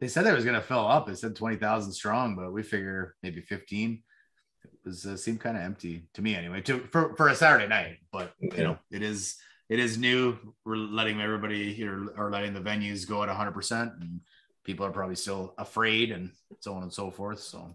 they 0.00 0.08
said 0.08 0.26
it 0.26 0.34
was 0.34 0.44
gonna 0.44 0.60
fill 0.60 0.86
up. 0.86 1.08
It 1.08 1.16
said 1.16 1.36
twenty 1.36 1.56
thousand 1.56 1.92
strong, 1.92 2.36
but 2.36 2.52
we 2.52 2.62
figure 2.62 3.14
maybe 3.22 3.40
fifteen 3.40 4.02
it 4.64 4.70
was 4.84 5.06
uh, 5.06 5.16
seemed 5.16 5.40
kind 5.40 5.56
of 5.56 5.62
empty 5.62 6.06
to 6.14 6.22
me 6.22 6.34
anyway 6.34 6.60
to 6.62 6.80
for, 6.90 7.14
for 7.16 7.28
a 7.28 7.34
saturday 7.34 7.66
night 7.66 7.98
but 8.12 8.32
you 8.40 8.64
know 8.64 8.78
it 8.90 9.02
is 9.02 9.36
it 9.68 9.78
is 9.78 9.98
new 9.98 10.36
we're 10.64 10.76
letting 10.76 11.20
everybody 11.20 11.72
here 11.72 12.08
or 12.16 12.30
letting 12.30 12.54
the 12.54 12.60
venues 12.60 13.06
go 13.06 13.22
at 13.22 13.28
100% 13.28 14.00
and 14.00 14.20
people 14.64 14.86
are 14.86 14.90
probably 14.90 15.16
still 15.16 15.54
afraid 15.58 16.10
and 16.10 16.30
so 16.60 16.72
on 16.74 16.82
and 16.82 16.92
so 16.92 17.10
forth 17.10 17.40
so 17.40 17.74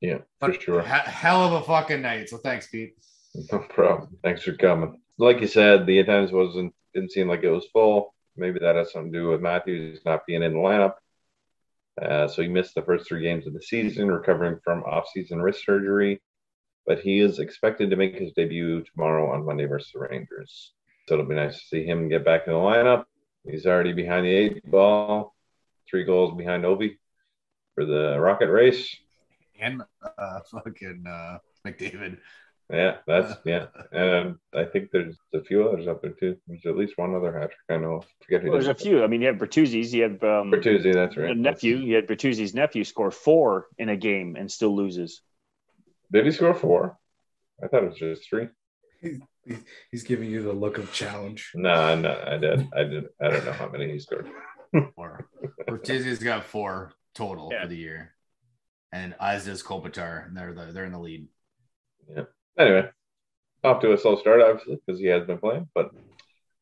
yeah, 0.00 0.18
for 0.38 0.50
but 0.52 0.62
sure. 0.62 0.82
he- 0.82 0.88
hell 0.88 1.44
of 1.44 1.52
a 1.54 1.62
fucking 1.64 2.02
night 2.02 2.28
so 2.28 2.36
thanks 2.36 2.68
pete 2.68 2.94
No 3.52 3.58
problem. 3.58 4.16
Thanks 4.22 4.42
for 4.42 4.52
coming. 4.52 5.00
Like 5.18 5.40
you 5.40 5.46
said, 5.46 5.86
the 5.86 5.98
attendance 5.98 6.32
wasn't 6.32 6.74
didn't 6.98 7.12
seem 7.12 7.28
like 7.28 7.44
it 7.44 7.50
was 7.50 7.66
full. 7.72 8.14
Maybe 8.36 8.58
that 8.60 8.76
has 8.76 8.92
something 8.92 9.12
to 9.12 9.18
do 9.18 9.28
with 9.28 9.40
Matthews 9.40 10.00
not 10.04 10.26
being 10.26 10.42
in 10.42 10.52
the 10.52 10.58
lineup. 10.58 10.94
Uh, 12.00 12.28
so 12.28 12.42
he 12.42 12.48
missed 12.48 12.74
the 12.74 12.82
first 12.82 13.08
three 13.08 13.22
games 13.22 13.46
of 13.46 13.52
the 13.54 13.62
season, 13.62 14.08
recovering 14.08 14.58
from 14.62 14.84
off-season 14.84 15.40
wrist 15.42 15.64
surgery. 15.64 16.20
But 16.86 17.00
he 17.00 17.18
is 17.20 17.38
expected 17.38 17.90
to 17.90 17.96
make 17.96 18.14
his 18.16 18.32
debut 18.32 18.82
tomorrow 18.84 19.30
on 19.32 19.44
Monday 19.44 19.66
versus 19.66 19.90
the 19.92 20.00
Rangers. 20.00 20.72
So 21.06 21.14
it'll 21.14 21.26
be 21.26 21.34
nice 21.34 21.58
to 21.58 21.66
see 21.66 21.84
him 21.84 22.08
get 22.08 22.24
back 22.24 22.46
in 22.46 22.52
the 22.52 22.58
lineup. 22.58 23.04
He's 23.48 23.66
already 23.66 23.92
behind 23.92 24.26
the 24.26 24.30
eight 24.30 24.70
ball, 24.70 25.34
three 25.90 26.04
goals 26.04 26.36
behind 26.36 26.64
Ovi 26.64 26.96
for 27.74 27.84
the 27.84 28.18
Rocket 28.20 28.48
race. 28.50 28.96
and 29.60 29.82
uh 30.18 30.40
fucking 30.52 31.04
uh 31.06 31.38
mcdavid 31.66 32.18
Yeah, 32.70 32.96
that's 33.06 33.34
yeah, 33.46 33.66
and 33.92 34.36
I 34.54 34.64
think 34.64 34.90
there's 34.92 35.16
a 35.34 35.42
few 35.42 35.66
others 35.66 35.88
up 35.88 36.02
there 36.02 36.10
too. 36.10 36.36
There's 36.46 36.66
at 36.66 36.76
least 36.76 36.98
one 36.98 37.14
other 37.14 37.32
hat 37.32 37.50
trick 37.50 37.78
I 37.78 37.82
know. 37.82 37.94
of. 37.96 38.06
Forget 38.22 38.42
who. 38.42 38.50
Well, 38.50 38.60
there's 38.60 38.68
a 38.68 38.74
few. 38.74 39.02
I 39.02 39.06
mean, 39.06 39.22
you 39.22 39.26
had 39.28 39.38
Bertuzzi's, 39.38 39.94
you 39.94 40.02
had 40.02 40.22
um, 40.22 40.50
Bertuzzi, 40.52 40.92
that's 40.92 41.16
right. 41.16 41.30
a 41.30 41.34
nephew. 41.34 41.76
You 41.78 41.94
had 41.94 42.06
Bertuzzi's 42.06 42.54
nephew 42.54 42.84
score 42.84 43.10
four 43.10 43.68
in 43.78 43.88
a 43.88 43.96
game 43.96 44.36
and 44.36 44.50
still 44.52 44.76
loses. 44.76 45.22
Did 46.12 46.26
he 46.26 46.30
score 46.32 46.52
four? 46.52 46.98
I 47.62 47.68
thought 47.68 47.84
it 47.84 47.90
was 47.90 47.98
just 47.98 48.28
three. 48.28 48.48
He- 49.00 49.20
He's 49.90 50.02
giving 50.02 50.30
you 50.30 50.42
the 50.42 50.52
look 50.52 50.76
of 50.76 50.92
challenge. 50.92 51.52
No, 51.54 51.94
no, 51.98 52.22
I 52.26 52.36
did. 52.36 52.68
I 52.76 52.84
did. 52.84 53.04
I 53.18 53.28
don't 53.30 53.46
know 53.46 53.52
how 53.52 53.70
many 53.70 53.90
he 53.90 53.98
scored. 53.98 54.28
four 54.94 55.26
Ortiz's 55.66 56.18
got 56.22 56.44
four 56.44 56.92
total 57.14 57.48
Yeah. 57.50 57.62
for 57.62 57.68
the 57.68 57.76
year 57.78 58.12
and 58.92 59.14
as 59.18 59.46
does 59.46 59.62
kopitar 59.62 60.26
and 60.26 60.36
they're 60.36 60.52
the, 60.52 60.66
they're 60.72 60.84
in 60.84 60.92
the 60.92 60.98
lead 60.98 61.28
Anyway, 62.58 62.88
off 63.62 63.80
to 63.80 63.92
a 63.92 63.98
slow 63.98 64.16
start, 64.16 64.40
obviously, 64.40 64.80
because 64.84 65.00
he 65.00 65.06
has 65.06 65.24
been 65.24 65.38
playing, 65.38 65.68
but 65.74 65.90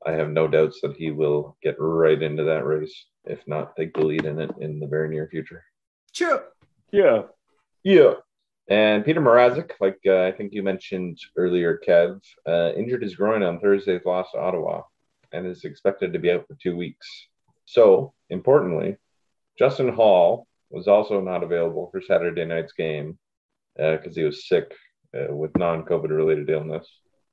I 0.04 0.12
have 0.12 0.30
no 0.30 0.46
doubts 0.46 0.80
that 0.82 0.96
he 0.96 1.10
will 1.10 1.56
get 1.62 1.76
right 1.78 2.22
into 2.22 2.44
that 2.44 2.66
race, 2.66 3.06
if 3.24 3.40
not 3.46 3.74
take 3.76 3.94
the 3.94 4.04
lead 4.04 4.24
in 4.24 4.38
it 4.40 4.50
in 4.60 4.78
the 4.78 4.86
very 4.86 5.08
near 5.08 5.26
future. 5.28 5.64
Sure. 6.12 6.44
Yeah. 6.92 7.22
Yeah. 7.82 8.14
And 8.68 9.04
Peter 9.04 9.20
Mrazek, 9.20 9.72
like 9.80 9.98
uh, 10.06 10.22
I 10.22 10.32
think 10.32 10.52
you 10.52 10.62
mentioned 10.62 11.18
earlier, 11.36 11.80
Kev, 11.86 12.20
uh, 12.46 12.72
injured 12.76 13.02
his 13.02 13.14
groin 13.14 13.42
on 13.42 13.60
Thursday's 13.60 14.04
loss 14.04 14.30
to 14.32 14.38
Ottawa 14.38 14.82
and 15.32 15.46
is 15.46 15.64
expected 15.64 16.12
to 16.12 16.18
be 16.18 16.30
out 16.30 16.46
for 16.46 16.56
two 16.60 16.76
weeks. 16.76 17.06
So, 17.64 18.12
importantly, 18.28 18.96
Justin 19.58 19.88
Holl 19.88 20.46
was 20.70 20.88
also 20.88 21.20
not 21.20 21.42
available 21.42 21.88
for 21.90 22.02
Saturday 22.02 22.44
night's 22.44 22.72
game 22.72 23.18
because 23.76 24.16
uh, 24.16 24.20
he 24.20 24.24
was 24.24 24.48
sick 24.48 24.74
uh, 25.16 25.34
with 25.34 25.56
non 25.56 25.84
COVID 25.84 26.10
related 26.10 26.50
illness. 26.50 26.86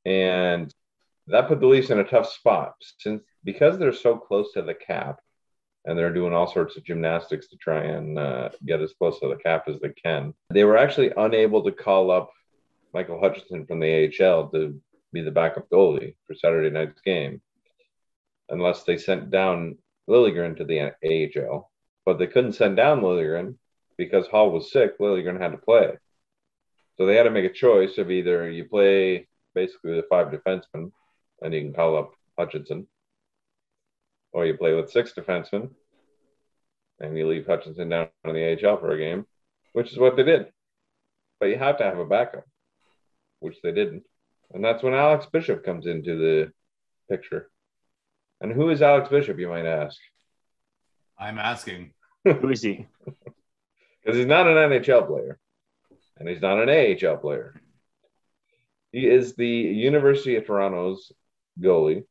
And 0.06 0.74
that 1.28 1.48
put 1.48 1.60
the 1.60 1.68
Leafs 1.68 1.90
in 1.90 2.00
a 2.00 2.04
tough 2.04 2.32
spot 2.32 2.76
since 3.00 3.24
because 3.44 3.78
they're 3.78 3.94
so 3.94 4.18
close 4.18 4.52
to 4.54 4.62
the 4.62 4.74
cap 4.74 5.20
and 5.86 5.98
they're 5.98 6.14
doing 6.14 6.34
all 6.34 6.52
sorts 6.52 6.78
of 6.78 6.84
gymnastics 6.84 7.48
to 7.50 7.58
try 7.58 7.84
and 7.84 8.18
uh, 8.18 8.50
get 8.66 8.82
as 8.82 8.94
close 8.94 9.20
to 9.20 9.28
the 9.28 9.36
cap 9.36 9.66
as 9.68 9.80
they 9.80 9.90
can. 9.90 10.34
They 10.50 10.64
were 10.64 10.78
actually 10.78 11.12
unable 11.16 11.64
to 11.64 11.72
call 11.72 12.10
up 12.10 12.32
Michael 12.94 13.20
Hutchinson 13.20 13.66
from 13.66 13.80
the 13.80 14.12
AHL 14.22 14.50
to 14.50 14.80
be 15.12 15.22
the 15.22 15.32
backup 15.32 15.70
goalie 15.70 16.16
for 16.26 16.36
Saturday 16.36 16.70
night's 16.70 17.02
game, 17.02 17.42
unless 18.50 18.84
they 18.84 18.98
sent 18.98 19.30
down 19.30 19.78
Liljegren 20.10 20.58
to 20.58 20.66
the 20.66 20.94
AHL. 21.04 21.70
But 22.06 22.18
they 22.18 22.28
couldn't 22.28 22.54
send 22.54 22.78
down 22.78 23.02
Liljegren 23.02 23.56
because 23.98 24.28
Holl 24.28 24.52
was 24.52 24.72
sick. 24.72 25.00
Liljegren 25.00 25.40
had 25.40 25.52
to 25.52 25.58
play, 25.58 25.98
so 26.98 27.06
they 27.06 27.16
had 27.16 27.24
to 27.24 27.32
make 27.32 27.46
a 27.46 27.54
choice 27.54 27.98
of 27.98 28.12
either 28.12 28.50
you 28.50 28.66
play 28.66 29.28
basically 29.56 29.96
the 29.96 30.06
five 30.10 30.28
defensemen, 30.28 30.92
and 31.42 31.54
you 31.54 31.62
can 31.62 31.74
call 31.74 31.98
up 31.98 32.14
Hutchinson, 32.38 32.88
or 34.32 34.46
you 34.46 34.58
play 34.58 34.74
with 34.74 34.92
six 34.92 35.14
defensemen 35.14 35.72
and 37.00 37.18
you 37.18 37.28
leave 37.28 37.46
Hutchinson 37.46 37.90
down 37.90 38.08
in 38.24 38.34
the 38.34 38.68
AHL 38.68 38.78
for 38.78 38.92
a 38.92 38.98
game, 38.98 39.26
which 39.74 39.92
is 39.92 39.98
what 39.98 40.16
they 40.16 40.24
did. 40.24 40.48
But 41.40 41.48
you 41.48 41.58
have 41.58 41.78
to 41.78 41.84
have 41.84 41.98
a 41.98 42.06
backup, 42.06 42.46
which 43.40 43.58
they 43.62 43.72
didn't. 43.72 44.04
And 44.54 44.64
that's 44.64 44.84
when 44.84 44.94
Alex 44.94 45.26
Bishop 45.32 45.66
comes 45.66 45.86
into 45.86 46.16
the 46.18 46.52
picture. 47.10 47.50
And 48.40 48.54
who 48.54 48.70
is 48.70 48.82
Alex 48.82 49.10
Bishop, 49.10 49.40
you 49.40 49.50
might 49.50 49.66
ask? 49.66 49.98
I'm 51.18 51.40
asking. 51.40 51.94
Who 52.24 52.50
is 52.50 52.62
he? 52.62 52.88
Because 54.06 54.18
he's 54.18 54.28
not 54.28 54.48
an 54.48 54.58
NHL 54.58 55.08
player 55.08 55.40
and 56.18 56.30
he's 56.30 56.42
not 56.42 56.60
an 56.60 56.70
AHL 56.70 57.18
player. 57.18 57.60
He 58.92 59.08
is 59.08 59.36
the 59.36 59.48
University 59.48 60.36
of 60.36 60.46
Toronto's 60.46 61.12
goalie 61.60 62.04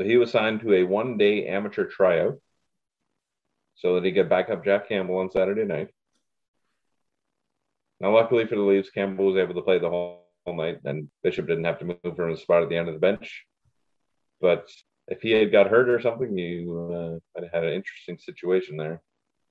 so 0.00 0.06
he 0.06 0.16
was 0.16 0.30
signed 0.30 0.60
to 0.60 0.72
a 0.72 0.84
one 0.84 1.18
day 1.18 1.46
amateur 1.46 1.84
tryout 1.84 2.38
so 3.74 3.94
that 3.94 4.04
he 4.04 4.12
could 4.12 4.30
back 4.30 4.48
up 4.48 4.64
Jack 4.64 4.88
Campbell 4.88 5.18
on 5.18 5.30
Saturday 5.30 5.64
night. 5.64 5.90
Now, 8.00 8.14
luckily 8.14 8.46
for 8.46 8.54
the 8.54 8.62
Leafs, 8.62 8.88
Campbell 8.88 9.26
was 9.26 9.36
able 9.36 9.52
to 9.52 9.60
play 9.60 9.78
the 9.78 9.90
whole, 9.90 10.24
night, 10.46 10.78
and 10.84 11.10
Bishop 11.22 11.46
didn't 11.46 11.64
have 11.64 11.80
to 11.80 11.84
move 11.84 12.16
from 12.16 12.30
his 12.30 12.40
spot 12.40 12.62
at 12.62 12.70
the 12.70 12.78
end 12.78 12.88
of 12.88 12.94
the 12.94 12.98
bench. 12.98 13.44
But 14.40 14.70
if 15.06 15.20
he 15.20 15.32
had 15.32 15.52
got 15.52 15.68
hurt 15.68 15.90
or 15.90 16.00
something, 16.00 16.36
you 16.36 17.20
uh, 17.34 17.38
might 17.38 17.44
have 17.52 17.62
had 17.62 17.70
an 17.70 17.74
interesting 17.74 18.16
situation 18.16 18.78
there. 18.78 19.02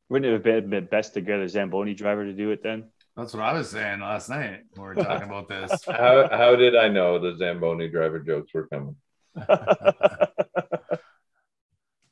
Wouldn't 0.10 0.27
it 0.30 0.34
have 0.34 0.44
been, 0.44 0.69
been 0.69 0.86
best 0.86 1.14
to 1.14 1.22
get 1.22 1.40
a 1.40 1.48
Zamboni 1.48 1.94
driver 1.94 2.26
to 2.26 2.34
do 2.34 2.49
it 2.52 2.64
then? 2.64 2.86
That's 3.15 3.34
what 3.34 3.44
I 3.44 3.53
was 3.53 3.69
saying 3.69 3.99
last 3.99 4.30
night 4.30 4.61
when 4.73 4.81
we 4.90 4.95
were 4.95 5.03
talking 5.03 5.27
about 5.27 5.48
this. 5.48 5.84
how, 5.88 6.27
how 6.31 6.56
did 6.56 6.76
I 6.76 6.88
know 6.88 7.19
the 7.19 7.38
Zamboni 7.38 7.90
driver 7.90 8.19
jokes 8.19 8.53
were 8.53 8.68
coming? 8.68 8.95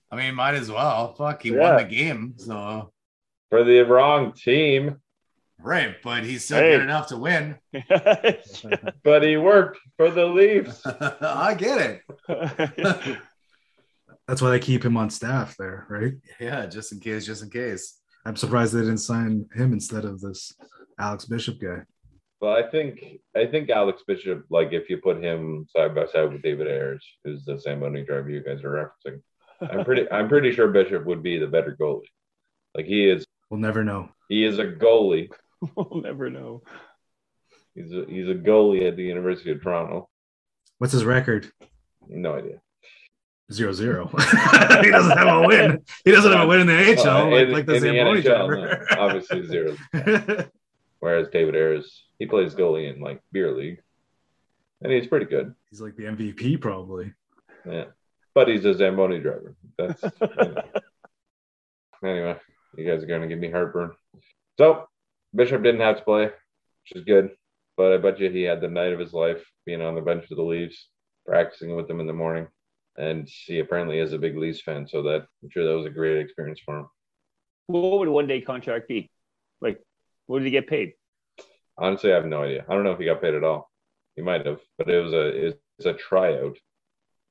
I 0.09 0.15
mean, 0.15 0.35
might 0.35 0.55
as 0.55 0.69
well. 0.69 1.15
Fuck, 1.15 1.43
he 1.43 1.49
yeah. 1.51 1.59
won 1.59 1.77
the 1.77 1.83
game, 1.83 2.35
so 2.37 2.91
for 3.49 3.63
the 3.63 3.81
wrong 3.81 4.33
team. 4.33 4.97
Right, 5.59 5.95
but 6.03 6.23
he's 6.23 6.45
still 6.45 6.59
hey. 6.59 6.73
good 6.73 6.83
enough 6.83 7.07
to 7.07 7.17
win. 7.17 7.55
but 9.03 9.23
he 9.23 9.37
worked 9.37 9.79
for 9.97 10.11
the 10.11 10.25
Leafs. 10.25 10.85
I 10.85 11.55
get 11.55 12.01
it. 12.29 13.17
That's 14.27 14.41
why 14.41 14.49
they 14.49 14.59
keep 14.59 14.83
him 14.83 14.97
on 14.97 15.09
staff 15.09 15.55
there, 15.57 15.85
right? 15.89 16.13
Yeah, 16.39 16.65
just 16.65 16.91
in 16.91 16.99
case, 16.99 17.25
just 17.25 17.43
in 17.43 17.49
case. 17.49 17.99
I'm 18.25 18.35
surprised 18.35 18.73
they 18.73 18.81
didn't 18.81 18.97
sign 18.97 19.45
him 19.55 19.71
instead 19.71 20.03
of 20.03 20.19
this 20.19 20.53
Alex 20.99 21.25
Bishop 21.25 21.59
guy. 21.61 21.83
Well, 22.41 22.53
I 22.53 22.69
think 22.69 23.19
I 23.35 23.45
think 23.45 23.69
Alex 23.69 24.03
Bishop, 24.05 24.43
like 24.49 24.73
if 24.73 24.89
you 24.89 24.97
put 24.97 25.23
him 25.23 25.65
side 25.69 25.95
by 25.95 26.05
side 26.07 26.31
with 26.31 26.41
David 26.41 26.67
Ayres, 26.67 27.03
who's 27.23 27.45
the 27.45 27.57
Zamboni 27.57 28.03
driver 28.03 28.29
you 28.29 28.43
guys 28.43 28.63
are 28.63 28.91
referencing, 29.07 29.21
I'm 29.61 29.85
pretty 29.85 30.05
I'm 30.11 30.27
pretty 30.27 30.51
sure 30.51 30.67
Bishop 30.67 31.05
would 31.05 31.23
be 31.23 31.37
the 31.37 31.47
better 31.47 31.75
goalie. 31.79 32.03
Like 32.75 32.85
he 32.85 33.09
is. 33.09 33.25
We'll 33.49 33.61
never 33.61 33.83
know. 33.83 34.09
He 34.29 34.43
is 34.43 34.59
a 34.59 34.65
goalie. 34.65 35.29
we'll 35.75 36.01
never 36.01 36.29
know. 36.29 36.63
He's 37.73 37.93
a, 37.93 38.05
he's 38.07 38.27
a 38.27 38.33
goalie 38.33 38.87
at 38.87 38.97
the 38.97 39.03
University 39.03 39.51
of 39.51 39.61
Toronto. 39.61 40.09
What's 40.79 40.93
his 40.93 41.05
record? 41.05 41.49
No 42.07 42.35
idea. 42.35 42.59
Zero 43.51 43.71
zero. 43.71 44.07
he 44.81 44.91
doesn't 44.91 45.17
have 45.17 45.27
a 45.27 45.47
win. 45.47 45.81
He 46.03 46.11
doesn't 46.11 46.31
have 46.31 46.43
a 46.43 46.47
win 46.47 46.61
in 46.61 46.67
the 46.67 46.99
AHL 46.99 47.07
uh, 47.07 47.29
like, 47.29 47.47
in, 47.47 47.53
like 47.53 47.65
the 47.65 47.79
Zamboni 47.79 48.21
the 48.21 48.29
NHL, 48.29 48.89
no, 48.91 49.01
obviously 49.01 49.45
zero. 49.45 49.77
Whereas 50.99 51.29
David 51.29 51.55
Ayres, 51.55 52.03
he 52.19 52.25
plays 52.25 52.55
goalie 52.55 52.93
in 52.93 53.01
like 53.01 53.21
beer 53.31 53.55
league, 53.55 53.81
and 54.81 54.91
he's 54.91 55.07
pretty 55.07 55.27
good. 55.27 55.55
He's 55.69 55.79
like 55.79 55.95
the 55.95 56.03
MVP 56.03 56.59
probably. 56.59 57.13
Yeah 57.65 57.85
but 58.37 58.47
he's 58.47 58.65
a 58.65 58.73
Zamboni 58.75 59.19
driver. 59.19 59.55
That's 59.79 59.99
anyway. 62.03 62.35
You 62.77 62.85
guys 62.85 63.01
are 63.01 63.07
going 63.07 63.23
to 63.23 63.27
give 63.27 63.39
me 63.39 63.49
heartburn. 63.49 63.93
So 64.59 64.85
Bishop 65.33 65.63
didn't 65.63 65.81
have 65.81 65.97
to 65.97 66.03
play, 66.03 66.25
which 66.25 66.93
is 66.93 67.03
good. 67.03 67.31
But 67.77 67.93
I 67.93 67.97
bet 67.97 68.19
you 68.19 68.29
he 68.29 68.43
had 68.43 68.61
the 68.61 68.67
night 68.67 68.93
of 68.93 68.99
his 68.99 69.11
life 69.11 69.43
being 69.65 69.81
on 69.81 69.95
the 69.95 70.01
bench 70.01 70.27
for 70.27 70.35
the 70.35 70.43
Leafs, 70.43 70.87
practicing 71.25 71.75
with 71.75 71.87
them 71.87 71.99
in 71.99 72.05
the 72.05 72.13
morning. 72.13 72.45
And 72.97 73.27
he 73.27 73.59
apparently 73.59 73.99
is 73.99 74.13
a 74.13 74.17
big 74.17 74.37
Leafs 74.37 74.61
fan, 74.61 74.87
so 74.87 75.03
that 75.03 75.27
I'm 75.43 75.49
sure 75.51 75.67
that 75.67 75.77
was 75.77 75.85
a 75.85 75.91
great 75.91 76.17
experience 76.17 76.59
for 76.65 76.79
him. 76.79 76.87
What 77.67 77.99
would 77.99 78.07
a 78.07 78.11
one 78.11 78.27
day 78.27 78.41
contract 78.41 78.87
be? 78.87 79.11
Like, 79.61 79.79
what 80.25 80.39
did 80.39 80.45
he 80.45 80.51
get 80.51 80.67
paid? 80.67 80.93
Honestly, 81.77 82.11
I 82.11 82.15
have 82.15 82.25
no 82.25 82.43
idea. 82.43 82.65
I 82.67 82.73
don't 82.73 82.83
know 82.83 82.91
if 82.91 82.99
he 82.99 83.05
got 83.05 83.21
paid 83.21 83.35
at 83.35 83.43
all. 83.43 83.69
He 84.15 84.23
might 84.23 84.45
have, 84.45 84.59
but 84.77 84.89
it 84.89 85.03
was 85.03 85.13
a 85.13 85.27
it 85.27 85.61
was 85.77 85.85
a 85.85 85.93
tryout 85.93 86.57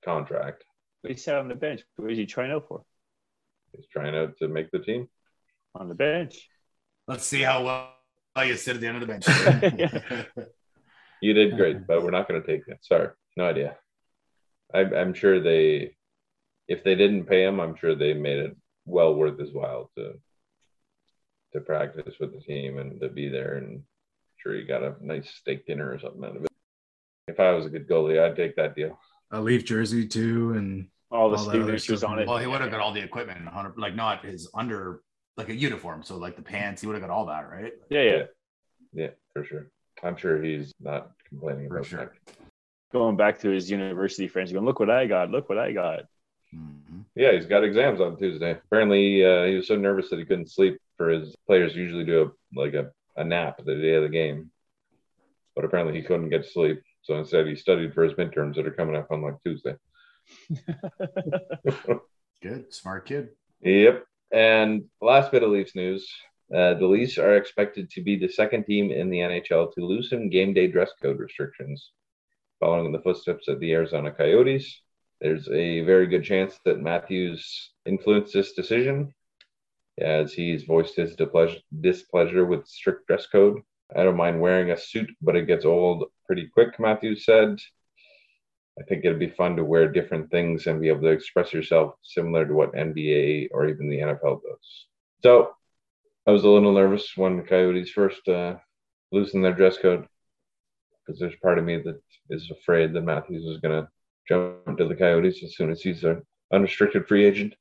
contract. 0.04 0.62
But 1.02 1.10
he 1.10 1.16
sat 1.16 1.36
on 1.36 1.48
the 1.48 1.54
bench. 1.56 1.82
What 1.96 2.12
is 2.12 2.18
he 2.18 2.26
trying 2.26 2.52
out 2.52 2.68
for? 2.68 2.84
He's 3.72 3.86
trying 3.92 4.16
out 4.16 4.36
to 4.38 4.48
make 4.48 4.70
the 4.70 4.78
team. 4.78 5.08
On 5.74 5.88
the 5.88 5.94
bench. 5.94 6.48
Let's 7.08 7.26
see 7.26 7.42
how 7.42 7.64
well 7.64 8.46
you 8.46 8.56
sit 8.56 8.76
at 8.76 8.80
the 8.80 8.86
end 8.86 9.02
of 9.02 9.06
the 9.06 9.06
bench. 9.06 10.46
you 11.22 11.32
did 11.32 11.56
great, 11.56 11.86
but 11.88 12.02
we're 12.02 12.10
not 12.10 12.28
going 12.28 12.40
to 12.40 12.46
take 12.46 12.62
it. 12.66 12.78
Sorry, 12.82 13.08
no 13.36 13.46
idea. 13.46 13.76
I, 14.74 14.80
I'm 14.80 15.14
sure 15.14 15.40
they, 15.40 15.96
if 16.68 16.82
they 16.84 16.94
didn't 16.94 17.24
pay 17.24 17.44
him, 17.44 17.60
I'm 17.60 17.76
sure 17.76 17.94
they 17.94 18.14
made 18.14 18.38
it 18.38 18.56
well 18.84 19.14
worth 19.14 19.38
his 19.38 19.52
while 19.52 19.90
to 19.96 20.14
to 21.52 21.60
practice 21.60 22.16
with 22.20 22.32
the 22.32 22.40
team 22.40 22.78
and 22.78 23.00
to 23.00 23.08
be 23.08 23.28
there. 23.28 23.54
And 23.54 23.76
I'm 23.76 23.84
sure 24.36 24.54
he 24.54 24.64
got 24.64 24.82
a 24.82 24.94
nice 25.00 25.30
steak 25.30 25.66
dinner 25.66 25.90
or 25.90 25.98
something 25.98 26.24
out 26.24 26.36
of 26.36 26.44
it. 26.44 26.50
If 27.28 27.40
I 27.40 27.52
was 27.52 27.66
a 27.66 27.70
good 27.70 27.88
goalie, 27.88 28.22
I'd 28.22 28.36
take 28.36 28.56
that 28.56 28.74
deal. 28.74 28.98
A 29.32 29.40
Leaf 29.40 29.64
jersey 29.64 30.06
too, 30.06 30.52
and 30.52 30.88
all 31.10 31.30
the 31.30 31.38
signatures 31.38 32.04
on 32.04 32.18
it. 32.18 32.28
Well, 32.28 32.38
he 32.38 32.46
would 32.46 32.60
have 32.60 32.70
got 32.70 32.80
all 32.80 32.92
the 32.92 33.00
equipment, 33.00 33.48
like 33.76 33.94
not 33.94 34.24
his 34.24 34.48
under, 34.54 35.02
like 35.36 35.48
a 35.48 35.54
uniform. 35.54 36.02
So 36.02 36.16
like 36.16 36.36
the 36.36 36.42
pants, 36.42 36.80
he 36.80 36.86
would 36.86 36.94
have 36.94 37.02
got 37.02 37.10
all 37.10 37.26
that, 37.26 37.50
right? 37.50 37.72
Yeah, 37.90 38.02
yeah, 38.02 38.22
yeah, 38.92 39.10
for 39.32 39.44
sure. 39.44 39.70
I'm 40.02 40.16
sure 40.16 40.42
he's 40.42 40.72
not 40.80 41.10
complaining 41.28 41.68
for 41.68 41.78
about 41.78 41.86
sure. 41.86 42.12
that. 42.26 42.45
Going 42.96 43.16
back 43.18 43.38
to 43.40 43.50
his 43.50 43.70
university 43.70 44.26
friends, 44.26 44.50
going, 44.50 44.64
look 44.64 44.80
what 44.80 44.88
I 44.88 45.06
got, 45.06 45.30
look 45.30 45.50
what 45.50 45.58
I 45.58 45.72
got. 45.72 46.04
Mm-hmm. 46.54 47.00
Yeah, 47.14 47.32
he's 47.32 47.44
got 47.44 47.62
exams 47.62 48.00
on 48.00 48.16
Tuesday. 48.16 48.52
Apparently, 48.52 49.22
uh, 49.22 49.44
he 49.44 49.56
was 49.56 49.68
so 49.68 49.76
nervous 49.76 50.08
that 50.08 50.18
he 50.18 50.24
couldn't 50.24 50.50
sleep. 50.50 50.78
For 50.96 51.10
his 51.10 51.36
players, 51.46 51.76
usually 51.76 52.04
do 52.04 52.22
a 52.22 52.58
like 52.58 52.72
a, 52.72 52.90
a 53.18 53.22
nap 53.22 53.58
the 53.62 53.74
day 53.74 53.96
of 53.96 54.02
the 54.02 54.08
game, 54.08 54.50
but 55.54 55.66
apparently 55.66 55.94
he 55.94 56.06
couldn't 56.06 56.30
get 56.30 56.44
to 56.44 56.50
sleep. 56.50 56.82
So 57.02 57.18
instead, 57.18 57.46
he 57.46 57.54
studied 57.54 57.92
for 57.92 58.02
his 58.02 58.14
midterms 58.14 58.54
that 58.54 58.66
are 58.66 58.70
coming 58.70 58.96
up 58.96 59.10
on 59.10 59.20
like 59.20 59.34
Tuesday. 59.44 59.76
Good, 62.42 62.72
smart 62.72 63.04
kid. 63.04 63.28
Yep. 63.60 64.06
And 64.32 64.84
last 65.02 65.32
bit 65.32 65.42
of 65.42 65.50
Leafs 65.50 65.74
news: 65.74 66.10
uh, 66.50 66.72
the 66.74 66.86
Leafs 66.86 67.18
are 67.18 67.36
expected 67.36 67.90
to 67.90 68.02
be 68.02 68.16
the 68.16 68.28
second 68.28 68.64
team 68.64 68.90
in 68.90 69.10
the 69.10 69.18
NHL 69.18 69.74
to 69.74 69.84
loosen 69.84 70.30
game 70.30 70.54
day 70.54 70.66
dress 70.66 70.92
code 71.02 71.18
restrictions, 71.18 71.90
following 72.60 72.86
in 72.86 72.92
the 72.92 73.02
footsteps 73.02 73.48
of 73.48 73.60
the 73.60 73.72
Arizona 73.72 74.10
Coyotes. 74.10 74.80
There's 75.20 75.48
a 75.48 75.80
very 75.80 76.06
good 76.06 76.24
chance 76.24 76.58
that 76.64 76.80
Matthews 76.80 77.72
influenced 77.86 78.32
this 78.32 78.52
decision, 78.52 79.14
as 79.98 80.32
he's 80.32 80.64
voiced 80.64 80.96
his 80.96 81.16
displeasure, 81.16 82.44
with 82.44 82.66
strict 82.66 83.06
dress 83.06 83.26
code 83.26 83.62
I 83.94 84.02
don't 84.02 84.16
mind 84.16 84.40
wearing 84.40 84.70
a 84.70 84.76
suit, 84.76 85.10
but 85.22 85.36
it 85.36 85.46
gets 85.46 85.64
old 85.64 86.04
pretty 86.26 86.48
quick, 86.48 86.80
Matthews 86.80 87.24
said. 87.24 87.58
I 88.78 88.82
think 88.82 89.04
it'd 89.04 89.18
be 89.18 89.28
fun 89.28 89.56
to 89.56 89.64
wear 89.64 89.90
different 89.90 90.30
things 90.30 90.66
and 90.66 90.80
be 90.80 90.88
able 90.88 91.02
to 91.02 91.08
express 91.08 91.52
yourself 91.52 91.94
similar 92.02 92.44
to 92.46 92.52
what 92.52 92.74
NBA 92.74 93.48
or 93.52 93.68
even 93.68 93.88
the 93.88 93.98
NFL 93.98 94.42
does. 94.42 94.86
So 95.22 95.52
I 96.26 96.32
was 96.32 96.44
a 96.44 96.48
little 96.48 96.72
nervous 96.72 97.16
when 97.16 97.36
the 97.36 97.42
Coyotes 97.42 97.90
first 97.90 98.26
uh, 98.28 98.56
loosened 99.12 99.44
their 99.44 99.54
dress 99.54 99.78
code 99.78 100.06
because 101.06 101.20
there's 101.20 101.36
part 101.36 101.58
of 101.58 101.64
me 101.64 101.78
that 101.78 102.00
is 102.30 102.50
afraid 102.50 102.92
that 102.92 103.02
Matthews 103.02 103.44
is 103.44 103.60
going 103.60 103.82
to 103.82 103.88
jump 104.28 104.78
to 104.78 104.88
the 104.88 104.94
Coyotes 104.94 105.42
as 105.44 105.56
soon 105.56 105.70
as 105.70 105.80
he's 105.80 106.04
an 106.04 106.22
unrestricted 106.52 107.06
free 107.06 107.24
agent. 107.24 107.54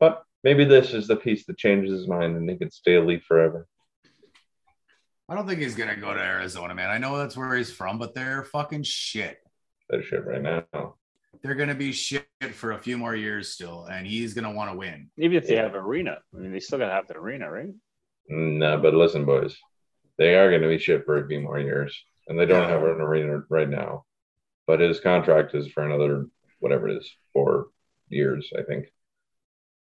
But 0.00 0.22
maybe 0.44 0.64
this 0.64 0.94
is 0.94 1.06
the 1.06 1.16
piece 1.16 1.46
that 1.46 1.58
changes 1.58 1.92
his 1.92 2.08
mind 2.08 2.36
and 2.36 2.48
he 2.48 2.56
can 2.56 2.70
stay 2.70 2.94
a 2.96 3.04
Leaf 3.04 3.24
forever. 3.24 3.66
I 5.28 5.34
don't 5.34 5.46
think 5.46 5.60
he's 5.60 5.74
gonna 5.74 5.96
go 5.96 6.14
to 6.14 6.20
Arizona, 6.20 6.74
man. 6.74 6.88
I 6.88 6.96
know 6.96 7.18
that's 7.18 7.36
where 7.36 7.54
he's 7.54 7.70
from, 7.70 7.98
but 7.98 8.14
they're 8.14 8.44
fucking 8.44 8.84
shit. 8.84 9.36
They're 9.90 10.02
shit 10.02 10.24
right 10.24 10.40
now. 10.40 10.94
They're 11.42 11.54
gonna 11.54 11.74
be 11.74 11.92
shit 11.92 12.26
for 12.54 12.72
a 12.72 12.78
few 12.78 12.96
more 12.96 13.14
years 13.14 13.50
still, 13.52 13.84
and 13.84 14.06
he's 14.06 14.32
gonna 14.32 14.52
want 14.52 14.70
to 14.70 14.76
win. 14.78 15.10
Even 15.18 15.36
if 15.36 15.46
they 15.46 15.56
have 15.56 15.74
arena, 15.74 16.18
I 16.34 16.38
mean, 16.38 16.50
they 16.50 16.60
still 16.60 16.78
gotta 16.78 16.94
have 16.94 17.08
the 17.08 17.18
arena, 17.18 17.50
right? 17.50 17.68
No, 18.28 18.78
but 18.78 18.94
listen, 18.94 19.26
boys, 19.26 19.56
they 20.18 20.34
are 20.34 20.50
going 20.50 20.62
to 20.62 20.68
be 20.68 20.78
shit 20.78 21.04
for 21.04 21.18
a 21.18 21.26
few 21.26 21.40
more 21.40 21.58
years, 21.58 22.04
and 22.28 22.38
they 22.38 22.46
don't 22.46 22.68
have 22.68 22.82
an 22.82 23.00
arena 23.00 23.42
right 23.48 23.68
now. 23.68 24.04
But 24.66 24.80
his 24.80 25.00
contract 25.00 25.54
is 25.54 25.66
for 25.68 25.82
another 25.82 26.26
whatever 26.60 26.88
it 26.88 26.98
is, 26.98 27.10
four 27.32 27.68
years, 28.08 28.52
I 28.56 28.62
think, 28.62 28.86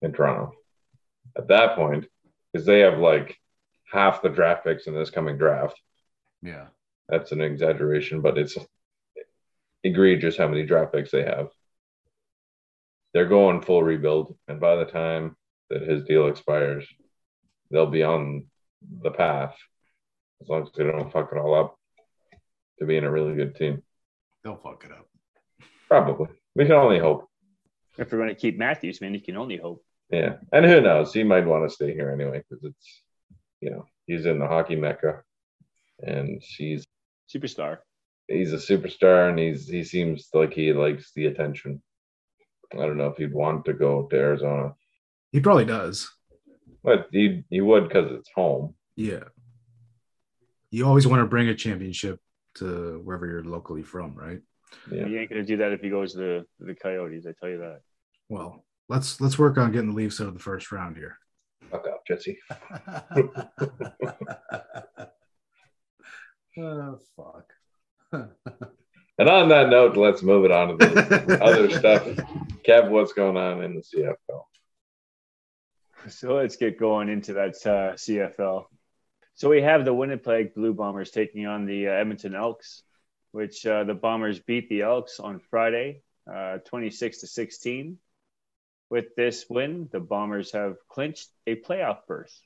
in 0.03 0.13
Toronto. 0.13 0.53
At 1.37 1.49
that 1.49 1.75
point, 1.75 2.07
because 2.53 2.67
they 2.67 2.81
have 2.81 2.99
like 2.99 3.39
half 3.91 4.23
the 4.23 4.29
draft 4.29 4.65
picks 4.65 4.87
in 4.87 4.95
this 4.95 5.11
coming 5.11 5.39
draft. 5.39 5.81
Yeah, 6.43 6.67
that's 7.09 7.33
an 7.33 7.41
exaggeration, 7.41 8.21
but 8.21 8.37
it's 8.37 8.57
egregious 9.83 10.37
how 10.37 10.49
many 10.49 10.65
draft 10.65 10.93
picks 10.93 11.11
they 11.11 11.25
have. 11.25 11.49
They're 13.15 13.27
going 13.27 13.63
full 13.63 13.83
rebuild, 13.83 14.37
and 14.49 14.61
by 14.61 14.77
the 14.77 14.85
time 14.85 15.37
that 15.71 15.83
his 15.83 16.05
deal 16.05 16.29
expires, 16.29 16.87
they'll 17.71 17.87
be 17.87 18.03
on 18.03 18.47
the 19.03 19.11
path 19.11 19.57
as 20.43 20.49
long 20.49 20.63
as 20.63 20.69
they 20.77 20.85
don't 20.85 21.11
fuck 21.11 21.31
it 21.33 21.39
all 21.39 21.55
up 21.55 21.78
to 22.79 22.87
being 22.87 23.05
a 23.05 23.11
really 23.11 23.35
good 23.35 23.55
team. 23.57 23.83
They'll 24.45 24.57
fuck 24.57 24.85
it 24.85 24.93
up. 24.93 25.09
Probably. 25.89 26.29
We 26.55 26.65
can 26.65 26.75
only 26.75 26.99
hope. 26.99 27.29
If 27.97 28.13
we're 28.13 28.19
going 28.19 28.29
to 28.29 28.35
keep 28.35 28.59
Matthews, 28.59 29.01
man, 29.01 29.15
you 29.15 29.21
can 29.21 29.37
only 29.37 29.57
hope. 29.57 29.85
Yeah. 30.11 30.37
And 30.53 30.65
who 30.65 30.81
knows? 30.81 31.13
He 31.13 31.23
might 31.23 31.47
want 31.47 31.69
to 31.69 31.75
stay 31.75 31.93
here 31.93 32.11
anyway 32.11 32.43
because 32.49 32.65
it's, 32.65 33.03
you 33.61 33.71
know, 33.71 33.87
he's 34.07 34.27
in 34.27 34.39
the 34.39 34.47
hockey 34.47 34.77
mecca 34.77 35.23
and 36.01 36.43
she's 36.43 36.87
superstar. 37.35 37.79
He's 38.29 38.53
a 38.53 38.57
superstar 38.57 39.29
and 39.31 39.39
he's 39.39 39.69
he 39.69 39.83
seems 39.85 40.29
like 40.33 40.53
he 40.53 40.73
likes 40.73 41.13
the 41.15 41.27
attention. 41.27 41.83
I 42.73 42.77
don't 42.79 42.99
know 42.99 43.09
if 43.09 43.17
he'd 43.17 43.33
want 43.33 43.65
to 43.65 43.73
go 43.73 44.07
to 44.07 44.17
Arizona. 44.17 44.75
He 45.33 45.41
probably 45.41 45.65
does. 45.65 46.11
But 46.85 47.09
you 47.11 47.43
you 47.51 47.65
would 47.65 47.89
because 47.89 48.13
it's 48.13 48.31
home. 48.35 48.75
Yeah. 48.97 49.25
You 50.71 50.87
always 50.87 51.07
want 51.07 51.21
to 51.21 51.27
bring 51.27 51.49
a 51.49 51.55
championship 51.55 52.21
to 52.59 53.01
wherever 53.05 53.27
you're 53.27 53.45
locally 53.45 53.83
from, 53.83 54.15
right? 54.15 54.41
Yeah. 54.91 55.07
You 55.07 55.21
ain't 55.21 55.31
gonna 55.31 55.45
do 55.45 55.59
that 55.59 55.73
if 55.73 55.81
he 55.81 55.91
goes 55.91 56.15
to 56.15 56.45
the 56.59 56.75
Coyotes. 56.75 57.27
I 57.27 57.33
tell 57.39 57.49
you 57.49 57.59
that. 57.59 57.81
Well, 58.29 58.65
let's 58.89 59.21
let's 59.21 59.39
work 59.39 59.59
on 59.59 59.73
getting 59.73 59.91
the 59.91 59.97
Leafs 59.97 60.21
out 60.21 60.29
of 60.29 60.35
the 60.35 60.41
first 60.41 60.73
round 60.73 60.97
here. 60.97 61.19
Fuck 61.71 61.87
up, 61.87 62.07
Jesse. 62.07 62.39
oh 66.59 66.99
fuck. 67.17 67.53
and 69.19 69.29
on 69.29 69.49
that 69.49 69.69
note, 69.69 69.97
let's 69.97 70.23
move 70.23 70.45
it 70.45 70.51
on 70.51 70.69
to 70.69 70.87
the 70.87 71.39
other 71.43 71.71
stuff. 71.71 72.05
Kev, 72.67 72.89
what's 72.89 73.13
going 73.13 73.37
on 73.37 73.63
in 73.63 73.75
the 73.75 73.83
CFL? 73.83 74.43
So 76.09 76.37
let's 76.37 76.57
get 76.57 76.79
going 76.79 77.09
into 77.09 77.35
that 77.35 77.55
uh, 77.67 77.95
CFL. 77.95 78.67
So 79.39 79.49
we 79.49 79.63
have 79.63 79.85
the 79.85 79.95
Winnipeg 79.95 80.53
Blue 80.53 80.75
Bombers 80.75 81.13
taking 81.13 81.47
on 81.47 81.65
the 81.65 81.87
uh, 81.87 81.93
Edmonton 81.93 82.35
Elks, 82.35 82.83
which 83.31 83.65
uh, 83.65 83.85
the 83.85 83.95
Bombers 83.95 84.41
beat 84.41 84.69
the 84.69 84.83
Elks 84.83 85.21
on 85.21 85.39
Friday, 85.39 86.03
uh, 86.29 86.59
26 86.67 87.19
to 87.19 87.29
16. 87.29 87.99
With 88.91 89.15
this 89.15 89.49
win, 89.49 89.89
the 89.93 90.01
Bombers 90.01 90.51
have 90.51 90.79
clinched 90.89 91.29
a 91.47 91.55
playoff 91.55 91.99
berth. 92.09 92.37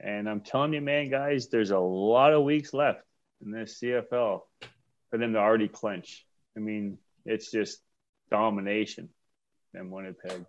And 0.00 0.26
I'm 0.26 0.40
telling 0.40 0.72
you, 0.72 0.80
man, 0.80 1.10
guys, 1.10 1.48
there's 1.48 1.70
a 1.70 1.78
lot 1.78 2.32
of 2.32 2.44
weeks 2.44 2.72
left 2.72 3.04
in 3.44 3.50
this 3.50 3.78
CFL 3.78 4.40
for 5.10 5.18
them 5.18 5.34
to 5.34 5.38
already 5.38 5.68
clinch. 5.68 6.24
I 6.56 6.60
mean, 6.60 6.96
it's 7.26 7.50
just 7.50 7.78
domination 8.30 9.10
in 9.74 9.90
Winnipeg. 9.90 10.46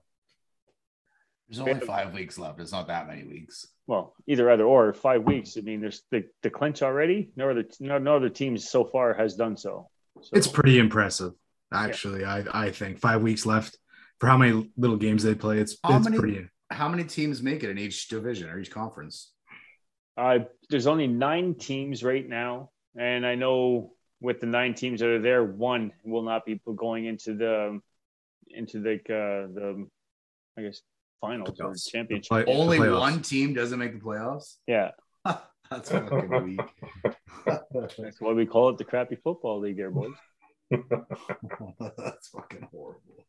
There's 1.49 1.59
only 1.59 1.85
five 1.85 2.13
weeks 2.13 2.37
left. 2.37 2.59
It's 2.59 2.71
not 2.71 2.87
that 2.87 3.07
many 3.07 3.23
weeks. 3.23 3.67
Well, 3.87 4.13
either 4.27 4.51
either 4.51 4.63
or 4.63 4.93
five 4.93 5.23
weeks. 5.23 5.57
I 5.57 5.61
mean, 5.61 5.81
there's 5.81 6.03
the, 6.11 6.23
the 6.43 6.51
clinch 6.51 6.83
already. 6.83 7.31
No 7.35 7.49
other 7.49 7.65
no, 7.79 7.97
no 7.97 8.17
other 8.17 8.29
teams 8.29 8.69
so 8.69 8.85
far 8.85 9.15
has 9.15 9.35
done 9.35 9.57
so. 9.57 9.89
so. 10.21 10.29
It's 10.33 10.47
pretty 10.47 10.77
impressive, 10.77 11.33
actually. 11.73 12.21
Yeah. 12.21 12.43
I 12.53 12.65
I 12.67 12.71
think 12.71 12.99
five 12.99 13.23
weeks 13.23 13.47
left 13.47 13.79
for 14.19 14.27
how 14.27 14.37
many 14.37 14.71
little 14.77 14.97
games 14.97 15.23
they 15.23 15.33
play. 15.33 15.57
It's 15.57 15.75
how 15.83 15.97
it's 15.97 16.05
many, 16.05 16.19
pretty. 16.19 16.47
How 16.69 16.87
many 16.87 17.03
teams 17.03 17.41
make 17.41 17.63
it 17.63 17.71
in 17.71 17.79
each 17.79 18.09
division 18.09 18.51
or 18.51 18.59
each 18.59 18.69
conference? 18.69 19.31
Uh, 20.15 20.39
there's 20.69 20.85
only 20.85 21.07
nine 21.07 21.55
teams 21.55 22.03
right 22.03 22.27
now, 22.27 22.69
and 22.95 23.25
I 23.25 23.33
know 23.33 23.93
with 24.21 24.39
the 24.39 24.45
nine 24.45 24.75
teams 24.75 24.99
that 24.99 25.09
are 25.09 25.21
there, 25.21 25.43
one 25.43 25.93
will 26.03 26.21
not 26.21 26.45
be 26.45 26.61
going 26.75 27.05
into 27.05 27.33
the 27.33 27.79
into 28.49 28.81
the 28.81 28.93
uh, 28.95 29.47
the 29.51 29.87
I 30.55 30.61
guess 30.61 30.81
finals 31.19 31.59
or 31.59 31.73
championship. 31.75 32.29
Play, 32.29 32.45
Only 32.45 32.79
one 32.89 33.21
team 33.21 33.53
doesn't 33.53 33.79
make 33.79 33.93
the 33.93 33.99
playoffs. 33.99 34.55
Yeah, 34.67 34.91
that's 35.69 35.91
fucking 35.91 36.43
weak. 36.43 36.59
that's 37.45 38.19
why 38.19 38.33
we 38.33 38.45
call 38.45 38.69
it 38.69 38.77
the 38.77 38.83
crappy 38.83 39.15
football 39.15 39.59
league, 39.59 39.77
there, 39.77 39.91
boys. 39.91 40.13
that's 40.71 42.29
fucking 42.29 42.67
horrible. 42.71 43.25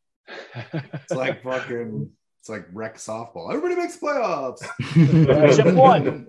It's 0.73 1.13
like 1.13 1.43
fucking. 1.43 2.11
It's 2.41 2.49
like 2.49 2.67
rec 2.73 2.97
softball. 2.97 3.49
Everybody 3.53 3.77
makes 3.77 3.99
playoffs. 3.99 4.63
Except 5.47 5.75
one. 5.75 6.27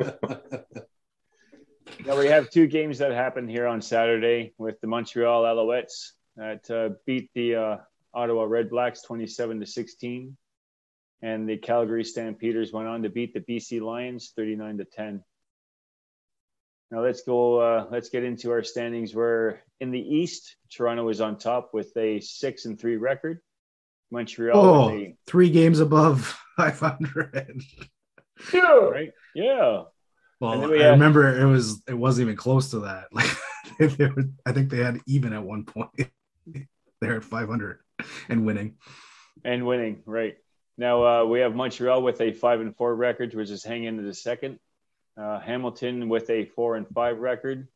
now 2.06 2.18
we 2.18 2.28
have 2.28 2.50
two 2.50 2.68
games 2.68 2.98
that 2.98 3.14
happened 3.14 3.50
here 3.50 3.66
on 3.66 3.82
Saturday 3.82 4.54
with 4.58 4.82
the 4.82 4.88
Montreal 4.88 5.44
Alouettes 5.44 6.12
that 6.36 6.70
uh, 6.70 6.96
beat 7.06 7.30
the 7.34 7.56
uh, 7.56 7.78
Ottawa 8.14 8.44
Red 8.44 8.70
Blacks 8.70 9.02
27 9.04 9.62
to 9.62 9.66
16 9.66 10.36
and 11.22 11.48
the 11.48 11.58
Calgary 11.58 12.04
Stampeders 12.04 12.72
went 12.72 12.88
on 12.88 13.04
to 13.04 13.10
beat 13.10 13.34
the 13.34 13.40
BC 13.40 13.82
Lions 13.82 14.34
39 14.36 14.80
to 14.80 14.86
10. 14.86 15.24
Now 16.92 17.02
let's 17.02 17.22
go. 17.22 17.60
Uh, 17.60 17.88
let's 17.90 18.10
get 18.10 18.24
into 18.24 18.52
our 18.52 18.64
standings. 18.64 19.16
Where 19.16 19.64
in 19.80 19.92
the 19.92 20.00
East, 20.00 20.58
Toronto 20.70 21.08
is 21.10 21.22
on 21.22 21.38
top 21.38 21.70
with 21.74 21.96
a 21.96 22.20
six 22.20 22.66
and 22.66 22.80
three 22.80 22.98
record. 22.98 23.40
Montreal, 24.12 24.58
oh, 24.58 24.90
a, 24.90 25.16
three 25.26 25.50
games 25.50 25.80
above 25.80 26.38
500. 26.58 27.62
Yeah, 28.54 28.62
right. 28.62 29.12
Yeah. 29.34 29.84
Well, 30.42 30.70
we 30.70 30.82
I 30.82 30.88
had, 30.88 30.92
remember 30.92 31.40
it 31.40 31.46
was 31.46 31.82
it 31.88 31.94
wasn't 31.94 32.26
even 32.26 32.36
close 32.36 32.72
to 32.72 32.80
that. 32.80 33.08
Like 33.80 33.98
were, 33.98 34.26
I 34.46 34.52
think 34.52 34.70
they 34.70 34.78
had 34.78 35.00
even 35.08 35.34
at 35.34 35.44
one 35.44 35.64
point. 35.64 36.12
They're 37.02 37.16
at 37.16 37.24
500 37.24 37.80
and 38.30 38.46
winning. 38.46 38.76
And 39.44 39.66
winning, 39.66 40.04
right? 40.06 40.36
Now 40.78 41.06
uh, 41.06 41.26
we 41.26 41.42
have 41.42 41.56
Montreal 41.56 42.02
with 42.02 42.22
a 42.22 42.32
five 42.34 42.62
and 42.62 42.76
four 42.76 42.96
record, 42.96 43.34
which 43.34 43.50
is 43.50 43.64
hanging 43.64 43.86
into 43.86 44.04
the 44.04 44.14
second. 44.14 44.60
Uh, 45.18 45.40
Hamilton 45.40 46.10
with 46.10 46.30
a 46.30 46.46
four 46.46 46.76
and 46.76 46.88
five 46.88 47.20
record. 47.20 47.68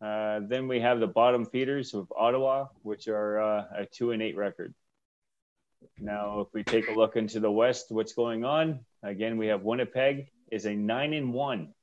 Uh, 0.00 0.40
then 0.48 0.66
we 0.66 0.80
have 0.80 0.98
the 0.98 1.06
bottom 1.06 1.46
feeders 1.46 1.94
of 1.94 2.12
Ottawa, 2.16 2.66
which 2.82 3.06
are 3.06 3.40
uh, 3.40 3.64
a 3.76 3.86
two 3.86 4.10
and 4.10 4.22
eight 4.22 4.36
record. 4.36 4.74
Now, 5.98 6.40
if 6.40 6.48
we 6.52 6.64
take 6.64 6.88
a 6.88 6.92
look 6.92 7.16
into 7.16 7.40
the 7.40 7.50
West, 7.50 7.86
what's 7.90 8.12
going 8.12 8.44
on? 8.44 8.80
Again, 9.02 9.36
we 9.36 9.48
have 9.48 9.62
Winnipeg 9.62 10.28
is 10.50 10.66
a 10.66 10.74
nine 10.74 11.12
and 11.12 11.32
one. 11.32 11.74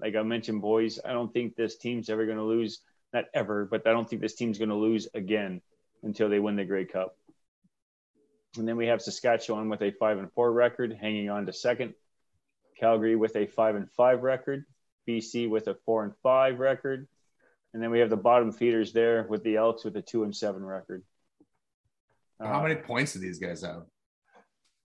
Like 0.00 0.16
I 0.16 0.22
mentioned, 0.22 0.60
boys, 0.60 0.98
I 1.04 1.12
don't 1.12 1.32
think 1.32 1.56
this 1.56 1.76
team's 1.76 2.08
ever 2.08 2.24
going 2.24 2.38
to 2.38 2.44
lose. 2.44 2.80
Not 3.12 3.24
ever, 3.34 3.64
but 3.64 3.86
I 3.86 3.92
don't 3.92 4.08
think 4.08 4.22
this 4.22 4.34
team's 4.34 4.58
going 4.58 4.68
to 4.68 4.74
lose 4.74 5.08
again 5.14 5.62
until 6.02 6.28
they 6.28 6.38
win 6.38 6.56
the 6.56 6.64
Grey 6.64 6.84
Cup. 6.84 7.16
And 8.56 8.66
then 8.66 8.76
we 8.76 8.86
have 8.86 9.02
Saskatchewan 9.02 9.68
with 9.68 9.82
a 9.82 9.90
five 9.92 10.18
and 10.18 10.32
four 10.32 10.52
record, 10.52 10.96
hanging 10.98 11.30
on 11.30 11.46
to 11.46 11.52
second. 11.52 11.94
Calgary 12.78 13.16
with 13.16 13.36
a 13.36 13.46
five 13.46 13.74
and 13.74 13.90
five 13.90 14.22
record. 14.22 14.64
BC 15.08 15.48
with 15.48 15.68
a 15.68 15.74
four 15.84 16.04
and 16.04 16.12
five 16.22 16.58
record. 16.58 17.08
And 17.74 17.82
then 17.82 17.90
we 17.90 18.00
have 18.00 18.10
the 18.10 18.16
bottom 18.16 18.52
feeders 18.52 18.92
there 18.92 19.26
with 19.28 19.42
the 19.42 19.56
Elks 19.56 19.84
with 19.84 19.96
a 19.96 20.02
two 20.02 20.24
and 20.24 20.34
seven 20.34 20.64
record. 20.64 21.02
How 22.40 22.60
uh, 22.60 22.62
many 22.62 22.76
points 22.76 23.12
do 23.12 23.18
these 23.18 23.38
guys 23.38 23.62
have? 23.62 23.82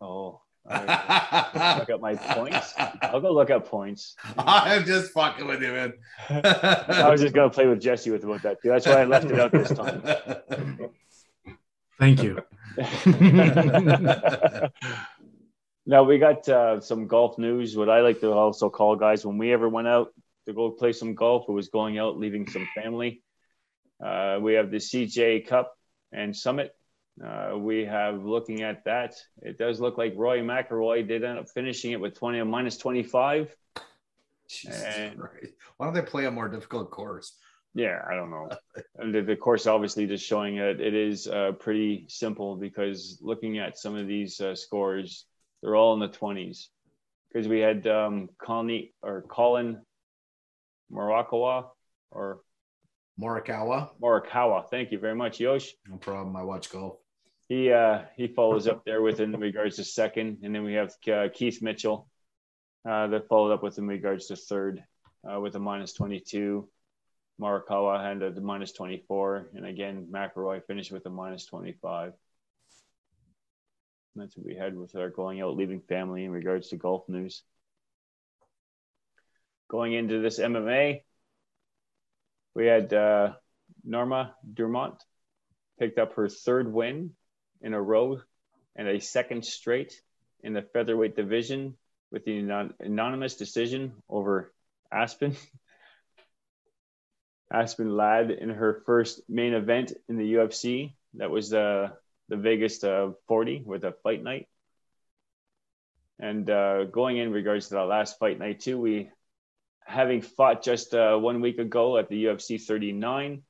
Oh, 0.01 0.41
I 0.69 1.77
look 1.79 1.89
up 1.89 2.01
my 2.01 2.15
points. 2.15 2.73
I'll 3.01 3.19
go 3.19 3.33
look 3.33 3.49
up 3.49 3.67
points. 3.67 4.15
I'm 4.37 4.85
just 4.85 5.11
fucking 5.11 5.45
with 5.45 5.61
you, 5.61 5.73
man. 5.73 5.93
I 6.29 7.09
was 7.09 7.21
just 7.21 7.33
gonna 7.33 7.49
play 7.49 7.67
with 7.67 7.81
Jesse 7.81 8.11
with 8.11 8.23
about 8.23 8.43
that 8.43 8.61
too. 8.61 8.69
That's 8.69 8.85
why 8.85 9.01
I 9.01 9.05
left 9.05 9.25
it 9.25 9.39
out 9.39 9.51
this 9.51 9.69
time. 9.69 10.01
Thank 12.03 12.21
you. 12.21 12.37
now 15.85 16.03
we 16.03 16.17
got 16.17 16.49
uh, 16.49 16.81
some 16.81 17.07
golf 17.07 17.37
news. 17.37 17.77
What 17.77 17.89
I 17.89 18.01
like 18.01 18.19
to 18.19 18.33
also 18.33 18.69
call 18.69 18.97
guys 18.97 19.25
when 19.25 19.37
we 19.37 19.53
ever 19.53 19.69
went 19.69 19.87
out 19.87 20.13
to 20.45 20.53
go 20.53 20.69
play 20.71 20.91
some 20.91 21.15
golf, 21.15 21.45
it 21.47 21.53
was 21.53 21.69
going 21.69 21.97
out, 21.97 22.19
leaving 22.19 22.45
some 22.49 22.67
family. 22.75 23.23
Uh, 24.03 24.37
we 24.41 24.55
have 24.55 24.69
the 24.69 24.77
CJ 24.77 25.47
Cup 25.47 25.77
and 26.11 26.35
Summit. 26.35 26.75
Uh, 27.23 27.53
we 27.57 27.85
have 27.85 28.25
looking 28.25 28.63
at 28.63 28.83
that. 28.83 29.15
It 29.41 29.57
does 29.57 29.79
look 29.79 29.97
like 29.97 30.13
Rory 30.17 30.41
McIlroy 30.41 31.07
did 31.07 31.23
end 31.23 31.39
up 31.39 31.47
finishing 31.49 31.93
it 31.93 32.01
with 32.01 32.15
20 32.15 32.43
minus 32.43 32.77
25. 32.77 33.55
And, 34.67 35.21
Why 35.77 35.85
don't 35.85 35.93
they 35.93 36.01
play 36.01 36.25
a 36.25 36.31
more 36.31 36.49
difficult 36.49 36.91
course? 36.91 37.31
Yeah, 37.75 38.01
I 38.07 38.15
don't 38.15 38.29
know. 38.29 38.49
and 38.97 39.13
the, 39.13 39.21
the, 39.21 39.35
course 39.35 39.65
obviously 39.65 40.05
just 40.05 40.25
showing 40.25 40.57
it. 40.57 40.79
It 40.79 40.93
is 40.93 41.27
uh, 41.27 41.53
pretty 41.59 42.05
simple 42.07 42.55
because 42.55 43.17
looking 43.21 43.57
at 43.57 43.77
some 43.77 43.95
of 43.95 44.07
these 44.07 44.39
uh, 44.39 44.55
scores, 44.55 45.25
they're 45.61 45.75
all 45.75 45.93
in 45.93 45.99
the 45.99 46.09
20s. 46.09 46.67
Because 47.31 47.47
we 47.47 47.59
had 47.59 47.87
um, 47.87 48.29
Connie 48.37 48.93
or 49.01 49.23
Colin 49.23 49.81
Morikawa 50.91 51.69
or 52.11 52.41
Morikawa. 53.19 53.89
Morikawa. 53.99 54.69
Thank 54.69 54.91
you 54.91 54.99
very 54.99 55.15
much, 55.15 55.39
Yosh. 55.39 55.73
No 55.87 55.97
problem. 55.97 56.35
I 56.35 56.43
watch 56.43 56.71
golf. 56.71 56.97
He 57.49 57.71
uh, 57.71 58.03
he 58.15 58.27
follows 58.27 58.67
up 58.67 58.85
there 58.85 59.01
with 59.01 59.19
in 59.19 59.31
regards 59.33 59.75
to 59.75 59.83
second, 59.83 60.39
and 60.43 60.55
then 60.55 60.63
we 60.63 60.73
have 60.73 60.93
uh, 61.11 61.27
Keith 61.33 61.61
Mitchell 61.61 62.07
uh, 62.87 63.07
that 63.07 63.27
followed 63.27 63.51
up 63.51 63.63
with 63.63 63.77
in 63.77 63.87
regards 63.87 64.27
to 64.27 64.35
third 64.35 64.83
uh, 65.29 65.39
with 65.39 65.55
a 65.55 65.59
minus 65.59 65.93
22. 65.93 66.67
Morikawa 67.41 68.03
had 68.03 68.21
a 68.21 68.39
minus 68.39 68.71
24, 68.73 69.49
and 69.55 69.65
again 69.65 70.07
McIlroy 70.11 70.63
finished 70.65 70.91
with 70.91 71.05
a 71.05 71.09
minus 71.09 71.45
25. 71.45 72.13
That's 74.15 74.37
what 74.37 74.45
we 74.45 74.55
had 74.55 74.77
with 74.77 74.95
our 74.95 75.09
going 75.09 75.41
out, 75.41 75.55
leaving 75.55 75.81
family 75.81 76.23
in 76.23 76.31
regards 76.31 76.69
to 76.69 76.77
golf 76.77 77.09
news. 77.09 77.43
Going 79.69 79.93
into 79.93 80.21
this 80.21 80.39
MMA, 80.39 81.01
we 82.53 82.67
had 82.67 82.93
uh, 82.93 83.33
Norma 83.83 84.35
Dumont 84.53 85.03
picked 85.79 85.97
up 85.97 86.13
her 86.13 86.29
third 86.29 86.71
win 86.71 87.11
in 87.61 87.73
a 87.73 87.81
row 87.81 88.21
and 88.75 88.87
a 88.87 88.99
second 88.99 89.45
straight 89.45 89.99
in 90.43 90.53
the 90.53 90.61
featherweight 90.61 91.15
division 91.15 91.75
with 92.11 92.25
the 92.25 92.37
anonymous 92.79 93.35
decision 93.35 93.93
over 94.07 94.53
Aspen. 94.91 95.35
Aspen 97.53 97.95
Ladd 97.95 98.31
in 98.31 98.49
her 98.49 98.81
first 98.85 99.21
main 99.29 99.53
event 99.53 99.93
in 100.09 100.17
the 100.17 100.33
UFC. 100.33 100.95
That 101.15 101.29
was 101.29 101.53
uh, 101.53 101.89
the 102.27 102.37
Vegas 102.37 102.83
uh, 102.83 103.11
40 103.27 103.63
with 103.65 103.83
a 103.83 103.93
fight 104.03 104.23
night. 104.23 104.47
And 106.19 106.49
uh, 106.49 106.85
going 106.85 107.17
in 107.17 107.31
regards 107.31 107.67
to 107.67 107.75
that 107.75 107.83
last 107.83 108.17
fight 108.17 108.39
night, 108.39 108.61
too, 108.61 108.79
we 108.79 109.09
having 109.85 110.21
fought 110.21 110.63
just 110.63 110.93
uh, 110.93 111.17
one 111.17 111.41
week 111.41 111.59
ago 111.59 111.97
at 111.97 112.09
the 112.09 112.25
UFC 112.25 112.59
39, 112.61 113.43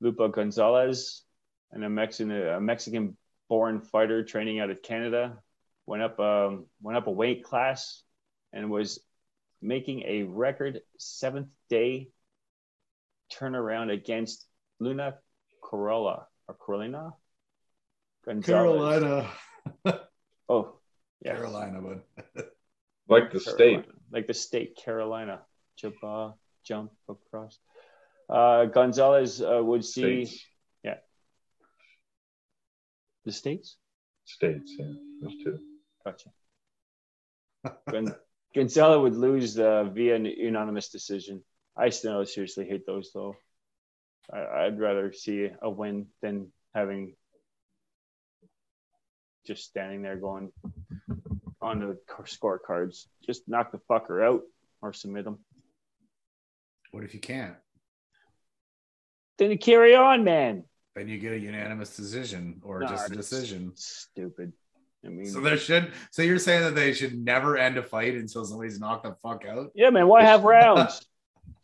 Lupa 0.00 0.28
Gonzalez, 0.28 1.22
and 1.70 1.84
a 1.84 1.88
Mexican 1.88 2.30
a 2.30 2.60
Mexican 2.60 3.16
born 3.48 3.80
fighter 3.80 4.24
training 4.24 4.60
out 4.60 4.70
of 4.70 4.82
Canada, 4.82 5.38
went 5.86 6.02
up 6.02 6.18
um, 6.18 6.66
went 6.80 6.96
up 6.96 7.06
a 7.06 7.12
weight 7.12 7.44
class 7.44 8.02
and 8.52 8.70
was 8.70 9.00
making 9.60 10.02
a 10.06 10.22
record 10.22 10.80
seventh 10.98 11.48
day 11.68 12.08
turnaround 13.32 13.92
against 13.92 14.46
Luna 14.80 15.16
Corolla 15.62 16.26
or 16.48 16.54
Carolina 16.54 17.12
Gonzalez. 18.24 18.46
Carolina. 18.46 19.30
oh, 20.48 20.74
yeah. 21.24 21.34
Carolina, 21.34 21.80
but 21.80 22.54
like 23.08 23.32
the 23.32 23.40
Carolina. 23.40 23.82
state 23.82 23.84
like 24.12 24.26
the 24.26 24.34
state 24.34 24.76
Carolina. 24.76 25.40
Jump, 25.76 25.96
jump 26.64 26.90
across. 27.08 27.58
Uh, 28.28 28.66
Gonzalez 28.66 29.40
uh, 29.40 29.62
would 29.62 29.84
see, 29.84 30.24
states. 30.26 30.44
yeah, 30.82 30.96
the 33.24 33.32
states. 33.32 33.76
States, 34.24 34.74
yeah, 34.78 34.92
there's 35.20 35.34
two. 35.42 35.58
Gotcha. 36.04 36.30
Gon- 37.90 38.14
Gonzalez 38.54 39.00
would 39.00 39.16
lose 39.16 39.58
uh, 39.58 39.84
via 39.84 40.16
an 40.16 40.24
unanimous 40.24 40.88
decision. 40.88 41.42
I 41.78 41.90
still 41.90 42.24
seriously 42.26 42.66
hate 42.66 42.86
those 42.86 43.10
though. 43.14 43.36
I, 44.32 44.64
I'd 44.64 44.80
rather 44.80 45.12
see 45.12 45.48
a 45.62 45.70
win 45.70 46.08
than 46.20 46.52
having 46.74 47.14
just 49.46 49.64
standing 49.64 50.02
there 50.02 50.16
going, 50.16 50.52
on 51.62 51.80
the 51.80 51.98
scorecards. 52.24 53.06
Just 53.24 53.48
knock 53.48 53.72
the 53.72 53.80
fucker 53.90 54.22
out 54.22 54.42
or 54.82 54.92
submit 54.92 55.24
them. 55.24 55.38
What 56.90 57.04
if 57.04 57.14
you 57.14 57.20
can't? 57.20 57.54
Then 59.38 59.50
you 59.50 59.58
carry 59.58 59.94
on, 59.94 60.24
man. 60.24 60.64
Then 60.94 61.08
you 61.08 61.18
get 61.18 61.32
a 61.32 61.38
unanimous 61.38 61.96
decision 61.96 62.60
or 62.64 62.80
no, 62.80 62.88
just 62.88 63.10
a 63.10 63.14
decision. 63.14 63.72
Stupid. 63.76 64.52
I 65.04 65.08
mean, 65.08 65.26
so 65.26 65.40
there 65.40 65.56
should. 65.56 65.92
So 66.10 66.22
you're 66.22 66.40
saying 66.40 66.62
that 66.62 66.74
they 66.74 66.92
should 66.92 67.16
never 67.16 67.56
end 67.56 67.76
a 67.76 67.82
fight 67.82 68.14
until 68.14 68.44
somebody's 68.44 68.80
knocked 68.80 69.04
the 69.04 69.14
fuck 69.22 69.44
out? 69.46 69.70
Yeah, 69.74 69.90
man. 69.90 70.08
Why 70.08 70.24
have 70.24 70.42
rounds? 70.42 71.07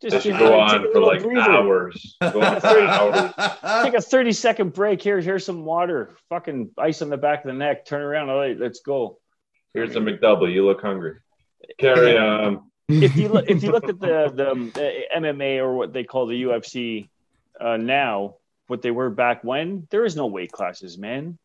Just 0.01 0.27
go 0.27 0.59
on 0.59 0.91
for 0.91 1.01
like 1.01 1.23
breather. 1.23 1.51
hours. 1.51 2.17
Go 2.21 2.41
on 2.41 2.61
for 2.61 2.79
hours. 2.79 3.33
Take 3.83 3.93
a 3.93 4.01
30 4.01 4.31
second 4.33 4.73
break. 4.73 5.01
Here, 5.01 5.19
here's 5.19 5.45
some 5.45 5.63
water. 5.65 6.15
Fucking 6.29 6.71
ice 6.77 7.01
on 7.01 7.09
the 7.09 7.17
back 7.17 7.45
of 7.45 7.47
the 7.47 7.53
neck. 7.53 7.85
Turn 7.85 8.01
around. 8.01 8.29
All 8.29 8.37
right, 8.37 8.59
let's 8.59 8.81
go. 8.81 9.19
Here's 9.73 9.95
a 9.95 9.99
McDouble. 9.99 10.51
You 10.53 10.65
look 10.65 10.81
hungry. 10.81 11.15
Carry 11.79 12.17
on. 12.17 12.63
if 12.87 13.15
you 13.15 13.29
look, 13.29 13.49
if 13.49 13.63
you 13.63 13.71
looked 13.71 13.89
at 13.89 13.99
the, 13.99 14.29
the, 14.29 14.71
the 14.73 15.01
MMA 15.17 15.57
or 15.57 15.75
what 15.75 15.91
they 15.91 16.03
call 16.03 16.27
the 16.27 16.43
UFC 16.43 17.09
uh, 17.59 17.77
now, 17.77 18.35
what 18.67 18.81
they 18.81 18.91
were 18.91 19.09
back 19.09 19.43
when, 19.43 19.87
there 19.89 20.05
is 20.05 20.15
no 20.15 20.27
weight 20.27 20.51
classes, 20.51 20.97
man. 20.97 21.37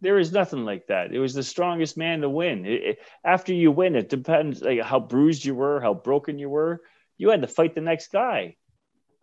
There 0.00 0.18
is 0.18 0.32
nothing 0.32 0.64
like 0.64 0.86
that. 0.88 1.12
It 1.12 1.18
was 1.18 1.34
the 1.34 1.42
strongest 1.42 1.96
man 1.96 2.22
to 2.22 2.28
win. 2.28 2.66
It, 2.66 2.82
it, 2.82 2.98
after 3.24 3.52
you 3.52 3.70
win, 3.70 3.94
it 3.94 4.08
depends 4.08 4.62
like 4.62 4.80
how 4.80 4.98
bruised 4.98 5.44
you 5.44 5.54
were, 5.54 5.80
how 5.80 5.94
broken 5.94 6.38
you 6.38 6.48
were. 6.48 6.80
You 7.18 7.30
had 7.30 7.42
to 7.42 7.48
fight 7.48 7.74
the 7.74 7.80
next 7.80 8.12
guy. 8.12 8.56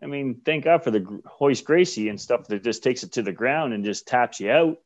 I 0.01 0.05
mean, 0.05 0.41
thank 0.45 0.63
God 0.63 0.83
for 0.83 0.91
the 0.91 1.21
Royce 1.41 1.61
Gracie 1.61 2.09
and 2.09 2.19
stuff 2.19 2.47
that 2.47 2.63
just 2.63 2.83
takes 2.83 3.03
it 3.03 3.13
to 3.13 3.21
the 3.21 3.33
ground 3.33 3.73
and 3.73 3.83
just 3.83 4.07
taps 4.07 4.39
you 4.39 4.49
out. 4.51 4.77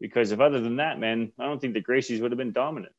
Because 0.00 0.32
if 0.32 0.40
other 0.40 0.60
than 0.60 0.76
that, 0.76 0.98
man, 0.98 1.32
I 1.38 1.44
don't 1.44 1.60
think 1.60 1.74
the 1.74 1.82
Gracies 1.82 2.20
would 2.20 2.30
have 2.30 2.38
been 2.38 2.52
dominant. 2.52 2.94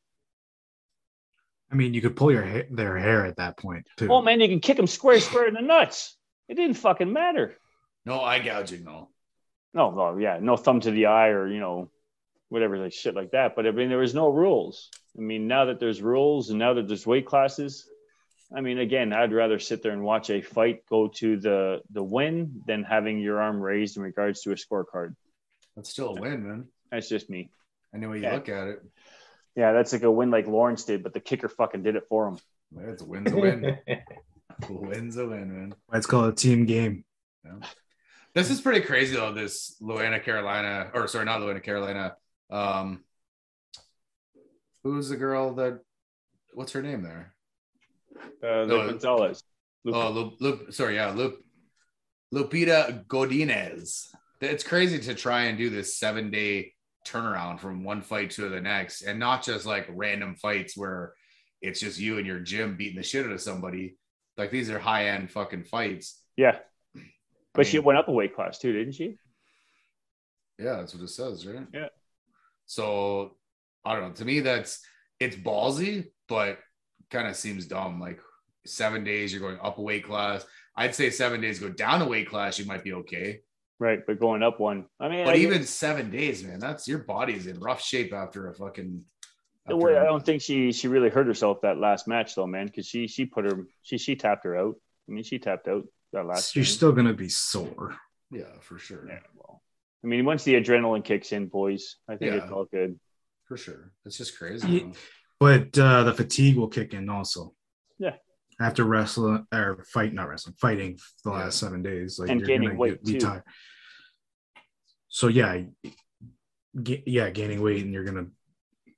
I 1.72 1.74
mean, 1.76 1.94
you 1.94 2.00
could 2.00 2.16
pull 2.16 2.32
your 2.32 2.44
ha- 2.44 2.68
their 2.70 2.98
hair 2.98 3.24
at 3.24 3.36
that 3.36 3.56
point 3.56 3.86
too. 3.96 4.08
Oh 4.10 4.22
man, 4.22 4.40
you 4.40 4.48
can 4.48 4.60
kick 4.60 4.76
them 4.76 4.86
square, 4.86 5.20
square 5.20 5.46
in 5.46 5.54
the 5.54 5.62
nuts. 5.62 6.16
It 6.48 6.54
didn't 6.54 6.76
fucking 6.76 7.12
matter. 7.12 7.56
No 8.04 8.20
eye 8.20 8.40
gouging, 8.40 8.84
though. 8.84 9.08
No, 9.72 9.90
no, 9.92 10.18
yeah, 10.18 10.38
no 10.40 10.56
thumb 10.56 10.80
to 10.80 10.90
the 10.90 11.06
eye 11.06 11.28
or 11.28 11.46
you 11.46 11.60
know, 11.60 11.90
whatever 12.48 12.76
like 12.76 12.92
shit 12.92 13.14
like 13.14 13.30
that. 13.32 13.54
But 13.54 13.66
I 13.66 13.70
mean, 13.70 13.88
there 13.88 13.98
was 13.98 14.14
no 14.14 14.28
rules. 14.28 14.90
I 15.16 15.20
mean, 15.20 15.46
now 15.46 15.66
that 15.66 15.78
there's 15.80 16.02
rules 16.02 16.50
and 16.50 16.58
now 16.58 16.74
that 16.74 16.88
there's 16.88 17.06
weight 17.06 17.26
classes, 17.26 17.88
I 18.54 18.60
mean, 18.60 18.78
again, 18.78 19.12
I'd 19.12 19.32
rather 19.32 19.58
sit 19.58 19.82
there 19.82 19.92
and 19.92 20.02
watch 20.02 20.28
a 20.30 20.42
fight 20.42 20.84
go 20.88 21.08
to 21.08 21.36
the 21.36 21.82
the 21.90 22.02
win 22.02 22.62
than 22.66 22.82
having 22.82 23.20
your 23.20 23.40
arm 23.40 23.60
raised 23.60 23.96
in 23.96 24.02
regards 24.02 24.42
to 24.42 24.52
a 24.52 24.56
scorecard. 24.56 25.14
That's 25.76 25.90
still 25.90 26.16
a 26.16 26.20
win, 26.20 26.46
man. 26.46 26.68
That's 26.90 27.08
just 27.08 27.30
me. 27.30 27.50
Any 27.94 28.06
way 28.06 28.16
you 28.16 28.22
yeah. 28.24 28.34
look 28.34 28.48
at 28.48 28.68
it. 28.68 28.82
Yeah, 29.56 29.72
that's 29.72 29.92
like 29.92 30.02
a 30.02 30.10
win 30.10 30.30
like 30.30 30.46
Lawrence 30.46 30.84
did, 30.84 31.02
but 31.02 31.12
the 31.12 31.20
kicker 31.20 31.48
fucking 31.48 31.82
did 31.82 31.96
it 31.96 32.04
for 32.08 32.28
him. 32.28 32.38
It's 32.76 33.02
a 33.02 33.06
win's 33.06 33.32
a 33.32 33.36
win. 33.36 33.78
win's 34.68 35.16
a 35.16 35.26
win, 35.26 35.52
man. 35.52 35.74
It's 35.92 36.06
called 36.06 36.32
a 36.32 36.36
team 36.36 36.66
game. 36.66 37.04
Yeah. 37.44 37.66
This 38.34 38.50
is 38.50 38.60
pretty 38.60 38.80
crazy 38.80 39.16
though. 39.16 39.32
This 39.32 39.76
Louisiana, 39.80 40.20
Carolina, 40.20 40.90
or 40.94 41.08
sorry, 41.08 41.24
not 41.24 41.40
Louisiana, 41.40 41.60
Carolina. 41.60 42.16
Um, 42.48 43.04
who's 44.82 45.08
the 45.08 45.16
girl 45.16 45.54
that? 45.54 45.80
What's 46.52 46.72
her 46.72 46.82
name 46.82 47.02
there? 47.02 47.34
Uh, 48.42 48.46
oh, 48.46 48.88
Gonzalez. 48.88 49.42
Oh, 49.86 50.10
Lup, 50.10 50.34
Lup, 50.40 50.72
sorry, 50.72 50.96
yeah, 50.96 51.10
Lup, 51.10 51.34
Lupita 52.34 53.04
Godinez. 53.06 54.08
It's 54.40 54.64
crazy 54.64 54.98
to 55.00 55.14
try 55.14 55.44
and 55.44 55.58
do 55.58 55.70
this 55.70 55.96
seven 55.96 56.30
day 56.30 56.74
turnaround 57.06 57.60
from 57.60 57.82
one 57.82 58.02
fight 58.02 58.30
to 58.30 58.48
the 58.48 58.60
next 58.60 59.02
and 59.02 59.18
not 59.18 59.42
just 59.42 59.66
like 59.66 59.86
random 59.90 60.34
fights 60.34 60.76
where 60.76 61.14
it's 61.62 61.80
just 61.80 61.98
you 61.98 62.18
and 62.18 62.26
your 62.26 62.40
gym 62.40 62.76
beating 62.76 62.96
the 62.96 63.02
shit 63.02 63.26
out 63.26 63.32
of 63.32 63.40
somebody. 63.40 63.96
Like 64.36 64.50
these 64.50 64.70
are 64.70 64.78
high 64.78 65.08
end 65.08 65.30
fucking 65.30 65.64
fights. 65.64 66.20
Yeah. 66.36 66.58
But 66.94 67.02
I 67.54 67.58
mean, 67.58 67.66
she 67.66 67.78
went 67.78 67.98
up 67.98 68.08
a 68.08 68.12
weight 68.12 68.34
class 68.34 68.58
too, 68.58 68.72
didn't 68.72 68.94
she? 68.94 69.16
Yeah, 70.58 70.76
that's 70.76 70.94
what 70.94 71.02
it 71.02 71.08
says, 71.08 71.46
right? 71.46 71.66
Yeah. 71.72 71.88
So 72.66 73.36
I 73.84 73.94
don't 73.94 74.08
know. 74.08 74.14
To 74.14 74.24
me, 74.24 74.40
that's 74.40 74.80
it's 75.18 75.36
ballsy, 75.36 76.06
but 76.28 76.58
kind 77.10 77.28
of 77.28 77.36
seems 77.36 77.66
dumb. 77.66 78.00
Like 78.00 78.20
seven 78.66 79.04
days, 79.04 79.32
you're 79.32 79.40
going 79.42 79.58
up 79.62 79.78
a 79.78 79.82
weight 79.82 80.04
class. 80.04 80.46
I'd 80.76 80.94
say 80.94 81.10
seven 81.10 81.40
days, 81.40 81.58
go 81.58 81.68
down 81.68 82.02
a 82.02 82.08
weight 82.08 82.28
class, 82.28 82.58
you 82.58 82.64
might 82.64 82.84
be 82.84 82.92
okay. 82.94 83.40
Right, 83.78 84.00
but 84.06 84.20
going 84.20 84.42
up 84.42 84.60
one. 84.60 84.86
I 85.00 85.08
mean, 85.08 85.24
But 85.24 85.34
I, 85.34 85.38
even 85.38 85.64
seven 85.64 86.10
days, 86.10 86.44
man, 86.44 86.58
that's 86.60 86.86
your 86.86 86.98
body's 86.98 87.46
in 87.46 87.58
rough 87.60 87.82
shape 87.82 88.12
after 88.12 88.48
a 88.48 88.54
fucking. 88.54 89.04
the 89.66 89.74
after 89.74 89.86
way- 89.86 89.94
a- 89.94 90.02
I 90.02 90.04
don't 90.04 90.24
think 90.24 90.42
she 90.42 90.72
she 90.72 90.88
really 90.88 91.08
hurt 91.10 91.26
herself 91.26 91.62
that 91.62 91.78
last 91.78 92.06
match 92.06 92.34
though, 92.34 92.46
man, 92.46 92.66
because 92.66 92.86
she 92.86 93.06
she 93.08 93.24
put 93.26 93.44
her 93.46 93.66
she 93.82 93.96
she 93.98 94.16
tapped 94.16 94.44
her 94.44 94.56
out. 94.56 94.74
I 95.08 95.12
mean, 95.12 95.24
she 95.24 95.38
tapped 95.38 95.66
out 95.66 95.84
that 96.12 96.24
last. 96.26 96.54
You're 96.54 96.64
game. 96.64 96.72
still 96.72 96.92
gonna 96.92 97.14
be 97.14 97.28
sore. 97.30 97.96
yeah, 98.30 98.44
for 98.60 98.78
sure. 98.78 99.06
Yeah, 99.08 99.20
well, 99.34 99.62
I 100.04 100.06
mean, 100.06 100.24
once 100.26 100.44
the 100.44 100.54
adrenaline 100.54 101.04
kicks 101.04 101.32
in, 101.32 101.46
boys, 101.46 101.96
I 102.08 102.16
think 102.16 102.34
it's 102.34 102.52
all 102.52 102.66
good. 102.66 103.00
For 103.46 103.56
sure. 103.56 103.92
It's 104.04 104.16
just 104.18 104.38
crazy. 104.38 104.92
But 105.40 105.76
uh, 105.78 106.04
the 106.04 106.12
fatigue 106.12 106.56
will 106.56 106.68
kick 106.68 106.92
in 106.92 107.08
also. 107.08 107.54
Yeah. 107.98 108.16
After 108.60 108.84
wrestling 108.84 109.46
or 109.52 109.84
fight, 109.90 110.12
not 110.12 110.28
wrestling, 110.28 110.54
fighting 110.60 110.98
the 111.24 111.30
last 111.30 111.58
seven 111.58 111.82
days, 111.82 112.18
like 112.18 112.28
And 112.28 112.40
you're 112.40 112.46
gaining 112.46 112.68
gonna 112.68 112.78
weight, 112.78 113.02
be 113.02 113.12
too. 113.14 113.20
tired. 113.20 113.42
So 115.08 115.28
yeah, 115.28 115.62
yeah, 116.74 117.30
gaining 117.30 117.62
weight 117.62 117.82
and 117.82 117.92
you're 117.92 118.04
gonna 118.04 118.26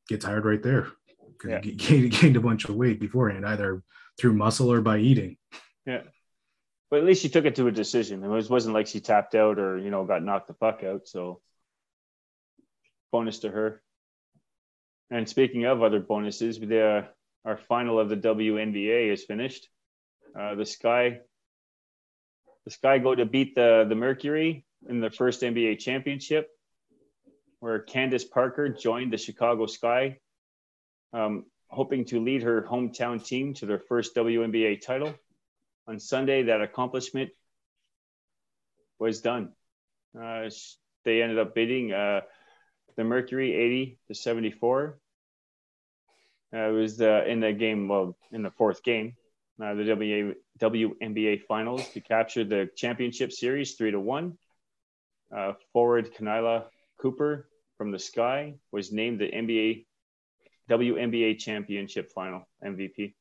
get 0.09 0.21
tired 0.21 0.45
right 0.45 0.63
there. 0.63 0.89
Yeah. 1.47 1.61
You 1.63 1.73
gained, 1.77 2.11
gained 2.11 2.37
a 2.37 2.41
bunch 2.41 2.65
of 2.69 2.75
weight 2.75 2.99
beforehand, 2.99 3.47
either 3.47 3.83
through 4.19 4.35
muscle 4.35 4.71
or 4.73 4.81
by 4.81 4.99
eating. 4.99 5.37
Yeah. 5.87 6.03
But 6.91 6.99
at 6.99 7.07
least 7.07 7.23
she 7.23 7.29
took 7.31 7.45
it 7.47 7.55
to 7.55 7.69
a 7.69 7.73
decision. 7.73 8.23
It 8.23 8.29
was, 8.29 8.51
wasn't 8.51 8.75
like 8.75 8.87
she 8.89 9.01
tapped 9.01 9.35
out 9.35 9.59
or 9.59 9.79
you 9.79 9.91
know 9.91 10.05
got 10.05 10.25
knocked 10.25 10.49
the 10.49 10.55
fuck 10.55 10.83
out. 10.83 11.07
So 11.07 11.41
bonus 13.13 13.39
to 13.41 13.51
her. 13.51 13.81
And 15.11 15.29
speaking 15.29 15.65
of 15.65 15.83
other 15.83 16.01
bonuses, 16.01 16.59
the 16.59 16.83
uh, 16.83 17.05
our 17.45 17.57
final 17.57 17.99
of 17.99 18.09
the 18.09 18.17
WNBA 18.17 19.13
is 19.13 19.25
finished. 19.25 19.69
Uh, 20.39 20.55
the 20.55 20.65
Sky, 20.65 21.19
the 22.65 22.71
Sky 22.71 22.99
go 22.99 23.15
to 23.15 23.27
beat 23.27 23.55
the 23.55 23.85
the 23.89 23.95
Mercury 23.95 24.65
in 24.89 25.01
the 25.01 25.11
first 25.11 25.43
NBA 25.43 25.79
championship, 25.79 26.49
where 27.61 27.81
Candace 27.81 28.25
Parker 28.25 28.69
joined 28.69 29.13
the 29.13 29.19
Chicago 29.19 29.67
Sky, 29.67 30.19
um, 31.13 31.45
hoping 31.69 32.05
to 32.07 32.21
lead 32.21 32.43
her 32.43 32.63
hometown 32.63 33.25
team 33.25 33.55
to 33.55 33.67
their 33.67 33.79
first 33.79 34.15
WNBA 34.15 34.81
title 34.81 35.15
on 35.87 35.99
Sunday, 35.99 36.45
that 36.45 36.61
accomplishment 36.61 37.31
was 38.99 39.21
done. 39.21 39.53
Uh, 40.19 40.49
they 41.05 41.23
ended 41.23 41.39
up 41.39 41.55
beating 41.55 41.93
uh, 41.93 42.21
the 42.97 43.05
Mercury 43.05 43.55
80 43.55 43.99
to 44.09 44.15
74. 44.15 44.99
Uh, 46.55 46.59
it 46.59 46.73
was 46.73 46.97
the, 46.97 47.27
in 47.27 47.41
the 47.41 47.53
game, 47.53 47.89
well, 47.89 48.17
in 48.31 48.43
the 48.43 48.51
fourth 48.51 48.83
game, 48.83 49.17
uh, 49.63 49.75
the 49.75 49.85
WA, 49.85 50.35
WNBA 50.59 51.43
finals 51.43 51.89
to 51.91 52.01
capture 52.01 52.45
the 52.45 52.69
championship 52.77 53.33
series 53.33 53.75
three 53.75 53.91
to 53.91 54.01
one. 54.01 54.37
Uh, 55.35 55.53
forward 55.73 56.15
Kahleah 56.15 56.65
Cooper 57.01 57.49
from 57.79 57.91
the 57.91 57.99
Sky 57.99 58.55
was 58.71 58.93
named 58.93 59.21
the 59.21 59.31
NBA 59.31 59.87
WNBA 60.71 61.39
championship 61.39 62.13
final 62.13 62.49
MVP. 62.65 63.15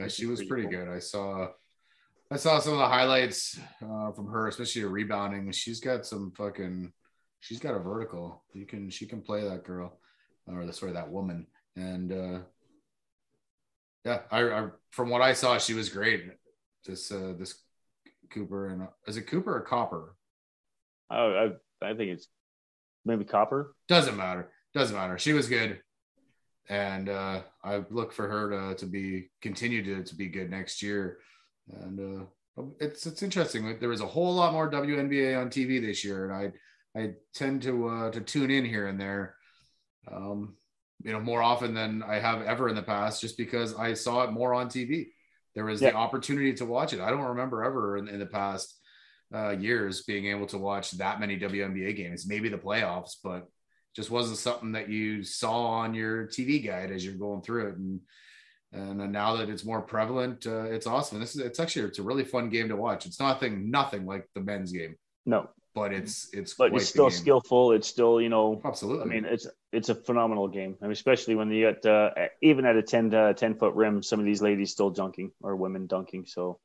Uh, 0.00 0.08
she 0.08 0.26
was 0.26 0.44
pretty 0.44 0.68
good. 0.68 0.88
I 0.88 0.98
saw, 0.98 1.48
I 2.30 2.36
saw 2.36 2.58
some 2.58 2.74
of 2.74 2.78
the 2.78 2.88
highlights 2.88 3.58
uh, 3.82 4.12
from 4.12 4.28
her, 4.28 4.48
especially 4.48 4.82
her 4.82 4.88
rebounding. 4.88 5.50
She's 5.52 5.80
got 5.80 6.04
some 6.06 6.32
fucking, 6.36 6.92
she's 7.40 7.58
got 7.58 7.74
a 7.74 7.78
vertical. 7.78 8.42
You 8.52 8.66
can, 8.66 8.90
she 8.90 9.06
can 9.06 9.20
play 9.20 9.48
that 9.48 9.64
girl, 9.64 9.98
or 10.46 10.64
the 10.66 10.72
sorry, 10.72 10.92
that 10.92 11.10
woman. 11.10 11.46
And 11.76 12.12
uh, 12.12 12.38
yeah, 14.04 14.20
I, 14.30 14.42
I 14.50 14.68
from 14.90 15.10
what 15.10 15.22
I 15.22 15.32
saw, 15.32 15.58
she 15.58 15.74
was 15.74 15.88
great. 15.88 16.24
This, 16.84 17.10
uh, 17.10 17.34
this 17.38 17.54
Cooper 18.30 18.68
and 18.68 18.88
is 19.06 19.16
it 19.16 19.26
Cooper 19.26 19.56
or 19.56 19.60
Copper? 19.60 20.16
Oh, 21.10 21.54
I, 21.82 21.86
I 21.86 21.94
think 21.94 22.10
it's 22.10 22.28
maybe 23.04 23.24
Copper. 23.24 23.74
Doesn't 23.88 24.16
matter. 24.16 24.50
Doesn't 24.74 24.96
matter. 24.96 25.18
She 25.18 25.32
was 25.32 25.48
good. 25.48 25.80
And 26.68 27.08
uh, 27.08 27.42
I 27.62 27.84
look 27.90 28.12
for 28.12 28.28
her 28.28 28.50
to, 28.50 28.74
to 28.76 28.86
be 28.86 29.30
continue 29.40 29.84
to, 29.84 30.02
to 30.02 30.14
be 30.16 30.28
good 30.28 30.50
next 30.50 30.82
year. 30.82 31.18
And 31.72 32.00
uh, 32.00 32.62
it's 32.80 33.06
it's 33.06 33.22
interesting. 33.22 33.78
There 33.78 33.88
was 33.88 34.00
a 34.00 34.06
whole 34.06 34.34
lot 34.34 34.52
more 34.52 34.70
WNBA 34.70 35.40
on 35.40 35.48
TV 35.48 35.80
this 35.80 36.04
year, 36.04 36.24
and 36.24 36.34
I 36.34 36.52
I 36.96 37.14
tend 37.34 37.62
to 37.62 37.88
uh, 37.88 38.10
to 38.12 38.20
tune 38.20 38.50
in 38.50 38.64
here 38.64 38.86
and 38.86 38.98
there, 39.00 39.36
um, 40.10 40.56
you 41.04 41.12
know, 41.12 41.20
more 41.20 41.42
often 41.42 41.74
than 41.74 42.02
I 42.02 42.18
have 42.18 42.42
ever 42.42 42.68
in 42.68 42.74
the 42.74 42.82
past, 42.82 43.20
just 43.20 43.36
because 43.36 43.74
I 43.74 43.94
saw 43.94 44.22
it 44.24 44.32
more 44.32 44.54
on 44.54 44.68
TV. 44.68 45.08
There 45.54 45.64
was 45.64 45.80
Yeah. 45.82 45.90
the 45.90 45.96
opportunity 45.96 46.54
to 46.54 46.64
watch 46.66 46.92
it. 46.92 47.00
I 47.00 47.10
don't 47.10 47.20
remember 47.20 47.64
ever 47.64 47.96
in, 47.98 48.08
in 48.08 48.18
the 48.18 48.26
past 48.26 48.78
uh, 49.34 49.50
years 49.50 50.02
being 50.02 50.26
able 50.26 50.46
to 50.46 50.58
watch 50.58 50.92
that 50.92 51.20
many 51.20 51.38
WNBA 51.38 51.96
games. 51.96 52.26
Maybe 52.26 52.48
the 52.48 52.58
playoffs, 52.58 53.16
but 53.22 53.48
just 53.94 54.10
wasn't 54.10 54.38
something 54.38 54.72
that 54.72 54.88
you 54.88 55.22
saw 55.22 55.66
on 55.66 55.94
your 55.94 56.26
TV 56.26 56.64
guide 56.64 56.90
as 56.90 57.04
you're 57.04 57.14
going 57.14 57.42
through 57.42 57.68
it. 57.68 57.76
And 57.76 58.00
and 58.72 59.12
now 59.12 59.36
that 59.36 59.48
it's 59.48 59.64
more 59.64 59.80
prevalent, 59.80 60.46
uh, 60.46 60.64
it's 60.64 60.86
awesome. 60.86 61.18
This 61.20 61.34
is 61.34 61.40
it's 61.42 61.60
actually 61.60 61.86
it's 61.86 61.98
a 61.98 62.02
really 62.02 62.24
fun 62.24 62.48
game 62.50 62.68
to 62.68 62.76
watch. 62.76 63.06
It's 63.06 63.20
nothing 63.20 63.70
nothing 63.70 64.04
like 64.06 64.28
the 64.34 64.40
men's 64.40 64.72
game, 64.72 64.96
No, 65.24 65.48
but 65.76 65.92
it's 65.92 66.30
it's 66.32 66.54
but 66.54 66.74
it's 66.74 66.88
still 66.88 67.10
skillful. 67.10 67.72
It's 67.72 67.86
still, 67.86 68.18
you 68.18 68.30
know, 68.30 68.62
Absolutely. 68.64 69.04
I 69.04 69.08
mean, 69.14 69.26
it's 69.26 69.46
it's 69.72 69.90
a 69.90 69.94
phenomenal 69.94 70.48
game, 70.48 70.74
I 70.80 70.86
mean, 70.86 70.92
especially 70.92 71.34
when 71.34 71.50
you 71.50 71.70
got 71.70 71.84
uh, 71.84 72.10
even 72.40 72.64
at 72.64 72.76
a 72.76 72.82
10, 72.82 73.12
uh, 73.14 73.34
10 73.34 73.56
foot 73.56 73.74
rim, 73.74 74.02
some 74.02 74.18
of 74.18 74.24
these 74.24 74.40
ladies 74.40 74.72
still 74.72 74.88
dunking 74.88 75.32
or 75.42 75.54
women 75.54 75.86
dunking. 75.86 76.24
So 76.24 76.60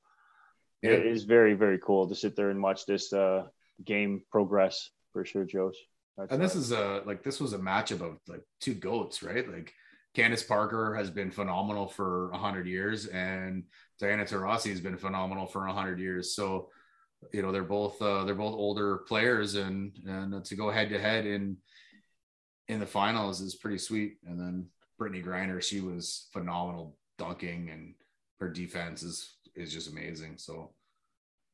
Yeah. 0.82 0.92
it 0.92 1.06
is 1.06 1.26
very 1.26 1.56
very 1.56 1.78
cool 1.78 2.08
to 2.08 2.16
sit 2.16 2.38
there 2.38 2.52
and 2.52 2.64
watch 2.64 2.86
this 2.86 3.12
uh, 3.12 3.48
game 3.84 4.24
progress 4.32 4.90
for 5.12 5.26
sure, 5.26 5.44
Josh. 5.44 5.76
That's, 6.18 6.32
and 6.32 6.42
this 6.42 6.56
is 6.56 6.72
a 6.72 7.04
like 7.06 7.22
this 7.22 7.42
was 7.42 7.52
a 7.52 7.60
matchup 7.60 8.02
of 8.02 8.18
like 8.30 8.44
two 8.62 8.76
goats, 8.76 9.22
right? 9.22 9.46
Like 9.56 9.74
Candace 10.14 10.44
Parker 10.44 10.96
has 10.96 11.10
been 11.10 11.32
phenomenal 11.32 11.88
for 11.88 12.32
hundred 12.34 12.66
years, 12.66 13.08
and 13.08 13.66
Diana 14.00 14.24
Taurasi 14.24 14.70
has 14.70 14.80
been 14.80 14.98
phenomenal 14.98 15.48
for 15.48 15.66
hundred 15.66 16.00
years. 16.00 16.34
So, 16.34 16.70
you 17.32 17.42
know, 17.42 17.52
they're 17.52 17.64
both 17.64 18.02
uh, 18.02 18.24
they're 18.26 18.36
both 18.36 18.56
older 18.56 18.98
players, 19.08 19.56
and 19.56 19.92
and 20.08 20.44
to 20.46 20.56
go 20.56 20.70
head 20.72 20.90
to 20.90 21.00
head 21.00 21.26
in 21.26 21.58
in 22.68 22.80
the 22.80 22.86
finals 22.86 23.42
is 23.42 23.56
pretty 23.56 23.78
sweet. 23.78 24.18
And 24.26 24.40
then 24.40 24.68
Brittney 25.00 25.24
Griner, 25.24 25.62
she 25.62 25.82
was 25.82 26.28
phenomenal 26.34 26.98
dunking, 27.18 27.70
and 27.70 27.94
her 28.40 28.50
defense 28.50 29.04
is 29.04 29.36
is 29.56 29.72
just 29.74 29.90
amazing. 29.92 30.38
So 30.38 30.74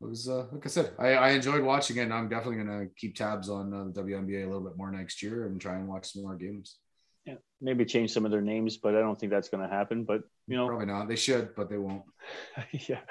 it 0.01 0.05
was 0.07 0.29
uh, 0.29 0.45
like 0.51 0.65
I 0.65 0.69
said, 0.69 0.91
I, 0.99 1.07
I 1.13 1.29
enjoyed 1.31 1.63
watching 1.63 1.97
it. 1.97 2.01
And 2.03 2.13
I'm 2.13 2.29
definitely 2.29 2.57
gonna 2.63 2.85
keep 2.95 3.15
tabs 3.15 3.49
on 3.49 3.73
uh, 3.73 3.85
the 3.85 4.01
WNBA 4.03 4.43
a 4.43 4.47
little 4.47 4.61
bit 4.61 4.77
more 4.77 4.91
next 4.91 5.21
year 5.23 5.45
and 5.47 5.59
try 5.59 5.75
and 5.75 5.87
watch 5.87 6.11
some 6.13 6.21
more 6.23 6.35
games. 6.35 6.77
yeah, 7.25 7.35
maybe 7.59 7.83
change 7.83 8.11
some 8.11 8.23
of 8.23 8.31
their 8.31 8.41
names, 8.41 8.77
but 8.77 8.95
I 8.95 8.99
don't 8.99 9.19
think 9.19 9.31
that's 9.31 9.49
going 9.49 9.67
to 9.67 9.75
happen. 9.75 10.03
But 10.03 10.21
you 10.47 10.55
know, 10.55 10.67
Probably 10.67 10.85
not. 10.85 11.07
They 11.09 11.15
should, 11.15 11.55
but 11.55 11.69
they 11.69 11.77
won't. 11.77 12.03
yeah. 12.71 13.01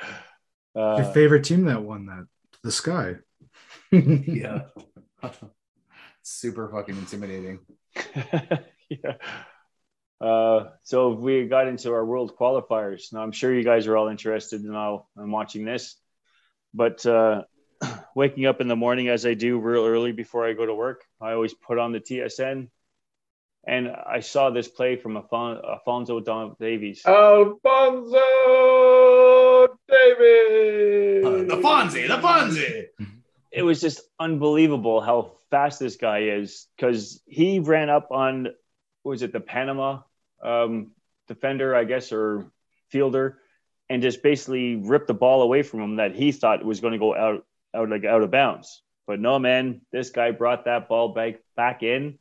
Your 0.74 1.00
Uh, 1.00 1.12
favorite 1.12 1.44
team 1.44 1.64
that 1.64 1.82
won 1.82 2.06
that? 2.06 2.26
The 2.62 2.72
Sky. 2.72 3.14
Yeah. 3.92 4.62
Super 6.22 6.68
fucking 6.68 6.96
intimidating. 6.96 7.60
yeah. 8.90 9.14
Uh, 10.20 10.70
so 10.82 11.10
we 11.12 11.46
got 11.46 11.68
into 11.68 11.92
our 11.92 12.04
world 12.04 12.36
qualifiers. 12.36 13.12
Now 13.12 13.22
I'm 13.22 13.30
sure 13.32 13.54
you 13.54 13.62
guys 13.62 13.86
are 13.86 13.96
all 13.96 14.08
interested 14.08 14.64
in 14.64 14.74
all 14.74 15.08
in 15.16 15.30
watching 15.30 15.64
this, 15.64 15.94
but 16.74 17.06
uh, 17.06 17.42
waking 18.16 18.46
up 18.46 18.60
in 18.60 18.66
the 18.68 18.76
morning 18.76 19.08
as 19.08 19.24
I 19.24 19.34
do 19.34 19.58
real 19.60 19.84
early 19.86 20.12
before 20.12 20.46
I 20.46 20.52
go 20.54 20.66
to 20.66 20.74
work, 20.74 21.04
I 21.20 21.32
always 21.32 21.54
put 21.54 21.78
on 21.78 21.92
the 21.92 22.00
TSN, 22.00 22.68
and 23.66 23.88
I 23.88 24.20
saw 24.20 24.50
this 24.50 24.68
play 24.68 24.96
from 24.96 25.16
Afon- 25.16 25.60
Alfonso 25.64 26.18
Don 26.20 26.56
Davies. 26.58 27.02
Alfonso 27.06 28.18
Davies. 29.88 31.15
The 31.56 31.62
Fonzie, 31.62 32.08
the 32.08 32.18
Fonzie. 32.18 32.86
it 33.52 33.62
was 33.62 33.80
just 33.80 34.00
unbelievable 34.18 35.00
how 35.00 35.32
fast 35.50 35.78
this 35.78 35.96
guy 35.96 36.24
is 36.24 36.66
because 36.76 37.22
he 37.26 37.60
ran 37.60 37.88
up 37.88 38.10
on 38.10 38.48
was 39.04 39.22
it 39.22 39.32
the 39.32 39.40
Panama 39.40 40.00
um, 40.42 40.92
defender, 41.28 41.74
I 41.74 41.84
guess, 41.84 42.12
or 42.12 42.50
fielder, 42.90 43.38
and 43.88 44.02
just 44.02 44.22
basically 44.22 44.76
ripped 44.76 45.06
the 45.06 45.14
ball 45.14 45.42
away 45.42 45.62
from 45.62 45.80
him 45.80 45.96
that 45.96 46.14
he 46.14 46.32
thought 46.32 46.64
was 46.64 46.80
going 46.80 46.92
to 46.92 46.98
go 46.98 47.14
out 47.14 47.44
out 47.74 47.88
like 47.88 48.04
out 48.04 48.22
of 48.22 48.30
bounds. 48.30 48.82
But 49.06 49.20
no, 49.20 49.38
man, 49.38 49.82
this 49.92 50.10
guy 50.10 50.32
brought 50.32 50.64
that 50.64 50.88
ball 50.88 51.10
back 51.10 51.36
back 51.56 51.82
in. 51.82 52.18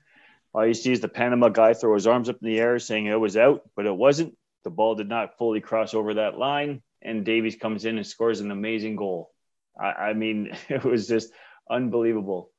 All 0.54 0.66
you 0.66 0.74
see 0.74 0.92
is 0.92 1.02
the 1.02 1.10
Panama 1.10 1.50
guy 1.50 1.74
throw 1.74 1.96
his 1.96 2.08
arms 2.08 2.30
up 2.30 2.38
in 2.42 2.48
the 2.48 2.60
air 2.60 2.80
saying 2.80 3.08
it 3.08 3.20
was 3.20 3.36
out, 3.36 3.64
but 3.76 3.86
it 3.86 3.96
wasn't. 3.96 4.38
The 4.64 4.70
ball 4.70 4.96
did 4.96 5.10
not 5.10 5.38
fully 5.38 5.60
cross 5.60 5.94
over 5.94 6.16
that 6.16 6.38
line, 6.38 6.82
and 7.06 7.24
Davies 7.26 7.56
comes 7.56 7.86
in 7.86 7.98
and 7.98 8.06
scores 8.06 8.40
an 8.42 8.52
amazing 8.52 8.96
goal. 8.96 9.32
I, 9.80 10.10
I 10.10 10.14
mean, 10.14 10.52
it 10.70 10.84
was 10.84 11.08
just 11.08 11.32
unbelievable. 11.70 12.52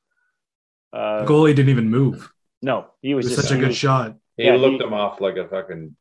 Uh, 0.93 1.21
The 1.25 1.25
goalie 1.31 1.55
didn't 1.55 1.69
even 1.69 1.89
move. 1.89 2.31
No, 2.61 2.87
he 3.01 3.13
was, 3.13 3.25
was 3.27 3.35
just 3.35 3.47
such 3.49 3.57
a 3.57 3.59
good 3.59 3.67
was- 3.69 3.77
shot. 3.77 4.15
He 4.37 4.45
Yeah, 4.45 4.55
looked 4.55 4.81
he- 4.81 4.87
him 4.87 4.93
off 4.93 5.19
like 5.21 5.35
a 5.37 5.47
fucking. 5.47 5.95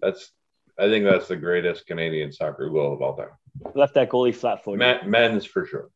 That's. 0.00 0.30
I 0.78 0.88
think 0.90 1.06
that's 1.06 1.26
the 1.26 1.36
greatest 1.36 1.86
Canadian 1.86 2.32
soccer 2.32 2.68
goal 2.68 2.92
of 2.92 3.00
all 3.00 3.16
time. 3.16 3.30
left 3.74 3.94
that 3.94 4.10
goalie 4.10 4.34
flat 4.34 4.62
footed. 4.62 4.78
Men, 4.80 5.10
men's 5.10 5.46
for 5.46 5.64
sure. 5.64 5.88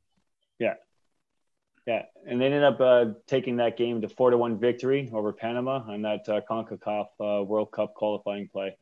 Yeah, 0.59 0.75
yeah, 1.87 2.05
and 2.27 2.41
they 2.41 2.47
ended 2.47 2.63
up 2.65 2.81
uh, 2.81 3.05
taking 3.27 3.57
that 3.57 3.77
game 3.77 4.01
to 4.01 4.09
four 4.09 4.31
to 4.31 4.39
one 4.39 4.59
victory 4.59 5.11
over 5.13 5.35
Panama 5.35 5.83
on 5.87 6.01
that 6.03 6.27
uh, 6.31 6.41
Concacaf 6.51 7.09
uh, 7.21 7.45
World 7.45 7.73
Cup 7.73 7.93
qualifying 7.95 8.49
play. 8.51 8.75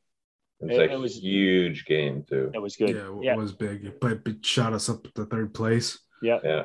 It's 0.61 0.73
It- 0.77 0.91
a 0.91 0.95
it 0.95 0.99
was- 0.99 1.17
huge 1.23 1.85
game 1.85 2.25
too. 2.25 2.51
It 2.55 2.59
was 2.59 2.77
good. 2.77 2.91
Yeah, 2.91 3.09
it 3.17 3.23
Yeah, 3.23 3.37
was 3.37 3.53
big, 3.53 4.01
but 4.01 4.21
it 4.27 4.45
shot 4.45 4.73
us 4.73 4.89
up 4.89 5.03
to 5.15 5.25
third 5.27 5.55
place. 5.55 5.99
yeah, 6.21 6.41
Yeah, 6.43 6.65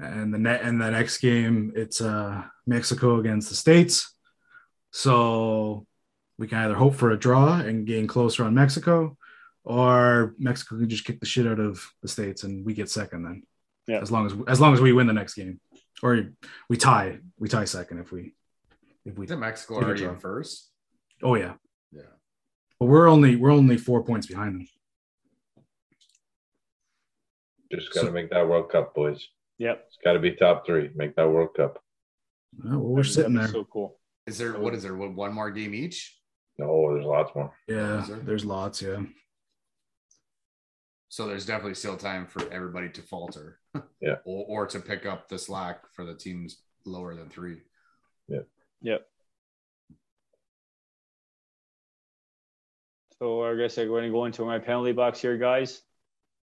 And 0.00 0.32
the 0.32 0.38
net 0.38 0.62
and 0.62 0.80
the 0.80 0.90
next 0.90 1.18
game, 1.18 1.72
it's 1.74 2.00
uh 2.00 2.44
Mexico 2.66 3.18
against 3.18 3.48
the 3.48 3.56
States. 3.56 4.14
So 4.92 5.86
we 6.38 6.46
can 6.46 6.58
either 6.58 6.74
hope 6.74 6.94
for 6.94 7.10
a 7.10 7.18
draw 7.18 7.58
and 7.58 7.86
gain 7.86 8.06
closer 8.06 8.44
on 8.44 8.54
Mexico, 8.54 9.16
or 9.64 10.34
Mexico 10.38 10.78
can 10.78 10.88
just 10.88 11.04
kick 11.04 11.20
the 11.20 11.26
shit 11.26 11.46
out 11.46 11.58
of 11.60 11.84
the 12.02 12.08
States 12.08 12.44
and 12.44 12.64
we 12.64 12.72
get 12.74 12.88
second 12.88 13.24
then. 13.24 13.42
Yeah. 13.86 14.00
As 14.00 14.10
long 14.10 14.26
as 14.26 14.34
as 14.46 14.60
long 14.60 14.74
as 14.74 14.80
we 14.80 14.92
win 14.92 15.06
the 15.06 15.12
next 15.12 15.34
game. 15.34 15.60
Or 16.02 16.30
we 16.68 16.76
tie. 16.76 17.18
We 17.38 17.48
tie 17.48 17.64
second 17.64 17.98
if 17.98 18.12
we 18.12 18.34
if 19.04 19.18
we 19.18 19.24
Isn't 19.26 19.40
Mexico 19.40 19.74
already 19.76 20.04
in 20.04 20.18
first? 20.18 20.70
oh 21.22 21.34
yeah. 21.34 21.54
Yeah. 22.80 22.86
But 22.86 22.86
we're 22.92 23.08
only 23.08 23.36
we're 23.36 23.50
only 23.52 23.76
four 23.76 24.02
points 24.04 24.26
behind 24.26 24.54
them. 24.60 24.68
just 27.72 27.92
got 27.92 28.00
to 28.02 28.06
So- 28.06 28.12
make 28.12 28.30
that 28.30 28.48
World 28.48 28.70
Cup, 28.70 28.94
boys. 28.94 29.28
yep. 29.58 29.84
It's 29.86 29.98
got 30.02 30.14
to 30.14 30.18
be 30.18 30.32
top 30.32 30.64
three. 30.66 30.90
Make 30.94 31.14
that 31.16 31.28
World 31.28 31.50
Cup. 31.56 31.82
Oh, 32.64 32.70
well, 32.70 32.78
we're 32.80 33.04
sitting 33.04 33.34
That'd 33.34 33.48
be 33.50 33.52
there. 33.52 33.62
So 33.62 33.68
cool. 33.70 34.00
Is 34.26 34.38
there 34.38 34.58
what 34.58 34.74
is 34.74 34.82
there? 34.82 34.94
One 34.96 35.34
more 35.34 35.50
game 35.50 35.74
each? 35.74 36.18
No, 36.58 36.92
there's 36.92 37.04
lots 37.04 37.34
more. 37.34 37.52
Yeah, 37.68 38.04
there? 38.08 38.16
there's 38.18 38.44
lots. 38.44 38.80
Yeah. 38.82 39.02
So 41.10 41.26
there's 41.26 41.46
definitely 41.46 41.74
still 41.74 41.96
time 41.96 42.26
for 42.26 42.50
everybody 42.52 42.88
to 42.90 43.02
falter. 43.02 43.58
Yeah. 44.00 44.16
or, 44.24 44.62
or 44.62 44.66
to 44.68 44.78
pick 44.80 45.06
up 45.06 45.28
the 45.28 45.38
slack 45.38 45.80
for 45.92 46.04
the 46.04 46.14
teams 46.14 46.62
lower 46.86 47.14
than 47.16 47.28
three. 47.28 47.62
Yeah. 48.28 48.40
Yep. 48.82 49.06
So 53.20 53.44
I 53.44 53.56
guess 53.56 53.76
I'm 53.78 53.88
going 53.88 54.04
to 54.04 54.10
go 54.10 54.26
into 54.26 54.44
my 54.44 54.58
penalty 54.58 54.92
box 54.92 55.20
here, 55.20 55.36
guys. 55.36 55.82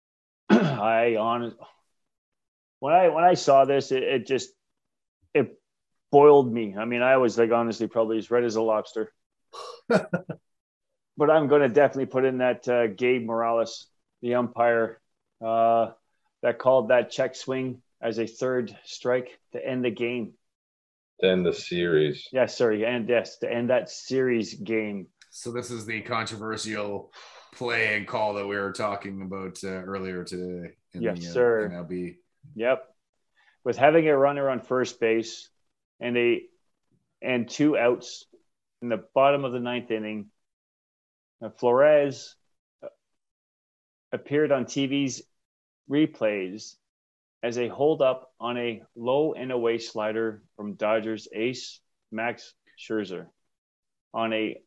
I 0.50 1.16
on 1.16 1.56
when 2.80 2.94
I 2.94 3.10
when 3.10 3.24
I 3.24 3.34
saw 3.34 3.66
this, 3.66 3.92
it, 3.92 4.04
it 4.04 4.28
just 4.28 4.52
it 5.34 5.60
boiled 6.12 6.52
me. 6.52 6.76
I 6.78 6.86
mean, 6.86 7.02
I 7.02 7.18
was 7.18 7.38
like 7.38 7.52
honestly 7.52 7.88
probably 7.88 8.18
as 8.18 8.30
red 8.30 8.44
as 8.44 8.56
a 8.56 8.62
lobster. 8.62 9.12
but 9.88 11.30
I'm 11.30 11.48
going 11.48 11.62
to 11.62 11.70
definitely 11.70 12.08
put 12.08 12.26
in 12.26 12.40
that 12.40 12.68
uh, 12.68 12.88
Gabe 12.88 13.26
Morales, 13.26 13.88
the 14.22 14.36
umpire, 14.36 15.00
uh, 15.44 15.92
that 16.44 16.60
called 16.60 16.90
that 16.90 17.12
check 17.12 17.36
swing 17.36 17.82
as 18.02 18.20
a 18.20 18.28
third 18.28 18.76
strike 18.84 19.40
to 19.54 19.66
end 19.66 19.84
the 19.84 19.92
game. 19.92 20.34
Then 21.20 21.44
the 21.44 21.54
series. 21.54 22.28
Yes, 22.32 22.58
sorry, 22.58 22.86
and 22.86 23.08
yes, 23.08 23.38
to 23.40 23.52
end 23.52 23.70
that 23.70 23.90
series 23.90 24.54
game. 24.56 25.08
So 25.32 25.50
this 25.50 25.72
is 25.72 25.86
the 25.86 26.02
controversial 26.02 27.14
play 27.54 27.96
and 27.96 28.06
call 28.06 28.34
that 28.34 28.46
we 28.46 28.58
were 28.58 28.74
talking 28.74 29.22
about 29.22 29.64
uh, 29.64 29.70
earlier 29.70 30.26
today. 30.26 30.74
In 30.94 31.02
Yes, 31.02 31.20
the, 31.22 31.30
uh, 31.30 31.32
sir. 31.32 31.70
MLB. 31.74 32.18
Yep. 32.56 32.84
With 33.64 33.78
having 33.78 34.10
a 34.10 34.18
runner 34.18 34.50
on 34.50 34.60
first 34.60 35.00
base 35.00 35.50
and 36.02 36.18
a 36.18 36.42
and 37.22 37.48
two 37.48 37.78
outs 37.78 38.26
in 38.82 38.90
the 38.90 39.06
bottom 39.16 39.46
of 39.46 39.54
the 39.54 39.60
ninth 39.60 39.90
inning, 39.90 40.28
Flores 41.60 42.36
uh, 42.84 42.88
appeared 44.12 44.52
on 44.52 44.66
TV's 44.66 45.22
replays 45.90 46.76
as 47.42 47.58
a 47.58 47.70
holdup 47.70 48.34
on 48.40 48.58
a 48.58 48.84
low 48.98 49.34
and 49.34 49.52
away 49.52 49.78
slider 49.78 50.44
from 50.58 50.74
Dodgers 50.74 51.30
ace 51.34 51.80
Max 52.12 52.54
Scherzer 52.78 53.28
on 54.14 54.34
a 54.34 54.58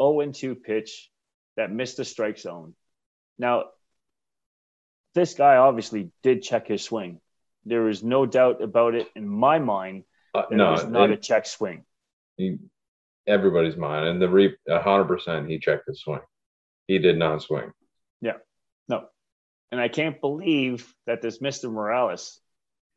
0 0.00 0.32
2 0.32 0.54
pitch 0.54 1.10
that 1.56 1.70
missed 1.70 1.96
the 1.96 2.04
strike 2.04 2.38
zone. 2.38 2.74
Now, 3.38 3.64
this 5.14 5.34
guy 5.34 5.56
obviously 5.56 6.10
did 6.22 6.42
check 6.42 6.68
his 6.68 6.82
swing. 6.82 7.20
There 7.64 7.88
is 7.88 8.02
no 8.02 8.26
doubt 8.26 8.62
about 8.62 8.94
it 8.94 9.08
in 9.14 9.28
my 9.28 9.58
mind 9.58 10.04
Uh, 10.34 10.42
no, 10.50 10.68
it 10.68 10.72
was 10.72 10.84
not 10.86 11.04
and 11.04 11.12
a 11.14 11.16
check 11.16 11.46
swing. 11.46 11.84
he, 12.36 12.58
everybody's 13.26 13.76
mind. 13.76 14.06
And 14.08 14.20
the 14.20 14.28
re, 14.28 14.54
hundred 14.68 15.04
percent, 15.04 15.48
he 15.48 15.58
checked 15.58 15.86
the 15.86 15.94
swing. 15.94 16.20
He 16.88 16.98
did 16.98 17.16
not 17.16 17.42
swing. 17.42 17.72
Yeah, 18.20 18.38
no. 18.88 19.06
And 19.70 19.80
I 19.80 19.88
can't 19.88 20.20
believe 20.20 20.92
that 21.06 21.22
this 21.22 21.38
Mr. 21.38 21.72
Morales 21.72 22.40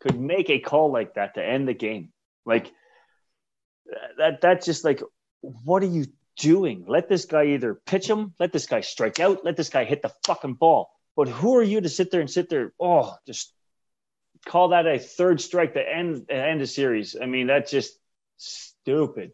could 0.01 0.19
make 0.19 0.49
a 0.49 0.59
call 0.59 0.91
like 0.91 1.15
that 1.15 1.35
to 1.35 1.43
end 1.45 1.67
the 1.67 1.73
game. 1.73 2.11
Like 2.45 2.71
that 4.17 4.41
that's 4.41 4.65
just 4.65 4.83
like 4.83 5.01
what 5.41 5.81
are 5.83 5.87
you 5.87 6.05
doing? 6.37 6.85
Let 6.87 7.09
this 7.09 7.25
guy 7.25 7.45
either 7.47 7.73
pitch 7.75 8.07
him, 8.09 8.33
let 8.39 8.51
this 8.53 8.65
guy 8.67 8.81
strike 8.81 9.19
out, 9.19 9.43
let 9.43 9.57
this 9.57 9.69
guy 9.69 9.83
hit 9.83 10.01
the 10.01 10.11
fucking 10.25 10.53
ball. 10.53 10.89
But 11.15 11.27
who 11.27 11.55
are 11.57 11.63
you 11.63 11.81
to 11.81 11.89
sit 11.89 12.11
there 12.11 12.21
and 12.21 12.29
sit 12.29 12.49
there? 12.49 12.73
Oh, 12.79 13.15
just 13.25 13.53
call 14.45 14.69
that 14.69 14.85
a 14.85 14.99
third 14.99 15.41
strike 15.41 15.73
to 15.73 15.81
end 15.81 16.29
end 16.29 16.61
a 16.61 16.67
series. 16.67 17.15
I 17.19 17.25
mean, 17.25 17.47
that's 17.47 17.71
just 17.71 17.97
stupid. 18.37 19.31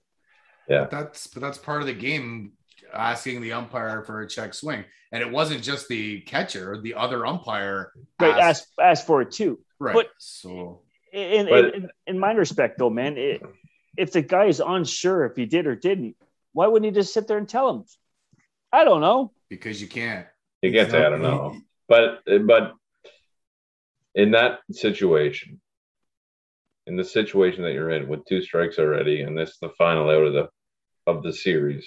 Yeah, 0.69 0.87
That's 0.89 1.27
but 1.27 1.41
that's 1.41 1.57
part 1.57 1.81
of 1.81 1.87
the 1.87 1.93
game. 1.93 2.53
Asking 2.93 3.41
the 3.41 3.53
umpire 3.53 4.03
for 4.03 4.21
a 4.21 4.27
check 4.27 4.53
swing, 4.53 4.85
and 5.11 5.21
it 5.23 5.31
wasn't 5.31 5.63
just 5.63 5.87
the 5.87 6.21
catcher; 6.21 6.79
the 6.79 6.93
other 6.93 7.25
umpire 7.25 7.91
Right, 8.19 8.37
asked- 8.37 8.67
ask 8.77 8.81
ask 8.99 9.05
for 9.07 9.21
it 9.23 9.31
too. 9.31 9.59
right. 9.79 9.93
but- 9.95 10.09
so 10.19 10.81
in, 11.11 11.47
But- 11.47 11.73
in, 11.73 11.89
in 12.05 12.19
my 12.19 12.33
respect, 12.33 12.77
though, 12.77 12.91
man, 12.91 13.17
it, 13.17 13.41
if 13.97 14.11
the 14.11 14.21
guy 14.21 14.45
is 14.45 14.61
unsure 14.63 15.25
if 15.25 15.35
he 15.35 15.45
did 15.47 15.65
or 15.65 15.75
didn't, 15.75 16.15
why 16.53 16.67
wouldn't 16.67 16.85
he 16.85 16.97
just 16.97 17.13
sit 17.13 17.27
there 17.27 17.37
and 17.37 17.49
tell 17.49 17.69
him? 17.69 17.83
I 18.71 18.85
don't 18.85 19.01
know. 19.01 19.31
because 19.49 19.81
you 19.81 19.87
can't. 19.87 20.25
You 20.61 20.71
get 20.71 20.91
gets. 20.91 20.93
I 20.93 21.09
don't 21.09 21.21
know, 21.21 21.57
but 21.87 22.21
but 22.25 22.73
in 24.15 24.31
that 24.31 24.59
situation, 24.71 25.59
in 26.87 26.95
the 26.95 27.03
situation 27.03 27.63
that 27.63 27.73
you're 27.73 27.89
in 27.91 28.07
with 28.07 28.25
two 28.25 28.41
strikes 28.41 28.79
already, 28.79 29.21
and 29.21 29.37
this 29.37 29.49
is 29.49 29.57
the 29.61 29.69
final 29.77 30.09
out 30.09 30.23
of 30.23 30.33
the 30.33 30.49
of 31.05 31.21
the 31.23 31.33
series, 31.33 31.85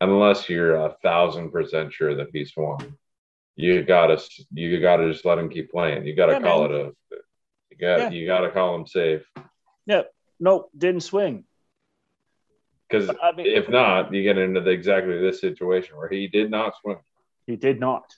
unless 0.00 0.48
you're 0.48 0.76
a 0.76 0.96
thousand 1.02 1.50
percent 1.50 1.92
sure 1.92 2.14
that 2.14 2.28
he's 2.32 2.52
won, 2.56 2.96
you 3.56 3.82
gotta 3.82 4.22
you 4.52 4.80
gotta 4.80 5.10
just 5.12 5.24
let 5.24 5.38
him 5.38 5.48
keep 5.48 5.70
playing. 5.70 6.06
You 6.06 6.14
gotta 6.14 6.34
Yeah, 6.34 6.40
call 6.40 6.68
man. 6.68 6.70
it 6.70 6.94
a. 7.12 7.16
You 7.70 7.76
got 7.78 7.98
Yeah. 7.98 8.10
you 8.10 8.26
gotta 8.26 8.50
call 8.50 8.74
him 8.76 8.86
safe 8.86 9.24
Yep, 9.86 10.12
Nope, 10.38 10.70
didn't 10.76 11.00
swing. 11.02 11.44
Because 12.88 13.10
I 13.22 13.32
mean, 13.32 13.46
if 13.46 13.68
not, 13.68 14.12
you 14.14 14.22
get 14.22 14.38
into 14.38 14.60
the, 14.60 14.70
exactly 14.70 15.18
this 15.20 15.40
situation 15.40 15.96
where 15.96 16.08
he 16.08 16.26
did 16.28 16.50
not 16.50 16.74
swim, 16.80 16.98
he 17.46 17.56
did 17.56 17.80
not. 17.80 18.14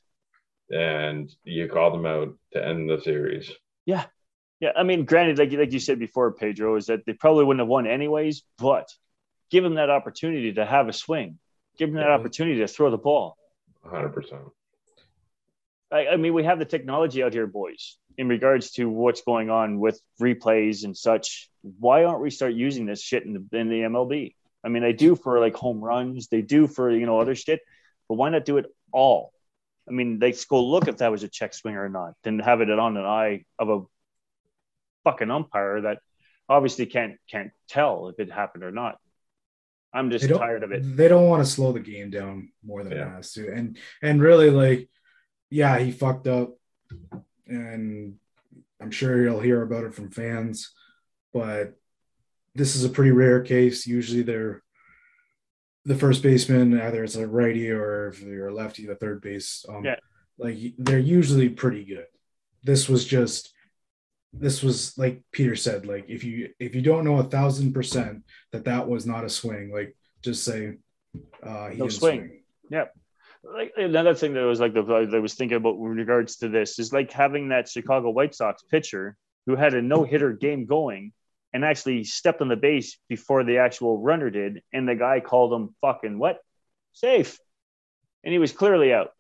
and 0.71 1.33
you 1.45 1.69
called 1.69 1.95
him 1.95 2.07
out 2.07 2.35
to 2.53 2.65
end 2.67 2.89
the 2.89 3.01
series. 3.01 3.51
Yeah, 3.87 4.05
Yeah. 4.61 4.71
I 4.77 4.83
mean, 4.85 5.05
granted, 5.05 5.39
like 5.39 5.53
like 5.53 5.73
you 5.73 5.81
said 5.81 5.99
before, 5.99 6.33
Pedro, 6.33 6.77
is 6.77 6.87
that 6.87 7.05
they 7.07 7.13
probably 7.15 7.45
wouldn't 7.45 7.61
have 7.63 7.69
won 7.69 7.87
anyways. 7.87 8.43
But 8.59 8.89
give 9.51 9.65
him 9.65 9.75
that 9.75 9.91
opportunity 9.91 10.53
to 10.55 10.65
have 10.65 10.89
a 10.89 10.93
swing. 10.93 11.39
Give 11.79 11.89
him 11.89 11.97
that 11.97 12.07
Yeah. 12.07 12.15
opportunity 12.15 12.59
to 12.61 12.69
throw 12.69 12.91
the 12.91 12.99
ball. 12.99 13.37
100. 13.83 14.11
percent 14.11 14.43
I, 15.93 16.07
I 16.09 16.17
mean, 16.17 16.35
we 16.35 16.45
have 16.45 16.59
the 16.61 16.65
technology 16.65 17.23
out 17.25 17.33
here, 17.33 17.49
boys, 17.49 17.97
in 18.17 18.29
regards 18.29 18.71
to 18.73 18.89
what's 18.89 19.23
going 19.23 19.51
on 19.51 19.81
with 19.81 20.01
replays 20.21 20.85
and 20.85 20.97
such. 20.97 21.49
Why 21.63 22.05
aren't 22.05 22.21
we 22.23 22.31
start 22.31 22.53
using 22.55 22.87
this 22.87 23.03
shit 23.03 23.25
in 23.25 23.33
the, 23.33 23.59
in 23.59 23.69
the 23.69 23.81
MLB? 23.81 24.35
I 24.65 24.69
mean, 24.69 24.83
they 24.83 24.93
do 24.93 25.17
for 25.17 25.41
like 25.41 25.55
home 25.55 25.81
runs, 25.81 26.29
they 26.29 26.43
do 26.43 26.67
for 26.67 26.91
you 26.91 27.07
know 27.07 27.21
other 27.21 27.35
shit, 27.35 27.61
but 28.09 28.15
why 28.17 28.31
not 28.31 28.45
do 28.45 28.59
it 28.59 28.67
all? 28.93 29.33
I 29.89 29.93
mean, 29.93 30.19
let's 30.21 30.45
go 30.45 30.63
look 30.65 30.87
if 30.89 30.99
that 30.99 31.11
was 31.11 31.23
a 31.23 31.29
check 31.29 31.55
swing 31.55 31.75
or 31.77 31.89
not, 31.89 32.15
then 32.23 32.39
have 32.39 32.61
it 32.61 32.71
on 32.71 32.97
an 32.97 33.05
eye 33.05 33.45
of 33.59 33.69
a 33.71 33.81
fucking 35.05 35.31
umpire 35.31 35.81
that 35.83 35.99
obviously 36.49 36.87
can't 36.87 37.17
can't 37.31 37.51
tell 37.69 38.09
if 38.09 38.19
it 38.21 38.31
happened 38.31 38.65
or 38.65 38.71
not. 38.71 38.99
I'm 39.93 40.11
just 40.11 40.29
tired 40.29 40.63
of 40.63 40.71
it. 40.71 40.83
They 40.97 41.09
don't 41.09 41.27
want 41.29 41.45
to 41.45 41.51
slow 41.51 41.73
the 41.73 41.81
game 41.81 42.11
down 42.11 42.53
more 42.65 42.85
than 42.85 42.93
Yeah. 42.93 43.09
it 43.09 43.15
has 43.17 43.33
to. 43.33 43.53
And 43.53 43.77
and 44.03 44.21
really 44.23 44.51
like, 44.51 44.89
yeah, 45.49 45.79
he 45.79 45.91
fucked 45.91 46.29
up. 46.29 46.51
And 47.49 48.15
I'm 48.81 48.91
sure 48.93 49.21
you'll 49.21 49.41
hear 49.41 49.63
about 49.63 49.85
it 49.85 49.95
from 49.95 50.11
fans, 50.11 50.73
but 51.35 51.75
this 52.55 52.75
is 52.77 52.85
a 52.85 52.89
pretty 52.89 53.11
rare 53.13 53.41
case. 53.43 53.87
Usually 53.87 54.23
they're 54.23 54.63
the 55.85 55.95
first 55.95 56.23
baseman, 56.23 56.79
either 56.81 57.05
it's 57.05 57.17
a 57.17 57.27
righty 57.27 57.71
or 57.71 58.09
if 58.09 58.21
you're 58.21 58.49
a 58.49 58.55
lefty, 58.55 58.87
the 58.87 58.95
third 58.95 59.21
base. 59.23 59.65
Um, 59.69 59.85
Yeah. 59.85 59.97
like 60.39 60.57
they're 60.79 60.99
usually 60.99 61.49
pretty 61.49 61.85
good. 61.85 62.07
This 62.63 62.89
was 62.89 63.05
just 63.05 63.55
this 64.33 64.63
was 64.63 64.97
like 64.97 65.23
Peter 65.33 65.57
said, 65.57 65.87
like 65.87 66.05
if 66.09 66.23
you 66.23 66.51
if 66.59 66.75
you 66.75 66.83
don't 66.83 67.05
know 67.05 67.19
a 67.19 67.25
thousand 67.25 67.73
percent 67.73 68.23
that 68.53 68.65
that 68.65 68.89
was 68.89 69.07
not 69.07 69.25
a 69.25 69.29
swing, 69.29 69.73
like 69.73 69.97
just 70.23 70.45
say 70.45 70.77
uh, 71.43 71.69
he 71.71 71.79
No 71.79 71.87
didn't 71.89 71.93
swing. 71.93 72.43
Yep. 72.71 72.95
Like 73.43 73.73
another 73.77 74.15
thing 74.15 74.35
that 74.35 74.43
was 74.43 74.61
like 74.61 74.75
the 74.75 74.83
that 74.83 75.15
I 75.15 75.19
was 75.19 75.35
thinking 75.35 75.57
about 75.57 75.77
in 75.77 75.83
regards 75.83 76.37
to 76.37 76.49
this 76.49 76.79
is 76.79 76.93
like 76.93 77.11
having 77.11 77.49
that 77.49 77.69
Chicago 77.69 78.11
White 78.11 78.35
Sox 78.35 78.63
pitcher 78.63 79.17
who 79.47 79.57
had 79.57 79.73
a 79.75 79.81
no 79.83 80.05
hitter 80.05 80.33
game 80.33 80.67
going 80.67 81.13
and 81.53 81.65
actually 81.65 82.05
stepped 82.05 82.41
on 82.41 82.49
the 82.49 82.57
base 82.57 82.99
before 83.09 83.45
the 83.45 83.59
actual 83.59 83.99
runner 83.99 84.31
did, 84.31 84.63
and 84.73 84.89
the 84.89 84.95
guy 84.95 85.21
called 85.21 85.53
him 85.53 85.75
fucking 85.81 86.19
what 86.19 86.39
safe, 86.93 87.39
and 88.25 88.33
he 88.33 88.39
was 88.39 88.53
clearly 88.53 88.93
out. 88.93 89.13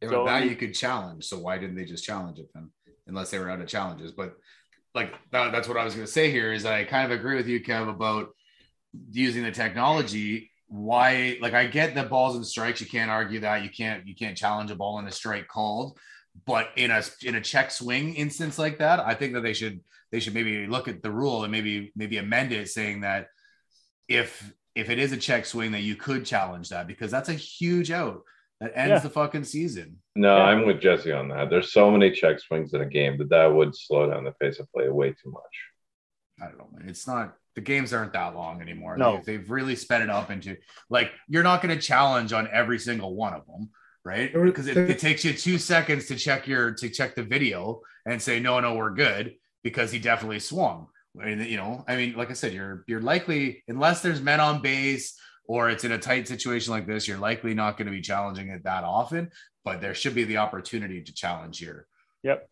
Yeah, 0.00 0.10
So, 0.10 0.24
that 0.26 0.48
you 0.48 0.56
could 0.56 0.74
challenge. 0.74 1.24
So 1.24 1.38
why 1.38 1.58
didn't 1.58 1.76
they 1.76 1.84
just 1.84 2.04
challenge 2.04 2.38
it 2.38 2.48
then? 2.54 2.70
Unless 3.06 3.30
they 3.30 3.38
were 3.38 3.50
out 3.50 3.60
of 3.60 3.68
challenges. 3.68 4.12
But 4.12 4.34
like 4.94 5.14
that, 5.30 5.52
that's 5.52 5.68
what 5.68 5.76
I 5.76 5.84
was 5.84 5.94
going 5.94 6.06
to 6.06 6.12
say 6.12 6.30
here 6.30 6.52
is 6.52 6.66
I 6.66 6.84
kind 6.84 7.10
of 7.10 7.18
agree 7.18 7.36
with 7.36 7.46
you, 7.46 7.62
Kev, 7.62 7.88
about 7.88 8.30
using 9.10 9.42
the 9.42 9.52
technology. 9.52 10.50
Why? 10.68 11.38
Like 11.40 11.54
I 11.54 11.66
get 11.66 11.94
the 11.94 12.02
balls 12.02 12.36
and 12.36 12.46
strikes. 12.46 12.80
You 12.80 12.86
can't 12.86 13.10
argue 13.10 13.40
that. 13.40 13.62
You 13.62 13.70
can't. 13.70 14.06
You 14.06 14.14
can't 14.14 14.36
challenge 14.36 14.70
a 14.70 14.74
ball 14.74 14.98
and 14.98 15.08
a 15.08 15.12
strike 15.12 15.48
called. 15.48 15.98
But 16.44 16.68
in 16.76 16.90
a 16.90 17.02
in 17.22 17.34
a 17.36 17.40
check 17.40 17.70
swing 17.70 18.14
instance 18.14 18.58
like 18.58 18.78
that, 18.78 19.00
I 19.00 19.14
think 19.14 19.32
that 19.34 19.40
they 19.42 19.54
should 19.54 19.80
they 20.12 20.20
should 20.20 20.34
maybe 20.34 20.66
look 20.66 20.88
at 20.88 21.02
the 21.02 21.10
rule 21.10 21.42
and 21.44 21.52
maybe 21.52 21.92
maybe 21.96 22.18
amend 22.18 22.52
it 22.52 22.68
saying 22.68 23.00
that 23.02 23.28
if 24.08 24.52
if 24.74 24.90
it 24.90 24.98
is 24.98 25.12
a 25.12 25.16
check 25.16 25.46
swing 25.46 25.72
that 25.72 25.82
you 25.82 25.96
could 25.96 26.24
challenge 26.26 26.68
that 26.68 26.86
because 26.86 27.10
that's 27.10 27.28
a 27.30 27.34
huge 27.34 27.90
out 27.90 28.22
that 28.60 28.72
ends 28.74 28.90
Yeah. 28.90 28.98
the 29.00 29.10
fucking 29.10 29.44
season. 29.44 29.98
No, 30.14 30.36
Yeah. 30.36 30.44
I'm 30.44 30.66
with 30.66 30.80
Jesse 30.80 31.12
on 31.12 31.28
that. 31.28 31.50
There's 31.50 31.72
so 31.72 31.90
many 31.90 32.10
check 32.10 32.38
swings 32.40 32.72
in 32.74 32.80
a 32.82 32.86
game 32.86 33.18
that 33.18 33.30
that 33.30 33.46
would 33.46 33.74
slow 33.74 34.10
down 34.10 34.24
the 34.24 34.32
pace 34.32 34.58
of 34.60 34.70
play 34.72 34.88
way 34.88 35.10
too 35.10 35.30
much. 35.30 35.42
I 36.40 36.46
don't 36.48 36.58
know. 36.58 36.68
man. 36.72 36.88
It's 36.88 37.06
not 37.06 37.34
the 37.54 37.60
games 37.62 37.92
aren't 37.94 38.12
that 38.12 38.34
long 38.34 38.60
anymore. 38.60 38.96
No. 38.98 39.16
They've, 39.16 39.24
they've 39.24 39.50
really 39.50 39.76
sped 39.76 40.02
it 40.02 40.10
up 40.10 40.30
into 40.30 40.56
like 40.90 41.10
you're 41.28 41.42
not 41.42 41.62
going 41.62 41.74
to 41.74 41.80
challenge 41.80 42.32
on 42.34 42.48
every 42.52 42.78
single 42.78 43.14
one 43.14 43.32
of 43.34 43.46
them, 43.46 43.70
right? 44.06 44.32
Because 44.32 44.68
it, 44.68 44.76
it 44.76 45.00
takes 45.00 45.24
you 45.24 45.34
two 45.34 45.58
seconds 45.58 46.06
to 46.06 46.16
check 46.16 46.46
your 46.46 46.72
to 46.74 46.88
check 46.88 47.16
the 47.16 47.24
video 47.24 47.80
and 48.06 48.22
say 48.22 48.38
no, 48.38 48.60
no, 48.60 48.76
we're 48.76 48.94
good 48.94 49.34
because 49.64 49.90
he 49.90 49.98
definitely 49.98 50.38
swung. 50.38 50.86
And, 51.20 51.44
you 51.44 51.56
know, 51.56 51.84
I 51.88 51.96
mean, 51.96 52.14
like 52.14 52.30
I 52.30 52.34
said, 52.34 52.52
you're 52.52 52.84
you're 52.86 53.02
likely 53.02 53.64
unless 53.66 54.02
there's 54.02 54.22
men 54.22 54.38
on 54.38 54.62
base 54.62 55.18
or 55.48 55.70
it's 55.70 55.84
in 55.84 55.92
a 55.92 55.98
tight 55.98 56.28
situation 56.28 56.72
like 56.72 56.86
this, 56.86 57.08
you're 57.08 57.18
likely 57.18 57.52
not 57.52 57.76
going 57.76 57.86
to 57.86 57.92
be 57.92 58.00
challenging 58.00 58.48
it 58.48 58.62
that 58.62 58.84
often. 58.84 59.30
But 59.64 59.80
there 59.80 59.94
should 59.94 60.14
be 60.14 60.24
the 60.24 60.36
opportunity 60.36 61.02
to 61.02 61.12
challenge 61.12 61.58
here. 61.58 61.88
Yep. 62.22 62.48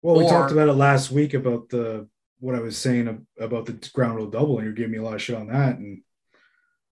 Well, 0.00 0.16
we 0.16 0.26
talked 0.26 0.52
about 0.52 0.68
it 0.68 0.74
last 0.74 1.10
week 1.10 1.34
about 1.34 1.68
the 1.68 2.08
what 2.40 2.54
I 2.54 2.60
was 2.60 2.78
saying 2.78 3.26
about 3.38 3.66
the 3.66 3.72
ground 3.92 4.16
rule 4.16 4.26
double, 4.30 4.56
and 4.56 4.64
you're 4.64 4.74
giving 4.74 4.92
me 4.92 4.98
a 4.98 5.02
lot 5.02 5.14
of 5.14 5.22
shit 5.22 5.36
on 5.36 5.48
that. 5.48 5.76
And 5.76 6.02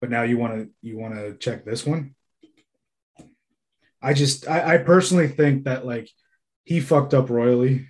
but 0.00 0.10
now 0.10 0.22
you 0.22 0.36
want 0.36 0.54
to 0.54 0.68
you 0.82 0.98
want 0.98 1.14
to 1.14 1.34
check 1.38 1.64
this 1.64 1.86
one. 1.86 2.14
I 4.02 4.12
just 4.14 4.48
I, 4.48 4.74
I 4.74 4.78
personally 4.78 5.28
think 5.28 5.64
that 5.64 5.86
like 5.86 6.08
he 6.64 6.80
fucked 6.80 7.14
up 7.14 7.30
royally, 7.30 7.86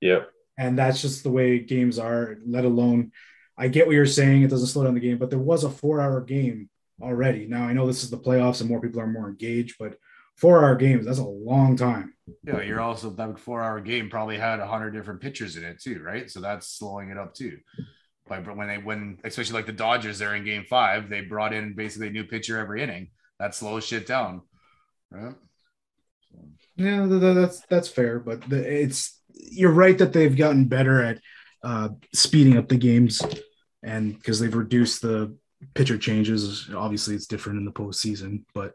Yep. 0.00 0.30
and 0.58 0.78
that's 0.78 1.00
just 1.02 1.22
the 1.22 1.30
way 1.30 1.58
games 1.58 1.98
are. 1.98 2.38
Let 2.46 2.64
alone, 2.64 3.12
I 3.56 3.68
get 3.68 3.86
what 3.86 3.94
you're 3.94 4.06
saying; 4.06 4.42
it 4.42 4.50
doesn't 4.50 4.68
slow 4.68 4.84
down 4.84 4.94
the 4.94 5.00
game, 5.00 5.18
but 5.18 5.30
there 5.30 5.38
was 5.38 5.64
a 5.64 5.70
four-hour 5.70 6.22
game 6.22 6.68
already. 7.00 7.46
Now 7.46 7.64
I 7.64 7.72
know 7.72 7.86
this 7.86 8.02
is 8.02 8.10
the 8.10 8.18
playoffs, 8.18 8.60
and 8.60 8.70
more 8.70 8.80
people 8.80 9.00
are 9.00 9.06
more 9.06 9.28
engaged, 9.28 9.76
but 9.78 9.96
four-hour 10.36 10.76
games—that's 10.76 11.18
a 11.18 11.24
long 11.24 11.76
time. 11.76 12.14
Yeah, 12.44 12.62
you're 12.62 12.80
also 12.80 13.10
that 13.10 13.38
four 13.38 13.62
hour 13.62 13.80
game 13.80 14.08
probably 14.08 14.38
had 14.38 14.60
a 14.60 14.66
hundred 14.66 14.92
different 14.92 15.20
pitchers 15.20 15.56
in 15.56 15.64
it 15.64 15.80
too, 15.82 16.00
right? 16.02 16.30
So 16.30 16.40
that's 16.40 16.68
slowing 16.68 17.10
it 17.10 17.18
up 17.18 17.34
too. 17.34 17.58
Like 18.30 18.46
when 18.46 18.68
they 18.68 18.78
when 18.78 19.18
especially 19.24 19.54
like 19.54 19.66
the 19.66 19.72
Dodgers, 19.72 20.18
they're 20.18 20.34
in 20.34 20.44
game 20.44 20.64
five, 20.68 21.10
they 21.10 21.20
brought 21.22 21.52
in 21.52 21.74
basically 21.74 22.08
a 22.08 22.12
new 22.12 22.24
pitcher 22.24 22.58
every 22.58 22.82
inning. 22.82 23.08
That 23.38 23.54
slows 23.54 23.84
shit 23.84 24.06
down. 24.06 24.42
Right. 25.12 25.34
So, 26.30 26.38
Yeah, 26.76 27.06
th- 27.06 27.20
th- 27.20 27.34
that's 27.36 27.60
that's 27.68 27.88
fair, 27.88 28.18
but 28.18 28.42
it's 28.50 29.20
you're 29.34 29.70
right 29.72 29.96
that 29.98 30.12
they've 30.12 30.36
gotten 30.36 30.66
better 30.66 31.02
at 31.02 31.18
uh, 31.62 31.90
speeding 32.14 32.56
up 32.56 32.68
the 32.68 32.76
games, 32.76 33.22
and 33.82 34.14
because 34.14 34.40
they've 34.40 34.54
reduced 34.54 35.02
the 35.02 35.36
pitcher 35.74 35.98
changes. 35.98 36.68
Obviously, 36.74 37.14
it's 37.14 37.26
different 37.26 37.58
in 37.58 37.64
the 37.64 37.72
postseason, 37.72 38.44
but 38.54 38.74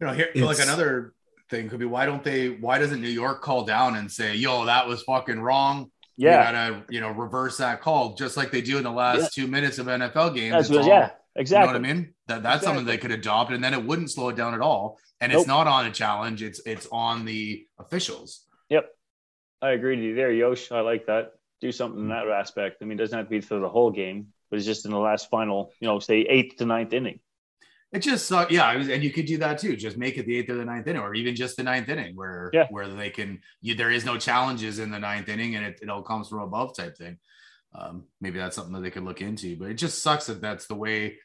you 0.00 0.06
know, 0.06 0.12
here 0.12 0.28
like 0.36 0.58
another 0.60 1.14
thing 1.50 1.68
could 1.68 1.78
be 1.78 1.84
why 1.86 2.06
don't 2.06 2.24
they 2.24 2.48
why 2.50 2.78
doesn't 2.78 3.00
New 3.00 3.08
York 3.08 3.42
call 3.42 3.64
down 3.64 3.96
and 3.96 4.10
say, 4.10 4.34
yo, 4.34 4.64
that 4.66 4.86
was 4.88 5.02
fucking 5.04 5.40
wrong. 5.40 5.90
Yeah, 6.18 6.38
We 6.38 6.44
gotta, 6.52 6.82
you 6.90 7.00
know, 7.00 7.08
reverse 7.10 7.56
that 7.56 7.80
call, 7.80 8.14
just 8.14 8.36
like 8.36 8.50
they 8.50 8.60
do 8.60 8.76
in 8.76 8.84
the 8.84 8.90
last 8.90 9.32
two 9.32 9.46
minutes 9.46 9.78
of 9.78 9.86
NFL 9.86 10.34
games. 10.34 10.52
that's 10.52 10.70
all- 10.70 10.86
yeah, 10.86 11.10
exactly. 11.36 11.68
You 11.68 11.72
know 11.80 11.80
what 11.80 11.90
I 11.90 11.94
mean? 11.94 12.14
That 12.26 12.42
that's 12.42 12.64
something 12.64 12.84
they 12.84 12.98
could 12.98 13.12
adopt, 13.12 13.50
and 13.52 13.64
then 13.64 13.72
it 13.72 13.82
wouldn't 13.82 14.10
slow 14.10 14.28
it 14.28 14.36
down 14.36 14.52
at 14.54 14.60
all. 14.60 14.98
And 15.22 15.30
Nope. 15.32 15.40
it's 15.42 15.46
not 15.48 15.68
on 15.68 15.86
a 15.86 15.92
challenge; 15.92 16.42
it's 16.42 16.60
it's 16.66 16.88
on 16.90 17.24
the 17.24 17.64
officials. 17.78 18.44
Yep. 18.70 18.90
I 19.62 19.70
agree 19.70 19.94
with 19.94 20.04
you 20.04 20.14
there, 20.16 20.32
Yosh. 20.32 20.72
I 20.72 20.80
like 20.80 21.06
that. 21.06 21.34
Do 21.60 21.70
something 21.70 22.00
in 22.00 22.08
that 22.08 22.26
aspect. 22.28 22.78
I 22.82 22.86
mean, 22.86 22.98
it 22.98 23.02
doesn't 23.02 23.16
have 23.16 23.26
to 23.26 23.30
be 23.30 23.40
for 23.40 23.60
the 23.60 23.68
whole 23.68 23.92
game, 23.92 24.32
but 24.50 24.56
it's 24.56 24.66
just 24.66 24.84
in 24.84 24.90
the 24.90 24.98
last 24.98 25.30
final, 25.30 25.70
you 25.80 25.86
know, 25.86 26.00
say 26.00 26.22
eighth 26.22 26.56
to 26.56 26.66
ninth 26.66 26.92
inning. 26.92 27.20
It 27.92 28.00
just 28.00 28.26
sucks. 28.26 28.50
Yeah, 28.50 28.72
it 28.72 28.78
was- 28.78 28.88
and 28.88 29.04
you 29.04 29.12
could 29.12 29.26
do 29.26 29.38
that 29.38 29.58
too. 29.60 29.76
Just 29.76 29.96
make 29.96 30.18
it 30.18 30.26
the 30.26 30.38
eighth 30.38 30.50
or 30.50 30.56
the 30.56 30.64
ninth 30.64 30.88
inning, 30.88 31.02
or 31.02 31.14
even 31.14 31.36
just 31.36 31.56
the 31.56 31.62
ninth 31.62 31.88
inning, 31.88 32.16
where 32.16 32.50
Yeah. 32.52 32.66
where 32.70 32.88
they 32.88 33.10
can. 33.10 33.42
You, 33.60 33.76
there 33.76 33.92
is 33.92 34.04
no 34.04 34.18
challenges 34.18 34.80
in 34.80 34.90
the 34.90 34.98
ninth 34.98 35.28
inning, 35.28 35.54
and 35.54 35.64
it, 35.64 35.78
it 35.82 35.88
all 35.88 36.02
comes 36.02 36.28
from 36.28 36.40
above 36.40 36.74
type 36.76 36.96
thing. 36.98 37.18
Um, 37.72 38.08
maybe 38.20 38.38
that's 38.40 38.56
something 38.56 38.72
that 38.74 38.80
they 38.80 38.90
could 38.90 39.04
look 39.04 39.20
into. 39.22 39.56
But 39.56 39.70
it 39.70 39.74
just 39.74 40.02
sucks 40.02 40.26
that 40.26 40.40
that's 40.40 40.66
the 40.66 40.74
way 40.74 41.18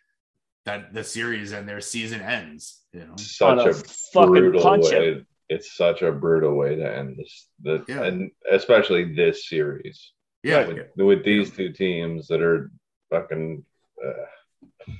that 0.67 0.93
the 0.93 1.03
series 1.03 1.53
and 1.53 1.67
their 1.67 1.79
season 1.79 2.21
ends. 2.21 2.83
You 2.91 3.05
know. 3.05 3.15
Such 3.17 3.65
a 3.65 3.69
a, 3.69 3.73
fucking 3.73 4.31
brutal 4.31 4.61
punch 4.61 4.91
way. 4.91 5.25
It's 5.49 5.77
such 5.77 6.01
a 6.01 6.11
brutal 6.11 6.55
way 6.55 6.75
to 6.75 6.97
end 6.97 7.15
this. 7.17 7.47
The, 7.63 7.83
Yeah. 7.87 8.03
And 8.03 8.31
especially 8.51 9.15
this 9.15 9.47
series 9.47 10.11
Yeah. 10.43 10.67
with, 10.67 10.87
with 10.97 11.23
these 11.23 11.51
two 11.51 11.71
teams 11.71 12.27
that 12.27 12.41
are 12.41 12.69
fucking. 13.09 13.63
Uh, 14.05 14.91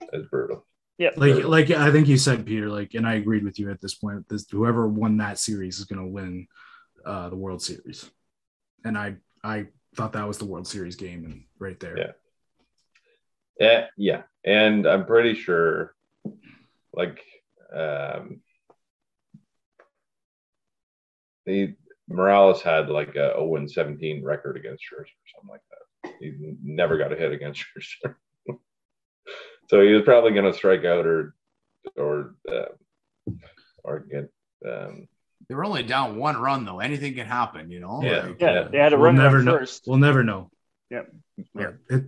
it's 0.12 0.28
brutal. 0.28 0.64
Yeah. 0.96 1.10
like 1.16 1.44
like 1.44 1.70
I 1.70 1.90
think 1.90 2.06
you 2.06 2.18
said, 2.18 2.46
Peter, 2.46 2.70
like, 2.70 2.94
and 2.94 3.06
I 3.06 3.14
agreed 3.14 3.44
with 3.44 3.58
you 3.58 3.70
at 3.70 3.80
this 3.80 3.94
point. 3.94 4.28
This 4.28 4.48
whoever 4.48 4.86
won 4.88 5.16
that 5.18 5.38
series 5.40 5.78
is 5.78 5.84
going 5.86 6.02
to 6.02 6.10
win 6.10 6.46
uh, 7.04 7.28
the 7.28 7.36
World 7.36 7.60
Series, 7.62 8.08
and 8.84 8.96
I 8.96 9.16
I 9.44 9.66
thought 9.94 10.14
that 10.14 10.26
was 10.26 10.38
the 10.38 10.46
World 10.46 10.66
Series 10.66 10.96
game, 10.96 11.24
and 11.24 11.44
right 11.58 11.78
there. 11.80 11.98
Yeah. 11.98 12.12
Yeah, 13.58 13.86
yeah, 13.96 14.22
and 14.46 14.86
I'm 14.86 15.04
pretty 15.06 15.34
sure, 15.34 15.94
like, 16.94 17.22
um, 17.74 18.40
the 21.44 21.74
Morales 22.08 22.62
had 22.62 22.88
like 22.88 23.16
a 23.16 23.32
0 23.34 23.66
17 23.66 24.24
record 24.24 24.56
against 24.56 24.84
Scherzer 24.84 25.00
or 25.00 25.28
something 25.34 25.50
like 25.50 25.60
that. 25.72 26.12
He 26.20 26.56
never 26.62 26.96
got 26.98 27.12
a 27.12 27.16
hit 27.16 27.32
against 27.32 27.64
Scherzer, 27.76 28.14
so 29.68 29.80
he 29.80 29.92
was 29.92 30.02
probably 30.02 30.32
going 30.32 30.50
to 30.50 30.56
strike 30.56 30.84
out 30.84 31.06
or 31.06 31.34
or 31.96 32.34
uh, 32.50 33.32
or 33.84 34.00
get. 34.00 34.30
Um, 34.66 35.08
They 35.48 35.54
were 35.54 35.64
only 35.64 35.82
down 35.82 36.16
one 36.16 36.36
run 36.36 36.64
though. 36.64 36.80
Anything 36.80 37.14
can 37.14 37.26
happen, 37.26 37.70
you 37.70 37.80
know. 37.80 38.00
Yeah. 38.02 38.26
Like, 38.26 38.40
Yeah, 38.40 38.52
Yeah. 38.54 38.68
they 38.68 38.78
had 38.78 38.88
to 38.90 38.96
We'll 38.96 39.06
run 39.06 39.16
never 39.16 39.38
never 39.38 39.42
know. 39.44 39.58
first. 39.58 39.84
We'll 39.86 39.98
never 39.98 40.24
know. 40.24 40.50
Yep. 40.90 41.12
Yeah. 41.54 41.70
It, 41.90 42.04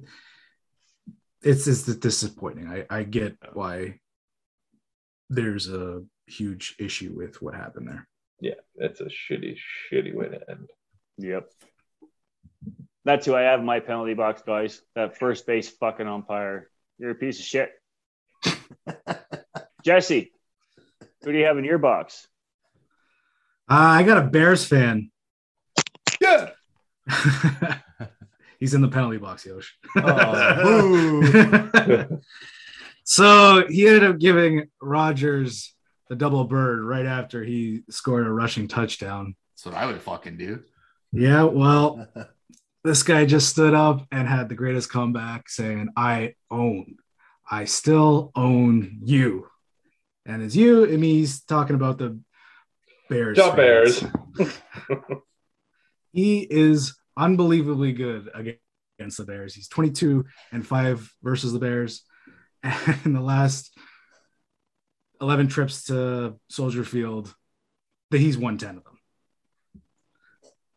it's 1.43 1.66
it's 1.66 1.85
disappointing. 1.85 2.69
I, 2.69 2.85
I 2.90 3.02
get 3.05 3.36
why 3.52 4.01
there's 5.31 5.69
a 5.69 6.02
huge 6.27 6.77
issue 6.78 7.15
with 7.16 7.40
what 7.43 7.55
happened 7.55 7.89
there. 7.89 8.09
yeah, 8.40 8.55
it's 8.77 9.01
a 9.01 9.05
shitty, 9.05 9.56
shitty 9.93 10.15
way 10.15 10.28
to 10.28 10.40
end. 10.51 10.70
Yep. 11.19 11.51
That's 13.05 13.27
who 13.27 13.35
I 13.35 13.43
have 13.43 13.60
in 13.60 13.66
my 13.66 13.81
penalty 13.81 14.15
box, 14.15 14.43
guys. 14.47 14.81
That 14.94 15.19
first 15.19 15.47
base 15.47 15.69
fucking 15.69 16.06
umpire. 16.06 16.70
You're 16.98 17.12
a 17.12 17.15
piece 17.15 17.39
of 17.39 17.44
shit. 17.47 17.70
Jesse, 19.85 20.32
who 21.23 21.32
do 21.32 21.39
you 21.39 21.44
have 21.44 21.59
in 21.59 21.65
your 21.65 21.78
box? 21.78 22.27
Uh, 23.70 23.74
I 23.74 24.02
got 24.02 24.19
a 24.19 24.23
Bears 24.23 24.65
fan. 24.66 25.10
Yeah. 26.20 26.51
He's 28.59 28.74
in 28.74 28.80
the 28.80 28.89
penalty 28.89 29.18
box, 29.18 29.47
Yosh. 29.47 29.76
Oh, 29.97 31.20
so 33.05 33.64
he 33.68 33.86
ended 33.86 34.05
up 34.05 34.18
giving 34.18 34.68
Rodgers 34.82 35.74
the 36.09 36.16
double 36.16 36.44
bird 36.44 36.82
right 36.82 37.06
after 37.06 37.44
he 37.44 37.82
scored 37.90 38.26
a 38.26 38.30
rushing 38.30 38.66
touchdown. 38.66 39.36
That's 39.52 39.66
what 39.66 39.74
I 39.74 39.86
would 39.86 40.01
fucking 40.01 40.36
do. 40.36 40.62
Yeah, 41.12 41.44
well, 41.44 42.09
this 42.85 43.02
guy 43.02 43.24
just 43.26 43.48
stood 43.48 43.74
up 43.74 44.06
and 44.10 44.26
had 44.28 44.48
the 44.48 44.55
greatest 44.55 44.90
comeback 44.90 45.48
saying, 45.48 45.90
I 45.97 46.35
own, 46.51 46.97
I 47.48 47.64
still 47.64 48.32
own 48.35 48.98
you. 49.02 49.47
And 50.26 50.43
as 50.43 50.56
you, 50.56 50.85
I 50.85 50.97
mean, 50.97 51.16
he's 51.16 51.43
talking 51.43 51.76
about 51.76 51.98
the 51.98 52.18
Bears. 53.09 53.39
The. 53.39 53.52
Bears. 53.56 54.05
He 56.12 56.40
is 56.40 56.98
unbelievably 57.19 57.93
good 57.93 58.31
against 58.35 59.19
the 59.19 59.24
Bears. 59.24 59.55
He's 59.55 59.69
22 59.69 60.24
and 60.53 60.66
5 60.66 61.12
versus 61.23 61.53
the 61.53 61.59
Bears. 61.59 62.03
And 62.62 63.15
the 63.15 63.20
last 63.20 63.77
11 65.20 65.49
trips 65.49 65.85
to 65.85 66.35
Soldier 66.49 66.85
Field, 66.85 67.32
that 68.11 68.20
he's 68.20 68.39
won 68.39 68.59
10 68.59 68.78
of 68.78 68.85
them. 68.85 68.99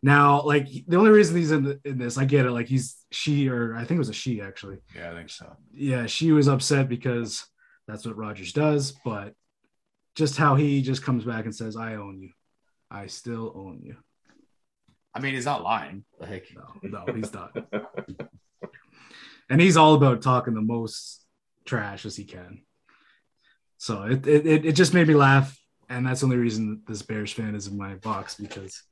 Now, 0.04 0.42
like 0.42 0.68
the 0.88 0.98
only 0.98 1.12
reason 1.12 1.38
he's 1.38 1.52
in, 1.52 1.64
the, 1.64 1.80
in 1.86 1.98
this, 1.98 2.18
I 2.18 2.26
get 2.26 2.46
it. 2.46 2.52
Like 2.52 2.68
he's 2.68 2.98
she 3.12 3.50
or 3.50 3.76
I 3.76 3.80
think 3.80 3.92
it 3.92 4.00
was 4.00 4.10
a 4.10 4.14
she 4.14 4.42
actually. 4.42 4.78
Yeah, 4.96 5.12
I 5.12 5.14
think 5.16 5.30
so. 5.30 5.56
Yeah, 5.74 6.08
she 6.08 6.32
was 6.32 6.48
upset 6.48 6.90
because 6.90 7.46
that's 7.88 8.06
what 8.06 8.18
Rodgers 8.18 8.52
does. 8.52 8.94
But 9.06 9.36
just 10.16 10.38
how 10.38 10.56
he 10.56 10.82
just 10.82 11.04
comes 11.04 11.24
back 11.24 11.46
and 11.46 11.56
says, 11.56 11.76
"I 11.76 11.96
own 11.96 12.20
you. 12.20 12.32
I 12.90 13.08
still 13.08 13.54
own 13.56 13.82
you." 13.84 13.98
I 15.14 15.20
mean, 15.20 15.34
he's 15.34 15.46
not 15.46 15.64
lying. 15.64 16.06
Like, 16.20 16.48
no, 16.56 17.06
no, 17.06 17.14
he's 17.14 17.34
not. 17.34 17.56
and 19.50 19.60
he's 19.60 19.78
all 19.78 19.96
about 19.96 20.22
talking 20.22 20.54
the 20.54 20.62
most 20.62 21.26
trash 21.66 22.06
as 22.06 22.16
he 22.16 22.24
can. 22.24 22.62
So 23.78 24.04
it 24.04 24.28
it 24.28 24.66
it 24.66 24.72
just 24.74 24.94
made 24.94 25.08
me 25.08 25.16
laugh, 25.16 25.58
and 25.90 26.06
that's 26.06 26.22
the 26.22 26.28
only 26.28 26.38
reason 26.38 26.84
this 26.88 27.02
Bears 27.02 27.32
fan 27.32 27.56
is 27.56 27.68
in 27.68 27.78
my 27.78 27.96
box 27.96 28.36
because 28.36 28.84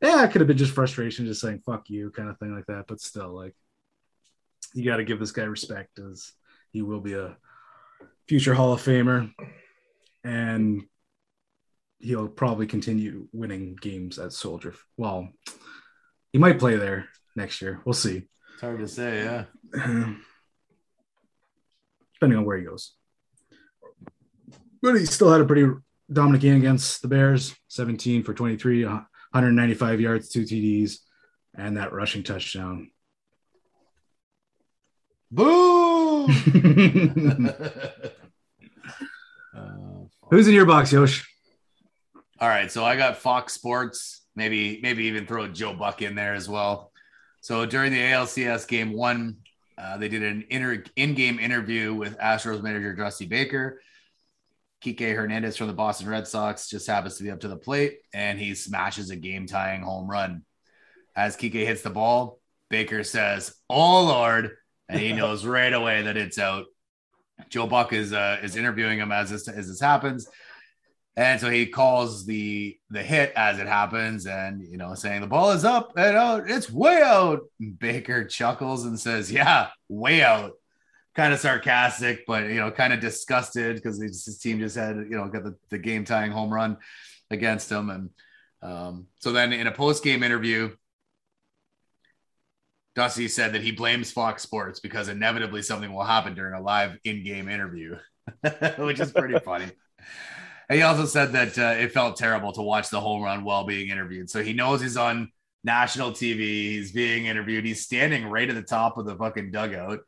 yeah, 0.00 0.24
it 0.24 0.32
could 0.32 0.40
have 0.40 0.48
been 0.48 0.56
just 0.56 0.74
frustration, 0.74 1.26
just 1.26 1.40
saying 1.40 1.62
"fuck 1.64 1.88
you" 1.90 2.10
kind 2.10 2.28
of 2.28 2.38
thing 2.38 2.54
like 2.54 2.66
that. 2.66 2.86
But 2.88 3.00
still, 3.00 3.34
like 3.34 3.54
you 4.74 4.84
got 4.84 4.96
to 4.96 5.04
give 5.04 5.20
this 5.20 5.32
guy 5.32 5.44
respect, 5.44 5.98
as 5.98 6.32
he 6.72 6.82
will 6.82 7.00
be 7.00 7.12
a 7.12 7.36
future 8.26 8.54
Hall 8.54 8.72
of 8.72 8.80
Famer, 8.80 9.30
and 10.24 10.82
he'll 12.02 12.28
probably 12.28 12.66
continue 12.66 13.28
winning 13.32 13.76
games 13.80 14.18
at 14.18 14.32
Soldier. 14.32 14.74
Well, 14.96 15.28
he 16.32 16.38
might 16.38 16.58
play 16.58 16.76
there 16.76 17.08
next 17.36 17.62
year. 17.62 17.80
We'll 17.84 17.94
see. 17.94 18.24
It's 18.54 18.60
hard 18.60 18.80
to 18.80 18.88
say, 18.88 19.24
yeah. 19.24 19.44
Depending 22.14 22.38
on 22.38 22.44
where 22.44 22.58
he 22.58 22.64
goes. 22.64 22.94
But 24.82 24.96
he 24.96 25.06
still 25.06 25.30
had 25.30 25.40
a 25.40 25.44
pretty 25.44 25.72
dominant 26.12 26.42
game 26.42 26.56
against 26.56 27.02
the 27.02 27.08
Bears 27.08 27.54
17 27.68 28.24
for 28.24 28.34
23, 28.34 28.84
195 28.84 30.00
yards, 30.00 30.28
two 30.28 30.42
TDs, 30.42 30.98
and 31.54 31.76
that 31.76 31.92
rushing 31.92 32.22
touchdown. 32.22 32.90
Boom! 35.30 36.26
uh, 39.56 40.04
Who's 40.30 40.48
in 40.48 40.54
your 40.54 40.66
box, 40.66 40.92
Yosh? 40.92 41.31
All 42.42 42.48
right, 42.48 42.72
so 42.72 42.84
I 42.84 42.96
got 42.96 43.18
Fox 43.18 43.52
Sports. 43.52 44.22
Maybe, 44.34 44.80
maybe 44.82 45.04
even 45.04 45.26
throw 45.26 45.46
Joe 45.46 45.74
Buck 45.74 46.02
in 46.02 46.16
there 46.16 46.34
as 46.34 46.48
well. 46.48 46.90
So 47.40 47.66
during 47.66 47.92
the 47.92 48.00
ALCS 48.00 48.66
game 48.66 48.92
one, 48.92 49.36
uh, 49.78 49.96
they 49.98 50.08
did 50.08 50.24
an 50.24 50.46
inter- 50.50 50.82
in-game 50.96 51.38
interview 51.38 51.94
with 51.94 52.18
Astros 52.18 52.60
manager 52.60 52.96
Dusty 52.96 53.26
Baker. 53.26 53.80
Kike 54.84 55.14
Hernandez 55.14 55.56
from 55.56 55.68
the 55.68 55.72
Boston 55.72 56.08
Red 56.08 56.26
Sox 56.26 56.68
just 56.68 56.88
happens 56.88 57.16
to 57.18 57.22
be 57.22 57.30
up 57.30 57.38
to 57.42 57.48
the 57.48 57.56
plate 57.56 58.00
and 58.12 58.40
he 58.40 58.56
smashes 58.56 59.10
a 59.10 59.16
game 59.16 59.46
tying 59.46 59.82
home 59.82 60.10
run. 60.10 60.42
As 61.14 61.36
Kike 61.36 61.52
hits 61.52 61.82
the 61.82 61.90
ball, 61.90 62.40
Baker 62.68 63.04
says, 63.04 63.54
Oh 63.70 64.02
Lord. 64.06 64.50
And 64.88 64.98
he 64.98 65.12
knows 65.12 65.46
right 65.46 65.72
away 65.72 66.02
that 66.02 66.16
it's 66.16 66.40
out. 66.40 66.64
Joe 67.50 67.68
Buck 67.68 67.92
is 67.92 68.12
uh, 68.12 68.40
is 68.42 68.56
interviewing 68.56 68.98
him 68.98 69.12
as 69.12 69.30
this 69.30 69.46
as 69.46 69.68
this 69.68 69.80
happens. 69.80 70.28
And 71.14 71.38
so 71.38 71.50
he 71.50 71.66
calls 71.66 72.24
the 72.24 72.78
the 72.88 73.02
hit 73.02 73.32
as 73.36 73.58
it 73.58 73.66
happens, 73.66 74.26
and 74.26 74.62
you 74.62 74.78
know, 74.78 74.94
saying 74.94 75.20
the 75.20 75.26
ball 75.26 75.50
is 75.50 75.64
up 75.64 75.92
and 75.96 76.16
out, 76.16 76.50
it's 76.50 76.70
way 76.70 77.02
out. 77.02 77.40
Baker 77.78 78.24
chuckles 78.24 78.86
and 78.86 78.98
says, 78.98 79.30
"Yeah, 79.30 79.68
way 79.88 80.22
out." 80.22 80.52
kind 81.14 81.32
of 81.32 81.40
sarcastic, 81.40 82.24
but 82.26 82.44
you 82.44 82.56
know, 82.56 82.70
kind 82.70 82.92
of 82.92 83.00
disgusted 83.00 83.76
because 83.76 84.00
his 84.00 84.38
team 84.38 84.58
just 84.58 84.76
had 84.76 84.96
you 84.96 85.16
know 85.16 85.28
got 85.28 85.44
the, 85.44 85.56
the 85.70 85.78
game 85.78 86.04
tying 86.04 86.32
home 86.32 86.52
run 86.52 86.76
against 87.30 87.70
him, 87.70 87.90
and 87.90 88.10
um, 88.62 89.06
so 89.18 89.32
then 89.32 89.52
in 89.52 89.66
a 89.66 89.72
post 89.72 90.02
game 90.02 90.22
interview, 90.22 90.70
Dusty 92.94 93.28
said 93.28 93.54
that 93.54 93.62
he 93.62 93.72
blames 93.72 94.10
Fox 94.10 94.42
Sports 94.42 94.80
because 94.80 95.08
inevitably 95.08 95.62
something 95.62 95.92
will 95.92 96.04
happen 96.04 96.34
during 96.34 96.54
a 96.54 96.62
live 96.62 96.98
in 97.04 97.24
game 97.24 97.48
interview, 97.48 97.96
which 98.78 99.00
is 99.00 99.12
pretty 99.12 99.38
funny. 99.40 99.66
He 100.72 100.82
also 100.82 101.04
said 101.04 101.32
that 101.32 101.58
uh, 101.58 101.74
it 101.78 101.92
felt 101.92 102.16
terrible 102.16 102.52
to 102.52 102.62
watch 102.62 102.90
the 102.90 103.00
home 103.00 103.22
run 103.22 103.44
while 103.44 103.64
being 103.64 103.90
interviewed. 103.90 104.30
So 104.30 104.42
he 104.42 104.52
knows 104.52 104.80
he's 104.80 104.96
on 104.96 105.30
national 105.64 106.12
TV. 106.12 106.40
He's 106.40 106.92
being 106.92 107.26
interviewed. 107.26 107.64
He's 107.64 107.82
standing 107.82 108.26
right 108.26 108.48
at 108.48 108.54
the 108.54 108.62
top 108.62 108.98
of 108.98 109.06
the 109.06 109.16
fucking 109.16 109.50
dugout 109.50 110.00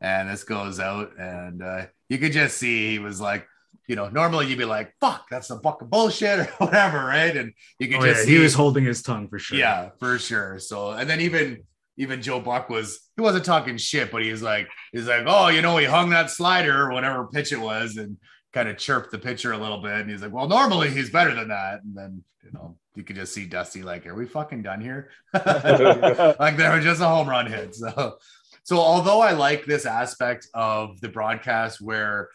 and 0.00 0.28
this 0.28 0.44
goes 0.44 0.78
out 0.80 1.18
and 1.18 1.62
uh, 1.62 1.86
you 2.08 2.18
could 2.18 2.32
just 2.32 2.56
see 2.56 2.90
he 2.90 2.98
was 2.98 3.20
like 3.20 3.46
you 3.88 3.96
know 3.96 4.08
normally 4.08 4.46
you'd 4.46 4.58
be 4.58 4.64
like 4.64 4.92
fuck 5.00 5.26
that's 5.30 5.50
a 5.50 5.58
fucking 5.60 5.88
bullshit 5.88 6.40
or 6.60 6.66
whatever 6.66 7.04
right 7.04 7.36
and 7.36 7.52
you 7.78 7.88
could 7.88 8.00
oh, 8.00 8.06
just 8.06 8.26
yeah. 8.26 8.34
he 8.34 8.38
was 8.40 8.54
holding 8.54 8.84
his 8.84 9.02
tongue 9.02 9.28
for 9.28 9.38
sure 9.38 9.58
yeah 9.58 9.90
for 9.98 10.18
sure 10.18 10.58
so 10.58 10.90
and 10.90 11.08
then 11.08 11.20
even 11.20 11.62
even 11.96 12.20
joe 12.20 12.40
buck 12.40 12.68
was 12.68 13.00
he 13.16 13.22
wasn't 13.22 13.44
talking 13.44 13.76
shit 13.76 14.10
but 14.10 14.22
he 14.22 14.30
was 14.30 14.42
like 14.42 14.68
he's 14.92 15.06
like 15.06 15.24
oh 15.26 15.48
you 15.48 15.62
know 15.62 15.76
he 15.76 15.86
hung 15.86 16.10
that 16.10 16.30
slider 16.30 16.82
or 16.82 16.92
whatever 16.92 17.26
pitch 17.28 17.52
it 17.52 17.60
was 17.60 17.96
and 17.96 18.16
kind 18.56 18.70
of 18.70 18.78
chirped 18.78 19.10
the 19.10 19.18
pitcher 19.18 19.52
a 19.52 19.58
little 19.58 19.82
bit 19.82 19.92
and 19.92 20.10
he's 20.10 20.22
like 20.22 20.32
well 20.32 20.48
normally 20.48 20.88
he's 20.88 21.10
better 21.10 21.34
than 21.34 21.48
that. 21.48 21.82
And 21.84 21.94
then 21.94 22.24
you 22.42 22.50
know 22.52 22.78
you 22.94 23.02
could 23.02 23.16
just 23.16 23.34
see 23.34 23.44
dusty 23.44 23.82
like 23.82 24.06
are 24.06 24.14
we 24.14 24.24
fucking 24.24 24.62
done 24.62 24.80
here? 24.80 25.10
Like 25.34 26.56
there 26.56 26.74
was 26.74 26.82
just 26.82 27.02
a 27.02 27.06
home 27.06 27.28
run 27.28 27.46
hit 27.46 27.74
so. 27.74 28.16
So 28.62 28.78
although 28.78 29.20
I 29.20 29.32
like 29.32 29.66
this 29.66 29.84
aspect 29.84 30.48
of 30.54 30.98
the 31.02 31.10
broadcast 31.10 31.82
where 31.82 32.30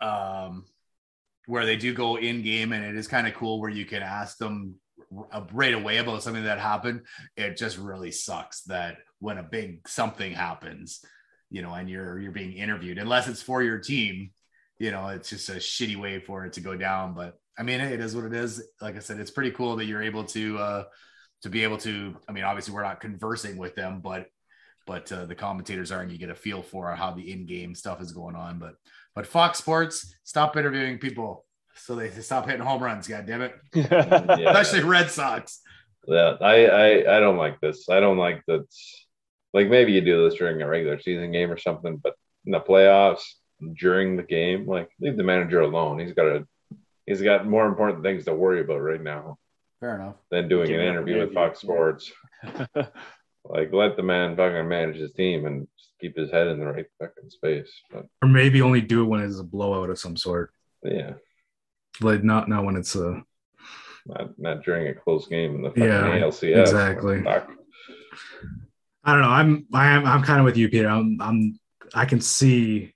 um 0.00 0.64
where 1.46 1.66
they 1.66 1.76
do 1.76 1.92
go 1.92 2.16
in 2.16 2.42
game 2.42 2.72
and 2.72 2.84
it 2.84 2.94
is 2.94 3.08
kind 3.08 3.26
of 3.26 3.34
cool 3.34 3.60
where 3.60 3.68
you 3.68 3.84
can 3.84 4.04
ask 4.04 4.38
them 4.38 4.76
right 5.52 5.74
away 5.74 5.96
about 5.96 6.22
something 6.22 6.44
that 6.44 6.60
happened, 6.60 7.00
it 7.36 7.56
just 7.56 7.78
really 7.78 8.12
sucks 8.12 8.62
that 8.62 8.98
when 9.18 9.38
a 9.38 9.42
big 9.42 9.88
something 9.88 10.32
happens, 10.32 11.04
you 11.50 11.62
know, 11.62 11.74
and 11.74 11.88
you're 11.88 12.18
you're 12.20 12.32
being 12.32 12.52
interviewed, 12.52 12.98
unless 12.98 13.28
it's 13.28 13.42
for 13.42 13.62
your 13.62 13.78
team, 13.78 14.30
you 14.78 14.90
know, 14.90 15.08
it's 15.08 15.30
just 15.30 15.48
a 15.48 15.54
shitty 15.54 15.96
way 15.96 16.20
for 16.20 16.44
it 16.44 16.54
to 16.54 16.60
go 16.60 16.76
down. 16.76 17.14
But 17.14 17.38
I 17.58 17.62
mean, 17.62 17.80
it 17.80 18.00
is 18.00 18.14
what 18.16 18.24
it 18.24 18.32
is. 18.32 18.62
Like 18.80 18.96
I 18.96 19.00
said, 19.00 19.20
it's 19.20 19.30
pretty 19.30 19.50
cool 19.50 19.76
that 19.76 19.84
you're 19.84 20.02
able 20.02 20.24
to 20.24 20.58
uh 20.58 20.84
to 21.42 21.48
be 21.48 21.62
able 21.62 21.78
to 21.78 22.14
i 22.28 22.32
mean 22.32 22.44
obviously 22.44 22.74
we're 22.74 22.82
not 22.82 23.00
conversing 23.00 23.56
with 23.56 23.74
them 23.74 24.00
but 24.00 24.26
but 24.86 25.10
uh, 25.12 25.26
the 25.26 25.34
commentators 25.34 25.92
are 25.92 26.00
and 26.00 26.10
you 26.10 26.18
get 26.18 26.30
a 26.30 26.34
feel 26.34 26.62
for 26.62 26.94
how 26.94 27.12
the 27.12 27.30
in-game 27.32 27.74
stuff 27.74 28.00
is 28.00 28.12
going 28.12 28.34
on 28.34 28.58
but 28.58 28.74
but 29.14 29.26
fox 29.26 29.58
sports 29.58 30.14
stop 30.24 30.56
interviewing 30.56 30.98
people 30.98 31.44
so 31.74 31.94
they 31.94 32.10
stop 32.10 32.46
hitting 32.46 32.64
home 32.64 32.82
runs 32.82 33.06
god 33.06 33.26
damn 33.26 33.42
it 33.42 33.54
yeah. 33.74 34.50
especially 34.50 34.82
red 34.82 35.10
sox 35.10 35.60
yeah 36.06 36.36
I, 36.40 36.66
I 36.66 37.16
i 37.16 37.20
don't 37.20 37.36
like 37.36 37.60
this 37.60 37.88
i 37.88 38.00
don't 38.00 38.18
like 38.18 38.42
that 38.46 38.66
like 39.52 39.68
maybe 39.68 39.92
you 39.92 40.00
do 40.00 40.24
this 40.24 40.38
during 40.38 40.62
a 40.62 40.68
regular 40.68 41.00
season 41.00 41.32
game 41.32 41.50
or 41.50 41.58
something 41.58 41.96
but 41.96 42.14
in 42.46 42.52
the 42.52 42.60
playoffs 42.60 43.22
during 43.74 44.16
the 44.16 44.22
game 44.22 44.66
like 44.66 44.88
leave 45.00 45.16
the 45.16 45.22
manager 45.22 45.60
alone 45.60 45.98
he's 45.98 46.12
got 46.12 46.26
a 46.26 46.46
he's 47.06 47.22
got 47.22 47.46
more 47.46 47.66
important 47.66 48.02
things 48.02 48.24
to 48.24 48.34
worry 48.34 48.60
about 48.60 48.80
right 48.80 49.02
now 49.02 49.38
Fair 49.80 49.94
enough. 49.94 50.16
Than 50.30 50.48
doing 50.48 50.72
an 50.72 50.80
interview 50.80 51.18
with 51.18 51.32
Fox 51.32 51.60
Sports. 51.60 52.12
like 52.74 53.72
let 53.72 53.96
the 53.96 54.02
man 54.02 54.36
fucking 54.36 54.68
manage 54.68 54.96
his 54.96 55.12
team 55.12 55.46
and 55.46 55.66
keep 56.00 56.16
his 56.16 56.30
head 56.30 56.48
in 56.48 56.60
the 56.60 56.66
right 56.66 56.86
fucking 56.98 57.30
space. 57.30 57.72
But, 57.90 58.06
or 58.22 58.28
maybe 58.28 58.60
only 58.60 58.82
do 58.82 59.02
it 59.02 59.06
when 59.06 59.22
it's 59.22 59.40
a 59.40 59.44
blowout 59.44 59.88
of 59.88 59.98
some 59.98 60.18
sort. 60.18 60.52
Yeah. 60.82 61.14
Like 62.02 62.22
not 62.22 62.48
not 62.48 62.64
when 62.64 62.76
it's 62.76 62.94
a 62.94 63.22
not 64.06 64.38
not 64.38 64.64
during 64.64 64.88
a 64.88 64.94
close 64.94 65.26
game 65.26 65.56
in 65.56 65.62
the 65.62 65.70
fucking 65.70 65.84
yeah, 65.84 66.20
ALCS. 66.20 66.60
Exactly. 66.60 67.22
I 69.04 69.12
don't 69.12 69.22
know. 69.22 69.28
I'm 69.28 69.66
I 69.72 69.88
am 69.88 70.06
I'm 70.06 70.22
kind 70.22 70.40
of 70.40 70.44
with 70.44 70.56
you, 70.56 70.68
Peter. 70.68 70.88
I'm 70.88 71.20
I'm 71.20 71.58
I 71.94 72.04
can 72.04 72.20
see 72.20 72.94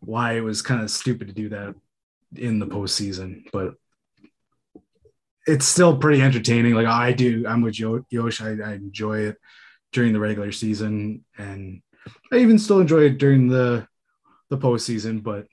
why 0.00 0.32
it 0.32 0.40
was 0.40 0.62
kind 0.62 0.82
of 0.82 0.90
stupid 0.90 1.28
to 1.28 1.34
do 1.34 1.48
that 1.50 1.74
in 2.36 2.58
the 2.58 2.66
postseason, 2.66 3.44
but 3.52 3.74
it's 5.46 5.66
still 5.66 5.96
pretty 5.96 6.22
entertaining. 6.22 6.74
Like 6.74 6.86
I 6.86 7.12
do, 7.12 7.44
I'm 7.46 7.62
with 7.62 7.78
Yosh. 7.78 8.40
I, 8.40 8.56
I 8.64 8.74
enjoy 8.74 9.20
it 9.20 9.36
during 9.92 10.12
the 10.12 10.20
regular 10.20 10.52
season, 10.52 11.24
and 11.36 11.82
I 12.32 12.36
even 12.36 12.58
still 12.58 12.80
enjoy 12.80 13.02
it 13.02 13.18
during 13.18 13.48
the 13.48 13.86
the 14.50 14.58
postseason. 14.58 15.22
But 15.22 15.46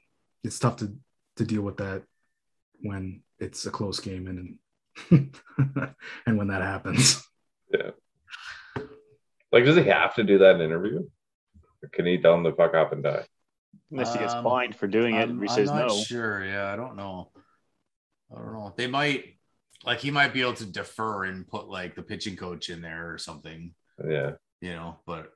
it's 0.43 0.59
tough 0.59 0.77
to 0.77 0.93
to 1.37 1.45
deal 1.45 1.61
with 1.61 1.77
that 1.77 2.03
when 2.81 3.23
it's 3.39 3.65
a 3.65 3.71
close 3.71 3.99
game 3.99 4.27
and 4.27 5.33
and 6.25 6.37
when 6.37 6.47
that 6.47 6.61
happens. 6.61 7.25
Yeah. 7.73 7.91
Like, 9.51 9.65
does 9.65 9.75
he 9.75 9.83
have 9.83 10.15
to 10.15 10.23
do 10.23 10.37
that 10.39 10.61
interview? 10.61 11.03
Or 11.83 11.89
can 11.89 12.05
he 12.05 12.17
tell 12.17 12.35
him 12.35 12.43
to 12.43 12.53
fuck 12.53 12.73
up 12.73 12.93
and 12.93 13.03
die? 13.03 13.25
Unless 13.91 14.13
he 14.13 14.19
gets 14.19 14.33
um, 14.33 14.43
fined 14.43 14.75
for 14.75 14.87
doing 14.87 15.15
it, 15.15 15.29
I'm, 15.29 15.41
he 15.41 15.47
says 15.47 15.69
I'm 15.69 15.87
no. 15.87 15.89
Sure, 16.03 16.45
yeah, 16.45 16.71
I 16.71 16.75
don't 16.75 16.95
know. 16.95 17.31
I 18.31 18.37
don't 18.37 18.53
know. 18.53 18.73
They 18.77 18.87
might 18.87 19.25
Like 19.83 19.99
he 19.99 20.11
might 20.11 20.33
be 20.33 20.41
able 20.41 20.53
to 20.55 20.65
defer 20.65 21.25
and 21.25 21.47
put 21.47 21.67
like 21.67 21.95
the 21.95 22.01
pitching 22.03 22.35
coach 22.37 22.69
in 22.69 22.81
there 22.81 23.11
or 23.11 23.17
something, 23.17 23.73
Yeah. 24.07 24.31
you 24.61 24.69
know. 24.71 24.99
But 25.05 25.31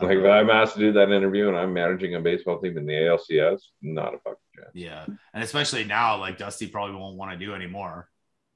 Like 0.00 0.16
if 0.18 0.24
I'm 0.24 0.48
asked 0.50 0.74
to 0.74 0.80
do 0.80 0.92
that 0.92 1.10
interview 1.12 1.48
and 1.48 1.56
I'm 1.56 1.72
managing 1.74 2.14
a 2.14 2.20
baseball 2.20 2.60
team 2.60 2.78
in 2.78 2.86
the 2.86 2.92
ALCS, 2.94 3.60
not 3.82 4.14
a 4.14 4.18
fucking 4.18 4.36
chance. 4.56 4.70
yeah, 4.74 5.04
and 5.34 5.42
especially 5.44 5.84
now, 5.84 6.16
like 6.18 6.38
Dusty 6.38 6.66
probably 6.68 6.96
won't 6.96 7.16
want 7.16 7.32
to 7.32 7.44
do 7.44 7.54
anymore, 7.54 8.08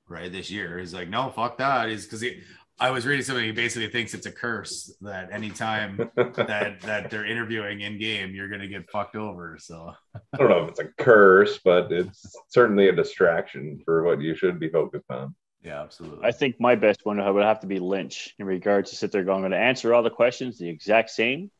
right? 0.08 0.32
This 0.32 0.50
year, 0.50 0.78
he's 0.78 0.94
like, 0.94 1.08
no, 1.10 1.28
fuck 1.30 1.58
that. 1.58 1.88
He's 1.90 2.04
because 2.04 2.20
he. 2.22 2.40
I 2.78 2.90
was 2.90 3.07
reading 3.07 3.24
something. 3.24 3.44
who 3.44 3.55
basically 3.55 3.89
thinks 3.89 4.12
it's 4.12 4.27
a 4.27 4.32
curse 4.32 4.94
that 5.01 5.32
anytime 5.32 6.11
that 6.16 6.81
that 6.82 7.11
they're 7.11 7.24
interviewing 7.24 7.81
in 7.81 7.98
game, 7.98 8.35
you're 8.35 8.48
gonna 8.48 8.66
get 8.69 8.90
fucked 8.90 9.16
over. 9.16 9.57
So 9.59 9.94
I 10.15 10.36
don't 10.36 10.51
know 10.51 10.65
if 10.65 10.70
it's 10.70 10.81
a 10.81 10.89
curse, 10.98 11.59
but 11.65 11.90
it's 11.90 12.36
certainly 12.48 12.89
a 12.89 12.93
distraction 12.93 13.81
for 13.85 14.03
what 14.03 14.20
you 14.20 14.35
should 14.35 14.61
be 14.61 14.69
focused 14.69 15.11
on. 15.11 15.35
yeah, 15.62 15.82
absolutely. 15.82 16.24
I 16.24 16.32
think 16.32 16.61
my 16.61 16.74
best 16.74 17.01
one 17.05 17.16
would 17.35 17.44
have 17.44 17.61
to 17.61 17.66
be 17.66 17.78
Lynch 17.78 18.35
in 18.39 18.44
regards 18.47 18.90
to 18.90 18.97
sit 18.97 19.11
there 19.11 19.24
going, 19.24 19.36
I'm 19.36 19.43
going 19.43 19.53
to 19.53 19.59
answer 19.59 19.94
all 19.94 20.03
the 20.03 20.11
questions 20.11 20.59
the 20.59 20.69
exact 20.69 21.11
same. 21.11 21.51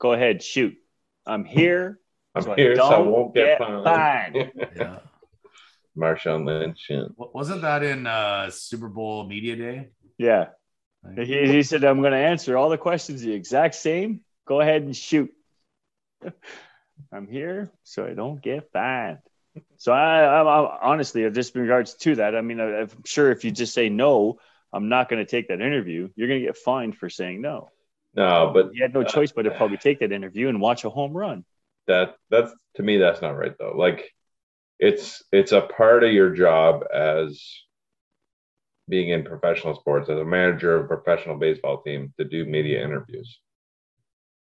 Go 0.00 0.12
ahead, 0.12 0.42
shoot. 0.42 0.74
I'm 1.24 1.44
here. 1.44 2.00
I'm 2.34 2.42
so 2.42 2.54
here, 2.54 2.74
so 2.76 2.84
I 2.84 2.90
don't 2.90 3.10
won't 3.10 3.34
get, 3.34 3.58
get 3.58 3.84
fined. 3.84 3.84
fined. 3.84 4.52
yeah. 4.76 4.98
Marshawn 5.96 6.44
Lynch. 6.44 6.86
Yeah. 6.90 7.04
Wasn't 7.16 7.62
that 7.62 7.84
in 7.84 8.06
uh, 8.08 8.50
Super 8.50 8.88
Bowl 8.88 9.26
media 9.26 9.54
day? 9.54 9.88
Yeah. 10.18 10.46
Like, 11.04 11.26
He, 11.26 11.46
he 11.46 11.62
said, 11.62 11.84
I'm 11.84 12.00
going 12.00 12.12
to 12.12 12.18
answer 12.18 12.56
all 12.56 12.68
the 12.68 12.78
questions 12.78 13.22
the 13.22 13.32
exact 13.32 13.74
same. 13.74 14.20
Go 14.46 14.60
ahead 14.60 14.82
and 14.82 14.96
shoot. 14.96 15.32
I'm 17.12 17.26
here 17.26 17.70
so 17.82 18.06
I 18.06 18.14
don't 18.14 18.40
get 18.40 18.70
fined. 18.72 19.18
So 19.76 19.92
I, 19.92 20.22
I, 20.22 20.42
I 20.42 20.78
honestly, 20.82 21.24
uh, 21.24 21.30
just 21.30 21.54
in 21.54 21.62
regards 21.62 21.94
to 21.94 22.16
that, 22.16 22.34
I 22.34 22.40
mean, 22.40 22.60
I, 22.60 22.80
I'm 22.80 23.04
sure 23.04 23.30
if 23.30 23.44
you 23.44 23.50
just 23.50 23.74
say 23.74 23.88
no, 23.88 24.38
I'm 24.72 24.88
not 24.88 25.08
going 25.08 25.24
to 25.24 25.30
take 25.30 25.48
that 25.48 25.60
interview. 25.60 26.08
You're 26.16 26.28
going 26.28 26.40
to 26.40 26.46
get 26.46 26.56
fined 26.56 26.96
for 26.96 27.08
saying 27.08 27.40
no. 27.40 27.70
No, 28.16 28.50
but 28.52 28.70
He 28.72 28.80
had 28.80 28.94
no 28.94 29.02
uh, 29.02 29.04
choice 29.04 29.32
but 29.32 29.42
to 29.42 29.50
probably 29.50 29.76
take 29.76 30.00
that 30.00 30.12
interview 30.12 30.48
and 30.48 30.60
watch 30.60 30.84
a 30.84 30.90
home 30.90 31.16
run. 31.16 31.44
that 31.86 32.16
that's 32.30 32.52
to 32.76 32.82
me 32.82 32.96
that's 32.98 33.20
not 33.20 33.36
right 33.36 33.54
though. 33.58 33.74
Like 33.76 34.12
it's 34.78 35.22
it's 35.32 35.52
a 35.52 35.60
part 35.60 36.04
of 36.04 36.12
your 36.12 36.30
job 36.30 36.84
as 36.92 37.42
being 38.88 39.10
in 39.10 39.24
professional 39.24 39.74
sports 39.74 40.08
as 40.10 40.18
a 40.18 40.24
manager 40.24 40.76
of 40.76 40.84
a 40.84 40.88
professional 40.88 41.36
baseball 41.36 41.82
team 41.82 42.12
to 42.18 42.24
do 42.24 42.44
media 42.44 42.84
interviews. 42.84 43.40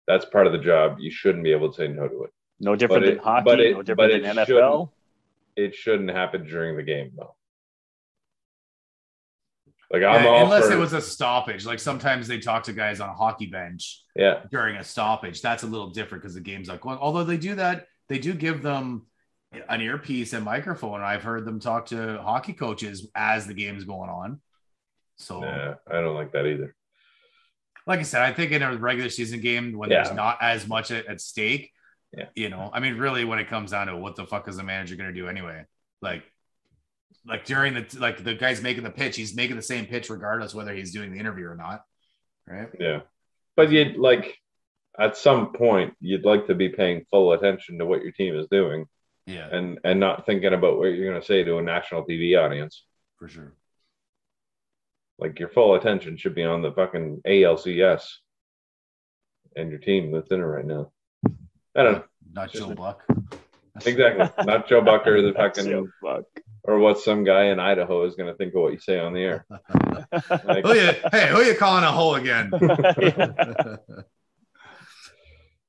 That's 0.06 0.24
part 0.24 0.46
of 0.46 0.52
the 0.52 0.58
job. 0.58 0.98
You 0.98 1.10
shouldn't 1.10 1.44
be 1.44 1.52
able 1.52 1.70
to 1.70 1.76
say 1.76 1.88
no 1.88 2.08
to 2.08 2.24
it. 2.24 2.30
No 2.60 2.76
different 2.76 3.02
But 3.02 3.06
than 3.08 3.18
it- 3.18 3.22
hockey, 3.24 3.44
but 3.44 3.60
it- 3.60 3.70
no 3.72 3.76
but 3.78 3.86
different 3.86 4.12
it 4.12 4.22
than 4.22 4.36
NFL. 4.36 4.46
shouldn't. 4.46 4.90
It 5.56 5.74
shouldn't 5.74 6.10
happen 6.10 6.44
during 6.46 6.76
the 6.76 6.82
game 6.82 7.12
though. 7.16 7.36
Like 9.90 10.02
I'm 10.02 10.24
Yeah, 10.24 10.42
unless 10.42 10.66
for, 10.66 10.72
it 10.72 10.78
was 10.78 10.92
a 10.92 11.00
stoppage. 11.00 11.64
Like 11.64 11.78
sometimes 11.78 12.26
they 12.26 12.38
talk 12.40 12.64
to 12.64 12.72
guys 12.72 13.00
on 13.00 13.08
a 13.08 13.14
hockey 13.14 13.46
bench 13.46 14.02
yeah, 14.16 14.42
during 14.50 14.76
a 14.76 14.82
stoppage. 14.84 15.40
That's 15.40 15.62
a 15.62 15.66
little 15.66 15.90
different 15.90 16.22
because 16.22 16.34
the 16.34 16.40
game's 16.40 16.68
not 16.68 16.80
going. 16.80 16.98
Although 16.98 17.24
they 17.24 17.36
do 17.36 17.54
that, 17.56 17.86
they 18.08 18.18
do 18.18 18.34
give 18.34 18.62
them 18.62 19.06
an 19.68 19.80
earpiece 19.80 20.32
and 20.32 20.44
microphone. 20.44 21.00
I've 21.00 21.22
heard 21.22 21.44
them 21.44 21.60
talk 21.60 21.86
to 21.86 22.18
hockey 22.22 22.52
coaches 22.52 23.08
as 23.14 23.46
the 23.46 23.54
game's 23.54 23.84
going 23.84 24.10
on. 24.10 24.40
So, 25.16 25.42
yeah, 25.42 25.74
I 25.90 26.00
don't 26.00 26.14
like 26.14 26.32
that 26.32 26.46
either. 26.46 26.74
like 27.86 28.00
I 28.00 28.02
said, 28.02 28.22
I 28.22 28.32
think 28.32 28.52
in 28.52 28.62
a 28.62 28.76
regular 28.76 29.10
season 29.10 29.40
game 29.40 29.76
when 29.76 29.88
there's 29.90 30.12
not 30.12 30.38
as 30.40 30.66
much 30.66 30.90
at, 30.90 31.06
at 31.06 31.20
stake, 31.20 31.70
Yeah. 32.16 32.26
you 32.34 32.48
know, 32.48 32.70
I 32.72 32.80
mean, 32.80 32.96
really, 32.98 33.24
when 33.24 33.38
it 33.38 33.48
comes 33.48 33.70
down 33.70 33.86
to 33.88 33.96
what 33.96 34.16
the 34.16 34.26
fuck 34.26 34.48
is 34.48 34.56
the 34.56 34.62
manager 34.64 34.96
going 34.96 35.12
to 35.12 35.20
do 35.20 35.28
anyway? 35.28 35.64
Like, 36.02 36.22
like 37.26 37.44
during 37.44 37.74
the 37.74 37.96
like 37.98 38.22
the 38.22 38.34
guy's 38.34 38.60
making 38.62 38.84
the 38.84 38.90
pitch, 38.90 39.16
he's 39.16 39.34
making 39.36 39.56
the 39.56 39.62
same 39.62 39.86
pitch 39.86 40.10
regardless 40.10 40.54
whether 40.54 40.74
he's 40.74 40.92
doing 40.92 41.12
the 41.12 41.18
interview 41.18 41.46
or 41.46 41.56
not, 41.56 41.82
right? 42.46 42.68
Yeah. 42.78 43.00
But 43.56 43.70
you'd 43.70 43.96
like 43.96 44.36
at 44.98 45.16
some 45.16 45.52
point 45.52 45.94
you'd 46.00 46.24
like 46.24 46.46
to 46.48 46.54
be 46.54 46.68
paying 46.68 47.04
full 47.10 47.32
attention 47.32 47.78
to 47.78 47.86
what 47.86 48.02
your 48.02 48.12
team 48.12 48.36
is 48.36 48.46
doing 48.50 48.84
Yeah, 49.26 49.48
and 49.50 49.78
and 49.84 49.98
not 50.00 50.26
thinking 50.26 50.52
about 50.52 50.76
what 50.78 50.86
you're 50.92 51.08
going 51.08 51.20
to 51.20 51.26
say 51.26 51.42
to 51.44 51.58
a 51.58 51.62
national 51.62 52.04
TV 52.04 52.38
audience. 52.38 52.84
for 53.18 53.28
sure. 53.28 53.54
Like 55.18 55.38
your 55.38 55.48
full 55.48 55.76
attention 55.76 56.16
should 56.16 56.34
be 56.34 56.42
on 56.44 56.60
the 56.62 56.72
fucking 56.72 57.22
ALCS 57.26 58.04
and 59.56 59.70
your 59.70 59.78
team 59.78 60.10
that's 60.12 60.30
in 60.32 60.40
it 60.40 60.44
right 60.44 60.66
now. 60.66 60.90
I 61.76 61.82
don't 61.84 61.92
know. 61.92 62.04
Not 62.32 62.52
Joe 62.52 62.74
Buck. 62.74 63.04
Exactly. 63.86 64.28
Not 64.44 64.68
Joe 64.68 64.80
Bucker, 64.82 65.22
the 65.22 65.32
fucking 65.36 65.64
so 65.64 65.88
fuck. 66.02 66.24
or 66.64 66.78
what 66.80 66.98
some 66.98 67.22
guy 67.24 67.44
in 67.44 67.60
Idaho 67.60 68.04
is 68.04 68.16
going 68.16 68.28
to 68.30 68.36
think 68.36 68.54
of 68.54 68.60
what 68.62 68.72
you 68.72 68.78
say 68.80 68.98
on 68.98 69.12
the 69.14 69.20
air. 69.20 69.46
Like, 70.44 70.64
Who 70.64 70.74
you, 70.74 70.90
hey, 71.12 71.28
who 71.28 71.42
you 71.42 71.54
calling 71.54 71.84
a 71.84 71.90
hole 71.92 72.14
again? 72.16 72.50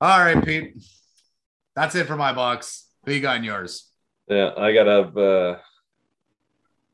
All 0.02 0.20
right, 0.20 0.44
Pete. 0.44 0.74
That's 1.76 1.96
it 1.96 2.06
for 2.08 2.16
my 2.16 2.34
box. 2.34 2.85
Who 3.06 3.14
you 3.14 3.22
got 3.22 3.38
in 3.38 3.44
yours? 3.44 3.92
Yeah, 4.28 4.52
I 4.58 4.74
got 4.74 4.88
a 4.88 5.02
uh, 5.02 5.60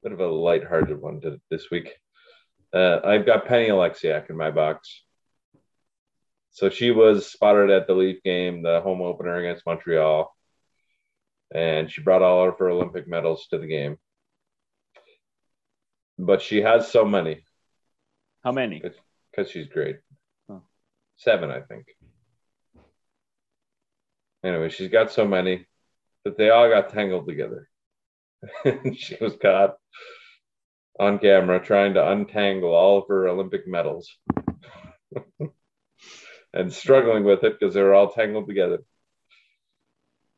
bit 0.04 0.12
of 0.12 0.20
a 0.20 0.28
lighthearted 0.28 1.00
one 1.00 1.22
to, 1.22 1.40
this 1.50 1.72
week. 1.72 1.90
Uh, 2.74 3.00
I've 3.04 3.26
got 3.26 3.46
Penny 3.46 3.70
Oleksiak 3.70 4.30
in 4.30 4.36
my 4.36 4.52
box. 4.52 5.04
So 6.52 6.70
she 6.70 6.92
was 6.92 7.32
spotted 7.32 7.70
at 7.70 7.88
the 7.88 7.94
Leaf 7.94 8.22
game, 8.24 8.62
the 8.62 8.82
home 8.82 9.02
opener 9.02 9.38
against 9.38 9.66
Montreal, 9.66 10.36
and 11.56 11.90
she 11.90 12.02
brought 12.02 12.22
all 12.22 12.50
of 12.50 12.60
her 12.60 12.70
Olympic 12.70 13.08
medals 13.08 13.48
to 13.52 13.58
the 13.58 13.68
game. 13.68 13.96
But 16.20 16.42
she 16.42 16.62
has 16.62 16.92
so 16.92 17.06
many 17.06 17.46
How 18.44 18.52
many? 18.52 18.82
because 19.32 19.50
she's 19.50 19.68
great. 19.68 19.96
Oh. 20.50 20.62
Seven, 21.16 21.50
I 21.50 21.62
think. 21.62 21.86
Anyway, 24.44 24.70
she's 24.70 24.90
got 24.90 25.12
so 25.12 25.26
many 25.26 25.68
that 26.26 26.38
they 26.38 26.50
all 26.50 26.70
got 26.70 26.90
tangled 26.90 27.28
together. 27.28 27.68
And 28.66 28.98
she 28.98 29.18
was 29.20 29.36
caught 29.42 29.76
on 31.00 31.20
camera 31.20 31.60
trying 31.60 31.94
to 31.96 32.12
untangle 32.12 32.74
all 32.74 33.00
of 33.00 33.08
her 33.08 33.28
Olympic 33.28 33.68
medals 33.68 34.10
and 36.54 36.72
struggling 36.72 37.24
with 37.24 37.44
it 37.44 37.60
because 37.60 37.74
they 37.74 37.82
were 37.82 37.94
all 37.94 38.12
tangled 38.12 38.48
together. 38.48 38.80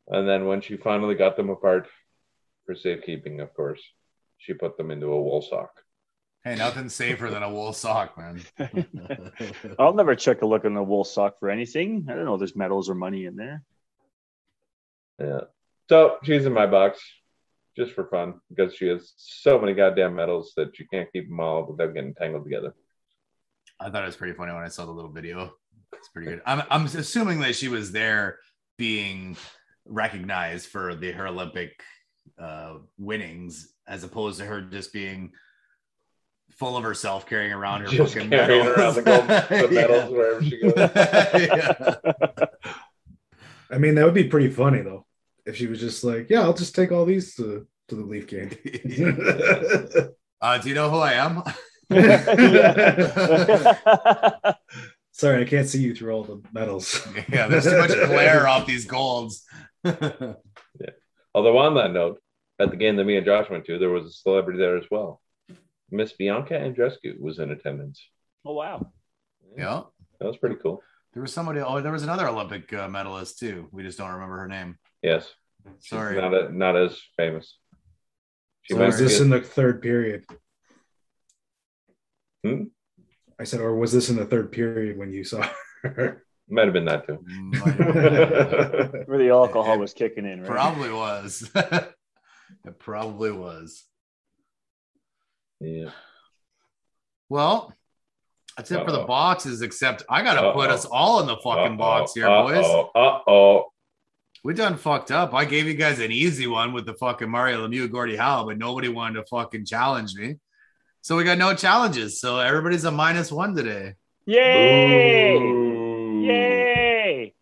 And 0.08 0.28
then 0.28 0.46
when 0.46 0.60
she 0.60 0.76
finally 0.76 1.14
got 1.14 1.36
them 1.36 1.50
apart 1.50 1.88
for 2.66 2.74
safekeeping, 2.74 3.40
of 3.40 3.54
course, 3.54 3.82
she 4.38 4.52
put 4.52 4.76
them 4.76 4.90
into 4.90 5.06
a 5.06 5.22
wool 5.22 5.42
sock. 5.42 5.70
Hey, 6.44 6.56
nothing 6.56 6.90
safer 6.90 7.30
than 7.30 7.42
a 7.42 7.50
wool 7.50 7.72
sock, 7.72 8.18
man. 8.18 8.42
I'll 9.78 9.94
never 9.94 10.14
check 10.14 10.42
a 10.42 10.46
look 10.46 10.66
in 10.66 10.74
the 10.74 10.82
wool 10.82 11.04
sock 11.04 11.38
for 11.40 11.48
anything. 11.48 12.06
I 12.08 12.14
don't 12.14 12.26
know 12.26 12.34
if 12.34 12.38
there's 12.38 12.54
medals 12.54 12.90
or 12.90 12.94
money 12.94 13.24
in 13.24 13.36
there. 13.36 13.62
Yeah. 15.18 15.40
So 15.88 16.16
she's 16.22 16.46
in 16.46 16.52
my 16.52 16.66
box 16.66 17.00
just 17.76 17.92
for 17.92 18.06
fun 18.06 18.34
because 18.48 18.74
she 18.74 18.86
has 18.86 19.12
so 19.16 19.58
many 19.58 19.74
goddamn 19.74 20.14
medals 20.14 20.52
that 20.56 20.78
you 20.78 20.86
can't 20.90 21.12
keep 21.12 21.28
them 21.28 21.40
all 21.40 21.66
without 21.66 21.94
getting 21.94 22.14
tangled 22.14 22.44
together. 22.44 22.74
I 23.80 23.90
thought 23.90 24.02
it 24.04 24.06
was 24.06 24.16
pretty 24.16 24.34
funny 24.34 24.52
when 24.52 24.62
I 24.62 24.68
saw 24.68 24.86
the 24.86 24.92
little 24.92 25.10
video. 25.10 25.52
It's 25.92 26.08
pretty 26.08 26.30
good. 26.30 26.42
I'm, 26.46 26.62
I'm 26.70 26.84
assuming 26.86 27.40
that 27.40 27.54
she 27.54 27.68
was 27.68 27.92
there 27.92 28.38
being 28.78 29.36
recognized 29.84 30.68
for 30.68 30.94
the 30.94 31.12
her 31.12 31.26
Olympic 31.28 31.72
uh, 32.38 32.76
winnings, 32.98 33.72
as 33.86 34.04
opposed 34.04 34.38
to 34.38 34.46
her 34.46 34.60
just 34.62 34.92
being 34.92 35.32
full 36.52 36.76
of 36.76 36.84
herself 36.84 37.26
carrying 37.26 37.52
around 37.52 37.82
her 37.82 37.88
Just 37.88 38.14
fucking 38.14 38.30
carrying 38.30 38.64
medals. 38.64 38.78
around 38.78 38.94
the, 38.94 39.02
gold, 39.02 39.26
the 39.68 39.74
Yeah. 39.74 39.80
medals 39.80 40.10
wherever 40.12 40.42
she 40.42 40.60
goes. 40.60 40.72
Yeah. 41.58 42.46
I 43.70 43.78
mean, 43.78 43.96
that 43.96 44.04
would 44.04 44.14
be 44.14 44.24
pretty 44.24 44.50
funny 44.50 44.80
though 44.82 45.04
if 45.46 45.56
she 45.56 45.66
was 45.66 45.80
just 45.80 46.04
like, 46.04 46.28
"Yeah, 46.30 46.42
I'll 46.42 46.54
just 46.54 46.74
take 46.74 46.92
all 46.92 47.04
these 47.04 47.34
to 47.36 47.66
to 47.88 47.94
the 47.94 48.04
Leaf 48.04 48.26
game." 48.26 48.50
Uh, 50.40 50.58
do 50.58 50.68
you 50.68 50.74
know 50.74 50.90
who 50.90 50.98
I 50.98 51.12
am? 51.14 51.42
Sorry, 55.12 55.40
I 55.40 55.46
can't 55.46 55.66
see 55.66 55.80
you 55.80 55.94
through 55.94 56.12
all 56.12 56.22
the 56.22 56.42
medals. 56.52 57.00
yeah, 57.32 57.46
there's 57.46 57.64
too 57.64 57.78
much 57.78 57.92
glare 57.92 58.46
off 58.46 58.66
these 58.66 58.84
golds. 58.84 59.46
Yeah. 59.82 60.34
Although 61.34 61.56
on 61.56 61.76
that 61.76 61.92
note, 61.92 62.20
at 62.58 62.70
the 62.70 62.76
game 62.76 62.96
that 62.96 63.04
me 63.04 63.16
and 63.16 63.24
Josh 63.24 63.48
went 63.48 63.64
to, 63.64 63.78
there 63.78 63.88
was 63.88 64.04
a 64.04 64.10
celebrity 64.10 64.58
there 64.58 64.76
as 64.76 64.84
well. 64.90 65.22
Miss 65.90 66.12
Bianca 66.12 66.52
Andreescu 66.52 67.18
was 67.18 67.38
in 67.38 67.50
attendance. 67.50 68.06
oh 68.44 68.52
wow. 68.52 68.92
yeah. 69.56 69.84
That 70.20 70.26
was 70.26 70.36
pretty 70.36 70.56
cool. 70.56 70.82
There 71.14 71.22
was 71.22 71.32
somebody. 71.32 71.60
Oh, 71.60 71.80
there 71.80 71.92
was 71.92 72.02
another 72.02 72.28
Olympic 72.28 72.70
uh, 72.74 72.88
medalist 72.88 73.38
too. 73.38 73.68
We 73.72 73.82
just 73.82 73.96
don't 73.96 74.12
remember 74.12 74.36
her 74.38 74.48
name. 74.48 74.76
Yes. 75.04 75.30
She's 75.80 75.90
Sorry. 75.90 76.16
Not, 76.20 76.32
a, 76.34 76.50
not 76.50 76.76
as 76.76 76.98
famous. 77.16 77.58
She 78.62 78.72
So 78.74 78.80
was 78.84 78.98
this 78.98 79.18
be- 79.18 79.24
in 79.24 79.30
the 79.30 79.40
third 79.42 79.82
period? 79.82 80.24
Hmm? 82.42 82.64
I 83.38 83.44
said, 83.44 83.60
or 83.60 83.76
was 83.76 83.92
this 83.92 84.08
in 84.10 84.16
the 84.16 84.24
third 84.24 84.50
period 84.52 84.96
when 84.96 85.12
you 85.12 85.22
saw 85.24 85.46
her? 85.82 86.24
might 86.48 86.64
have 86.64 86.72
been 86.72 86.84
that 86.86 87.06
too. 87.06 87.16
Where 89.06 89.18
the 89.18 89.30
alcohol 89.30 89.78
was 89.78 89.92
kicking 89.94 90.24
in, 90.26 90.40
right? 90.40 90.50
Probably 90.50 90.90
was. 90.90 91.50
it 91.54 92.78
probably 92.78 93.32
was. 93.32 93.84
Yeah. 95.60 95.90
Well, 97.28 97.72
that's 98.56 98.70
it 98.70 98.84
for 98.84 98.92
the 98.92 99.04
boxes, 99.04 99.62
except 99.62 100.04
I 100.08 100.22
gotta 100.22 100.52
put 100.52 100.68
Uh-oh. 100.68 100.74
us 100.74 100.84
all 100.84 101.20
in 101.20 101.26
the 101.26 101.36
fucking 101.38 101.76
box 101.76 102.12
here, 102.14 102.28
Uh 102.28 102.42
boys. 102.42 102.64
oh. 102.66 102.90
Uh 102.94 103.20
oh. 103.26 103.64
We 104.44 104.52
done 104.54 104.76
fucked 104.76 105.10
up. 105.10 105.32
I 105.34 105.46
gave 105.46 105.66
you 105.66 105.74
guys 105.74 105.98
an 106.00 106.12
easy 106.12 106.46
one 106.46 106.72
with 106.74 106.84
the 106.86 106.92
fucking 106.94 107.30
Mario 107.30 107.66
Lemieux, 107.66 107.90
Gordie 107.90 108.16
Howe, 108.16 108.44
but 108.44 108.58
nobody 108.58 108.88
wanted 108.88 109.20
to 109.20 109.26
fucking 109.26 109.64
challenge 109.64 110.14
me. 110.14 110.36
So 111.00 111.16
we 111.16 111.24
got 111.24 111.38
no 111.38 111.54
challenges. 111.54 112.20
So 112.20 112.38
everybody's 112.38 112.84
a 112.84 112.90
minus 112.90 113.32
one 113.32 113.54
today. 113.54 113.94
Yay! 114.26 115.38
Boo. 115.38 116.20
Yay! 116.26 117.34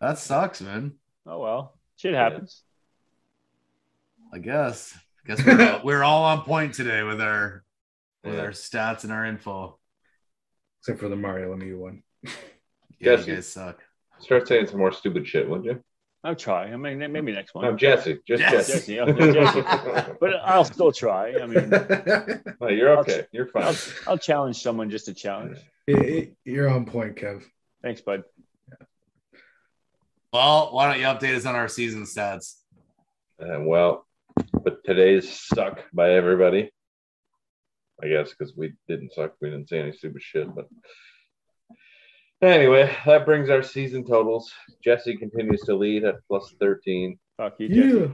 That 0.00 0.18
sucks, 0.18 0.60
man. 0.60 0.94
Oh 1.26 1.38
well, 1.38 1.78
shit 1.96 2.14
happens. 2.14 2.62
I 4.32 4.38
guess. 4.38 4.92
I 5.24 5.28
guess 5.36 5.46
we're 5.46 5.72
all, 5.72 5.80
we're 5.84 6.02
all 6.02 6.24
on 6.24 6.42
point 6.42 6.74
today 6.74 7.04
with 7.04 7.20
our 7.20 7.62
with 8.24 8.34
Yeah. 8.34 8.40
our 8.40 8.50
stats 8.50 9.04
and 9.04 9.12
our 9.12 9.24
info. 9.24 9.78
Except 10.80 10.98
for 10.98 11.08
the 11.08 11.14
Mario 11.16 11.54
Lemieux 11.54 11.78
one. 11.78 12.02
Yeah, 12.24 12.30
Jesse. 13.16 13.30
you 13.30 13.34
guys 13.36 13.46
suck. 13.48 13.80
Start 14.22 14.46
saying 14.46 14.68
some 14.68 14.78
more 14.78 14.92
stupid 14.92 15.26
shit, 15.26 15.48
would 15.48 15.64
you? 15.64 15.82
I'll 16.24 16.36
try. 16.36 16.66
I 16.66 16.76
mean, 16.76 16.98
maybe 16.98 17.32
next 17.32 17.52
one. 17.52 17.64
No, 17.64 17.76
Jesse. 17.76 18.20
Just 18.26 18.40
Yes. 18.40 18.68
Jesse. 18.68 18.94
Jesse, 18.94 19.00
oh, 19.00 19.32
Jesse. 19.32 20.12
But 20.20 20.34
I'll 20.44 20.64
still 20.64 20.92
try. 20.92 21.34
I 21.42 21.46
mean, 21.46 21.68
No, 22.60 22.68
you're 22.68 22.96
okay. 22.98 23.26
You're 23.32 23.48
I'll, 23.56 23.72
fine. 23.72 23.94
I'll 24.06 24.18
challenge 24.18 24.62
someone 24.62 24.88
just 24.88 25.06
to 25.06 25.14
challenge. 25.14 25.58
You're 26.44 26.68
on 26.68 26.86
point, 26.86 27.16
Kev. 27.16 27.42
Thanks, 27.82 28.00
bud. 28.00 28.22
Well, 30.32 30.68
why 30.72 30.88
don't 30.88 31.00
you 31.00 31.06
update 31.06 31.36
us 31.36 31.44
on 31.44 31.56
our 31.56 31.66
season 31.68 32.04
stats? 32.04 32.54
Uh, 33.40 33.58
well, 33.60 34.06
but 34.62 34.84
today's 34.84 35.28
suck 35.28 35.82
by 35.92 36.12
everybody. 36.12 36.70
I 38.00 38.06
guess 38.08 38.30
because 38.30 38.56
we 38.56 38.74
didn't 38.88 39.12
suck. 39.12 39.34
We 39.40 39.50
didn't 39.50 39.68
say 39.68 39.80
any 39.80 39.92
stupid 39.92 40.22
shit. 40.22 40.54
But 40.54 40.68
anyway, 42.48 42.94
that 43.06 43.24
brings 43.24 43.50
our 43.50 43.62
season 43.62 44.04
totals. 44.04 44.52
Jesse 44.82 45.16
continues 45.16 45.60
to 45.62 45.74
lead 45.74 46.04
at 46.04 46.16
plus 46.28 46.54
13. 46.60 47.18
Fuck 47.36 47.54
you, 47.58 47.68
Jesse. 47.68 47.98
Yeah. 47.98 48.06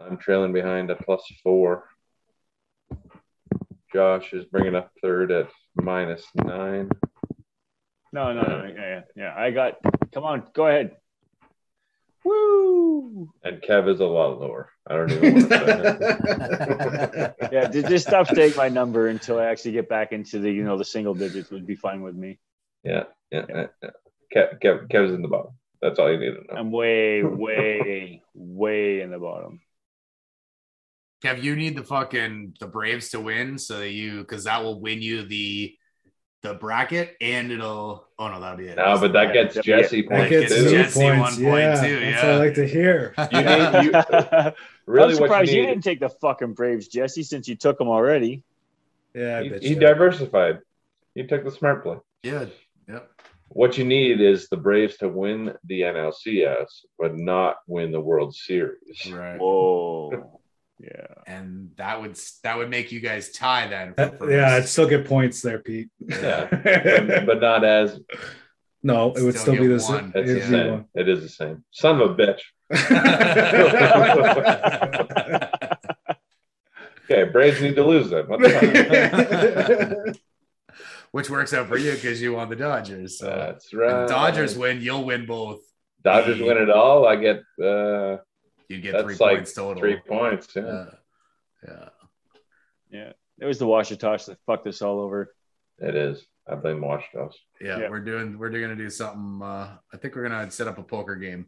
I'm 0.00 0.16
trailing 0.16 0.52
behind 0.52 0.90
at 0.90 1.04
plus 1.04 1.22
four. 1.42 1.84
Josh 3.92 4.32
is 4.32 4.44
bringing 4.46 4.74
up 4.74 4.90
third 5.02 5.30
at 5.30 5.48
minus 5.74 6.24
nine. 6.34 6.90
No, 8.12 8.32
no, 8.32 8.42
no. 8.42 8.64
Yeah, 8.64 8.80
yeah, 8.80 9.00
yeah. 9.16 9.34
I 9.36 9.50
got. 9.50 9.74
Come 10.12 10.24
on, 10.24 10.44
go 10.54 10.66
ahead. 10.66 10.96
Woo! 12.24 13.32
And 13.42 13.62
Kev 13.62 13.88
is 13.88 14.00
a 14.00 14.04
lot 14.04 14.40
lower. 14.40 14.70
I 14.86 14.96
don't 14.96 15.10
even 15.10 15.34
want 15.34 15.50
to 15.50 17.34
say 17.38 17.48
Yeah, 17.52 17.68
ju- 17.68 17.82
just 17.82 18.06
stop 18.06 18.28
saying 18.28 18.54
my 18.56 18.68
number 18.68 19.08
until 19.08 19.38
I 19.38 19.46
actually 19.46 19.72
get 19.72 19.88
back 19.88 20.12
into 20.12 20.38
the, 20.38 20.50
you 20.50 20.64
know, 20.64 20.78
the 20.78 20.84
single 20.84 21.14
digits 21.14 21.50
would 21.50 21.66
be 21.66 21.74
fine 21.74 22.02
with 22.02 22.14
me. 22.14 22.38
Yeah, 22.84 23.04
yeah, 23.30 23.46
yeah. 23.48 23.66
yeah. 23.82 23.90
Kev, 24.34 24.60
Kev, 24.62 24.88
Kev's 24.88 25.12
in 25.12 25.22
the 25.22 25.28
bottom. 25.28 25.52
That's 25.80 25.98
all 25.98 26.10
you 26.10 26.18
need 26.18 26.34
to 26.34 26.44
know. 26.48 26.58
I'm 26.60 26.70
way, 26.70 27.22
way, 27.22 28.22
way 28.34 29.00
in 29.00 29.10
the 29.10 29.18
bottom. 29.18 29.60
Kev, 31.24 31.42
you 31.42 31.54
need 31.54 31.76
the 31.76 31.84
fucking 31.84 32.54
the 32.58 32.66
Braves 32.66 33.10
to 33.10 33.20
win 33.20 33.58
so 33.58 33.78
that 33.78 33.90
you 33.90 34.20
because 34.20 34.44
that 34.44 34.62
will 34.62 34.80
win 34.80 35.00
you 35.00 35.24
the 35.24 35.74
the 36.42 36.54
bracket 36.54 37.16
and 37.20 37.52
it'll 37.52 38.08
oh 38.18 38.28
no 38.28 38.40
that'll 38.40 38.58
be 38.58 38.66
it. 38.66 38.76
No, 38.76 38.98
but 38.98 39.12
that 39.12 39.32
gets 39.32 39.56
Yeah. 39.56 39.62
Jesse 39.62 40.02
That 40.02 40.10
points 40.10 40.30
gets 40.30 40.54
too. 40.54 40.70
Jesse 40.70 41.04
one 41.04 41.18
point 41.20 41.38
yeah, 41.40 41.80
too, 41.80 42.00
That's 42.00 42.22
yeah. 42.22 42.26
what 42.26 42.34
I 42.34 42.38
like 42.38 42.54
to 42.54 42.66
hear. 42.66 43.14
You 43.32 43.42
need, 43.42 43.84
you, 43.84 43.92
I'm 43.94 44.54
really, 44.86 45.14
what 45.14 45.16
surprised 45.16 45.52
you 45.52 45.60
you, 45.60 45.66
didn't 45.66 45.84
take 45.84 46.00
the 46.00 46.08
fucking 46.08 46.54
Braves, 46.54 46.88
Jesse, 46.88 47.22
since 47.22 47.46
you 47.46 47.54
took 47.54 47.78
them 47.78 47.88
already. 47.88 48.42
Yeah, 49.14 49.38
I 49.38 49.58
he, 49.60 49.68
he 49.68 49.74
diversified. 49.76 50.58
He 51.14 51.24
took 51.26 51.44
the 51.44 51.52
smart 51.52 51.84
play. 51.84 51.98
yeah, 52.24 52.46
yep. 52.88 53.08
What 53.50 53.76
you 53.78 53.84
need 53.84 54.20
is 54.20 54.48
the 54.48 54.56
Braves 54.56 54.96
to 54.98 55.08
win 55.08 55.54
the 55.64 55.82
NLCS, 55.82 56.86
but 56.98 57.16
not 57.16 57.56
win 57.66 57.92
the 57.92 58.00
World 58.00 58.34
Series. 58.34 59.06
Right. 59.10 59.38
Whoa. 59.38 60.40
Yeah. 60.82 61.06
And 61.26 61.70
that 61.76 62.00
would 62.00 62.18
that 62.42 62.58
would 62.58 62.68
make 62.68 62.90
you 62.90 62.98
guys 63.00 63.30
tie 63.30 63.68
then. 63.68 63.94
For 64.18 64.30
yeah, 64.30 64.56
I'd 64.56 64.68
still 64.68 64.88
get 64.88 65.06
points 65.06 65.40
there, 65.40 65.60
Pete. 65.60 65.88
Yeah, 66.00 66.48
but, 66.50 66.62
but 67.26 67.40
not 67.40 67.64
as 67.64 68.00
no, 68.82 69.12
it 69.12 69.22
would 69.22 69.38
Still 69.38 69.54
still 69.54 69.62
be 69.62 69.68
the 69.68 69.78
same. 69.78 69.94
one. 69.94 70.12
it's 70.16 70.32
the 70.32 70.40
same. 70.50 70.70
one. 70.72 70.84
It 70.94 71.08
is 71.08 71.20
the 71.22 71.28
same. 71.28 71.64
Son 71.70 72.00
of 72.00 72.10
a 72.10 72.14
bitch. 72.14 72.40
Okay, 77.10 77.24
Braves 77.30 77.60
need 77.60 77.74
to 77.76 77.84
lose 77.84 78.08
them. 78.10 78.26
The? 78.28 80.14
Which 81.10 81.28
works 81.28 81.52
out 81.52 81.68
for 81.68 81.76
you 81.76 81.92
because 81.92 82.22
you 82.22 82.32
won 82.34 82.48
the 82.48 82.56
Dodgers. 82.56 83.18
So 83.18 83.26
That's 83.26 83.72
if 83.72 83.78
right. 83.78 84.08
Dodgers 84.08 84.56
win, 84.56 84.80
you'll 84.80 85.04
win 85.04 85.26
both. 85.26 85.60
Dodgers 86.02 86.40
win 86.40 86.56
it 86.56 86.70
all. 86.70 87.06
I 87.06 87.16
get 87.16 87.42
uh, 87.62 88.18
You 88.68 88.80
get 88.80 88.92
that's 88.92 89.04
three 89.04 89.16
like 89.16 89.36
points 89.38 89.52
total. 89.54 89.80
three 89.80 89.96
points. 90.06 90.48
Yeah. 90.54 90.62
Yeah. 90.62 90.84
yeah. 91.68 91.88
Yeah. 92.90 93.12
It 93.40 93.46
was 93.46 93.58
the 93.58 93.66
Washitosh 93.66 94.26
that 94.26 94.38
fucked 94.46 94.66
us 94.66 94.82
all 94.82 95.00
over. 95.00 95.34
It 95.78 95.94
is. 95.96 96.24
I 96.48 96.54
blame 96.56 96.80
Washington. 96.80 97.30
Yeah, 97.60 97.78
Yeah. 97.78 97.88
we're 97.88 98.00
doing 98.00 98.38
we're 98.38 98.50
gonna 98.50 98.76
do 98.76 98.90
something. 98.90 99.40
Uh, 99.42 99.76
I 99.92 99.96
think 99.96 100.14
we're 100.14 100.28
gonna 100.28 100.50
set 100.50 100.68
up 100.68 100.78
a 100.78 100.82
poker 100.82 101.16
game, 101.16 101.46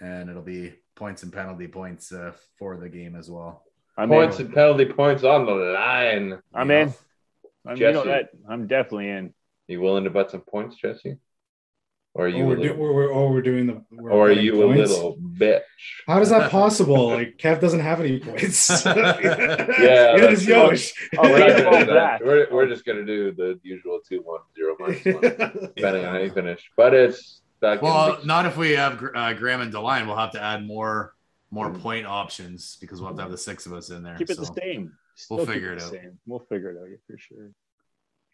and 0.00 0.28
it'll 0.28 0.42
be 0.42 0.74
points 0.96 1.22
and 1.22 1.32
penalty 1.32 1.66
points 1.68 2.12
uh, 2.12 2.32
for 2.58 2.76
the 2.76 2.88
game 2.88 3.16
as 3.16 3.30
well. 3.30 3.64
I'm 3.96 4.08
Points 4.08 4.38
in. 4.40 4.46
and 4.46 4.54
penalty 4.54 4.86
points 4.86 5.22
on 5.24 5.46
the 5.46 5.52
line. 5.52 6.40
I'm 6.52 6.70
Yeah. 6.70 6.82
in. 6.82 6.94
I'm, 7.66 7.76
you 7.76 7.92
know 7.92 8.04
Jesse. 8.04 8.08
that. 8.08 8.30
I'm 8.48 8.66
definitely 8.66 9.08
in. 9.08 9.34
You 9.68 9.80
willing 9.80 10.04
to 10.04 10.10
bet 10.10 10.30
some 10.32 10.42
points, 10.42 10.76
Jesse? 10.76 11.16
Or 12.16 12.26
are 12.26 12.28
Oh, 12.28 12.30
you 12.30 12.44
a 12.44 12.46
we're, 12.46 12.54
do, 12.56 12.62
little, 12.62 12.76
we're, 12.78 12.92
we're, 12.94 13.12
oh, 13.12 13.30
we're 13.32 13.42
doing 13.42 13.66
the. 13.66 13.84
We're 13.90 14.10
or 14.12 14.26
are 14.26 14.28
winning 14.28 14.44
you 14.44 14.64
a 14.64 14.66
little 14.66 15.16
bitch? 15.16 15.62
How 16.06 16.20
is 16.20 16.30
that 16.30 16.48
possible? 16.60 17.08
Like 17.08 17.38
Kev 17.38 17.60
doesn't 17.60 17.80
have 17.80 17.98
any 18.00 18.20
points. 18.20 18.70
Yeah, 18.86 20.14
it 20.14 20.20
that's- 20.20 20.38
is 20.42 20.46
Yosh. 20.46 20.92
Oh, 21.18 21.22
We're, 21.28 21.38
not 21.38 21.48
yeah. 21.48 21.62
gonna 21.64 21.86
do 21.86 21.92
that. 21.92 22.24
We're, 22.24 22.46
we're 22.52 22.68
just 22.68 22.84
gonna 22.84 23.04
do 23.04 23.32
the 23.32 23.58
usual 23.64 23.98
two 24.08 24.20
one 24.22 24.40
zero 24.54 24.76
minus 24.78 25.04
one, 25.04 25.20
depending 25.74 26.04
on 26.04 26.14
how 26.14 26.20
you 26.20 26.30
finish. 26.30 26.70
But 26.76 26.94
it's 26.94 27.40
that 27.60 27.82
Well, 27.82 28.20
be- 28.20 28.26
not 28.26 28.46
if 28.46 28.56
we 28.56 28.72
have 28.72 29.02
uh, 29.14 29.32
Graham 29.34 29.60
and 29.60 29.72
Deline. 29.72 30.06
We'll 30.06 30.16
have 30.16 30.32
to 30.32 30.42
add 30.42 30.64
more 30.64 31.14
more 31.50 31.70
Mm. 31.70 31.80
point 31.80 32.06
options 32.06 32.76
because 32.80 33.00
we'll 33.00 33.08
have 33.08 33.16
to 33.16 33.22
have 33.22 33.30
the 33.32 33.38
six 33.38 33.66
of 33.66 33.72
us 33.72 33.90
in 33.90 34.02
there. 34.04 34.16
Keep 34.16 34.30
it 34.30 34.36
the 34.38 34.46
same. 34.60 34.92
We'll 35.30 35.46
figure 35.46 35.72
it 35.72 35.78
the 35.80 35.84
out. 35.86 35.90
Same. 35.90 36.18
We'll 36.26 36.40
figure 36.48 36.70
it 36.70 36.76
out 36.80 36.88
yeah, 36.90 36.96
for 37.08 37.18
sure. 37.18 37.50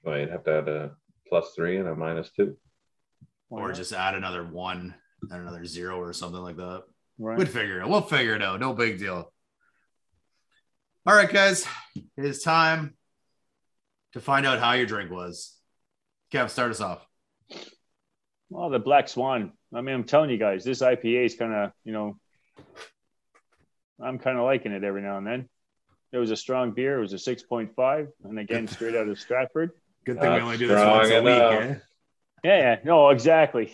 well, 0.03 0.19
you'd 0.19 0.31
have 0.31 0.45
to 0.45 0.53
add 0.53 0.69
a 0.69 0.91
plus 1.29 1.53
three 1.57 1.77
and 1.79 1.89
a 1.89 1.95
minus 1.95 2.31
two. 2.31 2.57
Why 3.51 3.61
or 3.61 3.69
not? 3.69 3.77
just 3.77 3.93
add 3.93 4.15
another 4.15 4.45
one 4.45 4.95
and 5.31 5.43
another 5.43 5.65
zero 5.67 5.99
or 5.99 6.13
something 6.13 6.41
like 6.41 6.57
that. 6.57 6.85
right. 7.19 7.37
We'd 7.37 7.49
figure 7.49 7.81
it 7.81 7.83
out. 7.83 7.91
We'll 7.91 8.01
figure 8.01 8.35
it 8.35 8.43
out. 8.43 8.61
No 8.61 8.73
big 8.73 8.99
deal. 8.99 9.33
All 11.07 11.15
right, 11.15 11.31
guys. 11.31 11.67
It 11.97 12.25
is 12.25 12.43
time 12.43 12.95
to 14.13 14.21
find 14.21 14.47
out 14.47 14.61
how 14.61 14.73
your 14.73 14.87
drink 14.87 15.11
was. 15.11 15.57
Kev, 16.33 16.51
start 16.51 16.71
us 16.71 16.81
off. 16.81 17.05
Well, 18.49 18.71
the 18.71 18.79
Black 18.79 19.09
Swan. 19.09 19.53
I 19.75 19.81
mean, 19.81 19.95
I'm 19.95 20.05
telling 20.05 20.31
you 20.31 20.39
guys, 20.39 20.65
this 20.65 20.81
IPA 20.81 21.27
is 21.27 21.35
kind 21.37 21.53
of, 21.53 21.73
you 21.85 21.93
know, 21.93 22.17
I'm 24.01 24.19
kind 24.19 24.39
of 24.39 24.45
liking 24.45 24.73
it 24.73 24.85
every 24.85 25.03
now 25.03 25.19
and 25.19 25.27
then. 25.27 25.49
It 26.13 26.19
was 26.19 26.31
a 26.31 26.37
strong 26.37 26.73
beer. 26.73 26.99
It 26.99 27.03
was 27.03 27.13
a 27.13 27.17
6.5. 27.17 28.09
And 28.25 28.39
again, 28.39 28.67
straight 28.69 28.95
out 28.97 29.09
of 29.09 29.19
Stratford. 29.19 29.71
Good 30.05 30.21
thing 30.21 30.33
we 30.33 30.39
uh, 30.39 30.45
only 30.45 30.57
do 30.59 30.67
this 30.67 30.85
once 30.85 31.09
a 31.09 31.19
enough. 31.19 31.69
week. 31.69 31.79
Yeah, 32.43 32.59
yeah. 32.59 32.79
No, 32.85 33.11
exactly. 33.11 33.73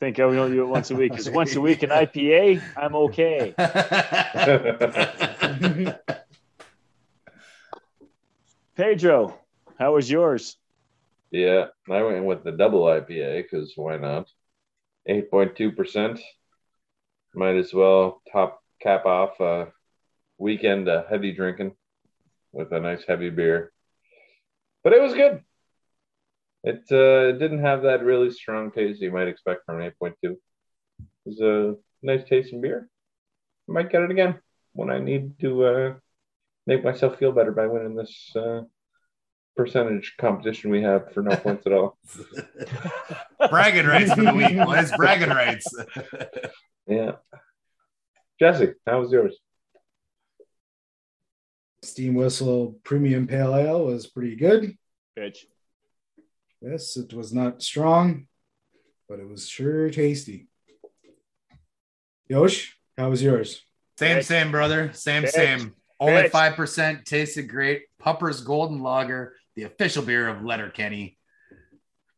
Think 0.00 0.18
I 0.20 0.26
we 0.26 0.38
only 0.38 0.56
do 0.56 0.62
it 0.62 0.66
once 0.66 0.90
a 0.90 0.94
week. 0.94 1.12
Because 1.12 1.28
once 1.28 1.54
a 1.56 1.60
week 1.60 1.82
in 1.82 1.90
IPA, 1.90 2.62
I'm 2.76 2.94
okay. 2.94 3.54
Pedro, 8.76 9.38
how 9.78 9.94
was 9.94 10.10
yours? 10.10 10.56
Yeah, 11.30 11.66
I 11.90 12.02
went 12.02 12.24
with 12.24 12.44
the 12.44 12.52
double 12.52 12.84
IPA 12.84 13.42
because 13.42 13.72
why 13.76 13.96
not? 13.96 14.28
8.2%. 15.08 16.20
Might 17.34 17.56
as 17.56 17.74
well 17.74 18.22
top 18.32 18.62
cap 18.80 19.04
off 19.04 19.38
a 19.40 19.68
weekend 20.38 20.88
uh, 20.88 21.02
heavy 21.10 21.32
drinking 21.32 21.72
with 22.52 22.72
a 22.72 22.80
nice 22.80 23.02
heavy 23.06 23.30
beer. 23.30 23.72
But 24.84 24.92
it 24.92 25.02
was 25.02 25.14
good. 25.14 25.42
It 26.64 26.90
uh, 26.90 27.38
didn't 27.38 27.60
have 27.60 27.82
that 27.82 28.02
really 28.02 28.30
strong 28.30 28.70
taste 28.70 29.00
you 29.00 29.12
might 29.12 29.28
expect 29.28 29.64
from 29.64 29.80
an 29.80 29.92
8.2. 30.02 30.14
It 30.22 30.36
was 31.24 31.40
a 31.40 31.76
nice 32.02 32.24
tasting 32.28 32.60
beer. 32.60 32.88
I 33.68 33.72
might 33.72 33.90
get 33.90 34.02
it 34.02 34.10
again 34.10 34.40
when 34.72 34.90
I 34.90 34.98
need 34.98 35.38
to 35.40 35.64
uh, 35.64 35.94
make 36.66 36.84
myself 36.84 37.18
feel 37.18 37.32
better 37.32 37.52
by 37.52 37.66
winning 37.66 37.94
this 37.94 38.32
uh, 38.34 38.62
percentage 39.56 40.14
competition 40.18 40.70
we 40.70 40.82
have 40.82 41.12
for 41.12 41.22
no 41.22 41.36
points 41.36 41.66
at 41.66 41.72
all. 41.72 41.98
bragging 43.50 43.86
rights 43.86 44.12
for 44.12 44.22
the 44.22 44.34
week, 44.34 44.56
boys. 44.56 44.92
Bragging 44.96 45.30
rights. 45.30 45.66
Yeah. 46.90 47.16
Jesse, 48.40 48.72
how 48.86 49.00
was 49.00 49.12
yours? 49.12 49.36
Steam 51.82 52.14
Whistle 52.14 52.78
Premium 52.82 53.26
Pale 53.26 53.54
Ale 53.54 53.84
was 53.84 54.06
pretty 54.06 54.36
good. 54.36 54.74
Bitch. 55.18 55.40
Yes, 56.60 56.96
it 56.96 57.14
was 57.14 57.32
not 57.32 57.62
strong, 57.62 58.26
but 59.08 59.20
it 59.20 59.28
was 59.28 59.48
sure 59.48 59.90
tasty. 59.90 60.48
Yosh, 62.28 62.76
how 62.96 63.10
was 63.10 63.22
yours? 63.22 63.62
Same, 63.98 64.18
Bitch. 64.18 64.24
same, 64.24 64.50
brother. 64.50 64.92
Same, 64.92 65.22
Bitch. 65.22 65.30
same. 65.30 65.74
Only 66.00 66.22
Bitch. 66.22 66.30
five 66.30 66.54
percent. 66.54 67.04
Tasted 67.04 67.48
great. 67.48 67.84
Pupper's 67.98 68.40
Golden 68.40 68.82
Lager, 68.82 69.34
the 69.56 69.64
official 69.64 70.02
beer 70.02 70.28
of 70.28 70.44
Letterkenny. 70.44 71.16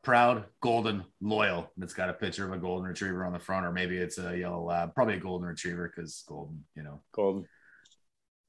Proud, 0.02 0.46
golden, 0.62 1.04
loyal. 1.20 1.70
And 1.74 1.84
It's 1.84 1.92
got 1.92 2.08
a 2.08 2.14
picture 2.14 2.46
of 2.46 2.52
a 2.52 2.58
golden 2.58 2.88
retriever 2.88 3.24
on 3.26 3.34
the 3.34 3.38
front, 3.38 3.66
or 3.66 3.72
maybe 3.72 3.98
it's 3.98 4.16
a 4.18 4.36
yellow 4.36 4.64
lab. 4.64 4.94
Probably 4.94 5.14
a 5.14 5.20
golden 5.20 5.46
retriever 5.46 5.92
because 5.94 6.24
golden, 6.26 6.64
you 6.74 6.82
know. 6.82 7.02
Golden. 7.12 7.44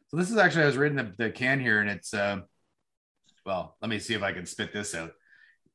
So 0.08 0.18
this 0.18 0.32
is 0.32 0.38
actually 0.38 0.64
I 0.64 0.68
was 0.68 0.78
reading 0.78 0.98
the, 0.98 1.14
the 1.18 1.30
can 1.30 1.60
here, 1.60 1.82
and 1.82 1.90
it's 1.90 2.14
uh, 2.14 2.40
well, 3.46 3.76
let 3.82 3.90
me 3.90 4.00
see 4.00 4.14
if 4.14 4.24
I 4.24 4.32
can 4.32 4.46
spit 4.46 4.72
this 4.72 4.96
out. 4.96 5.12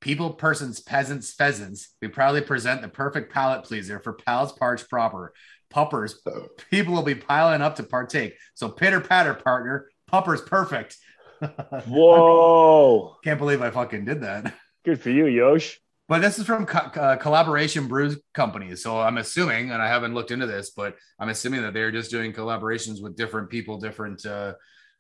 People, 0.07 0.35
persons, 0.35 0.79
peasants, 0.79 1.35
pheasants. 1.35 1.97
We 2.01 2.07
proudly 2.07 2.41
present 2.41 2.81
the 2.81 2.87
perfect 2.87 3.33
palate 3.33 3.65
pleaser 3.65 3.99
for 3.99 4.13
pals 4.13 4.53
parched 4.53 4.89
proper. 4.89 5.33
Puppers, 5.69 6.23
people 6.71 6.95
will 6.95 7.03
be 7.03 7.17
piling 7.17 7.61
up 7.61 7.75
to 7.75 7.83
partake. 7.83 8.35
So 8.55 8.69
pitter 8.69 9.01
patter, 9.01 9.35
partner. 9.35 9.91
Puppers 10.07 10.41
perfect. 10.43 10.97
Whoa. 11.89 13.17
Can't 13.25 13.41
believe 13.41 13.61
I 13.61 13.71
fucking 13.71 14.05
did 14.05 14.21
that. 14.21 14.55
Good 14.85 15.01
for 15.01 15.11
you, 15.11 15.27
Yosh. 15.27 15.81
But 16.07 16.21
this 16.21 16.39
is 16.39 16.47
from 16.47 16.67
co- 16.67 17.01
uh, 17.01 17.17
Collaboration 17.17 17.89
Brew 17.89 18.15
Company. 18.33 18.77
So 18.77 19.01
I'm 19.01 19.19
assuming, 19.19 19.73
and 19.73 19.83
I 19.83 19.89
haven't 19.89 20.15
looked 20.15 20.31
into 20.31 20.47
this, 20.47 20.71
but 20.71 20.95
I'm 21.19 21.31
assuming 21.31 21.63
that 21.63 21.75
they're 21.75 21.91
just 21.91 22.13
doing 22.13 22.33
collaborations 22.33 23.03
with 23.03 23.17
different 23.17 23.51
people, 23.51 23.79
different, 23.81 24.25
uh, 24.25 24.55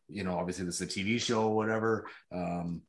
you 0.08 0.24
know, 0.24 0.36
obviously 0.36 0.64
this 0.64 0.80
is 0.80 0.96
a 0.96 1.00
TV 1.00 1.20
show 1.20 1.44
or 1.44 1.54
whatever. 1.54 2.08
Um, 2.34 2.82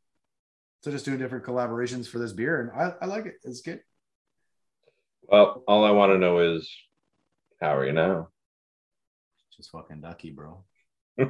so 0.87 0.91
just 0.91 1.03
doing 1.03 1.17
different 1.17 1.43
collaborations 1.43 2.07
for 2.07 2.17
this 2.17 2.31
beer. 2.31 2.61
And 2.61 2.71
I, 2.71 2.93
I 3.01 3.07
like 3.07 3.25
it. 3.25 3.33
It's 3.43 3.59
good. 3.59 3.81
Well, 5.23 5.61
all 5.67 5.83
I 5.83 5.91
want 5.91 6.13
to 6.13 6.17
know 6.17 6.39
is 6.39 6.73
how 7.59 7.75
are 7.75 7.85
you 7.85 7.91
now? 7.91 8.29
Just 9.57 9.69
fucking 9.71 9.99
ducky, 9.99 10.29
bro. 10.29 10.63
All 11.19 11.25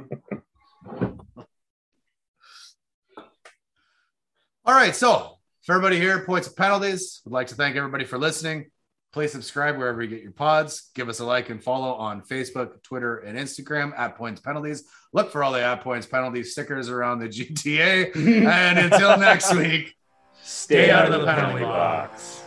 right. 4.64 4.94
So 4.94 5.38
for 5.64 5.74
everybody 5.74 5.98
here, 5.98 6.24
points 6.24 6.46
and 6.46 6.56
penalties, 6.56 7.20
would 7.24 7.32
like 7.32 7.48
to 7.48 7.56
thank 7.56 7.74
everybody 7.74 8.04
for 8.04 8.16
listening. 8.16 8.70
Please 9.12 9.32
subscribe 9.32 9.78
wherever 9.78 10.02
you 10.02 10.08
get 10.08 10.22
your 10.22 10.32
pods. 10.32 10.90
Give 10.94 11.08
us 11.08 11.20
a 11.20 11.24
like 11.24 11.48
and 11.48 11.62
follow 11.62 11.94
on 11.94 12.20
Facebook, 12.20 12.82
Twitter, 12.82 13.18
and 13.18 13.38
Instagram 13.38 13.98
at 13.98 14.16
Points 14.16 14.40
Penalties. 14.40 14.84
Look 15.14 15.32
for 15.32 15.42
all 15.42 15.52
the 15.52 15.62
at 15.62 15.80
Points 15.82 16.06
Penalties 16.06 16.52
stickers 16.52 16.90
around 16.90 17.20
the 17.20 17.28
GTA. 17.28 18.14
and 18.46 18.78
until 18.78 19.16
next 19.16 19.54
week, 19.54 19.94
stay 20.42 20.90
out 20.90 21.10
of 21.10 21.20
the 21.20 21.26
penalty 21.26 21.64
box. 21.64 22.37